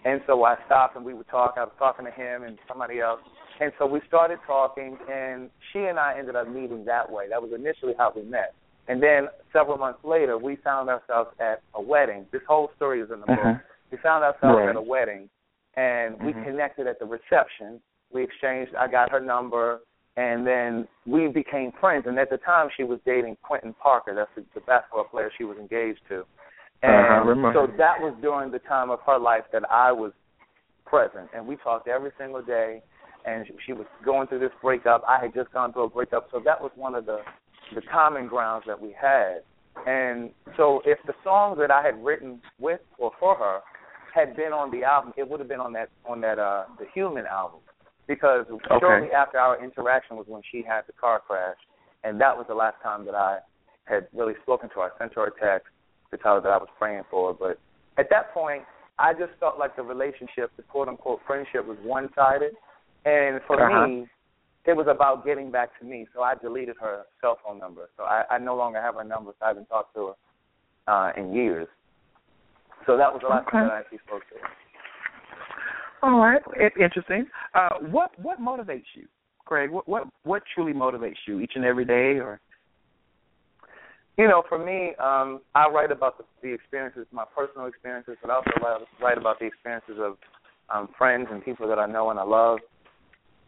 And 0.06 0.22
so 0.28 0.44
I 0.44 0.56
stopped 0.68 0.96
and 0.96 1.04
we 1.04 1.16
would 1.16 1.28
talk. 1.30 1.56
I 1.58 1.64
was 1.64 1.74
talking 1.80 2.06
to 2.06 2.12
him 2.12 2.44
and 2.44 2.60
somebody 2.68 3.00
else. 3.00 3.22
And 3.62 3.72
so 3.80 3.86
we 3.86 4.02
started 4.08 4.40
talking, 4.46 4.98
and 5.10 5.50
she 5.72 5.80
and 5.80 5.98
I 5.98 6.18
ended 6.18 6.36
up 6.36 6.50
meeting 6.50 6.84
that 6.86 7.10
way. 7.10 7.30
That 7.30 7.42
was 7.42 7.52
initially 7.56 7.94
how 7.98 8.12
we 8.16 8.24
met. 8.24 8.54
And 8.88 9.02
then 9.02 9.28
several 9.52 9.78
months 9.78 10.00
later, 10.04 10.38
we 10.38 10.58
found 10.58 10.90
ourselves 10.90 11.30
at 11.40 11.62
a 11.74 11.82
wedding. 11.82 12.26
This 12.32 12.42
whole 12.48 12.70
story 12.76 13.02
is 13.02 13.10
in 13.12 13.22
the 13.22 13.32
uh-huh. 13.32 13.54
book. 13.54 13.62
We 13.92 13.98
found 14.04 14.24
ourselves 14.24 14.58
right. 14.60 14.70
at 14.70 14.76
a 14.76 14.82
wedding, 14.82 15.30
and 15.76 16.22
we 16.22 16.34
mm-hmm. 16.34 16.44
connected 16.44 16.88
at 16.88 17.00
the 17.00 17.06
reception. 17.06 17.82
We 18.12 18.24
exchanged. 18.24 18.74
I 18.76 18.88
got 18.88 19.10
her 19.12 19.20
number, 19.20 19.80
and 20.18 20.46
then 20.46 20.88
we 21.06 21.28
became 21.28 21.72
friends. 21.80 22.06
And 22.08 22.20
at 22.20 22.30
the 22.30 22.38
time, 22.38 22.70
she 22.76 22.84
was 22.84 23.00
dating 23.06 23.38
Quentin 23.42 23.74
Parker. 23.82 24.14
That's 24.14 24.30
the, 24.36 24.44
the 24.60 24.66
basketball 24.66 25.06
player 25.06 25.32
she 25.38 25.46
was 25.46 25.58
engaged 25.58 26.02
to. 26.10 26.20
Uh-huh, 26.84 27.32
and 27.32 27.46
uh, 27.46 27.54
so 27.54 27.68
that 27.78 28.00
was 28.00 28.14
during 28.22 28.52
the 28.52 28.60
time 28.60 28.92
of 28.92 29.00
her 29.06 29.18
life 29.18 29.44
that 29.54 29.64
I 29.72 29.92
was 29.92 30.12
present, 30.86 31.30
and 31.34 31.48
we 31.48 31.56
talked 31.58 31.88
every 31.88 32.12
single 32.18 32.42
day. 32.44 32.82
And 33.26 33.46
she 33.66 33.74
was 33.74 33.88
going 34.04 34.28
through 34.28 34.40
this 34.40 34.52
breakup. 34.62 35.04
I 35.08 35.20
had 35.22 35.34
just 35.34 35.52
gone 35.52 35.74
through 35.74 35.84
a 35.84 35.90
breakup, 35.90 36.30
so 36.32 36.40
that 36.46 36.62
was 36.62 36.72
one 36.76 36.96
of 36.96 37.06
the 37.06 37.20
the 37.74 37.82
common 37.92 38.28
grounds 38.28 38.66
that 38.68 38.80
we 38.80 38.96
had. 39.00 39.40
And 39.88 40.30
so 40.56 40.82
if 40.86 41.00
the 41.08 41.14
songs 41.24 41.58
that 41.60 41.72
I 41.72 41.82
had 41.82 42.04
written 42.04 42.42
with 42.60 42.80
or 42.98 43.12
for 43.20 43.36
her 43.36 43.60
had 44.14 44.36
been 44.36 44.54
on 44.54 44.72
the 44.72 44.84
album, 44.84 45.14
it 45.18 45.28
would 45.28 45.40
have 45.40 45.50
been 45.50 45.60
on 45.60 45.74
that 45.74 45.90
on 46.08 46.22
that 46.22 46.40
uh 46.40 46.66
the 46.80 46.86
Human 46.94 47.26
album. 47.26 47.60
Because 48.08 48.46
okay. 48.50 48.78
shortly 48.80 49.10
after 49.12 49.40
our 49.40 49.64
interaction 49.64 50.16
was 50.16 50.28
when 50.28 50.44
she 50.52 50.62
had 50.62 50.82
the 50.86 50.94
car 50.94 51.20
crash 51.26 51.58
and 52.04 52.22
that 52.22 52.38
was 52.38 52.46
the 52.48 52.54
last 52.54 52.76
time 52.84 53.04
that 53.06 53.16
I 53.16 53.40
had 53.86 54.08
really 54.14 54.34
spoken 54.44 54.70
to 54.70 54.76
her. 54.76 54.92
I 54.94 54.98
sent 55.00 55.16
her 55.16 55.26
a 55.26 55.32
text 55.32 55.74
to 56.12 56.18
tell 56.18 56.36
her 56.36 56.42
that 56.42 56.50
I 56.50 56.58
was 56.58 56.70
praying 56.78 57.04
for 57.10 57.34
her. 57.34 57.38
But 57.38 57.60
at 58.00 58.10
that 58.12 58.32
point 58.34 58.64
I 59.00 59.14
just 59.14 59.34
felt 59.40 59.58
like 59.58 59.76
the 59.76 59.84
relationship, 59.84 60.52
the 60.56 60.64
quote 60.64 60.88
unquote 60.88 61.20
friendship 61.26 61.66
was 61.66 61.78
one 61.84 62.10
sided. 62.16 62.54
And 63.06 63.40
for 63.48 63.62
uh-huh. 63.62 63.88
me, 63.88 64.08
it 64.66 64.76
was 64.76 64.88
about 64.90 65.26
getting 65.26 65.52
back 65.52 65.78
to 65.80 65.86
me. 65.86 66.08
So 66.14 66.22
I 66.22 66.36
deleted 66.36 66.76
her 66.82 67.04
cell 67.22 67.38
phone 67.46 67.60
number. 67.60 67.90
So 67.98 68.04
I, 68.04 68.24
I 68.32 68.38
no 68.40 68.56
longer 68.56 68.82
have 68.82 68.96
her 68.96 69.04
number. 69.04 69.32
So 69.40 69.46
I 69.46 69.50
haven't 69.50 69.68
talked 69.68 69.94
to 69.96 70.14
her 70.88 70.92
uh, 70.92 71.12
in 71.16 71.34
years. 71.34 71.68
So 72.86 72.98
that 72.98 73.12
was 73.12 73.22
the 73.22 73.30
last 73.30 73.48
okay. 73.48 73.58
time 73.58 73.68
that 73.68 73.74
I 73.74 73.80
actually 73.80 74.00
spoke 74.08 74.22
to 74.30 74.36
her. 74.42 74.50
All 76.04 76.20
right, 76.20 76.42
It's 76.58 76.76
interesting. 76.80 77.26
Uh, 77.56 77.70
what 77.90 78.12
what 78.20 78.40
motivates 78.40 78.84
you, 78.96 79.08
Craig? 79.46 79.72
What 79.72 79.88
what 79.88 80.08
what 80.24 80.44
truly 80.54 80.74
motivates 80.74 81.16
you 81.28 81.40
each 81.40 81.54
and 81.56 81.66
every 81.66 81.86
day, 81.86 82.20
or? 82.20 82.40
you 84.18 84.28
know, 84.28 84.44
for 84.48 84.58
me, 84.58 84.96
um, 85.04 85.42
I 85.56 85.68
write 85.68 85.92
about 85.92 86.18
the, 86.18 86.24
the 86.42 86.54
experiences, 86.54 87.06
my 87.12 87.26
personal 87.36 87.68
experiences, 87.68 88.16
but 88.22 88.32
I 88.32 88.36
also 88.36 88.52
write, 88.62 88.82
write 89.02 89.18
about 89.18 89.40
the 89.40 89.46
experiences 89.46 89.96
of 90.00 90.18
um, 90.74 90.90
friends 90.98 91.28
and 91.32 91.44
people 91.44 91.68
that 91.68 91.80
I 91.80 91.86
know 91.86 92.10
and 92.10 92.20
I 92.20 92.24
love. 92.24 92.60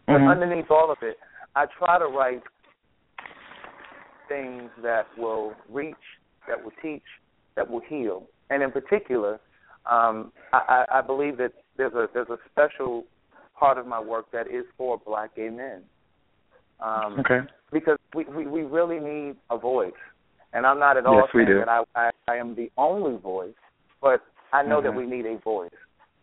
Mm-hmm. 0.07 0.25
But 0.25 0.31
underneath 0.31 0.69
all 0.69 0.91
of 0.91 0.97
it, 1.01 1.17
I 1.55 1.65
try 1.77 1.99
to 1.99 2.05
write 2.05 2.43
things 4.29 4.69
that 4.83 5.07
will 5.17 5.53
reach, 5.69 5.95
that 6.47 6.63
will 6.63 6.71
teach, 6.81 7.03
that 7.55 7.69
will 7.69 7.81
heal, 7.87 8.27
and 8.49 8.63
in 8.63 8.71
particular, 8.71 9.39
um, 9.89 10.31
I, 10.53 10.85
I 10.91 11.01
believe 11.01 11.37
that 11.37 11.53
there's 11.77 11.93
a 11.93 12.07
there's 12.13 12.29
a 12.29 12.37
special 12.51 13.05
part 13.57 13.77
of 13.77 13.87
my 13.87 13.99
work 13.99 14.25
that 14.31 14.47
is 14.47 14.65
for 14.77 14.99
Black 15.05 15.35
gay 15.35 15.49
men. 15.49 15.83
Um, 16.79 17.19
okay. 17.19 17.39
Because 17.71 17.97
we, 18.13 18.25
we 18.25 18.47
we 18.47 18.61
really 18.61 18.99
need 18.99 19.35
a 19.49 19.57
voice, 19.57 19.91
and 20.53 20.65
I'm 20.65 20.79
not 20.79 20.97
at 20.97 21.05
all 21.05 21.15
yes, 21.15 21.29
saying 21.33 21.59
that 21.59 21.69
I, 21.69 21.83
I 21.95 22.11
I 22.27 22.35
am 22.35 22.55
the 22.55 22.69
only 22.77 23.17
voice, 23.17 23.55
but 24.01 24.21
I 24.53 24.63
know 24.63 24.77
mm-hmm. 24.77 24.85
that 24.85 24.91
we 24.95 25.05
need 25.05 25.25
a 25.25 25.37
voice. 25.39 25.71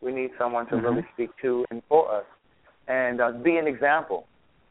We 0.01 0.13
need 0.13 0.31
someone 0.39 0.67
to 0.67 0.77
mm-hmm. 0.77 0.87
really 0.87 1.07
speak 1.15 1.31
to 1.43 1.65
and 1.71 1.83
for 1.89 2.15
us, 2.15 2.25
and 2.89 3.21
uh, 3.21 3.33
be 3.33 3.57
an 3.57 3.67
example. 3.67 4.27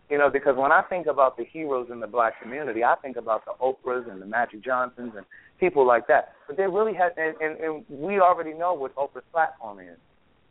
You 0.10 0.18
know, 0.18 0.30
because 0.30 0.56
when 0.58 0.72
I 0.72 0.82
think 0.84 1.08
about 1.08 1.38
the 1.38 1.46
heroes 1.46 1.88
in 1.92 2.00
the 2.00 2.08
black 2.08 2.40
community, 2.42 2.84
I 2.84 2.96
think 3.02 3.18
about 3.18 3.44
the 3.46 3.54
Oprahs 3.62 4.12
and 4.12 4.22
the 4.22 4.26
Magic 4.26 4.64
Johnsons 4.64 5.14
and 5.16 5.26
people 5.60 5.88
like 5.88 6.08
that. 6.08 6.34
But 6.46 6.58
they 6.58 6.64
really 6.64 6.94
had, 6.94 7.14
and, 7.18 7.36
and, 7.42 7.60
and 7.60 7.86
we 7.90 8.20
already 8.20 8.54
know 8.54 8.74
what 8.74 8.94
Oprah's 8.96 9.24
platform 9.32 9.80
is, 9.80 9.98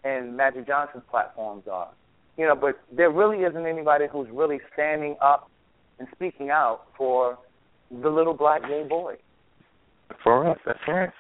and 0.04 0.36
Magic 0.36 0.66
Johnson's 0.66 1.04
platforms 1.10 1.64
are. 1.70 1.90
You 2.38 2.46
know, 2.46 2.56
but 2.56 2.80
there 2.90 3.10
really 3.10 3.44
isn't 3.44 3.66
anybody 3.66 4.06
who's 4.10 4.28
really 4.32 4.58
standing 4.72 5.16
up 5.20 5.50
and 5.98 6.08
speaking 6.14 6.50
out 6.50 6.86
for 6.96 7.38
the 7.90 8.08
little 8.08 8.34
black 8.34 8.62
gay 8.62 8.84
boy. 8.88 9.16
For 10.24 10.50
us, 10.50 10.58
that's 10.64 10.78
right. 10.88 11.10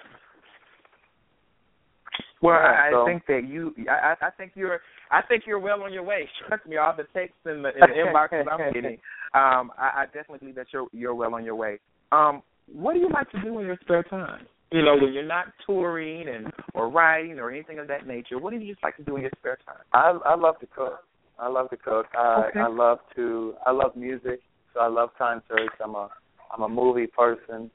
Well, 2.40 2.58
yeah, 2.60 2.88
I, 2.88 2.90
so. 2.90 3.02
I 3.02 3.06
think 3.06 3.26
that 3.26 3.46
you, 3.46 3.74
I, 3.88 4.14
I 4.20 4.30
think 4.30 4.52
you're, 4.54 4.80
I 5.12 5.20
think 5.22 5.44
you're 5.46 5.58
well 5.58 5.82
on 5.82 5.92
your 5.92 6.02
way. 6.02 6.28
Trust 6.48 6.66
me, 6.66 6.78
all 6.78 6.94
the 6.96 7.04
texts 7.12 7.38
in 7.44 7.62
the, 7.62 7.68
in 7.68 7.80
the 7.80 8.10
inboxes 8.10 8.44
I'm 8.50 8.72
getting, 8.72 8.98
um, 9.34 9.70
I, 9.78 10.02
I 10.02 10.04
definitely 10.06 10.38
believe 10.38 10.54
that 10.56 10.66
you're 10.72 10.86
you're 10.92 11.14
well 11.14 11.34
on 11.34 11.44
your 11.44 11.54
way. 11.54 11.78
Um, 12.10 12.42
what 12.72 12.94
do 12.94 13.00
you 13.00 13.08
like 13.12 13.30
to 13.32 13.40
do 13.40 13.58
in 13.58 13.66
your 13.66 13.78
spare 13.82 14.02
time? 14.02 14.46
You 14.70 14.82
know, 14.82 14.96
when 14.96 15.12
you're 15.12 15.26
not 15.26 15.46
touring 15.66 16.28
and 16.28 16.50
or 16.74 16.88
writing 16.88 17.38
or 17.38 17.50
anything 17.50 17.78
of 17.78 17.88
that 17.88 18.06
nature, 18.06 18.38
what 18.38 18.52
do 18.52 18.58
you 18.58 18.72
just 18.72 18.82
like 18.82 18.96
to 18.96 19.02
do 19.02 19.16
in 19.16 19.22
your 19.22 19.30
spare 19.38 19.58
time? 19.66 19.84
I 19.92 20.18
I 20.24 20.34
love 20.34 20.58
to 20.60 20.66
cook. 20.66 21.00
I 21.38 21.48
love 21.48 21.68
to 21.70 21.76
cook. 21.76 22.06
I 22.16 22.46
okay. 22.48 22.60
I 22.60 22.68
love 22.68 22.98
to 23.16 23.54
I 23.66 23.70
love 23.72 23.94
music. 23.96 24.40
So 24.72 24.80
I 24.80 24.88
love 24.88 25.10
concerts. 25.18 25.74
I'm 25.82 25.94
a 25.94 26.08
I'm 26.54 26.62
a 26.62 26.68
movie 26.68 27.06
person. 27.06 27.70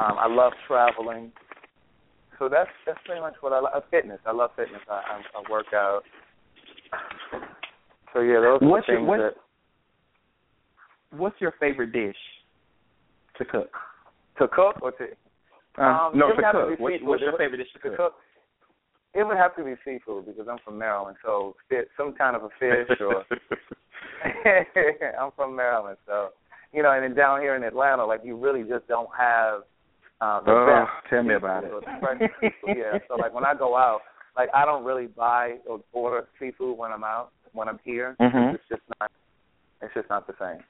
Um, 0.00 0.16
I 0.18 0.26
love 0.26 0.52
traveling. 0.66 1.32
So 2.38 2.48
that's 2.48 2.70
that's 2.86 2.98
pretty 3.06 3.20
much 3.20 3.34
what 3.40 3.52
I 3.52 3.60
love. 3.60 3.72
Uh, 3.74 3.80
fitness. 3.90 4.18
I 4.26 4.32
love 4.32 4.50
fitness. 4.56 4.82
I, 4.90 4.94
I, 4.94 5.22
I 5.38 5.50
work 5.50 5.66
out. 5.74 6.02
So 8.12 8.20
yeah, 8.20 8.40
those 8.40 8.62
are 8.62 8.68
what's 8.68 8.86
the 8.86 8.94
things 8.94 9.00
your, 9.00 9.06
what's, 9.06 9.22
that. 9.22 11.18
What's 11.18 11.40
your 11.40 11.54
favorite 11.60 11.92
dish 11.92 12.16
to 13.38 13.44
cook? 13.44 13.70
To 14.38 14.48
cook 14.48 14.82
or 14.82 14.92
to 14.92 15.04
uh, 15.78 15.82
um, 15.82 16.18
no, 16.18 16.28
to 16.28 16.34
cook. 16.34 16.76
To 16.76 16.82
what, 16.82 16.92
what's 17.02 17.22
your 17.22 17.36
favorite 17.38 17.58
dish 17.58 17.72
to 17.74 17.90
to 17.90 17.96
cook? 17.96 18.14
It 19.14 19.26
would 19.26 19.36
have 19.36 19.54
to 19.56 19.64
be 19.64 19.74
seafood 19.84 20.26
because 20.26 20.46
I'm 20.50 20.58
from 20.64 20.78
Maryland. 20.78 21.16
So 21.24 21.54
some 21.96 22.14
kind 22.14 22.34
of 22.34 22.44
a 22.44 22.48
fish 22.58 22.98
or 23.00 23.24
I'm 25.20 25.30
from 25.36 25.54
Maryland, 25.54 25.98
so 26.06 26.30
you 26.72 26.82
know, 26.82 26.92
and 26.92 27.04
then 27.04 27.14
down 27.14 27.40
here 27.40 27.54
in 27.54 27.62
Atlanta, 27.62 28.04
like 28.04 28.20
you 28.24 28.36
really 28.36 28.62
just 28.62 28.88
don't 28.88 29.10
have 29.18 29.60
uh, 30.20 30.40
the 30.44 30.50
oh, 30.50 30.66
best. 30.66 31.10
tell 31.10 31.22
me 31.22 31.34
about 31.34 31.64
it. 31.64 31.72
or 31.72 31.80
the 31.80 31.86
fresh 32.00 32.20
seafood. 32.40 32.76
Yeah, 32.76 32.98
so 33.08 33.16
like 33.16 33.34
when 33.34 33.44
I 33.44 33.54
go 33.54 33.76
out, 33.76 34.00
like 34.36 34.48
I 34.54 34.64
don't 34.64 34.84
really 34.84 35.06
buy 35.06 35.56
or 35.66 35.80
order 35.92 36.26
seafood 36.38 36.76
when 36.78 36.92
I'm 36.92 37.04
out. 37.04 37.30
When 37.52 37.68
I'm 37.68 37.78
here, 37.84 38.16
Mhm. 38.20 38.54
it's 38.54 38.68
just 38.68 38.82
not. 39.00 39.10
It's 39.82 39.92
just 39.94 40.08
not 40.08 40.26
the 40.26 40.34
same. 40.40 40.62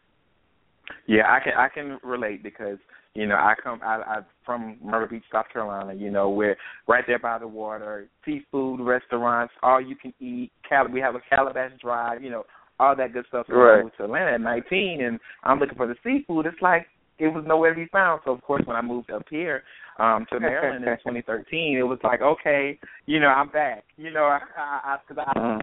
Yeah, 1.07 1.33
I 1.33 1.41
can 1.41 1.53
I 1.57 1.69
can 1.69 1.99
relate 2.03 2.43
because 2.43 2.79
you 3.15 3.27
know 3.27 3.37
I 3.37 3.55
come 3.63 3.81
I 3.85 4.03
I'm 4.03 4.25
from 4.45 4.79
Myrtle 4.83 5.09
Beach, 5.09 5.25
South 5.31 5.49
Carolina. 5.53 5.95
You 5.95 6.11
know 6.11 6.31
we're 6.31 6.57
right 6.89 7.05
there 7.07 7.19
by 7.21 7.39
the 7.39 7.47
water, 7.47 8.09
seafood 8.25 8.81
restaurants, 8.81 9.55
all 9.63 9.81
you 9.81 9.95
can 9.97 10.13
eat. 10.21 10.51
Cal- 10.69 10.89
we 10.89 11.01
have 11.01 11.15
a 11.15 11.21
Calabash 11.31 11.73
Drive. 11.81 12.23
You 12.23 12.31
know 12.31 12.47
all 12.81 12.97
that 12.97 13.13
good 13.13 13.27
stuff. 13.29 13.47
So 13.47 13.53
when 13.55 13.63
I 13.63 13.71
Right. 13.75 13.83
moved 13.85 13.97
to 13.99 14.05
Atlanta 14.05 14.33
at 14.33 14.41
19, 14.41 15.03
and 15.03 15.21
I'm 15.45 15.61
looking 15.61 15.77
for 15.77 15.87
the 15.87 15.97
seafood. 16.03 16.47
It's 16.47 16.61
like 16.61 16.89
it 17.19 17.29
was 17.29 17.45
nowhere 17.47 17.71
to 17.71 17.77
be 17.77 17.87
found. 17.87 18.23
So 18.25 18.33
of 18.33 18.43
course 18.43 18.67
when 18.67 18.77
I 18.77 18.83
moved 18.83 19.11
up 19.13 19.29
here 19.29 19.63
um 20.03 20.27
to 20.33 20.41
Maryland 20.41 20.85
in 20.85 20.97
2013, 20.99 21.79
it 21.79 21.83
was 21.83 21.99
like 22.03 22.21
okay, 22.21 22.79
you 23.07 23.21
know 23.21 23.29
I'm 23.29 23.49
back. 23.49 23.85
You 23.97 24.11
know 24.11 24.25
I 24.25 24.41
I, 24.57 24.81
I, 24.85 24.97
cause 25.09 25.25
I 25.27 25.39
Mm. 25.39 25.61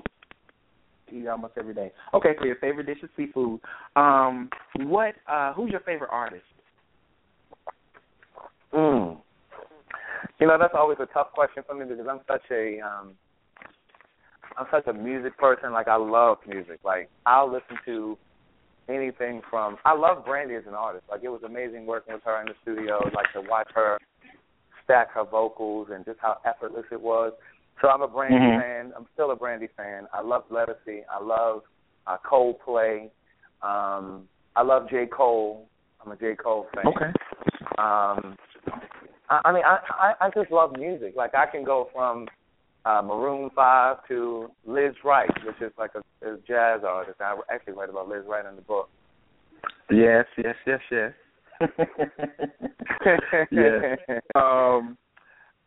eat 1.12 1.28
almost 1.28 1.54
every 1.58 1.74
day. 1.74 1.92
Okay, 2.14 2.36
so 2.40 2.46
your 2.46 2.56
favorite 2.58 2.86
dish 2.86 3.00
is 3.04 3.10
seafood. 3.18 3.60
Um, 3.96 4.50
what? 4.78 5.16
Uh, 5.28 5.54
who's 5.54 5.72
your 5.72 5.80
favorite 5.82 6.10
artist? 6.12 6.44
Mm. 8.74 9.18
You 10.40 10.48
know, 10.48 10.58
that's 10.60 10.74
always 10.78 10.98
a 11.02 11.08
tough 11.08 11.32
question 11.34 11.64
for 11.68 11.76
me 11.76 11.86
because 11.86 12.06
I'm 12.10 12.22
such 12.28 12.44
a 12.52 12.80
um 12.80 13.14
I'm 14.58 14.68
such 14.72 14.88
a 14.88 14.94
music 14.94 15.38
person. 15.38 15.72
Like 15.74 15.88
I 15.88 15.96
love 15.98 16.38
music. 16.48 16.80
Like 16.84 17.10
I'll 17.26 17.52
listen 17.52 17.78
to 17.86 18.18
anything 18.88 19.42
from 19.50 19.78
I 19.86 19.96
love 19.96 20.26
Brandy 20.26 20.56
as 20.56 20.64
an 20.68 20.74
artist. 20.74 21.06
Like 21.10 21.22
it 21.24 21.30
was 21.30 21.42
amazing 21.44 21.86
working 21.86 22.14
with 22.14 22.24
her 22.24 22.40
in 22.42 22.48
the 22.48 22.54
studio, 22.62 23.00
like 23.14 23.32
to 23.34 23.42
watch 23.42 23.70
her 23.76 23.98
stack 24.90 25.12
her 25.12 25.24
vocals 25.24 25.90
and 25.94 26.04
just 26.04 26.20
how 26.20 26.38
effortless 26.46 26.86
it 26.92 27.00
was. 27.00 27.32
So 27.80 27.90
I'm 27.90 28.02
a 28.02 28.08
Brandy 28.08 28.36
Mhm. 28.38 28.60
fan. 28.60 28.94
I'm 28.96 29.08
still 29.14 29.32
a 29.32 29.36
Brandy 29.36 29.68
fan. 29.68 30.08
I 30.12 30.22
love 30.22 30.50
Ledisi. 30.50 31.06
I 31.10 31.20
love 31.22 31.64
uh, 32.08 32.18
Coldplay. 32.26 33.12
Um, 33.62 34.28
I 34.56 34.64
love 34.64 34.90
J. 34.90 35.06
Cole. 35.06 35.70
I'm 36.04 36.12
a 36.12 36.16
J. 36.16 36.36
Cole 36.36 36.68
fan. 36.74 36.88
Okay. 36.88 37.14
Um, 37.78 38.36
I, 39.30 39.42
I 39.46 39.52
mean, 39.52 39.64
I, 39.64 39.78
I 39.92 40.14
I 40.26 40.30
just 40.32 40.52
love 40.52 40.76
music. 40.76 41.14
Like 41.16 41.36
I 41.36 41.46
can 41.46 41.64
go 41.64 41.90
from 41.94 42.28
uh, 42.86 43.02
Maroon 43.04 43.52
Five 43.52 43.98
to 44.08 44.50
Lizz 44.66 44.96
Wright, 45.04 45.30
which 45.46 45.62
is 45.62 45.72
like 45.78 45.92
a, 45.94 46.00
a 46.28 46.38
jazz 46.48 46.84
artist. 46.84 47.22
I 47.22 47.38
actually 47.52 47.74
write 47.74 47.90
about 47.90 48.10
Lizz 48.10 48.26
Wright 48.28 48.46
in 48.46 48.56
the 48.56 48.64
book. 48.64 48.90
Yes, 49.92 50.26
yes, 50.38 50.56
yes, 50.66 50.80
yes. 50.90 51.14
Yes. 53.52 53.98
Um, 54.36 54.98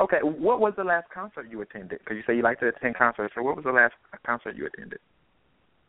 okay, 0.00 0.18
what 0.22 0.60
was 0.60 0.72
the 0.76 0.84
last 0.84 1.08
concert 1.12 1.46
you 1.50 1.60
attended? 1.60 1.98
Because 2.00 2.16
you 2.16 2.22
say 2.26 2.36
you 2.36 2.42
like 2.42 2.60
to 2.60 2.68
attend 2.68 2.96
concerts. 2.96 3.34
So 3.34 3.42
what 3.42 3.56
was 3.56 3.64
the 3.64 3.72
last 3.72 3.94
concert 4.24 4.56
you 4.56 4.66
attended? 4.66 4.98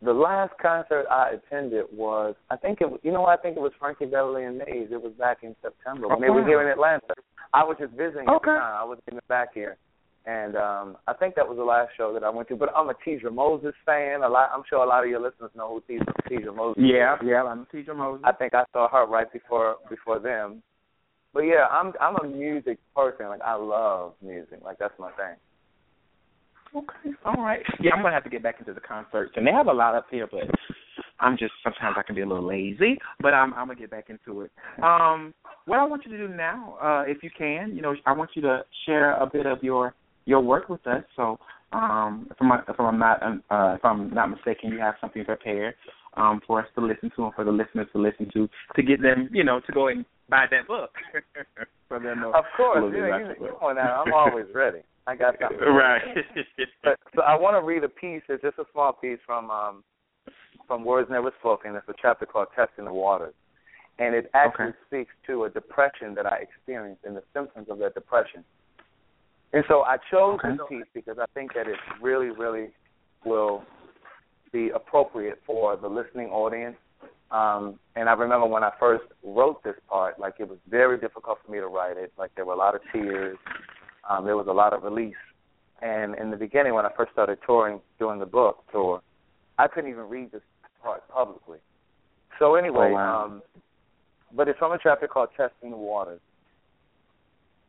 The 0.02 0.14
last 0.14 0.54
concert 0.62 1.06
I 1.10 1.36
attended 1.36 1.86
was, 1.94 2.36
I 2.50 2.58
think 2.58 2.82
it, 2.82 2.90
was, 2.90 3.00
you 3.04 3.14
know, 3.14 3.22
what? 3.22 3.40
I 3.40 3.42
think 3.42 3.56
it 3.56 3.62
was 3.62 3.72
Frankie 3.80 4.06
Beverly 4.06 4.44
and 4.44 4.58
Maze. 4.58 4.90
It 4.92 5.02
was 5.02 5.14
back 5.18 5.38
in 5.44 5.56
September 5.62 6.10
when 6.10 6.18
Oh, 6.18 6.22
they 6.22 6.30
were 6.30 6.46
here 6.46 6.62
in 6.62 6.68
Atlanta. 6.68 7.14
I 7.54 7.64
was 7.64 7.78
just 7.80 7.94
visiting 7.94 8.28
at 8.28 8.36
Okay. 8.36 8.52
the 8.52 8.60
time. 8.60 8.82
I 8.82 8.84
was 8.84 9.00
in 9.08 9.16
the 9.16 9.22
back 9.30 9.54
here, 9.54 9.78
and 10.26 10.56
um 10.56 10.98
I 11.08 11.14
think 11.14 11.36
that 11.36 11.48
was 11.48 11.58
the 11.58 11.64
last 11.64 11.91
show 11.98 12.14
that 12.14 12.24
I 12.24 12.30
went 12.30 12.48
to. 12.50 12.56
But 12.56 12.70
I'm 12.76 12.90
a 12.90 12.94
Teedra 13.06 13.34
Moses 13.34 13.74
fan. 13.86 14.24
A 14.24 14.30
lot, 14.30 14.50
I'm 14.54 14.64
sure 14.70 14.84
a 14.84 14.88
lot 14.88 15.04
of 15.04 15.10
your 15.10 15.22
listeners 15.22 15.52
know 15.56 15.82
who 15.88 16.00
Teedra 16.30 16.56
Moses. 16.56 16.84
Yeah, 16.86 17.16
is. 17.16 17.22
yeah, 17.26 17.44
I'm 17.44 17.68
Teedra 17.74 17.95
Moses. 17.95 18.24
I 18.24 18.32
think 18.32 18.54
I 18.54 18.64
saw 18.72 18.90
her 18.90 19.06
right 19.06 19.32
before 19.32 19.78
before 19.90 20.20
them. 20.20 20.64
But 21.34 21.41
yeah, 21.41 21.68
I'm 21.72 21.94
I'm 22.00 22.16
a 22.18 22.28
music 22.28 22.80
person. 22.95 23.28
Like 23.28 23.41
I 23.41 23.56
love 23.56 24.14
music. 24.22 24.60
Like 24.64 24.78
that's 24.80 24.98
my 25.00 25.12
thing. 25.12 25.36
Okay, 26.76 27.16
all 27.26 27.44
right. 27.44 27.62
Yeah, 27.80 27.91
I'm 27.94 28.02
gonna 28.02 28.16
have 28.16 28.24
to 28.24 28.30
get 28.30 28.41
back 28.41 28.56
into 28.60 28.74
the 28.74 28.80
concerts, 28.80 29.34
and 29.36 29.45
they 29.45 29.52
have 29.52 29.68
a 29.68 29.74
lot 29.74 29.94
up 29.94 30.08
here, 30.10 30.28
but 30.32 30.44
I'm 31.20 31.38
just 31.38 31.54
sometimes 31.64 31.95
I 32.00 32.04
can 32.04 32.16
be 32.16 32.22
a 32.22 32.28
little 32.28 32.48
lazy, 32.48 32.98
but 33.20 33.34
I'm 33.34 33.54
I'm 33.54 33.68
gonna 33.68 33.80
get 33.80 33.91
back 33.91 34.10
into 34.10 34.41
it. 34.41 34.52
Um, 34.82 35.34
what 35.66 35.80
I 35.80 35.86
want 35.86 36.04
you 36.06 36.12
to 36.12 36.28
do 36.28 36.34
now, 36.34 36.78
uh, 36.82 37.04
if 37.08 37.24
you 37.24 37.30
can, 37.36 37.76
you 37.76 37.82
know, 37.82 37.95
I 38.06 38.14
want 38.14 38.32
you 38.36 38.41
to 38.44 38.64
share 38.86 39.14
a 39.16 39.26
bit 39.26 39.45
of 39.45 39.64
your 39.64 39.94
your 40.26 40.41
work 40.41 40.70
with 40.70 40.86
us. 40.88 41.04
So, 41.16 41.40
um, 41.72 42.28
if 42.30 42.38
I'm 42.40 42.52
if 42.68 42.80
I'm 42.80 43.00
not 43.00 43.24
uh, 43.24 43.76
if 43.76 43.84
I'm 43.84 44.14
not 44.14 44.30
mistaken, 44.30 44.72
you 44.72 44.80
have 44.80 44.95
something 45.02 45.26
prepared 45.26 45.76
um, 46.16 46.41
for 46.45 46.62
us 46.62 46.68
to 46.76 46.86
listen 46.86 47.12
to 47.16 47.26
and 47.26 47.34
for 47.34 47.44
the 47.44 47.52
listeners 47.52 47.88
to 47.94 48.00
listen 48.00 48.30
to 48.34 48.48
to 48.76 48.84
get 48.84 49.02
them, 49.02 49.30
you 49.32 49.44
know, 49.44 49.60
to 49.66 49.72
go 49.72 49.88
and 49.88 50.06
buy 50.30 50.45
that 50.50 50.68
book. 50.68 50.91
them 51.90 52.24
Of 52.24 52.45
course, 52.58 52.84
little 52.84 52.91
bit 52.91 53.00
yeah, 53.00 53.18
you, 53.20 53.28
you 53.40 53.52
know 53.62 53.74
that. 53.74 53.80
I'm 53.80 54.14
always 54.14 54.45
ready. 54.54 54.80
I 55.06 55.16
got 55.16 55.36
something. 55.40 55.60
right. 55.68 56.02
But 56.84 57.00
so 57.16 57.22
I 57.22 57.36
want 57.36 57.56
to 57.56 57.66
read 57.66 57.84
a 57.84 57.90
piece. 57.90 58.22
It's 58.30 58.41
just 58.41 58.58
a 58.58 58.66
small 58.72 58.94
piece 58.94 59.20
from 59.26 59.52
um 59.52 59.84
from 60.68 60.86
Words 60.86 61.10
Never 61.12 61.32
Spoken. 61.40 61.76
It's 61.76 61.88
a 61.88 61.94
chapter 62.02 62.26
called 62.26 62.48
Testing 62.56 62.86
the 62.86 62.94
Waters, 62.94 63.34
and 64.00 64.16
it 64.16 64.30
actually 64.34 64.68
Okay. 64.68 64.78
speaks 64.88 65.14
to 65.28 65.44
a 65.45 65.50
depression 65.50 66.16
that 66.16 66.26
I 66.26 66.38
experienced 66.38 67.04
and 67.04 67.16
the 67.16 67.24
symptoms 67.34 67.68
of 67.70 67.80
that 67.80 67.94
depression. 67.94 68.44
And 69.54 69.64
so 69.68 69.84
I 69.84 69.98
chose 70.10 70.40
Okay. 70.44 70.58
this 70.58 70.68
piece 70.68 70.88
because 70.94 71.20
I 71.20 71.26
think 71.34 71.54
that 71.54 71.68
it 71.68 71.78
really, 72.02 72.32
really 72.32 72.72
will 73.24 73.64
be 74.52 74.70
appropriate 74.70 75.42
for 75.46 75.78
the 75.78 75.88
listening 75.88 76.30
audience. 76.30 76.78
Um, 77.32 77.80
and 77.96 78.10
I 78.10 78.14
remember 78.14 78.46
when 78.48 78.64
I 78.64 78.72
first 78.80 79.06
wrote 79.24 79.64
this 79.64 79.76
part, 79.88 80.20
like 80.20 80.36
it 80.40 80.48
was 80.48 80.60
very 80.68 80.98
difficult 80.98 81.40
for 81.46 81.52
me 81.52 81.60
to 81.60 81.68
write 81.68 81.98
it. 81.98 82.12
Like 82.18 82.34
there 82.36 82.46
were 82.46 82.54
a 82.54 82.58
lot 82.58 82.76
of 82.76 82.82
tears. 82.92 83.38
Um, 84.10 84.26
there 84.26 84.38
was 84.38 84.48
a 84.48 84.52
lot 84.52 84.74
of 84.74 84.84
release. 84.84 85.16
And 85.82 86.16
in 86.16 86.32
the 86.32 86.38
beginning, 86.38 86.74
when 86.74 86.86
I 86.86 86.90
first 86.96 87.12
started 87.12 87.40
touring, 87.46 87.80
doing 88.00 88.20
the 88.20 88.26
book 88.26 88.64
tour, 88.72 89.02
I 89.58 89.68
couldn't 89.68 89.90
even 89.90 90.04
read 90.10 90.32
this 90.32 90.42
part 90.82 91.08
publicly. 91.10 91.60
So 92.40 92.56
anyway, 92.56 92.90
oh, 92.92 92.94
wow. 92.94 93.26
um, 93.26 93.42
but 94.36 94.48
it's 94.48 94.58
from 94.60 94.72
a 94.72 94.80
chapter 94.82 95.08
called 95.08 95.30
Testing 95.38 95.72
the 95.72 95.78
Waters. 95.78 96.22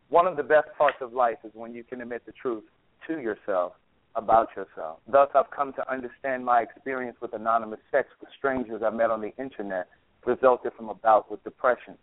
One 0.08 0.26
of 0.26 0.36
the 0.36 0.42
best 0.42 0.68
parts 0.76 0.98
of 1.00 1.12
life 1.12 1.38
is 1.44 1.50
when 1.54 1.74
you 1.74 1.84
can 1.84 2.00
admit 2.00 2.22
the 2.26 2.32
truth 2.32 2.64
to 3.06 3.20
yourself 3.20 3.72
about 4.16 4.48
yourself. 4.56 4.98
Thus, 5.10 5.28
I've 5.34 5.50
come 5.50 5.72
to 5.74 5.92
understand 5.92 6.44
my 6.44 6.60
experience 6.62 7.16
with 7.20 7.32
anonymous 7.34 7.80
sex 7.90 8.08
with 8.20 8.30
strangers 8.38 8.82
I 8.84 8.90
met 8.90 9.10
on 9.10 9.20
the 9.20 9.34
internet 9.38 9.88
resulted 10.26 10.72
from 10.76 10.88
a 10.88 10.94
bout 10.94 11.30
with 11.30 11.42
depression. 11.44 11.94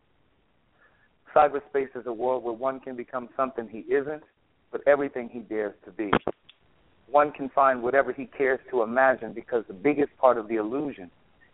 Cyberspace 1.36 1.96
is 1.96 2.06
a 2.06 2.14
world 2.14 2.44
where 2.44 2.54
one 2.54 2.80
can 2.80 2.96
become 2.96 3.30
something 3.38 3.68
he 3.70 3.80
isn't, 3.92 4.24
but 4.72 4.82
everything 4.86 5.30
he 5.32 5.40
dares 5.40 5.74
to 5.86 5.92
be. 5.92 6.12
One 7.10 7.32
can 7.32 7.50
find 7.50 7.82
whatever 7.82 8.14
he 8.14 8.26
cares 8.26 8.60
to 8.70 8.84
imagine 8.84 9.34
because 9.34 9.64
the 9.68 9.74
biggest 9.74 10.16
part 10.18 10.38
of 10.38 10.48
the 10.48 10.56
illusion 10.56 11.10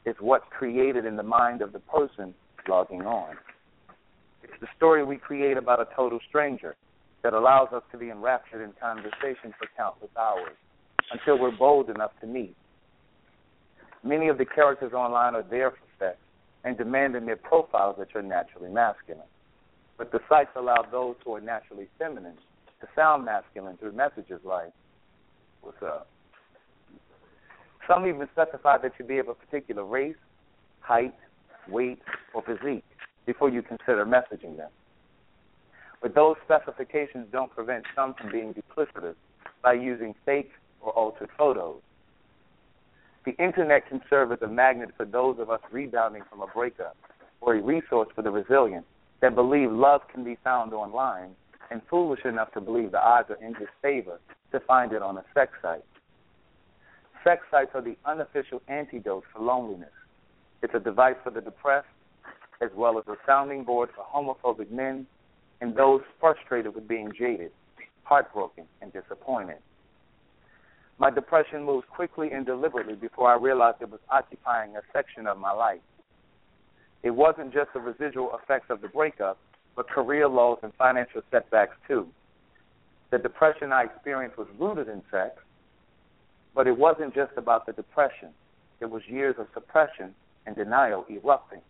is 0.06 0.16
what's 0.20 0.46
created 0.50 1.06
in 1.06 1.16
the 1.16 1.24
mind 1.24 1.62
of 1.62 1.74
the 1.74 1.80
person 1.80 2.34
logging 2.68 3.04
on. 3.04 3.36
It's 4.48 4.60
the 4.62 4.68
story 4.76 5.04
we 5.04 5.18
create 5.18 5.58
about 5.58 5.80
a 5.82 5.88
total 5.96 6.20
stranger 6.30 6.76
that 7.24 7.34
allows 7.34 7.70
us 7.74 7.84
to 7.92 7.98
be 7.98 8.10
enraptured 8.10 8.62
in 8.62 8.74
conversation 8.80 9.54
for 9.58 9.68
countless 9.76 10.12
hours 10.18 10.56
until 11.12 11.40
we're 11.40 11.56
bold 11.56 11.90
enough 11.90 12.12
to 12.22 12.28
meet. 12.28 12.56
Many 14.04 14.30
of 14.30 14.38
the 14.38 14.46
characters 14.46 14.94
online 14.94 15.36
are 15.36 15.44
there 15.44 15.72
for 15.72 15.78
sex 16.00 16.18
and 16.64 16.78
demand 16.78 17.16
in 17.16 17.26
their 17.26 17.36
profiles 17.36 17.96
that 18.00 18.10
you're 18.14 18.24
naturally 18.24 18.70
masculine. 18.70 19.28
But 19.98 20.12
the 20.12 20.20
sites 20.30 20.52
allow 20.56 20.86
those 20.90 21.16
who 21.26 21.36
are 21.36 21.42
naturally 21.42 21.88
feminine 21.98 22.38
to 22.82 22.88
sound 22.96 23.26
masculine 23.26 23.78
through 23.78 23.94
messages 23.94 24.40
like, 24.44 24.72
What's 25.62 25.82
up? 25.84 26.08
Some 27.88 28.06
even 28.06 28.28
specify 28.32 28.78
that 28.78 28.92
you 29.00 29.06
be 29.06 29.18
of 29.18 29.28
a 29.28 29.34
particular 29.34 29.84
race, 29.84 30.16
height, 30.82 31.16
weight, 31.68 32.00
or 32.34 32.44
physique 32.44 32.84
before 33.28 33.50
you 33.50 33.62
consider 33.62 34.04
messaging 34.06 34.58
them. 34.58 34.72
But 36.02 36.16
those 36.16 36.38
specifications 36.44 37.28
don't 37.32 37.54
prevent 37.54 37.86
some 37.96 38.16
from 38.16 38.32
being 38.32 38.56
duplicitous 38.56 39.16
by 39.62 39.74
using 39.74 40.16
fake 40.26 40.52
or 40.82 40.92
altered 40.94 41.30
photos. 41.38 41.82
The 43.26 43.36
internet 43.44 43.88
can 43.90 44.02
serve 44.10 44.32
as 44.32 44.42
a 44.42 44.48
magnet 44.48 44.92
for 44.96 45.06
those 45.06 45.38
of 45.40 45.50
us 45.50 45.60
rebounding 45.72 46.24
from 46.30 46.42
a 46.42 46.48
breakup 46.48 46.96
or 47.42 47.56
a 47.56 47.62
resource 47.62 48.08
for 48.16 48.22
the 48.22 48.32
resilient 48.32 48.86
that 49.22 49.36
believe 49.36 49.72
love 49.72 50.02
can 50.12 50.24
be 50.24 50.38
found 50.44 50.74
online 50.74 51.32
and 51.70 51.82
foolish 51.90 52.24
enough 52.24 52.54
to 52.54 52.62
believe 52.62 52.92
the 52.92 53.02
odds 53.02 53.30
are 53.30 53.46
in 53.46 53.54
his 53.56 53.68
favor 53.82 54.20
to 54.54 54.60
find 54.62 54.94
it 54.94 55.02
on 55.02 55.18
a 55.18 55.24
sex 55.34 55.52
site. 55.62 55.84
Sex 57.24 57.42
sites 57.52 57.72
are 57.74 57.82
the 57.82 57.98
unofficial 58.06 58.62
antidote 58.70 59.26
for 59.34 59.42
loneliness. 59.42 59.92
It's 60.62 60.74
a 60.74 60.80
device 60.80 61.18
for 61.24 61.32
the 61.32 61.42
depressed, 61.42 61.88
as 62.62 62.70
well 62.76 62.98
as 62.98 63.06
a 63.08 63.16
sounding 63.26 63.64
board 63.64 63.90
for 63.96 64.04
homophobic 64.04 64.72
men 64.72 65.06
and 65.62 65.76
those 65.76 66.02
frustrated 66.20 66.76
with 66.76 66.88
being 66.88 67.12
jaded, 67.18 67.52
heartbroken, 68.04 68.66
and 68.82 68.92
disappointed. 68.94 69.58
My 71.00 71.12
depression 71.12 71.64
moved 71.64 71.88
quickly 71.90 72.32
and 72.32 72.46
deliberately 72.46 72.96
before 72.96 73.32
I 73.32 73.38
realized 73.38 73.78
it 73.82 73.90
was 73.90 74.00
occupying 74.10 74.76
a 74.76 74.82
section 74.92 75.28
of 75.28 75.38
my 75.38 75.52
life. 75.52 75.82
It 77.04 77.12
wasn't 77.12 77.54
just 77.54 77.72
the 77.74 77.80
residual 77.80 78.38
effects 78.42 78.68
of 78.70 78.82
the 78.82 78.88
breakup, 78.88 79.38
but 79.76 79.88
career 79.88 80.28
lows 80.28 80.58
and 80.64 80.74
financial 80.74 81.22
setbacks 81.30 81.76
too. 81.88 82.08
The 83.12 83.20
depression 83.20 83.72
I 83.72 83.84
experienced 83.84 84.38
was 84.38 84.48
rooted 84.60 84.90
in 84.90 85.04
sex, 85.12 85.36
but 86.56 86.66
it 86.66 86.78
wasn't 86.78 87.14
just 87.14 87.32
about 87.38 87.68
the 87.68 87.74
depression. 87.74 88.30
It 88.80 88.90
was 88.90 89.04
years 89.08 89.36
of 89.38 89.48
suppression 89.54 90.16
and 90.46 90.56
denial 90.56 91.06
erupting. 91.10 91.62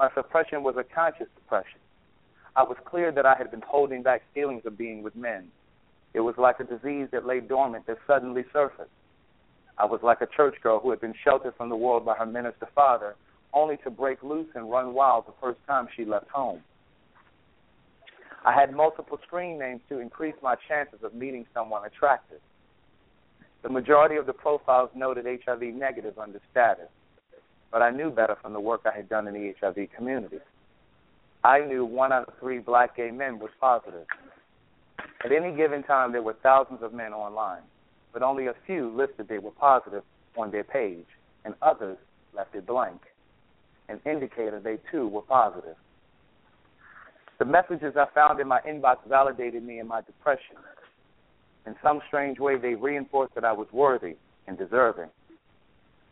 My 0.00 0.08
suppression 0.14 0.62
was 0.62 0.76
a 0.78 0.94
conscious 0.94 1.26
suppression. 1.34 1.78
I 2.56 2.62
was 2.62 2.78
clear 2.86 3.12
that 3.12 3.26
I 3.26 3.34
had 3.36 3.50
been 3.50 3.60
holding 3.60 4.02
back 4.02 4.22
feelings 4.32 4.62
of 4.64 4.78
being 4.78 5.02
with 5.02 5.14
men. 5.14 5.48
It 6.14 6.20
was 6.20 6.36
like 6.38 6.58
a 6.58 6.64
disease 6.64 7.08
that 7.12 7.26
lay 7.26 7.40
dormant 7.40 7.86
that 7.86 7.98
suddenly 8.06 8.46
surfaced. 8.50 8.88
I 9.76 9.84
was 9.84 10.00
like 10.02 10.22
a 10.22 10.26
church 10.26 10.54
girl 10.62 10.80
who 10.80 10.88
had 10.88 11.02
been 11.02 11.12
sheltered 11.22 11.54
from 11.54 11.68
the 11.68 11.76
world 11.76 12.06
by 12.06 12.14
her 12.14 12.24
minister 12.24 12.66
father, 12.74 13.14
only 13.52 13.76
to 13.84 13.90
break 13.90 14.22
loose 14.22 14.48
and 14.54 14.70
run 14.70 14.94
wild 14.94 15.26
the 15.26 15.34
first 15.38 15.58
time 15.66 15.86
she 15.94 16.06
left 16.06 16.30
home. 16.30 16.62
I 18.42 18.58
had 18.58 18.72
multiple 18.72 19.18
screen 19.26 19.58
names 19.58 19.82
to 19.90 19.98
increase 19.98 20.36
my 20.42 20.54
chances 20.66 21.00
of 21.02 21.12
meeting 21.12 21.44
someone 21.52 21.84
attractive. 21.84 22.40
The 23.62 23.68
majority 23.68 24.16
of 24.16 24.24
the 24.24 24.32
profiles 24.32 24.88
noted 24.94 25.26
HIV 25.26 25.60
negative 25.60 26.18
under 26.18 26.40
status, 26.50 26.88
but 27.72 27.82
I 27.82 27.90
knew 27.90 28.10
better 28.10 28.36
from 28.40 28.52
the 28.52 28.60
work 28.60 28.82
I 28.84 28.94
had 28.94 29.08
done 29.08 29.26
in 29.28 29.34
the 29.34 29.54
HIV 29.60 29.88
community. 29.96 30.38
I 31.42 31.60
knew 31.60 31.84
one 31.84 32.12
out 32.12 32.28
of 32.28 32.34
three 32.38 32.58
black 32.58 32.96
gay 32.96 33.10
men 33.10 33.38
was 33.38 33.50
positive. 33.60 34.06
At 35.24 35.32
any 35.32 35.54
given 35.54 35.82
time, 35.82 36.12
there 36.12 36.22
were 36.22 36.36
thousands 36.42 36.82
of 36.82 36.92
men 36.92 37.12
online, 37.12 37.62
but 38.12 38.22
only 38.22 38.46
a 38.46 38.54
few 38.66 38.90
listed 38.94 39.28
they 39.28 39.38
were 39.38 39.50
positive 39.50 40.02
on 40.36 40.50
their 40.50 40.64
page, 40.64 41.06
and 41.44 41.54
others 41.62 41.98
left 42.34 42.54
it 42.54 42.66
blank, 42.66 43.00
an 43.88 44.00
indicator 44.04 44.60
they 44.60 44.78
too 44.90 45.08
were 45.08 45.22
positive. 45.22 45.76
The 47.38 47.44
messages 47.44 47.94
I 47.96 48.06
found 48.14 48.38
in 48.40 48.48
my 48.48 48.60
inbox 48.60 48.98
validated 49.08 49.62
me 49.62 49.78
in 49.78 49.88
my 49.88 50.02
depression. 50.02 50.56
In 51.66 51.74
some 51.82 52.00
strange 52.06 52.38
way, 52.38 52.58
they 52.58 52.74
reinforced 52.74 53.34
that 53.34 53.44
I 53.44 53.52
was 53.52 53.66
worthy 53.72 54.16
and 54.46 54.58
deserving. 54.58 55.08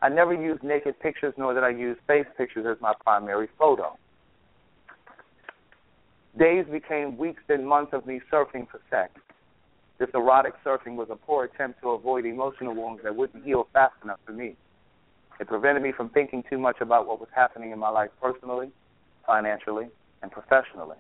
I 0.00 0.08
never 0.08 0.32
used 0.32 0.62
naked 0.62 1.00
pictures, 1.00 1.34
nor 1.36 1.54
did 1.54 1.64
I 1.64 1.70
use 1.70 1.96
face 2.06 2.26
pictures 2.36 2.66
as 2.70 2.80
my 2.80 2.94
primary 3.02 3.48
photo. 3.58 3.96
Days 6.38 6.66
became 6.70 7.16
weeks 7.16 7.42
and 7.48 7.66
months 7.66 7.92
of 7.92 8.06
me 8.06 8.20
surfing 8.32 8.68
for 8.70 8.80
sex. 8.90 9.10
This 9.98 10.08
erotic 10.14 10.54
surfing 10.64 10.94
was 10.94 11.08
a 11.10 11.16
poor 11.16 11.44
attempt 11.44 11.80
to 11.82 11.90
avoid 11.90 12.24
emotional 12.24 12.74
wounds 12.74 13.02
that 13.02 13.16
wouldn't 13.16 13.44
heal 13.44 13.66
fast 13.72 13.94
enough 14.04 14.20
for 14.24 14.32
me. 14.32 14.54
It 15.40 15.48
prevented 15.48 15.82
me 15.82 15.90
from 15.90 16.10
thinking 16.10 16.44
too 16.48 16.58
much 16.58 16.76
about 16.80 17.08
what 17.08 17.18
was 17.18 17.28
happening 17.34 17.72
in 17.72 17.78
my 17.80 17.88
life 17.88 18.10
personally, 18.22 18.70
financially, 19.26 19.88
and 20.22 20.30
professionally. 20.30 20.96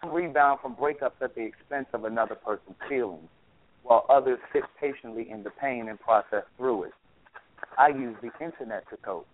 Some 0.00 0.12
rebound 0.12 0.60
from 0.62 0.74
breakups 0.74 1.20
at 1.20 1.34
the 1.34 1.42
expense 1.42 1.88
of 1.92 2.04
another 2.04 2.34
person's 2.34 2.76
feelings, 2.88 3.28
while 3.82 4.06
others 4.08 4.38
sit 4.54 4.62
patiently 4.80 5.30
in 5.30 5.42
the 5.42 5.50
pain 5.50 5.88
and 5.90 6.00
process 6.00 6.44
through 6.56 6.84
it. 6.84 6.92
I 7.78 7.88
used 7.88 8.20
the 8.20 8.30
internet 8.44 8.88
to 8.90 8.96
cope. 8.98 9.26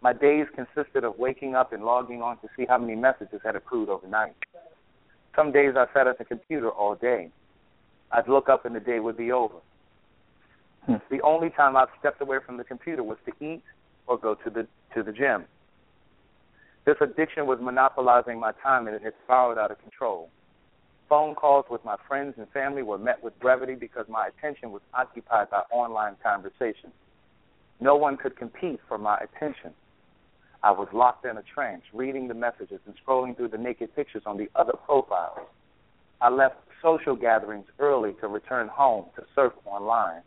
My 0.00 0.12
days 0.12 0.46
consisted 0.54 1.04
of 1.04 1.18
waking 1.18 1.54
up 1.54 1.72
and 1.72 1.84
logging 1.84 2.22
on 2.22 2.38
to 2.38 2.48
see 2.56 2.66
how 2.68 2.78
many 2.78 2.94
messages 2.94 3.40
had 3.44 3.56
accrued 3.56 3.88
overnight. 3.88 4.34
Some 5.34 5.52
days 5.52 5.74
I 5.76 5.86
sat 5.92 6.06
at 6.06 6.18
the 6.18 6.24
computer 6.24 6.70
all 6.70 6.94
day. 6.94 7.30
I'd 8.12 8.28
look 8.28 8.48
up 8.48 8.64
and 8.64 8.74
the 8.74 8.80
day 8.80 9.00
would 9.00 9.16
be 9.16 9.32
over. 9.32 9.56
Hmm. 10.86 10.94
The 11.10 11.20
only 11.22 11.50
time 11.50 11.76
I've 11.76 11.88
stepped 11.98 12.22
away 12.22 12.38
from 12.44 12.56
the 12.56 12.64
computer 12.64 13.02
was 13.02 13.18
to 13.26 13.32
eat 13.44 13.62
or 14.06 14.18
go 14.18 14.34
to 14.34 14.50
the 14.50 14.66
to 14.94 15.02
the 15.02 15.12
gym. 15.12 15.44
This 16.86 16.96
addiction 17.00 17.46
was 17.46 17.58
monopolizing 17.60 18.40
my 18.40 18.52
time 18.62 18.86
and 18.86 18.96
it 18.96 19.02
had 19.02 19.12
spiraled 19.24 19.58
out 19.58 19.70
of 19.70 19.80
control. 19.82 20.30
Phone 21.08 21.34
calls 21.34 21.66
with 21.70 21.84
my 21.84 21.96
friends 22.06 22.34
and 22.38 22.48
family 22.50 22.82
were 22.82 22.98
met 22.98 23.22
with 23.22 23.38
brevity 23.40 23.74
because 23.74 24.06
my 24.08 24.28
attention 24.28 24.70
was 24.70 24.80
occupied 24.94 25.50
by 25.50 25.62
online 25.70 26.16
conversations. 26.22 26.92
No 27.80 27.94
one 27.94 28.16
could 28.16 28.36
compete 28.36 28.80
for 28.88 28.98
my 28.98 29.18
attention. 29.18 29.72
I 30.62 30.72
was 30.72 30.88
locked 30.92 31.24
in 31.24 31.36
a 31.36 31.42
trance, 31.42 31.82
reading 31.92 32.26
the 32.26 32.34
messages 32.34 32.80
and 32.86 32.94
scrolling 33.06 33.36
through 33.36 33.48
the 33.48 33.58
naked 33.58 33.94
pictures 33.94 34.24
on 34.26 34.36
the 34.36 34.48
other 34.56 34.72
profiles. 34.72 35.46
I 36.20 36.30
left 36.30 36.56
social 36.82 37.14
gatherings 37.14 37.66
early 37.78 38.14
to 38.20 38.26
return 38.26 38.66
home 38.66 39.06
to 39.14 39.22
surf 39.36 39.52
online. 39.64 40.22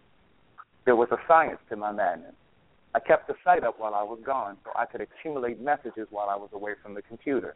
There 0.86 0.96
was 0.96 1.10
a 1.12 1.18
science 1.28 1.60
to 1.70 1.76
my 1.76 1.92
madness. 1.92 2.34
I 2.96 3.00
kept 3.00 3.28
the 3.28 3.36
site 3.44 3.64
up 3.64 3.80
while 3.80 3.94
I 3.94 4.04
was 4.04 4.20
gone 4.26 4.58
so 4.64 4.72
I 4.76 4.86
could 4.86 5.02
accumulate 5.02 5.62
messages 5.62 6.08
while 6.10 6.30
I 6.30 6.36
was 6.36 6.50
away 6.54 6.74
from 6.82 6.94
the 6.94 7.02
computer. 7.02 7.56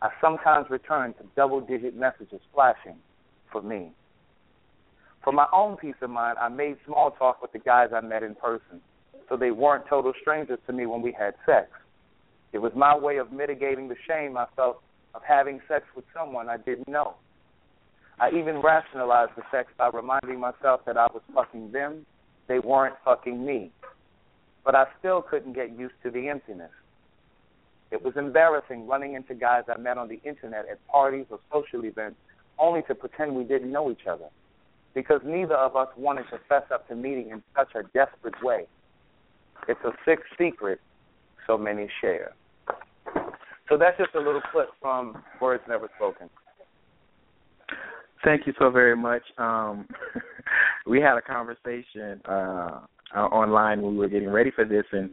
I 0.00 0.10
sometimes 0.20 0.70
returned 0.70 1.16
to 1.18 1.24
double 1.36 1.60
digit 1.60 1.94
messages 1.94 2.40
flashing 2.52 2.96
for 3.52 3.62
me. 3.62 3.92
For 5.22 5.32
my 5.32 5.46
own 5.52 5.76
peace 5.76 5.94
of 6.02 6.10
mind, 6.10 6.38
I 6.38 6.48
made 6.48 6.76
small 6.84 7.12
talk 7.12 7.40
with 7.40 7.52
the 7.52 7.60
guys 7.60 7.90
I 7.94 8.00
met 8.00 8.24
in 8.24 8.34
person 8.34 8.80
so 9.32 9.38
they 9.38 9.50
weren't 9.50 9.86
total 9.88 10.12
strangers 10.20 10.58
to 10.66 10.74
me 10.74 10.84
when 10.84 11.00
we 11.00 11.10
had 11.10 11.32
sex. 11.46 11.68
It 12.52 12.58
was 12.58 12.72
my 12.76 12.94
way 12.94 13.16
of 13.16 13.32
mitigating 13.32 13.88
the 13.88 13.96
shame 14.06 14.36
I 14.36 14.44
felt 14.54 14.82
of 15.14 15.22
having 15.26 15.58
sex 15.66 15.86
with 15.96 16.04
someone 16.14 16.50
I 16.50 16.58
didn't 16.58 16.86
know. 16.86 17.14
I 18.20 18.28
even 18.28 18.60
rationalized 18.60 19.30
the 19.34 19.42
sex 19.50 19.70
by 19.78 19.88
reminding 19.88 20.38
myself 20.38 20.82
that 20.84 20.98
I 20.98 21.06
was 21.06 21.22
fucking 21.34 21.72
them, 21.72 22.04
they 22.46 22.58
weren't 22.58 22.94
fucking 23.06 23.42
me. 23.44 23.70
but 24.66 24.74
I 24.74 24.84
still 24.98 25.22
couldn't 25.22 25.54
get 25.54 25.78
used 25.78 25.94
to 26.02 26.10
the 26.10 26.28
emptiness. 26.28 26.70
It 27.90 28.04
was 28.04 28.12
embarrassing 28.18 28.86
running 28.86 29.14
into 29.14 29.34
guys 29.34 29.62
I 29.66 29.78
met 29.78 29.96
on 29.96 30.08
the 30.08 30.20
internet 30.24 30.66
at 30.70 30.86
parties 30.88 31.24
or 31.30 31.40
social 31.50 31.86
events 31.86 32.18
only 32.58 32.82
to 32.82 32.94
pretend 32.94 33.34
we 33.34 33.44
didn't 33.44 33.72
know 33.72 33.90
each 33.90 34.06
other 34.06 34.28
because 34.94 35.22
neither 35.24 35.54
of 35.54 35.74
us 35.74 35.88
wanted 35.96 36.24
to 36.24 36.38
fess 36.50 36.64
up 36.70 36.86
to 36.88 36.94
meeting 36.94 37.30
in 37.30 37.42
such 37.56 37.74
a 37.74 37.82
desperate 37.94 38.34
way. 38.42 38.66
It's 39.68 39.80
a 39.84 39.92
sick 40.04 40.20
secret 40.38 40.80
so 41.46 41.56
many 41.58 41.88
share. 42.00 42.32
So 43.68 43.78
that's 43.78 43.96
just 43.96 44.14
a 44.14 44.18
little 44.18 44.42
clip 44.52 44.68
from 44.80 45.22
Words 45.40 45.62
Never 45.68 45.88
Spoken. 45.96 46.28
Thank 48.24 48.46
you 48.46 48.52
so 48.58 48.70
very 48.70 48.96
much. 48.96 49.22
Um, 49.38 49.88
we 50.86 51.00
had 51.00 51.16
a 51.16 51.22
conversation 51.22 52.20
uh, 52.28 52.80
online 53.16 53.82
when 53.82 53.92
we 53.92 53.98
were 53.98 54.08
getting 54.08 54.30
ready 54.30 54.50
for 54.54 54.64
this, 54.64 54.84
and 54.92 55.10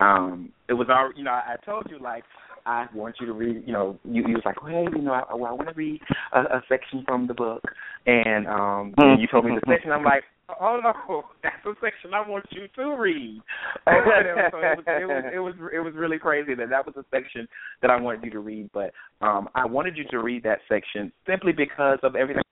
um, 0.00 0.52
it 0.68 0.74
was 0.74 0.88
our, 0.90 1.12
you 1.14 1.24
know, 1.24 1.30
I 1.30 1.56
told 1.64 1.86
you 1.90 1.98
like 1.98 2.24
I 2.66 2.86
want 2.94 3.16
you 3.20 3.26
to 3.26 3.32
read, 3.32 3.62
you 3.66 3.72
know, 3.72 3.98
you, 4.04 4.22
you 4.26 4.34
was 4.34 4.42
like, 4.44 4.62
well, 4.62 4.72
hey, 4.72 4.86
you 4.94 5.02
know, 5.02 5.12
I, 5.12 5.20
I 5.30 5.34
want 5.34 5.68
to 5.68 5.74
read 5.74 6.00
a, 6.32 6.40
a 6.40 6.62
section 6.68 7.04
from 7.06 7.26
the 7.26 7.34
book, 7.34 7.62
and 8.06 8.46
um, 8.46 8.94
and 8.98 9.20
you 9.20 9.26
told 9.30 9.44
me 9.44 9.52
the 9.54 9.72
section. 9.72 9.92
I'm 9.92 10.04
like, 10.04 10.24
oh 10.60 10.80
no, 11.08 11.22
that's 11.42 11.64
a 11.66 11.72
section 11.80 12.14
I 12.14 12.26
want 12.26 12.46
you 12.50 12.66
to 12.76 12.96
read. 12.96 13.40
so 13.86 13.92
it 13.92 14.76
was, 14.76 14.84
it 14.86 15.06
was 15.06 15.24
it 15.34 15.38
was 15.38 15.54
it 15.74 15.80
was 15.80 15.94
really 15.94 16.18
crazy 16.18 16.54
that 16.54 16.70
that 16.70 16.86
was 16.86 16.94
a 16.96 17.04
section 17.10 17.46
that 17.82 17.90
I 17.90 18.00
wanted 18.00 18.24
you 18.24 18.30
to 18.30 18.40
read, 18.40 18.70
but 18.72 18.92
um, 19.20 19.48
I 19.54 19.66
wanted 19.66 19.96
you 19.96 20.04
to 20.10 20.18
read 20.18 20.42
that 20.44 20.58
section 20.68 21.12
simply 21.26 21.52
because 21.52 21.98
of 22.02 22.16
everything 22.16 22.42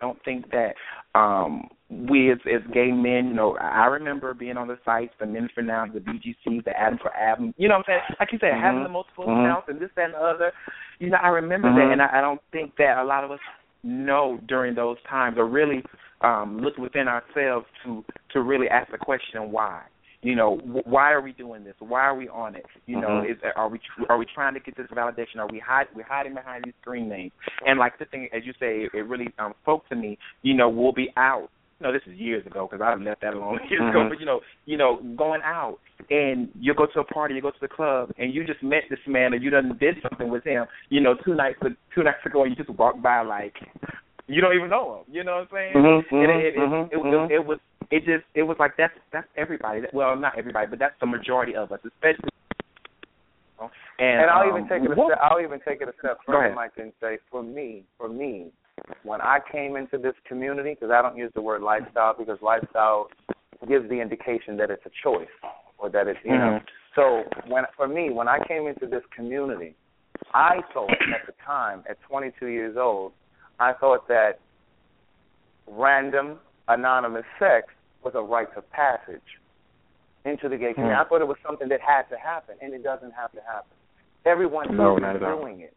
I 0.00 0.04
don't 0.04 0.22
think 0.24 0.46
that 0.50 0.74
um 1.18 1.68
we 1.90 2.30
as 2.30 2.38
as 2.46 2.60
gay 2.72 2.92
men, 2.92 3.28
you 3.28 3.34
know, 3.34 3.56
I 3.56 3.86
remember 3.86 4.34
being 4.34 4.56
on 4.56 4.68
the 4.68 4.78
sites, 4.84 5.14
the 5.18 5.26
Men 5.26 5.48
for 5.54 5.62
Now, 5.62 5.86
the 5.86 6.00
BGC, 6.00 6.64
the 6.64 6.78
Adam 6.78 6.98
for 7.00 7.14
Adam, 7.14 7.54
you 7.56 7.66
know 7.66 7.78
what 7.78 7.88
I'm 7.88 8.00
saying? 8.04 8.16
Like 8.20 8.28
you 8.32 8.38
said, 8.38 8.52
mm-hmm. 8.52 8.62
having 8.62 8.82
the 8.82 8.90
multiple 8.90 9.24
mm-hmm. 9.24 9.46
accounts 9.46 9.68
and 9.68 9.80
this, 9.80 9.88
that 9.96 10.06
and 10.06 10.14
the 10.14 10.18
other. 10.18 10.52
You 10.98 11.10
know, 11.10 11.16
I 11.22 11.28
remember 11.28 11.68
mm-hmm. 11.68 11.78
that 11.78 11.92
and 11.92 12.02
I, 12.02 12.18
I 12.18 12.20
don't 12.20 12.40
think 12.52 12.76
that 12.76 12.98
a 12.98 13.04
lot 13.04 13.24
of 13.24 13.30
us 13.30 13.40
know 13.82 14.38
during 14.48 14.74
those 14.74 14.96
times 15.08 15.36
or 15.38 15.46
really 15.46 15.82
um 16.20 16.60
look 16.60 16.76
within 16.78 17.06
ourselves 17.08 17.66
to 17.84 18.04
to 18.32 18.42
really 18.42 18.68
ask 18.68 18.90
the 18.90 18.98
question 18.98 19.52
why? 19.52 19.82
You 20.20 20.34
know 20.34 20.56
why 20.84 21.12
are 21.12 21.20
we 21.20 21.32
doing 21.32 21.62
this? 21.62 21.74
Why 21.78 22.00
are 22.02 22.16
we 22.16 22.28
on 22.28 22.56
it? 22.56 22.66
You 22.86 23.00
know 23.00 23.08
mm-hmm. 23.08 23.32
is 23.32 23.38
are 23.54 23.68
we 23.68 23.80
are 24.08 24.18
we 24.18 24.26
trying 24.34 24.54
to 24.54 24.60
get 24.60 24.76
this 24.76 24.88
validation? 24.88 25.38
Are 25.38 25.48
we 25.48 25.60
hide 25.60 25.86
we're 25.94 26.02
hiding 26.02 26.34
behind 26.34 26.64
these 26.64 26.74
screen 26.80 27.08
names? 27.08 27.32
And 27.64 27.78
like 27.78 27.98
the 27.98 28.04
thing 28.06 28.28
as 28.34 28.42
you 28.44 28.52
say 28.58 28.88
it 28.92 29.06
really 29.06 29.28
um 29.38 29.54
spoke 29.62 29.88
to 29.90 29.96
me 29.96 30.18
you 30.42 30.54
know 30.54 30.68
we'll 30.68 30.92
be 30.92 31.12
out 31.16 31.50
no, 31.80 31.92
this 31.92 32.02
is 32.06 32.18
years 32.18 32.44
ago 32.46 32.68
because 32.70 32.84
I've 32.84 33.00
left 33.00 33.20
that 33.22 33.34
alone 33.34 33.60
years 33.70 33.80
mm-hmm. 33.80 33.96
ago. 33.96 34.08
But 34.08 34.20
you 34.20 34.26
know, 34.26 34.40
you 34.66 34.76
know, 34.76 35.00
going 35.16 35.40
out 35.44 35.78
and 36.10 36.48
you 36.58 36.74
go 36.74 36.86
to 36.92 37.00
a 37.00 37.04
party, 37.04 37.34
you 37.34 37.42
go 37.42 37.50
to 37.50 37.60
the 37.60 37.68
club, 37.68 38.10
and 38.18 38.34
you 38.34 38.44
just 38.44 38.62
met 38.62 38.84
this 38.90 38.98
man, 39.06 39.32
or 39.32 39.36
you 39.36 39.50
done 39.50 39.76
did 39.78 39.96
something 40.02 40.30
with 40.30 40.44
him. 40.44 40.66
You 40.88 41.00
know, 41.00 41.14
two 41.24 41.34
nights 41.34 41.58
two 41.94 42.02
nights 42.02 42.24
ago, 42.26 42.42
and 42.42 42.50
you 42.50 42.56
just 42.56 42.76
walked 42.76 43.02
by 43.02 43.22
like 43.22 43.54
you 44.26 44.40
don't 44.40 44.54
even 44.54 44.70
know 44.70 44.98
him. 44.98 45.14
You 45.14 45.24
know 45.24 45.46
what 45.46 45.58
I'm 45.58 45.72
saying? 45.72 45.72
Mm-hmm, 45.74 46.16
and 46.16 46.30
it, 46.30 46.44
it, 46.44 46.56
mm-hmm, 46.56 46.94
it, 46.94 46.98
it, 46.98 47.02
mm-hmm. 47.02 47.32
it, 47.32 47.36
it 47.36 47.46
was 47.46 47.58
it 47.90 48.00
just 48.04 48.24
it 48.34 48.42
was 48.42 48.56
like 48.58 48.72
that's 48.76 48.94
that's 49.12 49.28
everybody. 49.36 49.82
Well, 49.92 50.16
not 50.16 50.38
everybody, 50.38 50.66
but 50.68 50.78
that's 50.78 50.94
the 51.00 51.06
majority 51.06 51.54
of 51.54 51.72
us, 51.72 51.80
especially. 51.86 52.30
And, 53.98 54.22
and 54.22 54.30
I'll 54.30 54.48
um, 54.48 54.56
even 54.56 54.68
take 54.68 54.84
it 54.84 54.90
a 54.90 54.94
step. 54.94 55.18
I'll 55.20 55.40
even 55.40 55.58
take 55.66 55.80
it 55.80 55.88
a 55.88 55.92
step 55.98 56.18
further, 56.24 56.54
Mike, 56.54 56.72
and 56.76 56.92
say, 57.00 57.18
for 57.32 57.42
me, 57.42 57.82
for 57.96 58.08
me, 58.08 58.52
when 59.02 59.20
I 59.20 59.38
came 59.50 59.76
into 59.76 59.98
this 59.98 60.14
community, 60.26 60.74
because 60.74 60.90
I 60.90 61.02
don't 61.02 61.16
use 61.16 61.32
the 61.34 61.42
word 61.42 61.62
lifestyle, 61.62 62.14
because 62.16 62.38
lifestyle 62.42 63.08
gives 63.66 63.88
the 63.88 64.00
indication 64.00 64.56
that 64.58 64.70
it's 64.70 64.84
a 64.86 64.90
choice 65.02 65.28
or 65.78 65.90
that 65.90 66.06
it's 66.06 66.18
you 66.24 66.32
mm-hmm. 66.32 66.56
know. 66.56 66.60
So 66.94 67.24
when 67.50 67.64
for 67.76 67.88
me, 67.88 68.10
when 68.10 68.28
I 68.28 68.38
came 68.46 68.66
into 68.66 68.86
this 68.86 69.02
community, 69.14 69.74
I 70.34 70.60
thought 70.72 70.90
at 70.90 71.26
the 71.26 71.32
time, 71.44 71.84
at 71.88 71.96
22 72.08 72.46
years 72.46 72.76
old, 72.78 73.12
I 73.60 73.72
thought 73.72 74.08
that 74.08 74.40
random 75.66 76.38
anonymous 76.68 77.24
sex 77.38 77.68
was 78.04 78.14
a 78.14 78.22
rite 78.22 78.56
of 78.56 78.68
passage 78.70 79.20
into 80.24 80.48
the 80.48 80.56
gay 80.56 80.74
community. 80.74 80.96
Mm. 80.96 81.04
I 81.04 81.08
thought 81.08 81.20
it 81.20 81.28
was 81.28 81.38
something 81.46 81.68
that 81.68 81.80
had 81.80 82.02
to 82.14 82.16
happen, 82.16 82.56
and 82.60 82.74
it 82.74 82.82
doesn't 82.82 83.12
have 83.12 83.32
to 83.32 83.40
happen. 83.40 83.76
Everyone 84.26 84.76
no, 84.76 84.96
isn't 84.96 85.20
doing 85.20 85.60
it. 85.60 85.74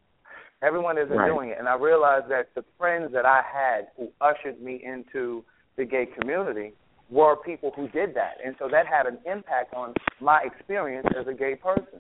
Everyone 0.64 0.98
isn't 0.98 1.16
right. 1.16 1.28
doing 1.28 1.50
it, 1.50 1.58
and 1.58 1.68
I 1.68 1.76
realized 1.76 2.30
that 2.30 2.50
the 2.54 2.64
friends 2.78 3.12
that 3.14 3.26
I 3.26 3.42
had 3.42 3.88
who 3.98 4.10
ushered 4.22 4.62
me 4.62 4.82
into 4.84 5.44
the 5.78 5.86
gay 5.86 6.06
community 6.20 6.74
were 7.10 7.36
people 7.36 7.72
who 7.76 7.88
did 7.90 8.14
that, 8.14 8.38
and 8.46 8.56
so 8.60 8.68
that 8.72 8.86
had 8.86 9.06
an 9.06 9.18
impact 9.26 9.74
on 9.74 9.94
my 10.20 10.42
experience 10.44 11.08
as 11.20 11.28
a 11.28 11.34
gay 11.34 11.56
person. 11.56 12.00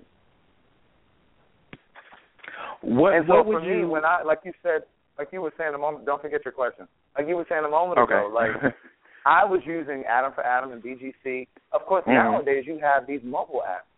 What, 2.82 3.14
and 3.14 3.26
so 3.28 3.38
what 3.42 3.46
for 3.46 3.62
me, 3.62 3.80
you... 3.80 3.88
when 3.88 4.06
I 4.06 4.24
like 4.24 4.40
you 4.44 4.54
said, 4.64 4.82
like 5.18 5.30
you 5.32 5.42
were 5.42 5.54
saying 5.58 5.74
a 5.74 5.78
moment, 5.78 6.06
don't 6.06 6.22
forget 6.22 6.42
your 6.46 6.54
question. 6.54 6.88
Like 7.18 7.28
you 7.28 7.36
were 7.36 7.46
saying 7.50 7.64
a 7.66 7.70
moment 7.70 8.00
okay. 8.00 8.14
ago, 8.14 8.32
like 8.34 8.74
I 9.26 9.46
was 9.46 9.62
using 9.66 10.04
Adam 10.10 10.32
for 10.34 10.44
Adam 10.44 10.72
and 10.72 10.82
BGC. 10.82 11.48
Of 11.72 11.86
course, 11.86 12.04
mm-hmm. 12.04 12.14
nowadays 12.14 12.66
you 12.66 12.80
have 12.82 13.06
these 13.08 13.22
mobile 13.24 13.62
apps, 13.68 13.90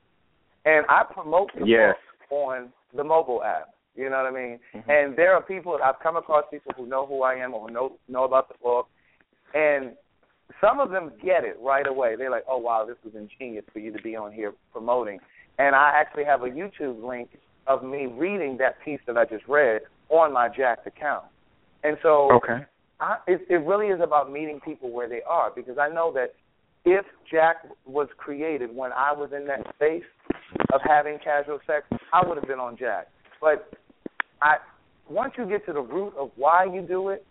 and 0.65 0.85
I 0.90 1.03
promote 1.03 1.49
the 1.57 1.65
yes. 1.65 1.95
book 2.30 2.40
on 2.40 2.69
the 2.95 3.03
mobile 3.03 3.44
app. 3.44 3.72
You 3.95 4.10
know 4.10 4.24
what 4.24 4.26
I 4.26 4.32
mean? 4.32 4.60
Mm-hmm. 4.74 4.90
And 4.90 5.18
there 5.18 5.34
are 5.36 5.41
people 5.41 5.78
I've 5.84 5.99
come 6.02 6.15
across 6.15 6.45
people 6.49 6.74
who 6.76 6.88
know 6.88 7.06
who 7.06 7.24
I 7.24 7.36
am 7.36 7.53
or 7.53 7.70
know 7.70 7.98
know 8.07 8.24
about 8.24 8.49
the 8.49 8.56
book, 8.61 8.88
and 9.53 9.94
some 10.60 10.80
of 10.80 10.90
them 10.90 11.11
get 11.24 11.44
it 11.44 11.57
right 11.61 11.86
away. 11.86 12.15
They're 12.18 12.32
like, 12.32 12.45
"Oh 12.49 12.57
wow, 12.57 12.86
this 12.88 12.98
was 13.03 13.14
ingenious 13.15 13.65
for 13.72 13.80
you 13.80 13.91
to 13.95 14.02
be 14.02 14.15
on 14.15 14.32
here 14.32 14.53
promoting." 14.72 15.20
And 15.60 15.76
I 15.76 15.91
actually 15.95 16.26
have 16.26 16.41
a 16.41 16.48
YouTube 16.48 17.07
link 17.07 17.30
of 17.68 17.84
me 17.84 18.07
reading 18.07 18.57
that 18.57 18.84
piece 18.84 18.99
that 19.07 19.18
I 19.18 19.26
just 19.26 19.48
read 19.48 19.82
on 20.10 20.34
my 20.34 20.49
Jack'd 20.49 20.88
account. 20.88 21.26
And 21.84 21.98
so 22.02 22.32
okay. 22.34 22.65
I, 22.99 23.18
it, 23.28 23.41
it 23.49 23.57
really 23.57 23.88
is 23.88 23.99
about 24.02 24.32
meeting 24.32 24.60
people 24.64 24.91
where 24.91 25.07
they 25.07 25.22
are 25.28 25.52
because 25.56 25.78
I 25.78 25.90
know 25.90 26.11
that 26.14 26.34
if 26.86 27.06
Jack 27.30 27.57
was 27.86 28.07
created 28.18 28.76
when 28.76 28.91
I 28.91 29.14
was 29.14 29.32
in 29.36 29.45
that 29.48 29.61
space 29.76 30.03
of 30.74 30.82
having 30.86 31.20
casual 31.24 31.60
sex, 31.65 31.86
I 32.11 32.28
would 32.28 32.38
have 32.38 32.48
been 32.48 32.60
on 32.60 32.78
Jack. 32.78 33.07
But 33.40 33.74
I 34.44 34.57
once 35.10 35.34
you 35.38 35.45
get 35.45 35.65
to 35.65 35.74
the 35.74 35.82
root 35.82 36.14
of 36.20 36.32
why 36.36 36.65
you 36.65 36.82
do 36.82 37.10
it, 37.10 37.26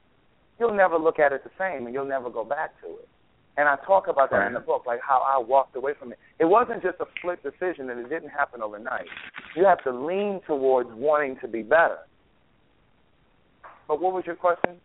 you'll 0.58 0.74
never 0.74 0.98
look 0.98 1.18
at 1.18 1.32
it 1.32 1.44
the 1.44 1.50
same 1.58 1.86
and 1.86 1.94
you'll 1.94 2.08
never 2.08 2.30
go 2.30 2.44
back 2.44 2.80
to 2.80 2.88
it. 2.88 3.08
And 3.56 3.68
I 3.68 3.76
talk 3.86 4.08
about 4.08 4.30
that 4.30 4.36
right. 4.36 4.46
in 4.46 4.54
the 4.54 4.60
book, 4.60 4.84
like 4.86 5.00
how 5.06 5.20
I 5.20 5.38
walked 5.38 5.76
away 5.76 5.92
from 5.98 6.12
it. 6.12 6.18
It 6.38 6.46
wasn't 6.46 6.82
just 6.82 6.96
a 7.00 7.04
split 7.18 7.42
decision 7.42 7.90
and 7.90 8.00
it 8.00 8.08
didn't 8.08 8.30
happen 8.30 8.62
overnight. 8.62 9.06
You 9.54 9.64
have 9.66 9.82
to 9.84 9.92
lean 9.92 10.40
towards 10.46 10.88
wanting 10.92 11.36
to 11.42 11.48
be 11.48 11.62
better. 11.62 11.98
But 13.88 14.00
what 14.00 14.14
was 14.14 14.24
your 14.26 14.36
question? 14.36 14.76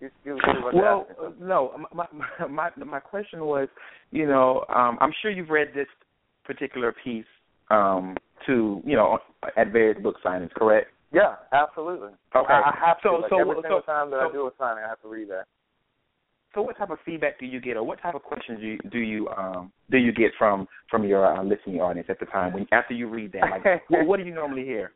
You, 0.00 0.10
you, 0.24 0.36
you 0.36 0.72
well, 0.74 1.06
uh, 1.20 1.30
no. 1.40 1.72
My, 1.92 2.06
my 2.48 2.70
my 2.84 3.00
question 3.00 3.44
was, 3.44 3.68
you 4.10 4.26
know, 4.26 4.64
um, 4.68 4.98
I'm 5.00 5.12
sure 5.20 5.30
you've 5.30 5.50
read 5.50 5.68
this 5.74 5.86
particular 6.44 6.94
piece 7.04 7.24
um, 7.70 8.16
to, 8.46 8.82
you 8.84 8.96
know, 8.96 9.18
at 9.56 9.72
various 9.72 10.00
book 10.00 10.16
signings, 10.24 10.52
correct? 10.52 10.88
Yeah, 11.12 11.34
absolutely. 11.52 12.10
Okay. 12.34 12.52
I, 12.52 12.70
I 12.70 12.74
have 12.86 12.96
so, 13.02 13.10
to. 13.10 13.16
Like 13.18 13.30
so, 13.30 13.40
every 13.40 13.54
single 13.62 13.82
time 13.82 14.10
that 14.10 14.20
so, 14.22 14.28
I 14.28 14.32
do 14.32 14.46
a 14.46 14.50
signing, 14.58 14.84
I 14.84 14.88
have 14.88 15.02
to 15.02 15.08
read 15.08 15.28
that. 15.28 15.44
So, 16.54 16.62
what 16.62 16.76
type 16.76 16.90
of 16.90 16.98
feedback 17.04 17.38
do 17.38 17.46
you 17.46 17.60
get, 17.60 17.76
or 17.76 17.82
what 17.82 18.00
type 18.00 18.14
of 18.14 18.22
questions 18.22 18.60
do 18.60 18.66
you 18.66 18.78
do 18.90 18.98
you 18.98 19.28
um 19.28 19.72
do 19.90 19.98
you 19.98 20.12
get 20.12 20.32
from 20.38 20.66
from 20.90 21.04
your 21.04 21.26
uh, 21.26 21.42
listening 21.42 21.80
audience 21.80 22.08
at 22.10 22.18
the 22.18 22.26
time 22.26 22.52
when 22.52 22.66
after 22.72 22.94
you 22.94 23.08
read 23.08 23.32
that? 23.32 23.42
Like, 23.42 23.82
what, 23.88 24.06
what 24.06 24.16
do 24.18 24.24
you 24.24 24.34
normally 24.34 24.64
hear? 24.64 24.92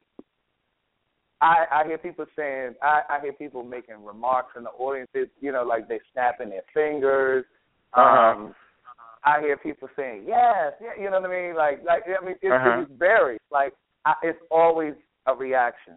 I 1.40 1.64
I 1.70 1.84
hear 1.84 1.98
people 1.98 2.26
saying 2.34 2.74
I 2.82 3.02
I 3.10 3.20
hear 3.20 3.32
people 3.32 3.62
making 3.62 4.02
remarks 4.02 4.52
in 4.56 4.64
the 4.64 4.70
audience. 4.70 5.10
You 5.40 5.52
know, 5.52 5.64
like 5.64 5.88
they 5.88 6.01
snapping 6.12 6.51
their 6.51 6.64
fingers. 6.72 7.44
Uh-huh. 7.93 8.40
Um, 8.40 8.55
I 9.24 9.40
hear 9.40 9.56
people 9.56 9.88
saying 9.97 10.24
yes, 10.26 10.72
yeah, 10.80 11.02
you 11.02 11.10
know 11.10 11.20
what 11.20 11.30
I 11.30 11.47
mean. 11.47 11.56
Like 11.56 11.82
like 11.84 12.05
I 12.06 12.24
mean, 12.24 12.36
it, 12.40 12.52
uh-huh. 12.52 12.82
it 12.82 12.88
varies. 12.98 13.40
Like 13.51 13.74
I, 14.05 14.14
it's 14.22 14.38
always 14.51 14.94
a 15.26 15.34
reaction, 15.34 15.94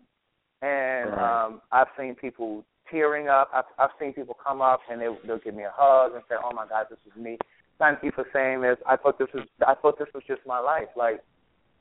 and 0.61 1.11
right. 1.11 1.45
um 1.45 1.61
I've 1.71 1.87
seen 1.97 2.15
people 2.15 2.63
tearing 2.89 3.27
up. 3.27 3.49
I've 3.53 3.65
I've 3.77 3.91
seen 3.99 4.13
people 4.13 4.35
come 4.43 4.61
up 4.61 4.81
and 4.89 5.01
they 5.01 5.07
they'll 5.25 5.39
give 5.39 5.55
me 5.55 5.63
a 5.63 5.73
hug 5.73 6.13
and 6.13 6.23
say, 6.29 6.35
"Oh 6.43 6.53
my 6.53 6.67
God, 6.67 6.87
this 6.89 6.99
is 7.05 7.21
me." 7.21 7.37
Thank 7.77 8.03
you 8.03 8.11
for 8.13 8.25
saying 8.33 8.61
this. 8.61 8.77
I 8.85 8.97
thought 8.97 9.17
this 9.17 9.29
was 9.33 9.45
I 9.65 9.75
thought 9.75 9.97
this 9.97 10.09
was 10.13 10.23
just 10.27 10.41
my 10.45 10.59
life. 10.59 10.89
Like 10.95 11.21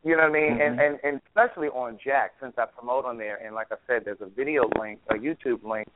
you 0.05 0.17
know 0.17 0.23
what 0.23 0.31
I 0.31 0.33
mean? 0.33 0.53
Mm-hmm. 0.59 0.79
And, 0.79 0.81
and 0.81 0.99
and 1.03 1.21
especially 1.29 1.69
on 1.69 1.99
Jack, 2.03 2.33
since 2.41 2.55
I 2.57 2.67
promote 2.67 3.05
on 3.05 3.19
there, 3.19 3.45
and 3.45 3.55
like 3.55 3.69
I 3.73 3.77
said, 3.87 4.03
there's 4.05 4.21
a 4.21 4.29
video 4.29 4.69
link, 4.81 5.01
a 5.11 5.15
YouTube 5.15 5.65
link 5.65 5.89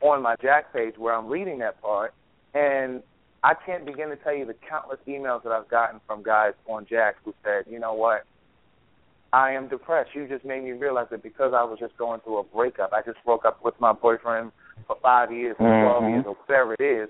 on 0.00 0.22
my 0.22 0.36
Jack 0.42 0.72
page 0.72 0.94
where 0.96 1.14
I'm 1.14 1.26
reading 1.26 1.58
that 1.60 1.80
part, 1.80 2.14
and 2.54 3.02
I 3.42 3.54
can't 3.54 3.84
begin 3.84 4.08
to 4.10 4.16
tell 4.16 4.34
you 4.34 4.46
the 4.46 4.54
countless 4.68 5.00
emails 5.08 5.42
that 5.42 5.52
I've 5.52 5.68
gotten 5.68 6.00
from 6.06 6.22
guys 6.22 6.52
on 6.68 6.86
Jack 6.88 7.16
who 7.24 7.34
said, 7.42 7.64
you 7.68 7.80
know 7.80 7.92
what, 7.92 8.24
I 9.32 9.52
am 9.52 9.68
depressed. 9.68 10.10
You 10.14 10.28
just 10.28 10.44
made 10.44 10.62
me 10.62 10.72
realize 10.72 11.06
that 11.10 11.22
because 11.22 11.52
I 11.56 11.64
was 11.64 11.78
just 11.78 11.96
going 11.96 12.20
through 12.20 12.38
a 12.38 12.44
breakup, 12.44 12.92
I 12.92 13.00
just 13.02 13.18
broke 13.24 13.44
up 13.44 13.64
with 13.64 13.74
my 13.80 13.92
boyfriend 13.92 14.52
for 14.86 14.96
five 15.02 15.32
years 15.32 15.56
or 15.58 15.68
12 15.68 16.02
mm-hmm. 16.02 16.12
years 16.12 16.24
or 16.26 16.36
whatever 16.46 16.74
it 16.78 16.82
is. 16.82 17.08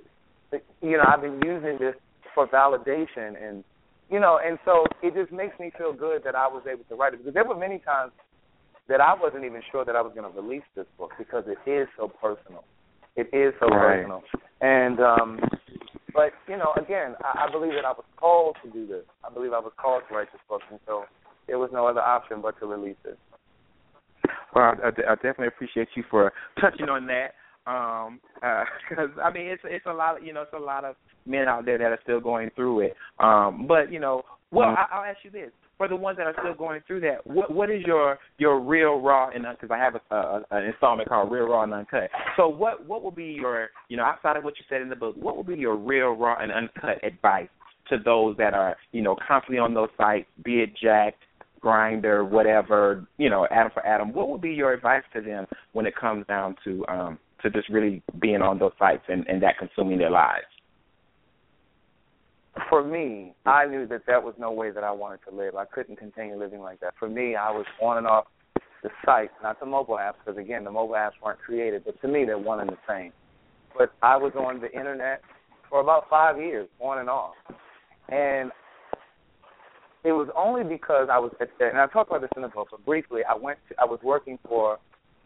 You 0.81 0.99
know, 0.99 1.05
I've 1.07 1.23
been 1.23 1.41
using 1.45 1.79
this 1.79 1.95
for 2.35 2.47
validation 2.47 3.35
and 3.43 3.65
you 4.11 4.21
know, 4.21 4.39
and 4.45 4.59
so 4.67 4.85
it 5.03 5.15
just 5.15 5.33
makes 5.33 5.59
me 5.59 5.73
feel 5.79 5.95
good 5.95 6.23
that 6.25 6.35
I 6.35 6.47
was 6.47 6.63
able 6.71 6.85
to 6.85 6.95
write 6.95 7.15
it 7.15 7.19
because 7.19 7.33
there 7.33 7.47
were 7.47 7.57
many 7.57 7.79
times 7.79 8.13
that 8.89 9.01
I 9.01 9.15
wasn't 9.19 9.45
even 9.45 9.63
sure 9.73 9.87
that 9.87 9.97
I 9.97 10.03
was 10.03 10.13
going 10.15 10.31
to 10.31 10.39
release 10.39 10.67
this 10.77 10.85
book 10.99 11.13
because 11.17 11.45
it 11.47 11.59
is 11.69 11.89
so 11.97 12.13
personal. 12.21 12.65
It 13.17 13.33
is 13.33 13.55
so 13.59 13.69
right. 13.69 14.05
personal, 14.05 14.23
and 14.61 15.01
um, 15.01 15.41
but 16.15 16.33
you 16.49 16.57
know, 16.57 16.73
again, 16.77 17.15
I, 17.21 17.47
I 17.49 17.51
believe 17.51 17.73
that 17.73 17.85
I 17.85 17.93
was 17.93 18.05
called 18.17 18.57
to 18.65 18.71
do 18.71 18.87
this. 18.87 19.05
I 19.25 19.33
believe 19.33 19.53
I 19.53 19.61
was 19.61 19.73
called 19.81 20.03
to 20.09 20.15
write 20.15 20.29
this 20.33 20.41
book, 20.49 20.61
and 20.71 20.81
so 20.87 21.05
there 21.47 21.59
was 21.59 21.71
no 21.73 21.87
other 21.87 22.01
option 22.01 22.41
but 22.41 22.59
to 22.61 22.67
release 22.67 22.97
it. 23.05 23.19
Well, 24.55 24.75
I, 24.83 24.89
I 24.89 25.15
definitely 25.17 25.49
appreciate 25.49 25.89
you 25.95 26.05
for 26.11 26.33
touching 26.61 26.89
on 26.89 27.07
that. 27.07 27.35
Um, 27.65 28.21
because 28.89 29.11
uh, 29.19 29.21
I 29.25 29.33
mean, 29.33 29.47
it's 29.47 29.63
it's 29.65 29.87
a 29.87 29.93
lot. 29.93 30.19
Of, 30.19 30.25
you 30.25 30.33
know, 30.33 30.43
it's 30.43 30.53
a 30.53 30.59
lot 30.59 30.85
of 30.85 30.97
men 31.27 31.49
out 31.49 31.65
there 31.65 31.79
that 31.79 31.85
are 31.85 32.01
still 32.03 32.21
going 32.21 32.51
through 32.55 32.81
it. 32.81 32.95
Um, 33.21 33.67
but 33.69 33.93
you 33.93 34.01
know, 34.01 34.23
well, 34.51 34.69
I, 34.69 34.87
I'll 34.93 35.05
ask 35.05 35.19
you 35.23 35.31
this: 35.31 35.51
for 35.79 35.89
the 35.89 35.97
ones 35.97 36.17
that 36.19 36.27
are 36.27 36.35
still 36.41 36.55
going 36.55 36.81
through 36.87 37.01
that, 37.01 37.27
what 37.27 37.53
what 37.53 37.71
is 37.71 37.83
your 37.85 38.19
your 38.39 38.61
real 38.61 39.01
raw 39.01 39.31
and 39.31 39.45
because 39.51 39.73
I 39.73 39.79
have 39.79 39.95
a, 39.95 40.15
a, 40.15 40.45
an 40.51 40.65
installment 40.65 41.09
called 41.09 41.33
Real 41.33 41.49
Raw 41.49 41.65
and 41.65 41.73
Uncut. 41.73 42.11
So 42.37 42.49
what 42.49 42.87
what 42.87 43.03
will 43.03 43.11
be 43.11 43.25
your 43.25 43.71
you 43.89 43.97
know 43.97 44.05
outside 44.05 44.37
of 44.37 44.45
what 44.45 44.55
you 44.59 44.65
said 44.69 44.81
in 44.81 44.89
the 44.89 44.97
book, 44.97 45.17
what 45.17 45.37
will 45.37 45.45
be 45.45 45.57
your 45.57 45.77
real 45.77 46.13
raw 46.13 46.37
and 46.41 46.53
uncut 46.53 47.03
advice 47.05 47.49
to 47.89 47.99
those 48.05 48.37
that 48.37 48.55
are 48.55 48.77
you 48.93 49.03
know 49.03 49.17
constantly 49.27 49.59
on 49.59 49.75
those 49.75 49.89
sites, 49.97 50.27
be 50.45 50.61
it 50.61 50.71
Jack, 50.81 51.15
Grindr, 51.63 52.29
whatever, 52.29 53.07
you 53.19 53.31
know, 53.31 53.47
Adam 53.51 53.71
for 53.73 53.85
Adam. 53.87 54.13
What 54.13 54.29
would 54.29 54.41
be 54.41 54.53
your 54.53 54.73
advice 54.73 55.05
to 55.15 55.21
them 55.21 55.47
when 55.73 55.87
it 55.87 55.95
comes 55.97 56.27
down 56.27 56.57
to 56.65 56.85
um 56.89 57.19
to 57.43 57.51
just 57.51 57.69
really 57.69 58.03
being 58.21 58.41
on 58.41 58.59
those 58.59 58.73
sites 58.79 59.03
and, 59.09 59.27
and 59.27 59.43
that 59.43 59.59
consuming 59.59 59.99
their 59.99 60.11
lives? 60.11 60.47
For 62.69 62.85
me, 62.85 63.35
I 63.47 63.67
knew 63.67 63.87
that 63.87 64.03
that 64.07 64.23
was 64.23 64.35
no 64.39 64.53
way 64.53 64.71
that 64.71 64.85
I 64.85 64.93
wanted 64.93 65.21
to 65.29 65.35
live. 65.35 65.57
I 65.57 65.65
couldn't 65.65 65.97
continue 65.97 66.37
living 66.37 66.61
like 66.61 66.81
that. 66.81 66.95
For 66.99 67.09
me, 67.09 67.35
I 67.35 67.51
was 67.51 67.65
on 67.81 67.97
and 67.97 68.07
off 68.07 68.27
the 68.83 68.91
site, 69.07 69.31
not 69.43 69.59
the 69.59 69.67
mobile 69.67 69.97
apps, 69.97 70.15
because 70.25 70.39
again, 70.39 70.65
the 70.65 70.71
mobile 70.71 70.95
apps 70.95 71.13
weren't 71.25 71.39
created, 71.39 71.83
but 71.85 72.01
to 72.03 72.09
me, 72.09 72.25
they're 72.25 72.39
one 72.39 72.61
and 72.61 72.69
the 72.69 72.79
same. 72.89 73.13
But 73.77 73.93
I 74.03 74.17
was 74.17 74.33
on 74.37 74.61
the 74.61 74.71
internet 74.71 75.23
for 75.71 75.81
about 75.81 76.11
five 76.11 76.37
years, 76.37 76.69
on 76.79 76.99
and 76.99 77.09
off, 77.09 77.35
and 78.11 78.51
it 80.05 80.13
was 80.13 80.29
only 80.37 80.65
because 80.65 81.09
I 81.11 81.19
was 81.19 81.33
at, 81.41 81.49
and 81.61 81.79
I 81.79 81.87
talked 81.87 82.11
about 82.11 82.23
this 82.23 82.31
in 82.37 82.43
the 82.43 82.49
book, 82.49 82.69
but 82.71 82.85
briefly, 82.85 83.21
I 83.29 83.37
went 83.37 83.59
to, 83.69 83.75
I 83.81 83.85
was 83.85 84.01
working 84.03 84.39
for 84.49 84.79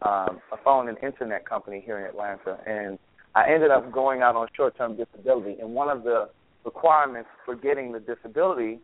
um, 0.03 0.39
a 0.51 0.57
phone 0.63 0.87
and 0.89 0.97
internet 1.01 1.47
company 1.47 1.81
here 1.83 1.97
in 1.99 2.05
Atlanta, 2.05 2.59
and 2.67 2.99
I 3.33 3.49
ended 3.49 3.71
up 3.71 3.91
going 3.91 4.21
out 4.21 4.35
on 4.35 4.47
short-term 4.55 4.97
disability. 4.97 5.57
And 5.59 5.73
one 5.73 5.89
of 5.89 6.03
the 6.03 6.29
requirements 6.63 7.29
for 7.45 7.55
getting 7.55 7.91
the 7.91 7.99
disability 7.99 8.79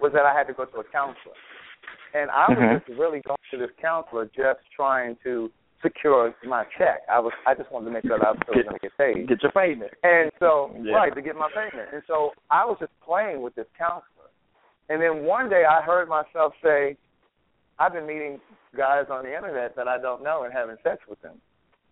was 0.00 0.12
that 0.12 0.26
I 0.26 0.36
had 0.36 0.46
to 0.48 0.52
go 0.52 0.64
to 0.66 0.78
a 0.78 0.84
counselor. 0.84 1.34
And 2.14 2.30
I 2.30 2.48
was 2.48 2.58
Mhm. 2.58 2.84
just 2.86 2.98
really 2.98 3.20
going 3.20 3.38
to 3.50 3.56
this 3.58 3.70
counselor 3.80 4.26
just 4.26 4.60
trying 4.74 5.16
to 5.24 5.50
secure 5.82 6.34
my 6.44 6.64
check. 6.76 7.02
I 7.08 7.18
was 7.20 7.32
I 7.46 7.54
just 7.54 7.70
wanted 7.70 7.86
to 7.86 7.90
make 7.92 8.04
sure 8.04 8.18
that 8.18 8.26
I 8.26 8.30
was 8.32 8.40
still 8.42 8.62
going 8.62 8.74
to 8.74 8.80
get 8.80 8.96
paid. 8.96 9.28
Get 9.28 9.42
your 9.42 9.52
payment. 9.52 9.92
And 10.02 10.30
so, 10.38 10.74
Yeah. 10.82 10.96
right, 10.96 11.14
to 11.14 11.22
get 11.22 11.36
my 11.36 11.48
payment. 11.50 11.92
And 11.92 12.02
so 12.06 12.32
I 12.50 12.64
was 12.64 12.78
just 12.78 12.98
playing 13.00 13.42
with 13.42 13.54
this 13.54 13.68
counselor. 13.76 14.17
And 14.88 15.00
then 15.02 15.24
one 15.24 15.48
day 15.50 15.64
I 15.68 15.82
heard 15.82 16.08
myself 16.08 16.54
say, 16.62 16.96
I've 17.78 17.92
been 17.92 18.06
meeting 18.06 18.40
guys 18.76 19.04
on 19.10 19.24
the 19.24 19.34
internet 19.34 19.76
that 19.76 19.86
I 19.86 19.98
don't 20.00 20.22
know 20.22 20.44
and 20.44 20.52
having 20.52 20.76
sex 20.82 20.98
with 21.08 21.20
them. 21.22 21.40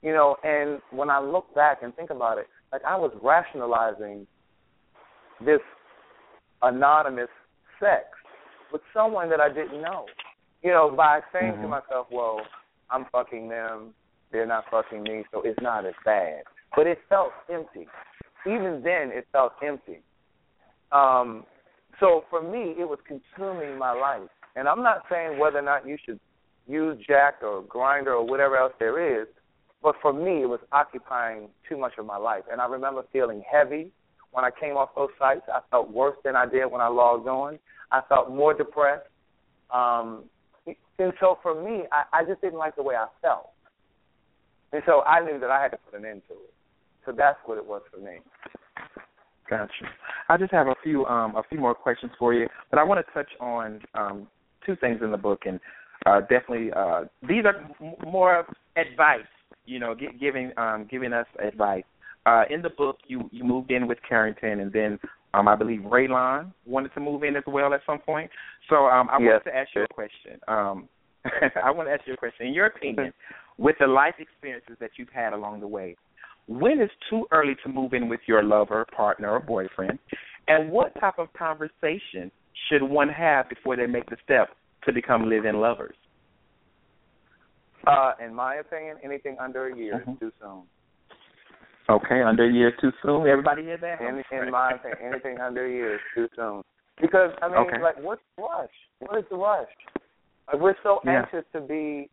You 0.03 0.13
know, 0.13 0.37
and 0.45 0.81
when 0.91 1.11
I 1.11 1.21
look 1.21 1.55
back 1.55 1.83
and 1.83 1.95
think 1.95 2.11
about 2.11 2.39
it, 2.39 2.47
like 2.73 2.83
I 2.85 2.97
was 2.97 3.13
rationalizing 3.23 4.27
this 5.45 5.61
anonymous 6.63 7.29
sex 7.81 8.05
with 8.73 8.83
someone 8.93 9.29
that 9.31 9.41
I 9.41 9.49
didn't 9.49 9.81
know. 9.81 10.07
You 10.63 10.71
know, 10.71 10.91
by 10.91 11.21
saying 11.33 11.53
to 11.59 11.67
Mhm. 11.67 11.71
myself, 11.71 12.11
well, 12.11 12.41
I'm 12.91 13.05
fucking 13.07 13.49
them, 13.49 13.95
they're 14.31 14.47
not 14.47 14.69
fucking 14.71 15.03
me, 15.03 15.25
so 15.31 15.43
it's 15.43 15.61
not 15.61 15.85
as 15.87 15.95
bad. 16.05 16.45
But 16.75 16.87
it 16.87 16.99
felt 17.09 17.33
empty. 17.49 17.89
Even 18.45 18.83
then, 18.83 19.13
it 19.13 19.27
felt 19.33 19.53
empty. 19.63 20.03
Um, 20.93 21.47
so 22.01 22.25
for 22.31 22.43
me, 22.43 22.75
it 22.79 22.89
was 22.89 22.99
consuming 23.07 23.79
my 23.79 23.93
life. 23.93 24.29
And 24.55 24.69
I'm 24.69 24.83
not 24.83 25.05
saying 25.11 25.39
whether 25.39 25.59
or 25.59 25.63
not 25.63 25.87
you 25.87 25.97
should 26.05 26.21
use 26.67 26.99
Jack 27.07 27.43
or 27.43 27.63
Grindr 27.63 28.09
or 28.09 28.27
whatever 28.27 28.57
else 28.57 28.73
there 28.79 29.23
is, 29.23 29.29
but 29.83 29.95
for 30.03 30.13
me, 30.13 30.43
it 30.43 30.49
was 30.49 30.61
occupying 30.73 31.49
too 31.69 31.77
much 31.77 31.93
of 31.99 32.07
my 32.07 32.17
life. 32.17 32.43
And 32.51 32.61
I 32.61 32.67
remember 32.67 33.05
feeling 33.13 33.43
heavy 33.51 33.91
when 34.33 34.45
I 34.45 34.51
came 34.51 34.77
off 34.77 34.91
those 34.97 35.11
sites. 35.19 35.43
I 35.53 35.61
felt 35.71 35.91
worse 35.91 36.17
than 36.25 36.35
I 36.37 36.47
did 36.47 36.67
when 36.67 36.81
I 36.81 36.89
logged 36.89 37.29
on. 37.29 37.59
I 37.93 38.01
felt 38.09 38.31
more 38.31 38.53
depressed. 38.53 39.07
Um, 39.73 40.25
and 40.99 41.13
so 41.21 41.39
for 41.43 41.63
me, 41.63 41.85
I, 41.93 42.21
I 42.21 42.25
just 42.25 42.41
didn't 42.41 42.59
like 42.59 42.77
the 42.77 42.83
way 42.83 42.95
I 42.95 43.07
felt. 43.23 43.51
And 44.73 44.83
so 44.87 45.03
I 45.03 45.25
knew 45.25 45.39
that 45.39 45.51
I 45.51 45.63
had 45.63 45.71
to 45.73 45.79
put 45.79 45.99
an 45.99 46.05
end 46.05 46.23
to 46.29 46.35
it. 46.35 46.53
So 47.05 47.13
that's 47.13 47.39
what 47.45 47.59
it 47.59 47.65
was 47.65 47.83
for 47.93 48.01
me. 48.01 48.19
Gotcha. 49.49 49.71
I 50.29 50.37
just 50.37 50.53
have 50.53 50.67
a 50.67 50.75
few 50.83 51.05
um 51.07 51.37
a 51.37 51.43
few 51.49 51.59
more 51.59 51.75
questions 51.75 52.13
for 52.19 52.35
you, 52.35 52.49
but 52.71 52.79
I 52.79 52.85
want 52.85 53.05
to 53.05 53.13
touch 53.13 53.31
on 53.41 53.81
um 53.95 54.27
two 54.65 54.77
things 54.77 55.01
in 55.03 55.11
the 55.11 55.17
book, 55.17 55.43
and 55.47 55.61
uh, 56.05 56.21
definitely 56.21 56.71
uh, 56.75 57.05
these 57.29 57.45
are 57.45 57.57
m- 57.81 57.95
more 58.05 58.37
of 58.41 58.47
advice. 58.77 59.21
You 59.65 59.79
know, 59.79 59.95
gi- 59.95 60.17
giving 60.21 60.53
um 60.57 60.87
giving 60.91 61.13
us 61.13 61.27
advice. 61.45 61.85
Uh, 62.27 62.43
in 62.51 62.61
the 62.63 62.71
book, 62.71 62.99
you 63.07 63.29
you 63.33 63.45
moved 63.45 63.71
in 63.71 63.87
with 63.87 63.99
Carrington, 64.09 64.61
and 64.61 64.73
then 64.73 64.99
um 65.35 65.47
I 65.49 65.55
believe 65.55 65.81
Raylon 65.81 66.53
wanted 66.65 66.93
to 66.95 67.01
move 67.01 67.23
in 67.23 67.37
as 67.37 67.45
well 67.47 67.73
at 67.75 67.81
some 67.87 67.99
point. 68.01 68.31
So 68.69 68.87
um 68.87 69.09
I 69.11 69.19
Yes. 69.21 69.41
wanted 69.45 69.45
to 69.51 69.57
ask 69.57 69.69
you 69.75 69.83
a 69.85 69.89
question. 69.89 70.41
Um 70.49 70.89
I 71.65 71.71
want 71.71 71.89
to 71.89 71.93
ask 71.93 72.03
you 72.07 72.15
a 72.15 72.17
question. 72.17 72.47
In 72.47 72.55
your 72.55 72.67
opinion, 72.67 73.13
with 73.59 73.77
the 73.81 73.87
life 73.87 74.15
experiences 74.19 74.77
that 74.81 74.91
you've 74.97 75.09
had 75.11 75.33
along 75.33 75.61
the 75.61 75.67
way, 75.69 75.97
when 76.49 76.81
is 76.81 76.91
too 77.11 77.27
early 77.33 77.57
to 77.65 77.69
move 77.69 77.93
in 77.93 78.09
with 78.09 78.21
your 78.27 78.43
lover, 78.43 78.87
partner, 78.97 79.31
or 79.33 79.41
boyfriend? 79.41 79.99
And 80.49 80.71
what 80.71 80.99
type 81.01 81.19
of 81.19 81.33
conversation 81.33 82.31
should 82.69 82.83
one 82.83 83.09
have 83.09 83.49
before 83.49 83.77
they 83.77 83.87
make 83.87 84.09
the 84.09 84.17
step 84.25 84.49
to 84.85 84.93
become 84.93 85.29
live-in 85.29 85.57
lovers? 85.57 85.97
Uh, 87.87 88.13
in 88.25 88.35
my 88.35 88.57
opinion, 88.57 88.97
anything 89.03 89.37
under 89.39 89.67
a 89.67 89.77
year 89.77 90.01
Mhm. 90.01 90.15
is 90.15 90.19
too 90.19 90.33
soon. 90.41 90.63
Okay, 91.89 92.23
under 92.23 92.45
a 92.45 92.51
year 92.51 92.73
too 92.73 92.93
soon. 93.03 93.29
Everybody 93.29 93.63
hear 93.63 93.77
that? 93.77 94.01
In, 94.01 94.25
in 94.31 94.51
my 94.51 94.73
opinion, 94.73 94.99
anything 95.03 95.41
under 95.41 95.67
a 95.67 95.71
year 95.71 95.95
is 95.95 96.01
too 96.15 96.29
soon. 96.35 96.63
Because 97.01 97.33
I 97.43 97.49
mean, 97.49 97.59
Okay. 97.59 97.79
like, 97.79 97.97
what's 97.99 98.23
the 98.37 98.43
rush? 98.43 98.71
What 98.99 99.19
is 99.19 99.29
the 99.29 99.37
rush? 99.37 99.69
Like, 100.49 100.61
we're 100.61 100.77
so 100.83 101.01
Yeah. 101.05 101.21
anxious 101.21 101.45
to 101.53 101.61
be 101.61 102.11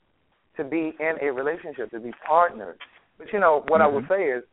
to 0.57 0.63
be 0.63 0.95
in 0.99 1.17
a 1.19 1.31
relationship, 1.31 1.89
to 1.89 1.99
be 1.99 2.11
partners. 2.27 2.77
But 3.23 3.31
you 3.31 3.39
know 3.39 3.63
what 3.69 3.79
I 3.79 3.87
would 3.87 4.03
say 4.09 4.25
is, 4.25 4.43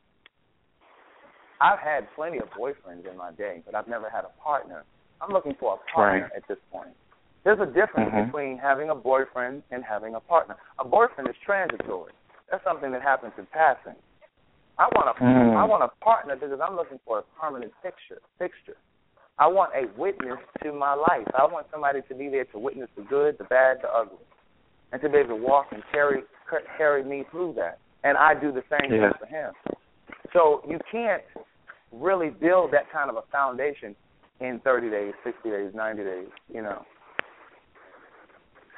I've 1.61 1.81
had 1.81 2.07
plenty 2.15 2.39
of 2.39 2.49
boyfriends 2.57 3.11
in 3.11 3.17
my 3.19 3.33
day, 3.33 3.63
but 3.67 3.75
I've 3.75 3.89
never 3.89 4.09
had 4.09 4.25
a 4.25 4.31
partner. 4.43 4.85
I'm 5.21 5.31
looking 5.31 5.55
for 5.59 5.75
a 5.75 5.93
partner 5.93 6.23
Right. 6.23 6.33
at 6.37 6.47
this 6.47 6.59
point. 6.71 6.95
There's 7.43 7.59
a 7.59 7.67
difference 7.67 8.13
Mhm. 8.13 8.27
between 8.27 8.59
having 8.59 8.91
a 8.91 8.95
boyfriend 8.95 9.65
and 9.71 9.85
having 9.85 10.15
a 10.15 10.21
partner. 10.21 10.57
A 10.79 10.85
boyfriend 10.85 11.29
is 11.29 11.37
transitory. 11.39 12.13
That's 12.49 12.63
something 12.65 12.93
that 12.93 13.03
happens 13.03 13.33
in 13.39 13.47
passing. 13.47 13.97
I 14.79 14.89
want 14.95 15.09
a 15.09 15.15
Mm. 15.23 15.57
I 15.57 15.65
want 15.65 15.83
a 15.83 15.89
partner 16.01 16.37
because 16.37 16.61
I'm 16.61 16.77
looking 16.77 17.01
for 17.01 17.19
a 17.19 17.23
permanent 17.41 17.75
fixture. 17.83 18.21
Fixture. 18.39 18.77
I 19.39 19.47
want 19.47 19.75
a 19.75 19.87
witness 19.97 20.39
to 20.63 20.73
my 20.73 20.95
life. 20.95 21.29
I 21.35 21.45
want 21.45 21.71
somebody 21.71 22.03
to 22.03 22.15
be 22.15 22.29
there 22.29 22.45
to 22.47 22.59
witness 22.59 22.89
the 22.95 23.03
good, 23.03 23.37
the 23.37 23.45
bad, 23.45 23.83
the 23.83 23.93
ugly, 23.93 24.25
and 24.93 25.03
to 25.03 25.09
be 25.09 25.19
able 25.19 25.37
to 25.37 25.43
walk 25.43 25.73
and 25.73 25.83
carry 25.89 26.25
carry 26.79 27.03
me 27.03 27.25
through 27.25 27.55
that. 27.55 27.79
And 28.05 28.17
I 28.17 28.35
do 28.35 28.51
the 28.53 28.63
same 28.71 28.93
Yeah. 28.93 29.11
thing 29.11 29.19
for 29.21 29.27
him. 29.27 29.53
So 30.33 30.63
you 30.69 30.79
can't 30.91 31.23
really 31.93 32.31
build 32.31 32.73
that 32.73 32.91
kind 32.91 33.11
of 33.11 33.17
a 33.17 33.23
foundation 33.33 33.95
in 34.41 34.61
30 34.61 34.89
days, 34.91 35.13
60 35.25 35.51
days, 35.51 35.75
90 35.75 36.05
days. 36.05 36.29
You 36.49 36.63
know, 36.63 36.85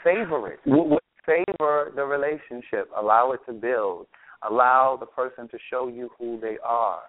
savor 0.04 0.52
it. 0.52 0.60
What, 0.64 0.86
what, 0.88 1.02
Savor 1.24 1.92
the 1.94 2.04
relationship. 2.04 2.90
Allow 2.96 3.30
it 3.30 3.40
to 3.46 3.52
build. 3.52 4.08
Allow 4.42 4.96
the 4.98 5.06
person 5.06 5.46
to 5.50 5.58
show 5.70 5.86
you 5.86 6.10
who 6.18 6.40
they 6.40 6.58
are. 6.64 7.02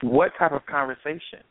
what 0.00 0.32
type 0.38 0.52
of 0.52 0.64
conversation 0.64 1.44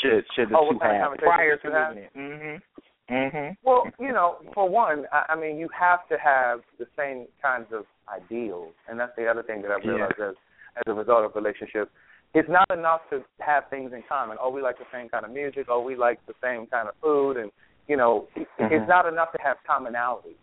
should 0.00 0.24
should 0.36 0.48
the 0.50 0.56
Oh, 0.56 0.70
two 0.70 0.78
have 0.80 1.16
prior 1.18 1.56
to 1.56 1.70
have? 1.72 1.96
moving 1.96 2.08
in? 2.14 2.30
Mhm. 2.38 2.62
Mhm. 3.10 3.56
Well, 3.62 3.84
you 4.00 4.12
know, 4.12 4.38
for 4.52 4.68
one, 4.68 5.06
I, 5.12 5.26
I 5.30 5.36
mean, 5.36 5.58
you 5.58 5.68
have 5.78 6.06
to 6.08 6.18
have 6.18 6.60
the 6.78 6.86
same 6.96 7.26
kinds 7.40 7.72
of 7.72 7.84
ideals, 8.08 8.74
and 8.88 8.98
that's 8.98 9.14
the 9.16 9.26
other 9.28 9.42
thing 9.42 9.62
that 9.62 9.70
I've 9.70 9.84
Yeah. 9.84 9.92
realized 9.92 10.20
as 10.20 10.34
as 10.78 10.82
a 10.88 10.92
result 10.92 11.24
of 11.24 11.34
relationships. 11.34 11.90
It's 12.34 12.48
not 12.50 12.70
enough 12.70 13.00
to 13.08 13.24
have 13.40 13.66
things 13.70 13.94
in 13.94 14.02
common. 14.02 14.36
Oh, 14.38 14.50
we 14.50 14.60
like 14.60 14.76
the 14.76 14.84
same 14.92 15.08
kind 15.08 15.24
of 15.24 15.30
music. 15.30 15.68
Oh, 15.70 15.80
we 15.80 15.94
like 15.96 16.18
the 16.26 16.34
same 16.42 16.66
kind 16.66 16.86
of 16.88 16.94
food, 16.96 17.38
and 17.38 17.50
you 17.88 17.96
know, 17.96 18.28
Mhm. 18.36 18.72
it's 18.72 18.88
not 18.88 19.06
enough 19.06 19.32
to 19.32 19.38
have 19.40 19.56
commonality. 19.64 20.36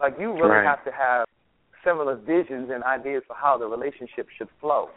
Like 0.00 0.18
you 0.18 0.32
really 0.32 0.48
Right. 0.50 0.64
have 0.66 0.84
to 0.84 0.90
have 0.92 1.26
similar 1.84 2.16
visions 2.16 2.68
and 2.70 2.82
ideas 2.84 3.24
for 3.24 3.34
how 3.34 3.56
the 3.56 3.66
relationship 3.66 4.28
should 4.30 4.50
flow, 4.60 4.90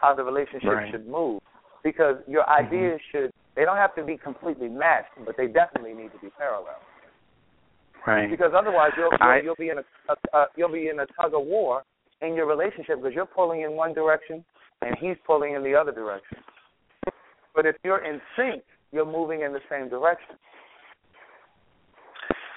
how 0.00 0.14
the 0.14 0.22
relationship 0.22 0.70
Right. 0.76 0.90
should 0.90 1.06
move. 1.08 1.42
because 1.82 2.22
your 2.28 2.46
ideas 2.50 3.00
mm-hmm. 3.00 3.10
should 3.10 3.32
they 3.60 3.66
don't 3.66 3.76
have 3.76 3.94
to 3.94 4.02
be 4.02 4.16
completely 4.16 4.70
matched, 4.70 5.12
but 5.26 5.36
they 5.36 5.46
definitely 5.46 5.92
need 5.92 6.10
to 6.12 6.18
be 6.22 6.30
parallel. 6.38 6.80
Right. 8.06 8.30
Because 8.30 8.52
otherwise, 8.56 8.92
you'll 8.96 9.10
you'll, 9.12 9.28
I, 9.28 9.40
you'll 9.44 9.54
be 9.54 9.68
in 9.68 9.76
a, 9.76 10.14
a, 10.32 10.46
you'll 10.56 10.72
be 10.72 10.88
in 10.88 10.98
a 10.98 11.04
tug 11.20 11.34
of 11.34 11.44
war 11.44 11.82
in 12.22 12.32
your 12.32 12.46
relationship 12.46 12.96
because 12.96 13.12
you're 13.14 13.26
pulling 13.26 13.60
in 13.60 13.72
one 13.72 13.92
direction 13.92 14.42
and 14.80 14.96
he's 14.98 15.16
pulling 15.26 15.56
in 15.56 15.62
the 15.62 15.74
other 15.74 15.92
direction. 15.92 16.38
But 17.54 17.66
if 17.66 17.76
you're 17.84 18.02
in 18.02 18.18
sync, 18.34 18.62
you're 18.92 19.04
moving 19.04 19.42
in 19.42 19.52
the 19.52 19.60
same 19.70 19.90
direction. 19.90 20.36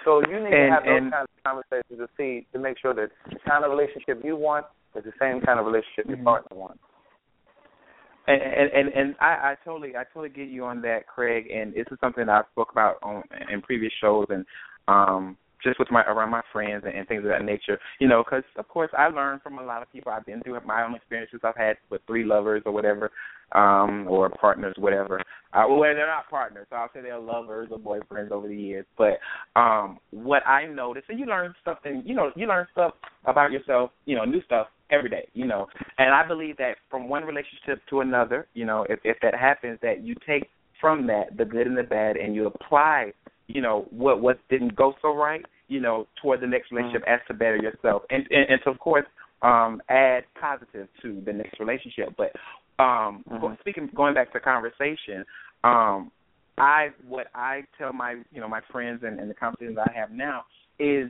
So 0.05 0.21
you 0.29 0.39
need 0.39 0.53
and, 0.53 0.69
to 0.69 0.71
have 0.71 0.83
those 0.83 0.97
and, 1.01 1.11
kinds 1.11 1.27
of 1.35 1.43
conversations 1.43 1.99
to 1.99 2.07
see 2.15 2.47
to 2.53 2.59
make 2.59 2.79
sure 2.79 2.93
that 2.93 3.09
the 3.29 3.39
kind 3.45 3.65
of 3.65 3.71
relationship 3.71 4.21
you 4.23 4.37
want 4.37 4.67
is 4.95 5.03
the 5.03 5.11
same 5.19 5.41
kind 5.41 5.59
of 5.59 5.65
relationship 5.65 6.07
your 6.07 6.15
mm-hmm. 6.15 6.23
partner 6.23 6.55
wants. 6.55 6.79
And 8.25 8.41
and 8.41 8.89
and, 8.93 9.15
I, 9.19 9.25
I 9.25 9.55
totally 9.65 9.95
I 9.97 10.03
totally 10.13 10.29
get 10.29 10.47
you 10.47 10.63
on 10.63 10.81
that, 10.83 11.07
Craig. 11.07 11.47
And 11.53 11.73
this 11.73 11.85
is 11.91 11.97
something 11.99 12.29
I 12.29 12.41
spoke 12.51 12.71
about 12.71 12.97
on 13.03 13.23
in 13.51 13.61
previous 13.61 13.91
shows, 13.99 14.27
and 14.29 14.45
um 14.87 15.37
just 15.63 15.79
with 15.79 15.91
my 15.91 16.01
around 16.03 16.29
my 16.29 16.41
friends 16.51 16.83
and, 16.85 16.95
and 16.95 17.07
things 17.07 17.23
of 17.23 17.29
that 17.29 17.43
nature. 17.43 17.79
You 17.99 18.07
know, 18.07 18.23
because 18.23 18.43
of 18.57 18.67
course 18.67 18.89
I 18.97 19.07
learned 19.07 19.41
from 19.41 19.59
a 19.59 19.63
lot 19.63 19.81
of 19.81 19.91
people. 19.91 20.11
I've 20.11 20.25
been 20.25 20.41
through 20.41 20.59
my 20.65 20.83
own 20.83 20.95
experiences. 20.95 21.39
I've 21.43 21.55
had 21.55 21.77
with 21.89 22.01
three 22.07 22.23
lovers 22.23 22.63
or 22.65 22.71
whatever, 22.71 23.11
um, 23.53 24.07
or 24.09 24.29
partners, 24.29 24.75
whatever. 24.77 25.19
Uh, 25.53 25.65
well, 25.69 25.81
they're 25.81 26.07
not 26.07 26.29
partners, 26.29 26.65
so 26.69 26.75
I'll 26.75 26.89
say 26.93 27.01
they're 27.01 27.19
lovers 27.19 27.69
or 27.71 27.77
boyfriends 27.77 28.31
over 28.31 28.47
the 28.47 28.55
years. 28.55 28.85
But 28.97 29.19
um, 29.55 29.99
what 30.11 30.45
I 30.47 30.65
noticed, 30.65 31.05
and 31.09 31.19
you 31.19 31.25
learn 31.25 31.53
something. 31.63 32.03
You 32.05 32.15
know, 32.15 32.31
you 32.35 32.47
learn 32.47 32.65
stuff 32.71 32.93
about 33.25 33.51
yourself. 33.51 33.91
You 34.05 34.15
know, 34.15 34.25
new 34.25 34.41
stuff 34.43 34.67
every 34.89 35.09
day. 35.09 35.27
You 35.33 35.45
know, 35.45 35.67
and 35.97 36.13
I 36.13 36.27
believe 36.27 36.57
that 36.57 36.77
from 36.89 37.07
one 37.07 37.23
relationship 37.23 37.81
to 37.89 38.01
another, 38.01 38.47
you 38.53 38.65
know, 38.65 38.85
if 38.89 38.99
if 39.03 39.17
that 39.21 39.35
happens, 39.35 39.79
that 39.81 40.03
you 40.03 40.15
take 40.27 40.49
from 40.81 41.07
that 41.07 41.37
the 41.37 41.45
good 41.45 41.67
and 41.67 41.77
the 41.77 41.83
bad, 41.83 42.17
and 42.17 42.35
you 42.35 42.47
apply 42.47 43.13
you 43.47 43.61
know 43.61 43.85
what 43.91 44.21
what 44.21 44.39
didn't 44.49 44.75
go 44.75 44.93
so 45.01 45.15
right 45.15 45.45
you 45.67 45.79
know, 45.79 46.07
toward 46.21 46.41
the 46.41 46.47
next 46.47 46.71
relationship 46.71 47.01
mm-hmm. 47.01 47.13
as 47.13 47.19
to 47.27 47.33
better 47.33 47.57
yourself, 47.57 48.03
and, 48.09 48.27
and 48.29 48.49
and 48.49 48.61
to 48.63 48.69
of 48.69 48.79
course 48.79 49.05
um, 49.41 49.81
add 49.89 50.23
positive 50.39 50.87
to 51.01 51.21
the 51.25 51.33
next 51.33 51.59
relationship. 51.59 52.09
But 52.17 52.31
um, 52.81 53.23
mm-hmm. 53.29 53.53
speaking, 53.61 53.89
going 53.95 54.13
back 54.13 54.31
to 54.33 54.39
conversation, 54.39 55.25
um, 55.63 56.11
I 56.57 56.89
what 57.07 57.27
I 57.33 57.63
tell 57.77 57.93
my 57.93 58.21
you 58.31 58.41
know 58.41 58.47
my 58.47 58.61
friends 58.71 59.01
and, 59.03 59.19
and 59.19 59.29
the 59.29 59.33
conversations 59.33 59.77
I 59.77 59.91
have 59.97 60.11
now 60.11 60.43
is 60.79 61.09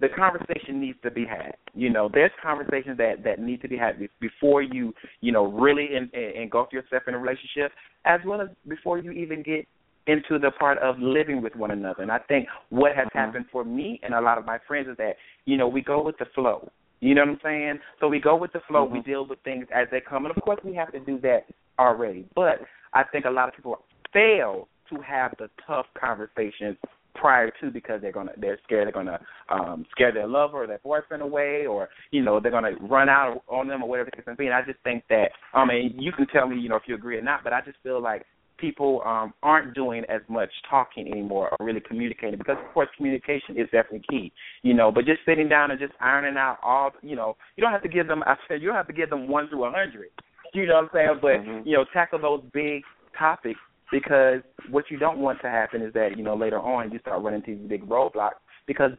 the 0.00 0.08
conversation 0.08 0.80
needs 0.80 0.98
to 1.02 1.10
be 1.10 1.24
had. 1.24 1.54
You 1.72 1.90
know, 1.90 2.10
there's 2.12 2.32
conversations 2.42 2.98
that 2.98 3.24
that 3.24 3.38
need 3.38 3.62
to 3.62 3.68
be 3.68 3.76
had 3.76 3.96
before 4.20 4.60
you, 4.60 4.92
you 5.20 5.32
know, 5.32 5.46
really 5.46 5.88
in, 5.96 6.10
in, 6.12 6.42
engulf 6.42 6.72
yourself 6.72 7.04
in 7.08 7.14
a 7.14 7.18
relationship, 7.18 7.72
as 8.04 8.20
well 8.26 8.40
as 8.40 8.48
before 8.68 8.98
you 8.98 9.12
even 9.12 9.42
get 9.42 9.66
into 10.06 10.38
the 10.38 10.50
part 10.58 10.78
of 10.78 10.98
living 10.98 11.42
with 11.42 11.56
one 11.56 11.70
another. 11.70 12.02
And 12.02 12.12
I 12.12 12.18
think 12.18 12.48
what 12.70 12.94
has 12.94 13.06
mm-hmm. 13.06 13.18
happened 13.18 13.46
for 13.50 13.64
me 13.64 14.00
and 14.02 14.14
a 14.14 14.20
lot 14.20 14.38
of 14.38 14.44
my 14.44 14.58
friends 14.66 14.88
is 14.88 14.96
that, 14.98 15.14
you 15.46 15.56
know, 15.56 15.68
we 15.68 15.82
go 15.82 16.02
with 16.02 16.18
the 16.18 16.26
flow. 16.34 16.70
You 17.00 17.14
know 17.14 17.22
what 17.22 17.30
I'm 17.30 17.40
saying? 17.42 17.78
So 18.00 18.08
we 18.08 18.20
go 18.20 18.36
with 18.36 18.52
the 18.52 18.60
flow, 18.66 18.84
mm-hmm. 18.84 18.94
we 18.94 19.02
deal 19.02 19.26
with 19.26 19.38
things 19.44 19.66
as 19.74 19.88
they 19.90 20.00
come. 20.00 20.24
And 20.26 20.36
of 20.36 20.42
course 20.42 20.60
we 20.64 20.74
have 20.74 20.92
to 20.92 21.00
do 21.00 21.18
that 21.20 21.44
already. 21.78 22.26
But 22.34 22.60
I 22.92 23.04
think 23.04 23.24
a 23.24 23.30
lot 23.30 23.48
of 23.48 23.54
people 23.54 23.78
fail 24.12 24.68
to 24.90 25.00
have 25.02 25.34
the 25.38 25.48
tough 25.66 25.86
conversations 25.98 26.76
prior 27.14 27.50
to 27.60 27.70
because 27.70 28.00
they're 28.02 28.12
gonna 28.12 28.32
they're 28.38 28.58
scared 28.64 28.86
they're 28.86 28.92
gonna 28.92 29.20
um 29.48 29.86
scare 29.92 30.12
their 30.12 30.26
lover 30.26 30.64
or 30.64 30.66
their 30.66 30.80
boyfriend 30.82 31.22
away 31.22 31.64
or 31.64 31.88
you 32.10 32.20
know 32.20 32.40
they're 32.40 32.50
gonna 32.50 32.74
run 32.80 33.08
out 33.08 33.42
on 33.48 33.68
them 33.68 33.84
or 33.84 33.88
whatever 33.88 34.10
the 34.10 34.16
case 34.16 34.26
may 34.26 34.34
be. 34.34 34.46
And 34.46 34.54
I 34.54 34.62
just 34.62 34.80
think 34.82 35.04
that 35.10 35.28
I 35.52 35.64
mean 35.64 35.94
you 35.98 36.12
can 36.12 36.26
tell 36.26 36.48
me 36.48 36.58
you 36.58 36.68
know 36.68 36.76
if 36.76 36.82
you 36.86 36.94
agree 36.94 37.16
or 37.16 37.22
not, 37.22 37.44
but 37.44 37.52
I 37.52 37.60
just 37.60 37.78
feel 37.82 38.02
like 38.02 38.24
people 38.64 39.02
um, 39.04 39.34
aren't 39.42 39.74
doing 39.74 40.04
as 40.08 40.22
much 40.28 40.48
talking 40.68 41.06
anymore 41.10 41.50
or 41.50 41.66
really 41.66 41.80
communicating 41.80 42.38
because 42.38 42.56
of 42.64 42.72
course 42.72 42.88
communication 42.96 43.56
is 43.56 43.64
definitely 43.64 44.02
key 44.08 44.32
you 44.62 44.72
know 44.72 44.90
but 44.90 45.04
just 45.04 45.20
sitting 45.26 45.48
down 45.48 45.70
and 45.70 45.78
just 45.78 45.92
ironing 46.00 46.38
out 46.38 46.56
all 46.62 46.90
you 47.02 47.14
know 47.14 47.36
you 47.56 47.62
don't 47.62 47.72
have 47.72 47.82
to 47.82 47.88
give 47.88 48.06
them 48.06 48.22
i 48.26 48.34
said 48.48 48.62
you 48.62 48.68
don't 48.68 48.76
have 48.76 48.86
to 48.86 48.92
give 48.94 49.10
them 49.10 49.28
one 49.28 49.48
through 49.48 49.64
a 49.64 49.70
hundred 49.70 50.08
you 50.54 50.66
know 50.66 50.74
what 50.76 50.84
i'm 50.84 50.90
saying 50.94 51.18
but 51.20 51.46
mm-hmm. 51.46 51.68
you 51.68 51.76
know 51.76 51.84
tackle 51.92 52.18
those 52.18 52.42
big 52.54 52.82
topics 53.18 53.60
because 53.92 54.40
what 54.70 54.84
you 54.90 54.98
don't 54.98 55.18
want 55.18 55.38
to 55.42 55.48
happen 55.48 55.82
is 55.82 55.92
that 55.92 56.16
you 56.16 56.24
know 56.24 56.34
later 56.34 56.58
on 56.58 56.90
you 56.90 56.98
start 57.00 57.22
running 57.22 57.42
into 57.46 57.60
these 57.60 57.68
big 57.68 57.86
roadblocks 57.86 58.40
because 58.66 58.92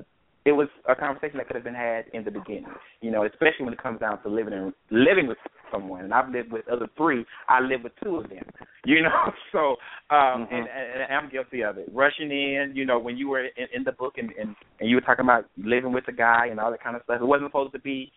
it 0.45 0.51
was 0.51 0.67
a 0.87 0.95
conversation 0.95 1.37
that 1.37 1.47
could 1.47 1.55
have 1.55 1.65
been 1.65 1.73
had 1.73 2.05
in 2.13 2.23
the 2.23 2.29
beginning. 2.29 2.67
You 3.01 3.11
know, 3.11 3.25
especially 3.25 3.65
when 3.65 3.73
it 3.73 3.81
comes 3.81 3.99
down 3.99 4.21
to 4.21 4.29
living 4.29 4.53
in 4.53 4.73
living 4.91 5.27
with 5.27 5.39
someone. 5.71 6.05
And 6.05 6.13
I've 6.13 6.29
lived 6.29 6.51
with 6.51 6.67
other 6.69 6.87
three. 6.95 7.25
I 7.49 7.61
live 7.61 7.81
with 7.83 7.93
two 8.03 8.17
of 8.17 8.29
them. 8.29 8.43
You 8.87 9.01
know, 9.01 9.09
so 9.51 9.77
um 10.13 10.45
mm-hmm. 10.45 10.53
and, 10.53 10.67
and 10.67 11.11
I'm 11.11 11.27
guilty 11.31 11.63
of 11.63 11.79
it. 11.79 11.89
Rushing 11.91 12.29
in, 12.29 12.73
you 12.75 12.85
know, 12.85 12.99
when 12.99 13.17
you 13.17 13.29
were 13.29 13.45
in, 13.45 13.65
in 13.73 13.83
the 13.83 13.93
book 13.93 14.13
and, 14.17 14.29
and 14.39 14.55
and 14.79 14.87
you 14.87 14.95
were 14.95 15.01
talking 15.01 15.25
about 15.25 15.45
living 15.57 15.91
with 15.91 16.07
a 16.07 16.11
guy 16.11 16.49
and 16.51 16.59
all 16.59 16.69
that 16.69 16.83
kind 16.83 16.95
of 16.95 17.01
stuff. 17.01 17.19
It 17.19 17.25
wasn't 17.25 17.49
supposed 17.49 17.73
to 17.73 17.79
be 17.79 18.11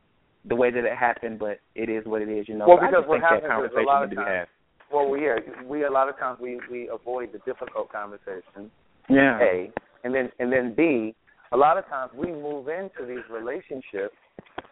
the 0.47 0.55
way 0.55 0.71
that 0.71 0.85
it 0.85 0.95
happened, 0.95 1.39
but 1.39 1.61
it 1.75 1.89
is 1.89 2.05
what 2.05 2.21
it 2.21 2.29
is. 2.29 2.47
You 2.49 2.59
know, 2.59 2.69
well, 2.69 2.77
so 2.77 2.85
because 2.85 2.95
I 2.95 3.01
just 3.01 3.09
what 3.09 3.21
think 3.21 3.43
that 3.43 3.49
conversation 3.49 3.83
a 3.83 3.87
lot 3.87 4.05
of 4.05 4.11
to 4.11 4.17
be 4.17 4.23
had. 4.23 4.45
Well, 4.93 5.09
we 5.09 5.25
are 5.25 5.41
we 5.65 5.85
a 5.85 5.91
lot 5.91 6.11
of 6.11 6.19
times 6.19 6.39
we 6.39 6.61
we 6.71 6.91
avoid 6.93 7.33
the 7.33 7.39
difficult 7.51 7.91
conversation. 7.91 8.71
Yeah. 9.09 9.41
A 9.41 9.73
and 10.05 10.15
then 10.15 10.31
and 10.39 10.53
then 10.53 10.75
B 10.77 11.15
a 11.53 11.57
lot 11.57 11.79
of 11.79 11.87
times 11.89 12.13
we 12.15 12.29
move 12.29 12.69
into 12.69 13.07
these 13.07 13.25
relationships 13.31 14.17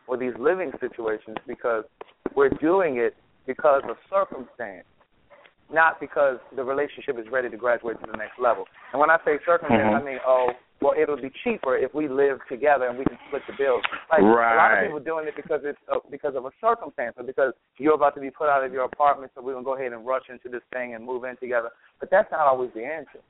or 0.07 0.16
these 0.16 0.35
living 0.39 0.73
situations 0.81 1.36
because 1.47 1.85
we're 2.35 2.51
doing 2.51 2.98
it 2.98 3.15
because 3.47 3.82
of 3.89 3.97
circumstance, 4.11 4.86
not 5.73 5.98
because 6.01 6.39
the 6.55 6.62
relationship 6.62 7.19
is 7.19 7.27
ready 7.31 7.48
to 7.48 7.57
graduate 7.57 8.01
to 8.01 8.11
the 8.11 8.16
next 8.16 8.39
level. 8.39 8.65
And 8.93 9.01
when 9.01 9.11
I 9.11 9.19
say 9.24 9.39
circumstance, 9.47 9.82
mm-hmm. 9.82 10.03
I 10.03 10.05
mean, 10.05 10.19
oh, 10.27 10.51
well, 10.82 10.93
it'll 11.01 11.16
be 11.16 11.32
cheaper 11.43 11.77
if 11.77 11.94
we 11.94 12.07
live 12.07 12.39
together 12.51 12.86
and 12.86 12.98
we 12.98 13.05
can 13.05 13.16
split 13.28 13.43
the 13.48 13.55
bills. 13.57 13.82
Like 14.12 14.20
right. 14.20 14.55
a 14.55 14.57
lot 14.57 14.77
of 14.77 14.85
people 14.85 15.01
doing 15.01 15.27
it 15.27 15.35
because 15.35 15.61
it's 15.65 15.78
uh, 15.90 15.98
because 16.11 16.35
of 16.36 16.44
a 16.44 16.51
circumstance 16.61 17.15
or 17.16 17.24
because 17.24 17.55
you're 17.78 17.94
about 17.94 18.15
to 18.16 18.20
be 18.20 18.31
put 18.31 18.48
out 18.48 18.62
of 18.62 18.73
your 18.73 18.85
apartment, 18.85 19.32
so 19.35 19.40
we're 19.40 19.55
gonna 19.55 19.65
go 19.65 19.74
ahead 19.74 19.93
and 19.93 20.07
rush 20.07 20.24
into 20.28 20.51
this 20.51 20.62
thing 20.73 20.94
and 20.94 21.05
move 21.05 21.24
in 21.24 21.36
together. 21.39 21.70
But 21.98 22.11
that's 22.11 22.31
not 22.31 22.47
always 22.47 22.70
the 22.74 22.85
answer. 22.85 23.20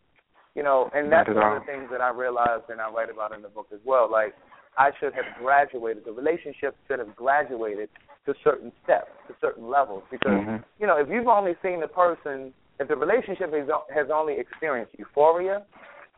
You 0.57 0.63
know, 0.63 0.89
and 0.95 1.13
that's 1.13 1.29
one 1.29 1.57
of 1.57 1.61
the 1.61 1.67
things 1.67 1.89
that 1.93 2.01
I 2.01 2.09
realized 2.11 2.71
and 2.71 2.81
I 2.81 2.89
write 2.89 3.11
about 3.11 3.37
in 3.37 3.43
the 3.43 3.49
book 3.49 3.69
as 3.75 3.81
well. 3.85 4.11
Like 4.11 4.33
I 4.79 4.89
should 4.99 5.13
have 5.13 5.29
graduated. 5.39 6.07
The 6.07 6.13
relationship 6.13 6.75
should 6.89 6.99
have 6.99 7.15
graduated 7.15 7.91
to 8.25 8.35
certain 8.43 8.73
steps, 8.83 9.13
to 9.29 9.35
certain 9.39 9.69
levels. 9.69 10.03
Because 10.11 10.33
mm-hmm. 10.33 10.65
you 10.81 10.87
know, 10.87 10.97
if 10.97 11.09
you've 11.11 11.29
only 11.29 11.53
seen 11.63 11.81
the 11.81 11.89
person, 11.89 12.55
if 12.81 12.89
the 12.89 12.97
relationship 12.97 13.53
is, 13.53 13.69
has 13.95 14.07
only 14.13 14.41
experienced 14.41 14.95
euphoria, 14.99 15.65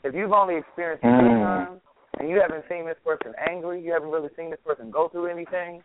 if 0.05 0.15
you've 0.15 0.32
only 0.32 0.56
experienced 0.56 1.05
mm. 1.05 1.19
good 1.19 1.43
times, 1.43 1.81
and 2.20 2.31
you 2.31 2.40
haven't 2.40 2.65
seen 2.69 2.86
this 2.86 2.97
person 3.05 3.32
angry, 3.51 3.82
you 3.82 3.93
haven't 3.93 4.10
really 4.10 4.31
seen 4.36 4.51
this 4.51 4.62
person 4.65 4.90
go 4.90 5.09
through 5.09 5.27
anything. 5.27 5.82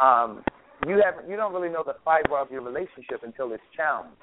Um, 0.00 0.44
you 0.86 1.00
haven't. 1.02 1.28
You 1.28 1.36
don't 1.36 1.54
really 1.54 1.72
know 1.72 1.84
the 1.84 1.96
fiber 2.04 2.36
of 2.36 2.50
your 2.50 2.60
relationship 2.60 3.24
until 3.24 3.52
it's 3.52 3.64
challenged. 3.74 4.20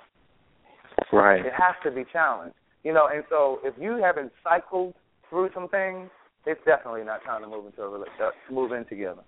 Right. 1.12 1.46
It 1.46 1.54
has 1.58 1.74
to 1.84 1.92
be 1.92 2.06
challenged. 2.12 2.56
You 2.84 2.94
know, 2.94 3.08
and 3.14 3.24
so 3.30 3.60
if 3.64 3.76
you 3.80 4.02
haven't 4.02 4.32
cycled 4.44 4.94
through 5.30 5.50
some 5.54 5.68
things, 5.70 6.10
it's 6.46 6.62
definitely 6.66 7.04
not 7.04 7.24
time 7.24 7.42
to 7.42 7.48
move 7.48 7.66
into 7.68 7.82
a 7.82 7.90
relationship, 7.90 8.34
uh, 8.50 8.54
move 8.54 8.72
in 8.72 8.86
together. 8.86 9.22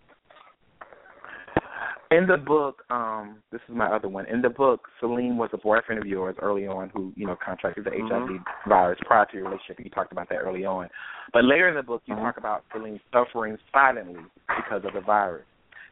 In 2.11 2.27
the 2.27 2.37
book, 2.37 2.83
um, 2.91 3.37
this 3.51 3.61
is 3.67 3.75
my 3.75 3.87
other 3.87 4.07
one. 4.07 4.27
In 4.27 4.41
the 4.41 4.49
book, 4.49 4.87
Celine 4.99 5.37
was 5.37 5.49
a 5.53 5.57
boyfriend 5.57 5.99
of 5.99 6.07
yours 6.07 6.35
early 6.41 6.67
on 6.67 6.91
who, 6.93 7.11
you 7.15 7.25
know, 7.25 7.35
contracted 7.43 7.85
the 7.85 7.89
mm-hmm. 7.89 8.07
HIV 8.07 8.41
virus 8.67 8.99
prior 9.05 9.25
to 9.25 9.37
your 9.37 9.45
relationship. 9.45 9.83
You 9.83 9.89
talked 9.89 10.11
about 10.11 10.29
that 10.29 10.35
early 10.35 10.63
on. 10.63 10.89
But 11.31 11.45
later 11.45 11.69
in 11.69 11.75
the 11.75 11.81
book, 11.81 12.03
you 12.05 12.13
mm-hmm. 12.13 12.23
talk 12.23 12.37
about 12.37 12.65
Celine 12.71 12.99
suffering 13.11 13.57
silently 13.71 14.21
because 14.47 14.83
of 14.85 14.93
the 14.93 15.01
virus. 15.01 15.45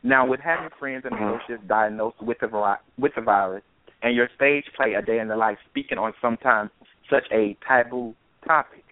Now, 0.03 0.27
with 0.27 0.39
having 0.41 0.69
friends 0.79 1.05
and 1.05 1.13
mm-hmm. 1.13 1.41
associates 1.41 1.63
diagnosed 1.67 2.21
with 2.21 2.37
the, 2.39 2.75
with 2.99 3.13
the 3.15 3.21
virus, 3.21 3.63
and 4.03 4.15
your 4.15 4.29
stage 4.35 4.65
play, 4.75 4.93
A 4.93 5.01
Day 5.01 5.19
in 5.19 5.27
the 5.27 5.35
Life, 5.35 5.57
speaking 5.69 5.97
on 5.97 6.13
sometimes 6.21 6.69
such 7.11 7.25
a 7.31 7.55
taboo 7.67 8.15
topic. 8.47 8.83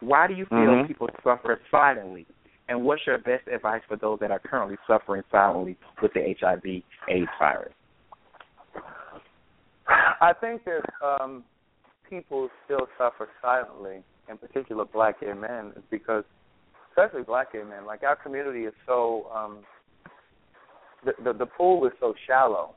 Why 0.00 0.26
do 0.26 0.34
you 0.34 0.46
feel 0.46 0.58
mm-hmm. 0.58 0.86
people 0.86 1.08
suffer 1.22 1.60
silently? 1.70 2.26
And 2.68 2.84
what's 2.84 3.02
your 3.06 3.18
best 3.18 3.46
advice 3.52 3.82
for 3.86 3.96
those 3.96 4.18
that 4.20 4.30
are 4.30 4.38
currently 4.38 4.76
suffering 4.86 5.22
silently 5.30 5.76
with 6.00 6.12
the 6.14 6.34
HIV 6.40 6.64
AIDS 7.08 7.30
virus? 7.38 7.72
I 9.86 10.32
think 10.40 10.62
that 10.64 10.82
um, 11.04 11.44
people 12.08 12.48
still 12.64 12.86
suffer 12.96 13.28
silently, 13.42 14.02
in 14.30 14.38
particular 14.38 14.86
black 14.86 15.20
gay 15.20 15.34
men, 15.34 15.72
is 15.76 15.82
because, 15.90 16.24
especially 16.90 17.22
black 17.22 17.52
gay 17.52 17.62
men, 17.62 17.84
like 17.84 18.02
our 18.02 18.16
community 18.16 18.64
is 18.64 18.72
so, 18.86 19.26
um, 19.34 19.58
the, 21.04 21.12
the, 21.22 21.38
the 21.38 21.46
pool 21.46 21.86
is 21.86 21.92
so 22.00 22.14
shallow. 22.26 22.74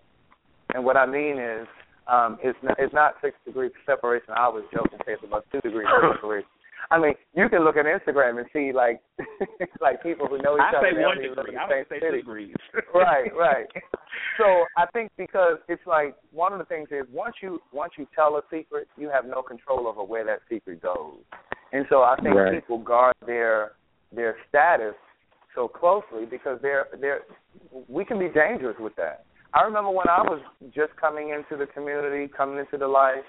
And 0.73 0.83
what 0.83 0.97
I 0.97 1.05
mean 1.05 1.39
is, 1.39 1.67
um, 2.09 2.37
it's 2.43 2.57
not, 2.63 2.75
it's 2.79 2.93
not 2.93 3.15
six 3.21 3.35
degrees 3.45 3.71
separation. 3.85 4.29
I 4.35 4.45
always 4.45 4.65
joke 4.73 4.87
and 4.91 5.01
say 5.05 5.13
it's 5.13 5.23
about 5.23 5.45
two 5.51 5.61
degrees 5.61 5.87
separation. 6.13 6.49
I 6.89 6.99
mean, 6.99 7.13
you 7.35 7.49
can 7.49 7.63
look 7.63 7.75
at 7.75 7.85
Instagram 7.85 8.39
and 8.39 8.47
see 8.53 8.71
like 8.71 9.01
like 9.81 10.01
people 10.01 10.27
who 10.27 10.37
know 10.37 10.55
each 10.55 10.61
I 10.73 10.77
other. 10.77 10.87
I 10.87 10.93
say 10.93 11.03
one 11.03 11.21
degree. 11.21 11.57
I 11.57 11.67
would 11.67 11.87
say 11.89 11.99
two 11.99 12.15
degrees. 12.15 12.55
right, 12.93 13.31
right. 13.35 13.65
so 14.37 14.63
I 14.77 14.85
think 14.93 15.11
because 15.17 15.57
it's 15.67 15.85
like 15.85 16.15
one 16.31 16.53
of 16.53 16.59
the 16.59 16.65
things 16.65 16.87
is 16.91 17.05
once 17.11 17.35
you 17.41 17.59
once 17.73 17.93
you 17.97 18.07
tell 18.15 18.37
a 18.37 18.41
secret, 18.51 18.87
you 18.97 19.09
have 19.09 19.25
no 19.25 19.41
control 19.41 19.87
over 19.87 20.03
where 20.03 20.25
that 20.25 20.39
secret 20.49 20.81
goes. 20.81 21.17
And 21.73 21.85
so 21.89 22.03
I 22.03 22.15
think 22.21 22.35
right. 22.35 22.53
people 22.53 22.77
guard 22.77 23.15
their 23.25 23.73
their 24.15 24.37
status 24.47 24.95
so 25.55 25.67
closely 25.67 26.25
because 26.29 26.59
they're 26.61 26.87
they're 27.01 27.21
we 27.89 28.05
can 28.05 28.19
be 28.19 28.29
dangerous 28.29 28.77
with 28.79 28.95
that. 28.95 29.25
I 29.57 29.63
remember 29.63 29.89
when 29.89 30.07
I 30.07 30.21
was 30.21 30.39
just 30.75 30.95
coming 31.01 31.29
into 31.29 31.57
the 31.57 31.65
community, 31.71 32.31
coming 32.35 32.59
into 32.59 32.77
the 32.77 32.87
life, 32.87 33.25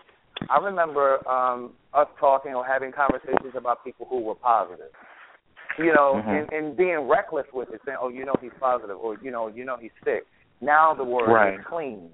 I 0.51 0.59
remember 0.59 1.27
um 1.29 1.73
us 1.95 2.07
talking 2.21 2.55
or 2.55 2.65
having 2.67 2.93
conversations 2.93 3.55
about 3.57 3.83
people 3.83 4.07
who 4.11 4.21
were 4.21 4.35
positive. 4.35 4.93
You 5.79 5.93
know, 5.95 6.23
Mhm. 6.27 6.39
and, 6.39 6.53
and 6.53 6.77
being 6.77 7.09
reckless 7.09 7.47
with 7.53 7.71
it, 7.73 7.81
saying, 7.87 7.99
"Oh, 8.01 8.09
you 8.09 8.25
know 8.25 8.35
he's 8.41 8.53
positive," 8.61 8.99
or 8.99 9.17
you 9.23 9.31
know, 9.31 9.47
you 9.47 9.65
know 9.65 9.77
he's 9.77 9.93
sick. 10.05 10.25
Now 10.61 10.93
the 10.93 11.05
word 11.05 11.31
Right. 11.31 11.55
is 11.55 11.65
clean, 11.65 12.11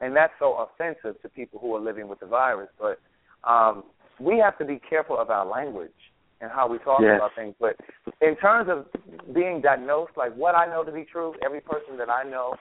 and 0.00 0.14
that's 0.14 0.32
so 0.38 0.54
offensive 0.54 1.20
to 1.22 1.28
people 1.28 1.58
who 1.60 1.74
are 1.76 1.80
living 1.80 2.08
with 2.08 2.20
the 2.20 2.26
virus. 2.26 2.68
But 2.78 2.98
um, 3.44 3.84
we 4.18 4.38
have 4.38 4.58
to 4.58 4.64
be 4.64 4.78
careful 4.80 5.16
of 5.18 5.30
our 5.30 5.46
language 5.46 5.94
and 6.40 6.50
how 6.50 6.66
we 6.66 6.78
talk 6.78 7.00
Yes. 7.00 7.16
about 7.16 7.34
things. 7.36 7.54
But 7.60 7.76
in 8.20 8.36
terms 8.36 8.68
of 8.68 8.86
being 9.32 9.60
diagnosed, 9.60 10.16
like 10.16 10.34
what 10.34 10.54
I 10.56 10.66
know 10.66 10.82
to 10.84 10.92
be 10.92 11.04
true, 11.04 11.34
every 11.44 11.60
person 11.60 11.96
that 11.98 12.10
I 12.10 12.24
know 12.24 12.56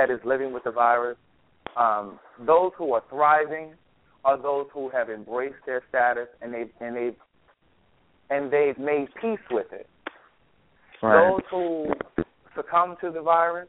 that 0.00 0.10
is 0.10 0.20
living 0.24 0.52
with 0.52 0.64
the 0.64 0.70
virus, 0.70 1.18
um, 1.76 2.18
those 2.46 2.72
who 2.78 2.92
are 2.94 3.02
thriving 3.10 3.74
are 4.24 4.40
those 4.40 4.66
who 4.72 4.88
have 4.88 5.10
embraced 5.10 5.62
their 5.66 5.82
status 5.88 6.28
and 6.40 6.52
they 6.54 6.64
and 6.80 6.96
they've 6.96 7.16
and 8.30 8.50
they've 8.50 8.78
made 8.78 9.08
peace 9.20 9.44
with 9.50 9.66
it. 9.72 9.88
Right. 11.02 11.30
Those 11.30 11.40
who 11.50 12.24
succumb 12.56 12.96
to 13.02 13.10
the 13.10 13.20
virus 13.20 13.68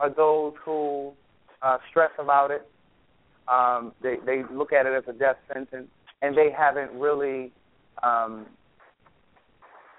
are 0.00 0.10
those 0.10 0.54
who 0.64 1.12
uh, 1.62 1.78
stress 1.90 2.10
about 2.18 2.50
it. 2.50 2.66
Um, 3.48 3.92
they 4.02 4.16
they 4.24 4.42
look 4.50 4.72
at 4.72 4.86
it 4.86 4.92
as 4.94 5.04
a 5.08 5.18
death 5.18 5.36
sentence, 5.52 5.88
and 6.22 6.36
they 6.36 6.50
haven't 6.56 6.92
really 6.98 7.52
um, 8.02 8.46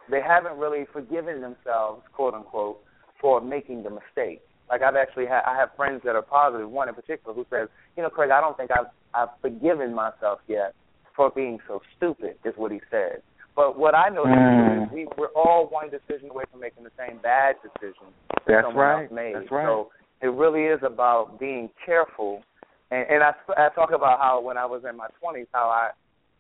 they 0.09 0.21
haven't 0.21 0.57
really 0.57 0.85
forgiven 0.91 1.41
themselves, 1.41 2.01
quote 2.13 2.33
unquote, 2.33 2.79
for 3.21 3.41
making 3.41 3.83
the 3.83 3.89
mistake. 3.89 4.41
Like 4.69 4.81
I've 4.81 4.95
actually 4.95 5.25
had 5.25 5.41
I 5.45 5.55
have 5.55 5.69
friends 5.75 6.01
that 6.05 6.15
are 6.15 6.21
positive. 6.21 6.69
One 6.69 6.89
in 6.89 6.95
particular 6.95 7.33
who 7.33 7.45
says, 7.49 7.69
you 7.95 8.03
know, 8.03 8.09
Craig, 8.09 8.31
I 8.31 8.41
don't 8.41 8.57
think 8.57 8.71
I've 8.71 8.91
I've 9.13 9.29
forgiven 9.41 9.93
myself 9.93 10.39
yet 10.47 10.73
for 11.15 11.31
being 11.31 11.59
so 11.67 11.81
stupid. 11.95 12.35
Is 12.43 12.53
what 12.57 12.71
he 12.71 12.81
said. 12.91 13.21
But 13.55 13.79
what 13.79 13.95
I 13.95 14.09
know 14.09 14.25
true 14.25 14.83
is 14.83 14.89
we, 14.93 15.07
we're 15.17 15.33
all 15.35 15.67
one 15.71 15.89
decision 15.89 16.29
away 16.29 16.43
from 16.51 16.59
making 16.59 16.83
the 16.83 16.91
same 16.95 17.17
bad 17.23 17.55
decision 17.63 18.13
that 18.29 18.43
That's 18.45 18.67
someone 18.67 18.85
right. 18.85 19.03
else 19.03 19.11
made. 19.11 19.33
That's 19.35 19.51
right. 19.51 19.65
So 19.65 19.89
it 20.21 20.27
really 20.27 20.65
is 20.65 20.79
about 20.83 21.39
being 21.39 21.69
careful. 21.83 22.43
And, 22.91 23.05
and 23.09 23.23
I, 23.23 23.31
I 23.57 23.69
talk 23.73 23.89
about 23.91 24.19
how 24.19 24.41
when 24.41 24.57
I 24.57 24.65
was 24.67 24.83
in 24.87 24.95
my 24.95 25.07
20s, 25.23 25.47
how 25.53 25.69
I, 25.69 25.89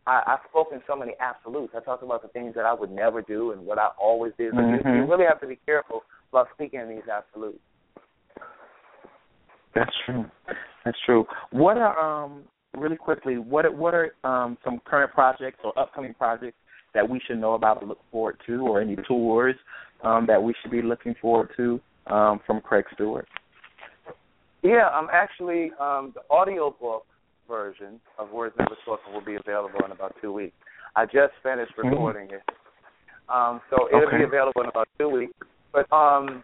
I 0.05 0.33
I 0.33 0.37
spoke 0.47 0.67
in 0.71 0.81
so 0.85 0.95
many 0.95 1.13
absolutes. 1.19 1.73
I 1.75 1.79
talked 1.79 2.03
about 2.03 2.21
the 2.21 2.27
things 2.29 2.53
that 2.53 2.65
I 2.65 2.73
would 2.73 2.91
never 2.91 3.23
do 3.23 3.51
and 3.51 3.65
what 3.65 3.79
I 3.79 3.89
always 3.99 4.33
did. 4.37 4.53
But 4.53 4.65
you, 4.69 4.75
you 4.77 4.83
Mhm. 4.83 5.09
really 5.09 5.25
have 5.25 5.41
to 5.41 5.47
be 5.47 5.57
careful 5.65 6.03
about 6.31 6.49
speaking 6.53 6.79
in 6.81 6.89
these 6.89 7.07
absolutes. 7.11 7.59
That's 9.75 9.91
true. 10.05 10.25
That's 10.85 10.97
true. 11.05 11.25
What 11.51 11.77
are 11.77 11.97
um 11.99 12.43
really 12.75 12.97
quickly? 12.97 13.37
What 13.37 13.65
are, 13.65 13.71
what 13.71 13.93
are 13.93 14.11
um 14.23 14.57
some 14.63 14.79
current 14.85 15.11
projects 15.13 15.59
or 15.63 15.77
upcoming 15.77 16.13
projects 16.13 16.57
that 16.93 17.07
we 17.07 17.19
should 17.27 17.39
know 17.39 17.53
about 17.53 17.81
or 17.81 17.87
look 17.87 17.99
forward 18.11 18.37
to, 18.47 18.65
or 18.67 18.81
any 18.81 18.95
tours 19.07 19.55
um 20.03 20.25
that 20.27 20.41
we 20.41 20.53
should 20.61 20.71
be 20.71 20.81
looking 20.81 21.15
forward 21.21 21.49
to 21.57 21.79
um 22.07 22.39
from 22.45 22.61
Craig 22.61 22.85
Stewart? 22.93 23.27
Yeah, 24.63 24.89
I'm 24.89 25.07
actually 25.13 25.71
um, 25.79 26.13
the 26.15 26.21
audio 26.33 26.75
book 26.79 27.05
version 27.47 28.01
of 28.17 28.31
Words 28.31 28.55
Never 28.57 28.75
Spoken 28.81 29.13
will 29.13 29.23
be 29.23 29.35
available 29.35 29.79
in 29.85 29.91
about 29.91 30.15
two 30.21 30.33
weeks. 30.33 30.55
I 30.95 31.05
just 31.05 31.33
finished 31.43 31.75
Mhm. 31.77 31.91
recording 31.91 32.31
it, 32.31 32.43
um, 33.29 33.61
so 33.69 33.87
it'll 33.87 34.07
Okay. 34.07 34.17
be 34.17 34.23
available 34.23 34.61
in 34.61 34.67
about 34.67 34.89
two 34.97 35.09
weeks. 35.09 35.33
But 35.71 35.91
um, 35.93 36.43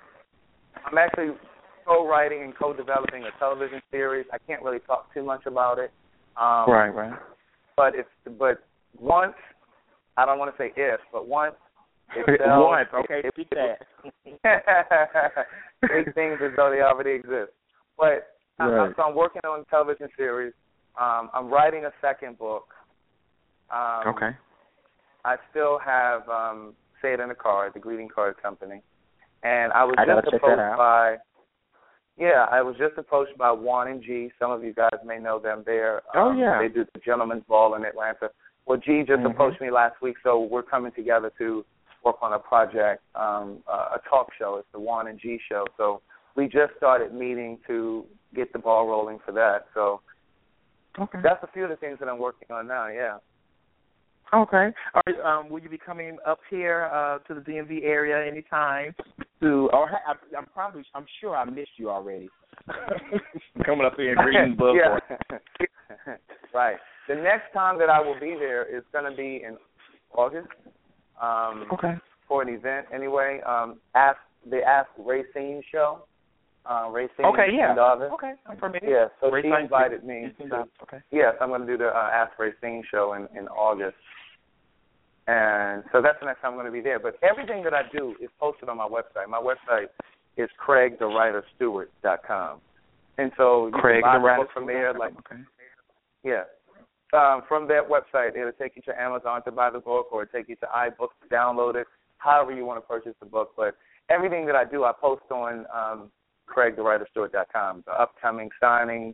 I'm 0.85 0.97
actually 0.97 1.35
co-writing 1.85 2.43
and 2.43 2.55
co-developing 2.55 3.23
a 3.23 3.39
television 3.39 3.81
series. 3.91 4.25
I 4.33 4.37
can't 4.39 4.61
really 4.61 4.79
talk 4.79 5.13
too 5.13 5.23
much 5.23 5.45
about 5.45 5.79
it. 5.79 5.91
Um, 6.37 6.69
right, 6.69 6.89
right. 6.89 7.19
But 7.75 7.93
it's 7.95 8.09
but 8.39 8.63
once 8.99 9.33
I 10.17 10.25
don't 10.25 10.39
want 10.39 10.55
to 10.55 10.61
say 10.61 10.71
if, 10.75 10.99
but 11.11 11.27
once 11.27 11.55
it 12.15 12.39
sells, 12.43 12.65
Once, 12.65 12.89
okay, 12.93 13.21
it- 13.23 13.33
speak 13.33 13.49
that. 13.51 13.85
Make 15.83 16.13
things 16.15 16.39
as 16.43 16.51
though 16.55 16.69
they 16.71 16.81
already 16.81 17.11
exist. 17.11 17.51
But 17.97 18.29
Right. 18.59 18.87
I'm, 18.87 18.93
so 18.95 19.03
I'm 19.03 19.15
working 19.15 19.41
on 19.45 19.61
a 19.61 19.65
television 19.65 20.07
series. 20.15 20.53
Um, 20.99 21.29
I'm 21.33 21.49
writing 21.49 21.85
a 21.85 21.91
second 22.01 22.37
book. 22.37 22.67
Um, 23.71 24.13
okay. 24.13 24.29
I 25.25 25.37
still 25.49 25.79
have 25.83 26.27
um, 26.29 26.73
Say 27.01 27.13
It 27.13 27.19
in 27.19 27.31
a 27.31 27.35
Card, 27.35 27.73
the 27.73 27.79
greeting 27.79 28.09
card 28.13 28.35
company, 28.41 28.81
and 29.43 29.73
I 29.73 29.83
was 29.83 29.95
I 29.97 30.05
just 30.05 30.27
approached 30.33 30.77
by. 30.77 31.17
Yeah, 32.17 32.45
I 32.51 32.61
was 32.61 32.75
just 32.77 32.97
approached 32.97 33.37
by 33.37 33.51
Juan 33.51 33.87
and 33.87 34.01
G. 34.01 34.31
Some 34.39 34.51
of 34.51 34.63
you 34.63 34.73
guys 34.73 34.91
may 35.03 35.17
know 35.19 35.39
them. 35.39 35.63
They're 35.65 36.03
Oh, 36.13 36.29
um, 36.29 36.37
yeah. 36.37 36.59
they 36.59 36.67
do 36.67 36.85
the 36.93 36.99
Gentleman's 36.99 37.43
Ball 37.45 37.73
in 37.75 37.85
Atlanta. 37.85 38.29
Well, 38.65 38.77
G 38.77 39.03
just 39.03 39.21
Mhm. 39.23 39.31
approached 39.31 39.59
me 39.59 39.71
last 39.71 39.99
week, 40.01 40.17
so 40.23 40.39
we're 40.39 40.63
coming 40.63 40.91
together 40.91 41.31
to 41.39 41.65
work 42.03 42.21
on 42.21 42.33
a 42.33 42.39
project, 42.39 43.01
um, 43.15 43.63
uh, 43.67 43.97
a 43.97 43.99
talk 44.09 44.31
show. 44.33 44.57
It's 44.57 44.69
the 44.71 44.79
Juan 44.79 45.07
and 45.07 45.17
G 45.17 45.39
show. 45.39 45.65
So 45.77 46.01
we 46.35 46.47
just 46.47 46.75
started 46.77 47.13
meeting 47.13 47.59
to 47.67 48.05
get 48.33 48.53
the 48.53 48.59
ball 48.59 48.87
rolling 48.87 49.19
for 49.19 49.31
that. 49.31 49.67
So 49.73 50.01
Okay. 50.99 51.19
that's 51.21 51.41
a 51.43 51.47
few 51.47 51.63
of 51.63 51.69
the 51.69 51.77
things 51.77 51.97
that 51.99 52.07
I'm 52.09 52.19
working 52.19 52.51
on 52.51 52.67
now. 52.67 52.87
Yeah. 52.87 53.17
Okay. 54.33 54.69
All 54.95 55.01
right, 55.05 55.19
um, 55.23 55.49
will 55.49 55.59
you 55.61 55.69
be 55.69 55.77
coming 55.77 56.17
up 56.25 56.39
here 56.49 56.89
uh, 56.93 57.19
to 57.27 57.35
the 57.35 57.41
DMV 57.41 57.83
area 57.83 58.25
anytime? 58.29 58.95
To 59.41 59.69
or 59.73 59.87
ha- 59.89 60.01
I, 60.07 60.37
I'm 60.37 60.45
probably 60.47 60.83
I'm 60.95 61.05
sure 61.21 61.35
I 61.35 61.45
missed 61.45 61.71
you 61.77 61.89
already. 61.89 62.29
coming 63.65 63.85
up 63.85 63.93
here 63.97 64.15
and 64.17 64.25
reading 64.27 64.55
books. 64.55 64.79
yeah. 65.59 66.15
right. 66.53 66.77
The 67.07 67.15
next 67.15 67.51
time 67.53 67.77
that 67.79 67.89
I 67.89 67.99
will 67.99 68.19
be 68.19 68.35
there 68.39 68.63
is 68.75 68.83
going 68.91 69.09
to 69.09 69.15
be 69.15 69.43
in 69.45 69.57
August. 70.15 70.47
Um, 71.21 71.65
okay. 71.73 71.93
For 72.27 72.41
an 72.41 72.49
event, 72.49 72.87
anyway. 72.93 73.41
Um, 73.45 73.79
ask 73.95 74.17
the 74.49 74.61
Ask 74.63 74.89
Racine 74.97 75.61
show. 75.71 76.03
Uh, 76.65 76.87
Racine 76.91 77.25
Okay. 77.25 77.47
Yeah. 77.53 77.73
in 77.73 77.79
August. 77.79 78.13
Okay. 78.13 78.33
I'm 78.47 78.57
familiar. 78.57 78.89
Yeah. 78.89 79.05
So 79.19 79.29
Ray 79.29 79.41
she 79.41 79.49
Science- 79.49 79.65
invited 79.65 80.03
me. 80.05 80.25
Racine 80.31 80.49
To, 80.49 80.63
Okay. 80.83 80.99
yes, 81.11 81.33
I'm 81.41 81.49
going 81.49 81.61
to 81.61 81.67
do 81.67 81.77
the 81.77 81.87
uh, 81.89 82.09
Ask 82.13 82.39
Racine 82.39 82.83
show 82.89 83.13
in 83.13 83.27
in 83.37 83.47
August. 83.49 83.95
And 85.27 85.83
so 85.91 86.01
that's 86.01 86.19
the 86.19 86.25
next 86.25 86.41
time 86.41 86.51
I'm 86.51 86.57
going 86.57 86.65
to 86.65 86.71
be 86.71 86.81
there. 86.81 86.99
But 86.99 87.17
everything 87.23 87.63
that 87.63 87.73
I 87.73 87.83
do 87.95 88.15
is 88.21 88.29
posted 88.39 88.67
on 88.69 88.77
my 88.77 88.87
website. 88.87 89.29
My 89.29 89.39
website 89.39 89.87
is 90.37 90.49
craigthewriterstewart.com. 90.65 92.59
And 93.17 93.31
so 93.37 93.67
you 93.67 93.73
Craig 93.73 94.03
can 94.03 94.21
buy 94.21 94.35
the 94.37 94.43
book 94.43 94.51
from 94.53 94.65
there. 94.67 94.93
Like, 94.93 95.13
Okay. 95.19 95.41
yeah. 96.23 96.43
Um, 97.13 97.43
from 97.47 97.67
that 97.67 97.87
website, 97.87 98.35
it'll 98.35 98.51
take 98.53 98.75
you 98.75 98.81
to 98.83 98.99
Amazon 98.99 99.43
to 99.43 99.51
buy 99.51 99.69
the 99.69 99.79
book 99.79 100.11
or 100.11 100.25
take 100.25 100.49
you 100.49 100.55
to 100.57 100.65
iBooks 100.65 101.13
to 101.21 101.29
download 101.31 101.75
it, 101.75 101.85
however 102.17 102.51
you 102.51 102.65
want 102.65 102.81
to 102.81 102.87
purchase 102.87 103.13
the 103.19 103.27
book. 103.27 103.51
But 103.55 103.75
everything 104.09 104.47
that 104.47 104.55
I 104.55 104.65
do, 104.65 104.83
I 104.83 104.93
post 104.99 105.21
on 105.29 105.67
um, 105.73 106.09
craigthewriterstewart.com. 106.49 107.83
The 107.85 107.91
upcoming 107.93 108.49
signings, 108.61 109.13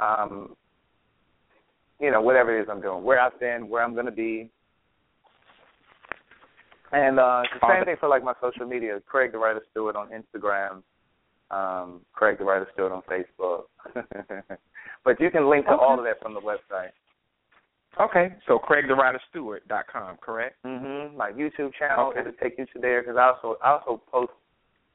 um, 0.00 0.56
you 2.00 2.10
know, 2.10 2.20
whatever 2.20 2.58
it 2.58 2.62
is 2.62 2.68
I'm 2.68 2.80
doing, 2.80 3.04
where 3.04 3.20
I've 3.20 3.38
been, 3.38 3.68
where 3.68 3.84
I'm 3.84 3.94
going 3.94 4.06
to 4.06 4.12
be. 4.12 4.50
And 6.92 7.18
uh, 7.20 7.42
the 7.60 7.68
same 7.68 7.84
thing 7.84 7.96
for 8.00 8.08
like 8.08 8.24
my 8.24 8.34
social 8.40 8.66
media. 8.66 9.00
Craig 9.06 9.32
the 9.32 9.38
Writer 9.38 9.62
Stewart 9.70 9.96
on 9.96 10.08
Instagram. 10.08 10.82
Um, 11.50 12.00
Craig 12.12 12.38
the 12.38 12.44
Writer 12.44 12.66
Stewart 12.72 12.92
on 12.92 13.02
Facebook. 13.02 13.64
but 15.04 15.20
you 15.20 15.30
can 15.30 15.48
link 15.50 15.66
to 15.66 15.72
Okay. 15.72 15.84
all 15.84 15.98
of 15.98 16.04
that 16.04 16.20
from 16.20 16.34
the 16.34 16.40
website. 16.40 16.90
Okay. 18.00 18.34
So 18.46 18.58
craigthewriterstewart.com, 18.58 20.18
correct? 20.20 20.56
Mhm. 20.64 21.14
My 21.16 21.30
YouTube 21.32 21.72
channel 21.78 22.08
Okay. 22.08 22.20
it'll 22.20 22.32
take 22.34 22.58
you 22.58 22.66
to 22.66 22.78
there 22.80 23.02
because 23.02 23.16
I 23.16 23.28
also 23.28 23.56
I 23.62 23.70
also 23.72 24.00
post 24.10 24.32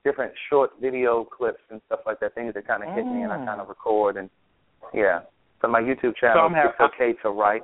different 0.04 0.34
short 0.50 0.72
video 0.82 1.24
clips 1.26 1.62
and 1.70 1.82
stuff 1.88 2.02
like 2.06 2.20
that. 2.22 2.36
Things 2.36 2.54
that 2.54 2.68
kind 2.68 2.84
of 2.84 2.90
hit 2.94 3.06
me 3.06 3.24
and 3.24 3.32
I 3.32 3.38
Mm. 3.38 3.46
kind 3.46 3.62
of 3.62 3.68
record 3.70 4.18
and 4.18 4.30
yeah. 4.94 5.22
So 5.62 5.68
my 5.70 5.82
YouTube 5.82 6.16
channel 6.18 6.50
have- 6.50 6.72
it's 6.72 6.80
okay 6.82 7.14
to 7.24 7.30
write. 7.30 7.64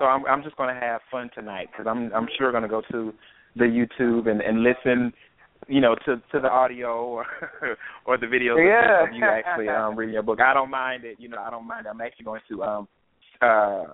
So 0.00 0.06
I'm 0.06 0.24
I'm 0.24 0.42
just 0.42 0.56
going 0.56 0.74
to 0.74 0.80
have 0.80 1.02
fun 1.10 1.30
tonight 1.34 1.68
because 1.70 1.86
I'm 1.86 2.10
I'm 2.14 2.26
sure 2.38 2.50
going 2.50 2.62
to 2.64 2.68
go 2.68 2.82
to 2.90 3.12
the 3.54 3.64
YouTube 3.66 4.28
and 4.30 4.40
and 4.40 4.62
listen, 4.62 5.12
you 5.68 5.80
know, 5.82 5.94
to 6.06 6.16
to 6.32 6.40
the 6.40 6.48
audio 6.50 7.04
or 7.04 7.26
or 8.06 8.16
the 8.16 8.24
videos 8.26 8.58
of- 8.58 8.64
Yeah. 8.64 9.04
of 9.06 9.14
you 9.14 9.24
actually 9.24 9.68
um 9.68 9.94
reading 9.96 10.14
your 10.14 10.22
book. 10.22 10.40
I 10.40 10.54
don't 10.54 10.70
mind 10.70 11.04
it. 11.04 11.20
You 11.20 11.28
know, 11.28 11.38
I 11.38 11.50
don't 11.50 11.66
mind. 11.66 11.86
I'm 11.86 12.00
actually 12.00 12.24
going 12.24 12.40
to 12.48 12.62
um 12.64 12.88
uh 13.42 13.84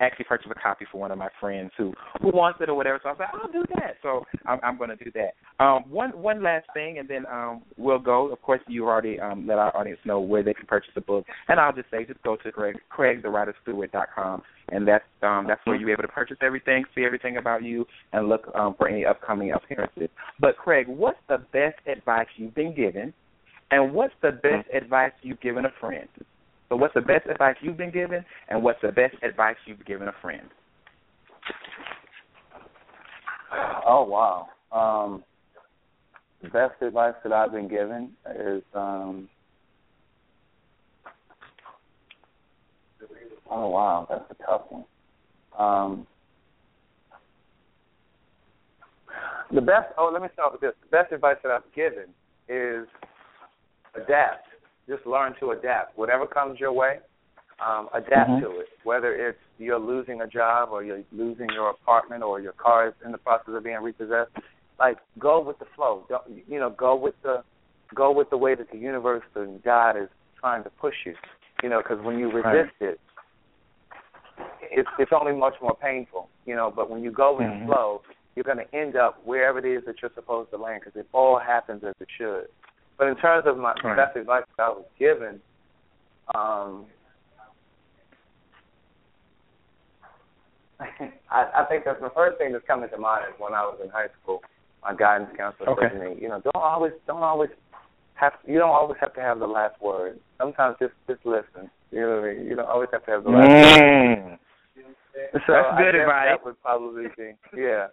actually 0.00 0.24
purchase 0.24 0.50
a 0.50 0.54
copy 0.54 0.84
for 0.90 0.98
one 0.98 1.10
of 1.10 1.18
my 1.18 1.28
friends 1.40 1.70
who 1.76 1.92
who 2.20 2.28
wants 2.28 2.58
it 2.60 2.68
or 2.68 2.74
whatever. 2.74 3.00
So 3.02 3.08
I 3.08 3.12
was 3.12 3.20
like, 3.20 3.28
I'll 3.32 3.52
do 3.52 3.64
that. 3.76 3.96
So 4.02 4.24
I'm, 4.46 4.58
I'm 4.62 4.78
going 4.78 4.90
to 4.90 4.96
do 4.96 5.10
that. 5.14 5.64
Um, 5.64 5.84
one 5.88 6.10
one 6.10 6.42
last 6.42 6.66
thing, 6.74 6.98
and 6.98 7.08
then 7.08 7.24
um, 7.26 7.62
we'll 7.76 7.98
go. 7.98 8.32
Of 8.32 8.42
course, 8.42 8.60
you 8.66 8.86
already 8.86 9.20
um, 9.20 9.46
let 9.46 9.58
our 9.58 9.76
audience 9.76 10.00
know 10.04 10.20
where 10.20 10.42
they 10.42 10.54
can 10.54 10.66
purchase 10.66 10.90
the 10.94 11.00
book, 11.00 11.24
and 11.48 11.60
I'll 11.60 11.72
just 11.72 11.90
say, 11.90 12.04
just 12.04 12.22
go 12.22 12.36
to 12.36 12.52
Craig, 12.52 12.76
CraigTheWriterStewart.com, 12.96 14.42
and 14.70 14.86
that's 14.86 15.04
um, 15.22 15.46
that's 15.48 15.60
where 15.64 15.76
you'll 15.76 15.86
be 15.86 15.92
able 15.92 16.02
to 16.02 16.08
purchase 16.08 16.38
everything, 16.42 16.84
see 16.94 17.04
everything 17.04 17.36
about 17.36 17.62
you, 17.62 17.86
and 18.12 18.28
look 18.28 18.50
um, 18.54 18.74
for 18.76 18.88
any 18.88 19.04
upcoming 19.04 19.52
appearances. 19.52 20.08
But 20.40 20.56
Craig, 20.56 20.86
what's 20.88 21.18
the 21.28 21.38
best 21.52 21.78
advice 21.86 22.26
you've 22.36 22.54
been 22.54 22.74
given, 22.74 23.14
and 23.70 23.92
what's 23.94 24.14
the 24.22 24.32
best 24.32 24.68
advice 24.74 25.12
you've 25.22 25.40
given 25.40 25.64
a 25.64 25.72
friend? 25.80 26.08
So, 26.68 26.76
what's 26.76 26.94
the 26.94 27.00
best 27.00 27.26
advice 27.28 27.56
you've 27.60 27.76
been 27.76 27.92
given, 27.92 28.24
and 28.48 28.62
what's 28.62 28.80
the 28.82 28.92
best 28.92 29.16
advice 29.22 29.56
you've 29.66 29.84
given 29.84 30.08
a 30.08 30.14
friend? 30.22 30.48
Oh 33.86 34.04
wow. 34.04 34.48
Um, 34.72 35.24
the 36.42 36.48
best 36.48 36.80
advice 36.82 37.14
that 37.22 37.32
I've 37.32 37.52
been 37.52 37.68
given 37.68 38.12
is 38.38 38.62
um, 38.74 39.28
oh 43.50 43.68
wow, 43.68 44.06
that's 44.08 44.24
a 44.30 44.44
tough 44.44 44.62
one. 44.70 44.84
Um, 45.58 46.06
the 49.52 49.60
best. 49.60 49.92
Oh, 49.96 50.10
let 50.12 50.22
me 50.22 50.28
start 50.32 50.52
with 50.52 50.60
this. 50.60 50.72
The 50.90 50.96
best 50.96 51.12
advice 51.12 51.36
that 51.42 51.52
I've 51.52 51.72
given 51.74 52.06
is 52.48 52.86
adapt 53.94 54.48
just 54.88 55.06
learn 55.06 55.34
to 55.40 55.50
adapt. 55.52 55.96
Whatever 55.96 56.26
comes 56.26 56.60
your 56.60 56.72
way, 56.72 56.98
um, 57.64 57.88
adapt 57.94 58.30
Mm-hmm. 58.30 58.44
to 58.44 58.60
it. 58.60 58.66
Whether 58.84 59.14
it's 59.14 59.38
you're 59.58 59.78
losing 59.78 60.20
a 60.20 60.26
job 60.26 60.70
or 60.72 60.82
you're 60.82 61.02
losing 61.12 61.48
your 61.50 61.70
apartment 61.70 62.22
or 62.22 62.40
your 62.40 62.52
car 62.52 62.88
is 62.88 62.94
in 63.04 63.12
the 63.12 63.18
process 63.18 63.54
of 63.54 63.62
being 63.64 63.80
repossessed, 63.82 64.30
like 64.78 64.98
go 65.18 65.40
with 65.40 65.58
the 65.58 65.66
flow. 65.76 66.04
Don't 66.08 66.24
you 66.48 66.58
know? 66.58 66.70
Go 66.70 66.96
with 66.96 67.14
the 67.22 67.42
go 67.94 68.10
with 68.10 68.28
the 68.30 68.36
way 68.36 68.54
that 68.54 68.70
the 68.72 68.78
universe 68.78 69.22
and 69.36 69.62
God 69.62 69.96
is 69.96 70.08
trying 70.40 70.64
to 70.64 70.70
push 70.70 70.94
you. 71.06 71.14
You 71.62 71.68
know, 71.68 71.80
because 71.80 72.04
when 72.04 72.18
you 72.18 72.30
resist 72.30 72.74
it, 72.80 72.98
it's 74.70 74.88
it's 74.98 75.12
only 75.18 75.32
much 75.32 75.54
more 75.62 75.76
painful. 75.80 76.28
You 76.44 76.56
know, 76.56 76.72
but 76.74 76.90
when 76.90 77.02
you 77.02 77.10
go 77.10 77.36
with 77.36 77.46
Mhm. 77.46 77.60
the 77.60 77.66
flow, 77.66 78.02
you're 78.34 78.44
going 78.44 78.58
to 78.58 78.74
end 78.76 78.96
up 78.96 79.24
wherever 79.24 79.58
it 79.60 79.64
is 79.64 79.84
that 79.86 80.02
you're 80.02 80.10
supposed 80.14 80.50
to 80.50 80.56
land 80.56 80.82
because 80.84 80.98
it 80.98 81.06
all 81.12 81.38
happens 81.38 81.84
as 81.84 81.94
it 82.00 82.08
should. 82.18 82.48
But 82.98 83.08
in 83.08 83.16
terms 83.16 83.44
of 83.46 83.58
my 83.58 83.74
Right. 83.82 83.96
best 83.96 84.16
advice 84.16 84.44
that 84.56 84.64
I 84.64 84.68
was 84.70 84.84
given, 84.98 85.40
um, 86.34 86.86
I, 91.30 91.50
I 91.54 91.64
think 91.68 91.84
that's 91.84 92.00
the 92.00 92.10
first 92.10 92.38
thing 92.38 92.52
that's 92.52 92.66
coming 92.66 92.88
to 92.90 92.98
mind 92.98 93.24
is 93.28 93.38
when 93.38 93.54
I 93.54 93.62
was 93.62 93.78
in 93.82 93.90
high 93.90 94.08
school. 94.22 94.42
My 94.82 94.94
guidance 94.94 95.30
counselor 95.36 95.70
Okay. 95.70 95.88
said 95.88 95.98
to 95.98 96.04
me, 96.10 96.20
you 96.20 96.28
know, 96.28 96.40
don't 96.40 96.62
always, 96.62 96.92
don't 97.06 97.22
always 97.22 97.50
have, 98.14 98.34
you 98.46 98.58
don't 98.58 98.70
always 98.70 98.98
have 99.00 99.14
to 99.14 99.20
have 99.20 99.38
the 99.38 99.46
last 99.46 99.80
word. 99.80 100.20
Sometimes 100.38 100.76
just, 100.78 100.92
just 101.08 101.24
listen. 101.24 101.70
You 101.90 102.00
know 102.00 102.20
what 102.20 102.28
I 102.28 102.34
mean? 102.34 102.46
You 102.46 102.56
don't 102.56 102.68
always 102.68 102.90
have 102.92 103.04
to 103.06 103.10
have 103.10 103.24
the 103.24 103.30
last 103.30 103.50
word. 103.50 104.38
Mm. 104.38 104.38
So 105.46 105.52
That's 105.52 105.78
good 105.78 105.94
advice. 105.94 106.28
That 106.28 106.44
would 106.44 106.60
probably 106.60 107.06
be, 107.16 107.32
yeah. 107.56 107.86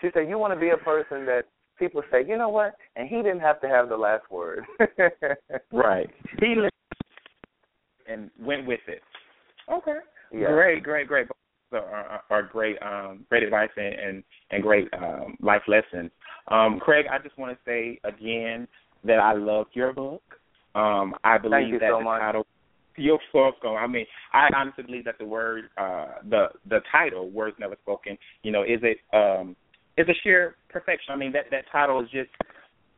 She 0.00 0.08
said, 0.12 0.28
you 0.28 0.38
want 0.38 0.52
to 0.52 0.58
be 0.58 0.70
a 0.70 0.76
person 0.76 1.24
that 1.26 1.44
people 1.82 2.02
say, 2.12 2.24
you 2.26 2.38
know 2.38 2.48
what? 2.48 2.76
And 2.94 3.08
he 3.08 3.16
didn't 3.16 3.40
have 3.40 3.60
to 3.62 3.68
have 3.68 3.88
the 3.88 3.96
last 3.96 4.30
word. 4.30 4.64
Right. 5.72 6.08
He 6.40 6.54
listened 6.54 6.70
and 8.08 8.30
went 8.40 8.66
with 8.66 8.80
it. 8.86 9.00
Okay. 9.72 9.98
Yeah. 10.32 10.48
Great, 10.52 10.82
great, 10.82 11.08
great. 11.08 11.26
Both 11.28 11.82
Are, 11.82 11.88
are, 11.88 12.22
are 12.30 12.42
great, 12.42 12.76
um, 12.82 13.24
great 13.30 13.42
advice 13.42 13.70
and 13.76 13.94
and, 13.94 14.24
and 14.50 14.62
great 14.62 14.88
um, 14.92 15.36
life 15.40 15.62
lessons. 15.66 16.10
Um, 16.48 16.78
Craig, 16.78 17.06
I 17.10 17.18
just 17.18 17.36
want 17.38 17.52
to 17.52 17.58
say 17.64 17.98
again 18.04 18.68
that 19.04 19.18
I 19.18 19.32
loved 19.32 19.70
your 19.72 19.92
book. 19.92 20.22
Um, 20.74 21.14
I 21.24 21.38
believe 21.38 21.68
you 21.68 21.78
that 21.78 21.90
so 21.90 21.98
the 21.98 22.04
much. 22.04 22.20
title. 22.20 22.46
Your 22.96 23.18
source 23.32 23.54
go. 23.62 23.74
I 23.74 23.86
mean, 23.86 24.04
I 24.34 24.48
honestly 24.54 24.84
believe 24.84 25.06
that 25.06 25.18
the 25.18 25.24
word, 25.24 25.64
uh, 25.78 26.06
the 26.28 26.48
the 26.68 26.80
title, 26.92 27.30
"Words 27.30 27.56
Never 27.58 27.76
Spoken," 27.82 28.18
you 28.42 28.52
know, 28.52 28.62
is 28.62 28.80
it 28.82 28.98
um, 29.14 29.56
is 29.96 30.08
a 30.08 30.14
sheer 30.22 30.56
perfection. 30.68 31.12
I 31.12 31.16
mean, 31.16 31.32
that 31.32 31.46
that 31.50 31.64
title 31.70 32.00
is 32.00 32.08
just 32.10 32.30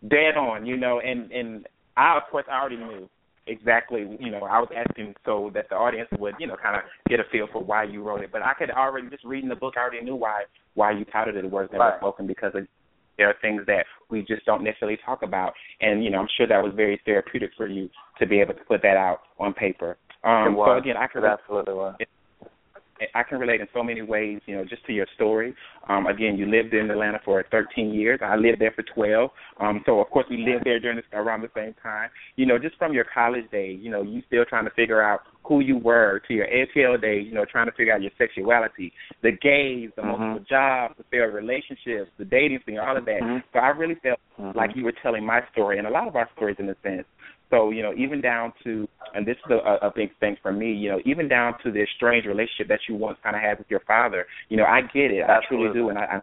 dead 0.09 0.37
on, 0.37 0.67
you 0.67 0.77
know, 0.77 1.01
and 1.01 1.31
and 1.33 1.67
I 1.97 2.17
of 2.17 2.25
course 2.31 2.45
I 2.51 2.61
already 2.61 2.77
knew 2.77 3.09
exactly, 3.47 4.17
you 4.21 4.31
know, 4.31 4.45
I 4.45 4.59
was 4.59 4.71
asking 4.75 5.15
so 5.25 5.51
that 5.55 5.69
the 5.69 5.75
audience 5.75 6.09
would, 6.19 6.35
you 6.39 6.47
know, 6.47 6.57
kind 6.57 6.77
of 6.77 6.83
get 7.09 7.21
a 7.21 7.25
feel 7.31 7.47
for 7.53 7.63
why 7.63 7.85
you 7.85 8.03
wrote 8.03 8.23
it. 8.23 8.33
But 8.33 8.43
I 8.43 8.55
could 8.55 8.71
already 8.71 9.09
just 9.11 9.25
reading 9.25 9.51
the 9.51 9.57
book, 9.57 9.75
I 9.77 9.81
already 9.81 10.03
knew 10.03 10.17
why 10.17 10.45
why 10.75 10.93
you 10.93 11.05
titled 11.05 11.37
it 11.37 11.43
the 11.43 11.49
"Words 11.49 11.71
Never 11.73 11.85
Right. 11.85 11.99
Spoken" 12.01 12.27
because 12.27 12.53
of, 12.55 12.67
there 13.19 13.29
are 13.29 13.35
things 13.43 13.63
that 13.67 13.87
we 14.11 14.23
just 14.23 14.45
don't 14.45 14.65
necessarily 14.65 14.99
talk 15.05 15.23
about, 15.23 15.53
and 15.81 16.03
you 16.03 16.11
know, 16.11 16.19
I'm 16.19 16.29
sure 16.37 16.47
that 16.47 16.63
was 16.63 16.73
very 16.75 17.01
therapeutic 17.05 17.51
for 17.57 17.69
you 17.69 17.89
to 18.19 18.27
be 18.27 18.41
able 18.41 18.55
to 18.55 18.65
put 18.65 18.83
that 18.83 18.97
out 18.97 19.21
on 19.39 19.53
paper. 19.53 19.97
Um, 20.25 20.49
it 20.49 20.57
was. 20.57 20.69
So 20.69 20.79
again, 20.79 20.97
I 20.97 21.07
can 21.07 21.23
It 21.23 21.27
absolutely 21.29 21.75
was. 21.75 21.97
I 23.15 23.23
can 23.23 23.39
relate 23.39 23.61
in 23.61 23.67
so 23.75 23.83
many 23.83 24.03
ways, 24.03 24.41
you 24.47 24.55
know, 24.57 24.65
just 24.65 24.85
to 24.87 24.93
your 24.93 25.07
story. 25.15 25.55
Um, 25.89 26.07
again, 26.07 26.37
you 26.37 26.47
lived 26.47 26.75
in 26.75 26.91
Atlanta 26.91 27.21
for 27.25 27.45
13 27.51 27.93
years. 27.93 28.21
I 28.23 28.37
lived 28.37 28.61
there 28.61 28.73
for 28.73 28.83
12. 28.83 29.31
Um, 29.61 29.83
so 29.87 30.01
of 30.01 30.09
course 30.11 30.27
we 30.31 30.39
lived 30.39 30.65
there 30.65 30.79
during 30.81 30.97
this 30.97 31.05
around 31.13 31.43
the 31.43 31.51
same 31.55 31.75
time. 31.83 32.11
You 32.37 32.47
know, 32.47 32.59
just 32.59 32.77
from 32.77 32.93
your 32.93 33.05
college 33.13 33.51
days, 33.51 33.81
you 33.83 33.91
know, 33.91 34.03
you 34.03 34.23
still 34.27 34.45
trying 34.45 34.65
to 34.65 34.71
figure 34.71 35.03
out 35.03 35.21
who 35.43 35.61
you 35.61 35.77
were 35.77 36.23
to 36.27 36.35
your 36.35 36.47
ATL 36.47 37.01
days, 37.01 37.27
you 37.27 37.35
know, 37.35 37.45
trying 37.45 37.67
to 37.67 37.73
figure 37.73 37.93
out 37.93 38.01
your 38.01 38.13
sexuality, 38.17 38.93
the 39.23 39.33
gays, 39.33 39.91
the 39.97 40.03
Mhm. 40.03 40.07
multiple 40.07 40.47
jobs, 40.49 40.97
the 40.97 41.05
failed 41.05 41.35
relationships, 41.35 42.11
the 42.17 42.25
dating 42.25 42.61
thing, 42.61 42.79
all 42.79 42.97
of 42.97 43.05
that. 43.05 43.21
Mhm. 43.21 43.43
So 43.53 43.59
I 43.59 43.69
really 43.71 43.97
felt 43.97 44.21
Mhm. 44.39 44.55
like 44.55 44.75
you 44.75 44.85
were 44.85 44.93
telling 44.93 45.25
my 45.25 45.43
story 45.53 45.79
and 45.79 45.87
a 45.87 45.91
lot 45.91 46.09
of 46.09 46.17
our 46.17 46.29
stories 46.37 46.59
in 46.59 46.69
a 46.69 46.75
sense. 46.77 47.07
So, 47.55 47.71
you 47.71 47.83
know, 47.83 47.95
even 47.97 48.21
down 48.21 48.53
to, 48.65 48.89
and 49.15 49.25
this 49.25 49.37
is 49.47 49.53
a, 49.53 49.87
a 49.87 49.93
big 49.95 50.11
thing 50.19 50.37
for 50.43 50.53
me, 50.53 50.73
you 50.73 50.91
know, 50.91 50.99
even 51.05 51.29
down 51.29 51.55
to 51.63 51.71
the 51.71 51.87
strange 51.95 52.27
relationship 52.27 52.67
that 52.69 52.81
you 52.89 52.97
once 52.97 53.17
kind 53.23 53.37
of 53.37 53.43
had 53.43 53.59
with 53.59 53.69
your 53.71 53.83
father, 53.87 54.27
you 54.49 54.57
know, 54.57 54.65
I 54.65 54.81
get 54.81 55.13
it. 55.13 55.23
I 55.23 55.39
truly 55.49 55.73
do. 55.73 55.91
And 55.91 55.97
I, 55.97 56.21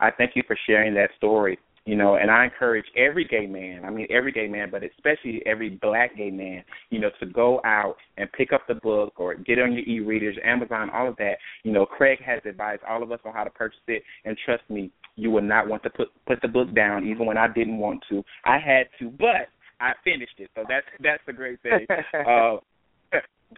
I, 0.00 0.08
I 0.08 0.10
thank 0.10 0.32
you 0.34 0.42
for 0.44 0.58
sharing 0.66 0.92
that 0.94 1.10
story, 1.16 1.56
you 1.84 1.94
know, 1.94 2.16
and 2.16 2.32
I 2.32 2.44
encourage 2.44 2.86
every 2.96 3.24
gay 3.24 3.46
man, 3.46 3.84
I 3.84 3.90
mean, 3.90 4.08
every 4.10 4.32
gay 4.32 4.48
man, 4.48 4.68
but 4.72 4.82
especially 4.82 5.40
every 5.46 5.70
black 5.70 6.16
gay 6.16 6.30
man, 6.30 6.64
you 6.90 6.98
know, 6.98 7.10
to 7.20 7.26
go 7.26 7.60
out 7.64 7.94
and 8.16 8.30
pick 8.32 8.52
up 8.52 8.62
the 8.66 8.74
book 8.74 9.12
or 9.18 9.36
get 9.36 9.60
on 9.60 9.72
your 9.72 9.84
e-readers, 9.84 10.36
Amazon, 10.44 10.90
all 10.90 11.08
of 11.08 11.16
that. 11.18 11.34
You 11.62 11.70
know, 11.70 11.86
Craig 11.86 12.18
has 12.26 12.40
advised 12.44 12.82
all 12.88 13.04
of 13.04 13.12
us 13.12 13.20
on 13.24 13.32
how 13.32 13.44
to 13.44 13.50
purchase 13.50 13.78
it, 13.86 14.02
and 14.24 14.36
trust 14.44 14.64
me, 14.68 14.90
you 15.14 15.30
will 15.30 15.42
not 15.42 15.68
want 15.68 15.82
to 15.84 15.90
put 15.90 16.08
put 16.26 16.42
the 16.42 16.48
book 16.48 16.74
down, 16.74 17.06
even 17.06 17.24
when 17.24 17.38
I 17.38 17.46
didn't 17.46 17.78
want 17.78 18.02
to. 18.10 18.22
I 18.44 18.58
had 18.58 18.88
to, 18.98 19.10
but 19.10 19.48
I 19.80 19.92
finished 20.04 20.34
it, 20.38 20.50
so 20.54 20.64
that's 20.68 20.86
that's 21.00 21.22
a 21.28 21.32
great 21.32 21.60
thing. 21.62 21.86
uh, 22.26 22.56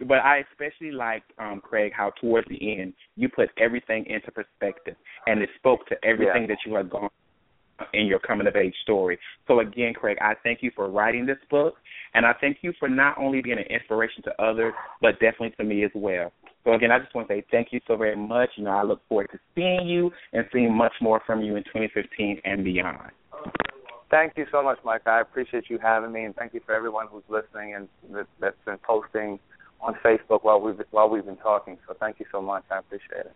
but 0.07 0.19
I 0.19 0.43
especially 0.51 0.91
like 0.91 1.23
um, 1.39 1.61
Craig 1.61 1.91
how 1.95 2.11
towards 2.21 2.47
the 2.49 2.79
end 2.79 2.93
you 3.15 3.29
put 3.29 3.49
everything 3.57 4.05
into 4.07 4.31
perspective, 4.31 4.95
and 5.27 5.41
it 5.41 5.49
spoke 5.57 5.87
to 5.87 5.95
everything 6.03 6.43
Yeah. 6.43 6.47
that 6.47 6.57
you 6.65 6.75
had 6.75 6.89
gone 6.89 7.09
in 7.93 8.05
your 8.07 8.19
coming 8.19 8.47
of 8.47 8.55
age 8.55 8.75
story. 8.83 9.17
So 9.47 9.59
again, 9.61 9.93
Craig, 9.93 10.17
I 10.21 10.33
thank 10.43 10.61
you 10.61 10.71
for 10.75 10.89
writing 10.89 11.25
this 11.25 11.37
book, 11.49 11.75
and 12.13 12.25
I 12.25 12.33
thank 12.39 12.57
you 12.61 12.73
for 12.77 12.89
not 12.89 13.17
only 13.17 13.41
being 13.41 13.57
an 13.57 13.65
inspiration 13.69 14.21
to 14.23 14.41
others, 14.41 14.73
but 15.01 15.13
definitely 15.13 15.51
to 15.57 15.63
me 15.63 15.83
as 15.85 15.91
well. 15.95 16.31
So 16.63 16.73
again, 16.73 16.91
I 16.91 16.99
just 16.99 17.15
want 17.15 17.27
to 17.29 17.35
say 17.35 17.45
thank 17.51 17.69
you 17.71 17.79
so 17.87 17.95
very 17.95 18.17
much. 18.17 18.49
You 18.57 18.65
know, 18.65 18.71
I 18.71 18.83
look 18.83 19.01
forward 19.07 19.29
to 19.31 19.39
seeing 19.55 19.87
you 19.87 20.11
and 20.33 20.45
seeing 20.51 20.73
much 20.73 20.93
more 21.01 21.21
from 21.25 21.41
you 21.41 21.55
in 21.55 21.63
2015 21.63 22.41
and 22.43 22.63
beyond. 22.63 23.11
Thank 24.09 24.33
you 24.37 24.45
so 24.51 24.63
much, 24.63 24.79
Mike. 24.83 25.05
I 25.05 25.21
appreciate 25.21 25.69
you 25.69 25.77
having 25.77 26.11
me, 26.11 26.23
and 26.23 26.35
thank 26.35 26.53
you 26.53 26.61
for 26.65 26.73
everyone 26.73 27.07
who's 27.11 27.23
listening 27.29 27.75
and 27.75 27.87
that, 28.11 28.27
that's 28.39 28.57
been 28.65 28.79
posting 28.85 29.39
on 29.81 29.95
Facebook 30.03 30.43
while 30.43 30.59
we've 30.59 30.79
while 30.91 31.09
we've 31.09 31.25
been 31.25 31.37
talking. 31.37 31.77
So 31.87 31.95
thank 31.99 32.19
you 32.19 32.25
so 32.31 32.41
much. 32.41 32.63
I 32.71 32.79
appreciate 32.79 33.25
it. 33.25 33.35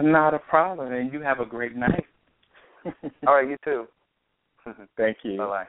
Not 0.00 0.34
a 0.34 0.38
problem, 0.38 0.92
and 0.92 1.12
you 1.12 1.20
have 1.22 1.40
a 1.40 1.46
great 1.46 1.74
night. 1.76 2.04
All 3.26 3.34
right, 3.34 3.48
you 3.48 3.56
too. 3.64 3.86
Thank 4.96 5.18
you. 5.22 5.38
Bye 5.38 5.46
bye. 5.46 5.64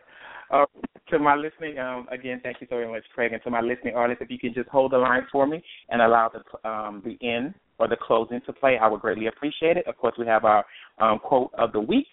Uh, 0.51 0.65
to 1.09 1.19
my 1.19 1.35
listening, 1.35 1.79
um, 1.79 2.07
again, 2.11 2.41
thank 2.43 2.57
you 2.59 2.67
so 2.69 2.75
very 2.75 2.91
much, 2.91 3.03
Craig. 3.15 3.31
And 3.31 3.41
to 3.43 3.49
my 3.49 3.61
listening 3.61 3.95
audience, 3.95 4.19
if 4.21 4.29
you 4.29 4.37
could 4.37 4.53
just 4.53 4.69
hold 4.69 4.91
the 4.91 4.97
line 4.97 5.21
for 5.31 5.47
me 5.47 5.63
and 5.89 6.01
allow 6.01 6.29
the 6.29 6.69
um, 6.69 7.01
the 7.05 7.17
end 7.25 7.53
or 7.79 7.87
the 7.87 7.95
closing 7.95 8.41
to 8.45 8.53
play, 8.53 8.77
I 8.77 8.87
would 8.87 9.01
greatly 9.01 9.27
appreciate 9.27 9.77
it. 9.77 9.87
Of 9.87 9.97
course, 9.97 10.15
we 10.17 10.25
have 10.27 10.43
our 10.43 10.65
um, 10.99 11.19
quote 11.19 11.51
of 11.57 11.71
the 11.71 11.79
week, 11.79 12.07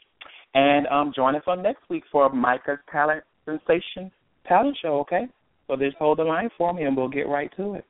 and 0.55 0.87
um, 0.89 1.13
join 1.15 1.37
us 1.37 1.43
on 1.47 1.63
next 1.63 1.83
week 1.89 2.05
for 2.11 2.31
Micah's 2.31 2.79
Talent 2.91 3.25
Sensation 3.45 4.11
Talent 4.47 4.77
Show. 4.81 5.01
Okay, 5.01 5.27
so 5.67 5.77
just 5.77 5.97
hold 5.97 6.19
the 6.19 6.25
line 6.25 6.51
for 6.57 6.73
me, 6.73 6.85
and 6.85 6.97
we'll 6.97 7.09
get 7.09 7.29
right 7.29 7.53
to 7.57 7.75
it. 7.75 7.85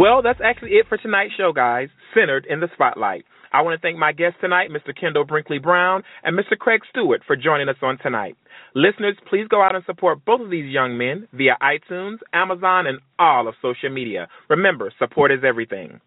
Well, 0.00 0.22
that's 0.22 0.40
actually 0.42 0.70
it 0.80 0.86
for 0.88 0.96
tonight's 0.96 1.34
show, 1.36 1.52
guys. 1.52 1.90
Centered 2.14 2.46
in 2.48 2.60
the 2.60 2.68
Spotlight. 2.72 3.26
I 3.52 3.60
want 3.60 3.78
to 3.78 3.82
thank 3.82 3.98
my 3.98 4.12
guests 4.12 4.38
tonight, 4.40 4.70
Mr. 4.70 4.96
Kendoll 4.98 5.28
Brinkley 5.28 5.58
Brown 5.58 6.04
and 6.24 6.38
Mr. 6.38 6.56
Craig 6.58 6.80
Stewart, 6.88 7.20
for 7.26 7.36
joining 7.36 7.68
us 7.68 7.76
on 7.82 7.98
tonight. 7.98 8.34
Listeners, 8.74 9.18
please 9.28 9.46
go 9.50 9.62
out 9.62 9.74
and 9.74 9.84
support 9.84 10.24
both 10.24 10.40
of 10.40 10.48
these 10.48 10.72
young 10.72 10.96
men 10.96 11.28
via 11.34 11.54
iTunes, 11.60 12.16
Amazon, 12.32 12.86
and 12.86 12.98
all 13.18 13.46
of 13.46 13.54
social 13.60 13.90
media. 13.90 14.26
Remember, 14.48 14.90
support 14.98 15.32
is 15.32 15.40
everything. 15.46 16.00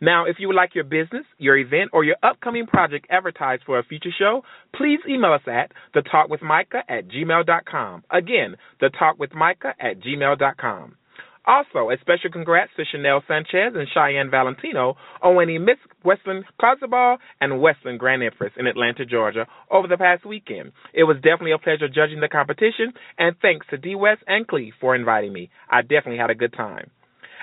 Now, 0.00 0.24
if 0.24 0.38
you 0.40 0.48
would 0.48 0.56
like 0.56 0.74
your 0.74 0.82
business, 0.82 1.24
your 1.38 1.56
event, 1.58 1.90
or 1.92 2.02
your 2.02 2.16
upcoming 2.24 2.66
project 2.66 3.06
advertised 3.08 3.62
for 3.64 3.78
a 3.78 3.84
future 3.84 4.10
show, 4.18 4.42
please 4.74 4.98
email 5.08 5.32
us 5.32 5.42
at 5.46 5.70
thetalkwithmicah 5.94 6.82
at 6.88 7.06
gmail.com. 7.06 8.02
Again, 8.10 8.56
thetalkwithmicah 8.82 9.74
at 9.78 10.00
gmail.com. 10.00 10.96
Also, 11.48 11.88
a 11.88 11.96
special 12.02 12.30
congrats 12.30 12.70
to 12.76 12.84
Chanel 12.84 13.22
Sanchez 13.26 13.72
and 13.74 13.88
Cheyenne 13.94 14.30
Valentino 14.30 14.96
on 15.22 15.34
winning 15.34 15.64
Miss 15.64 15.78
Western 16.04 16.44
Closet 16.60 16.90
and 17.40 17.62
Western 17.62 17.96
Grand 17.96 18.22
Empress 18.22 18.52
in 18.58 18.66
Atlanta, 18.66 19.06
Georgia 19.06 19.46
over 19.70 19.88
the 19.88 19.96
past 19.96 20.26
weekend. 20.26 20.72
It 20.92 21.04
was 21.04 21.16
definitely 21.16 21.52
a 21.52 21.58
pleasure 21.58 21.88
judging 21.88 22.20
the 22.20 22.28
competition, 22.28 22.92
and 23.16 23.34
thanks 23.40 23.64
to 23.70 23.78
D 23.78 23.94
West 23.94 24.20
and 24.26 24.46
Cleve 24.46 24.74
for 24.78 24.94
inviting 24.94 25.32
me. 25.32 25.48
I 25.70 25.80
definitely 25.80 26.18
had 26.18 26.28
a 26.28 26.34
good 26.34 26.52
time. 26.52 26.90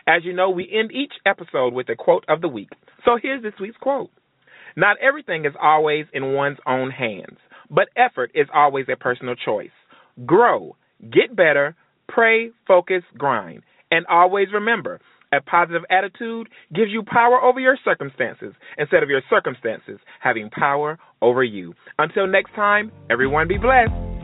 As 0.06 0.23
you 0.23 0.34
know, 0.34 0.52
we 0.52 0.69
end 0.72 0.91
each 0.91 1.14
episode 1.26 1.73
with 1.73 1.90
a 1.90 1.95
quote 1.95 2.26
of 2.30 2.41
the 2.41 2.48
week. 2.48 2.69
So 3.06 3.18
here's 3.19 3.41
this 3.41 3.60
week's 3.60 3.77
quote 3.77 4.11
Not 4.76 4.98
everything 5.02 5.45
is 5.45 5.53
always 5.60 6.06
in 6.14 6.34
one's 6.34 6.60
own 6.68 6.91
hands, 6.91 7.40
but 7.72 7.88
effort 7.98 8.30
is 8.36 8.45
always 8.53 8.86
a 8.88 8.98
personal 8.98 9.34
choice. 9.34 9.73
Grow, 10.27 10.76
get 11.02 11.36
better, 11.36 11.76
pray, 12.07 12.52
focus, 12.68 13.02
grind. 13.18 13.64
And 13.91 14.06
always 14.07 14.48
remember, 14.53 14.99
a 15.32 15.41
positive 15.41 15.84
attitude 15.90 16.49
gives 16.74 16.91
you 16.91 17.03
power 17.03 17.41
over 17.41 17.60
your 17.60 17.78
circumstances 17.84 18.53
instead 18.78 19.03
of 19.03 19.10
your 19.10 19.22
circumstances 19.30 19.99
having 20.22 20.49
power 20.49 20.98
over 21.22 21.44
you. 21.44 21.74
Until 21.99 22.28
next 22.28 22.53
time, 22.56 22.91
everyone 23.10 23.48
be 23.48 23.57
blessed. 23.57 24.15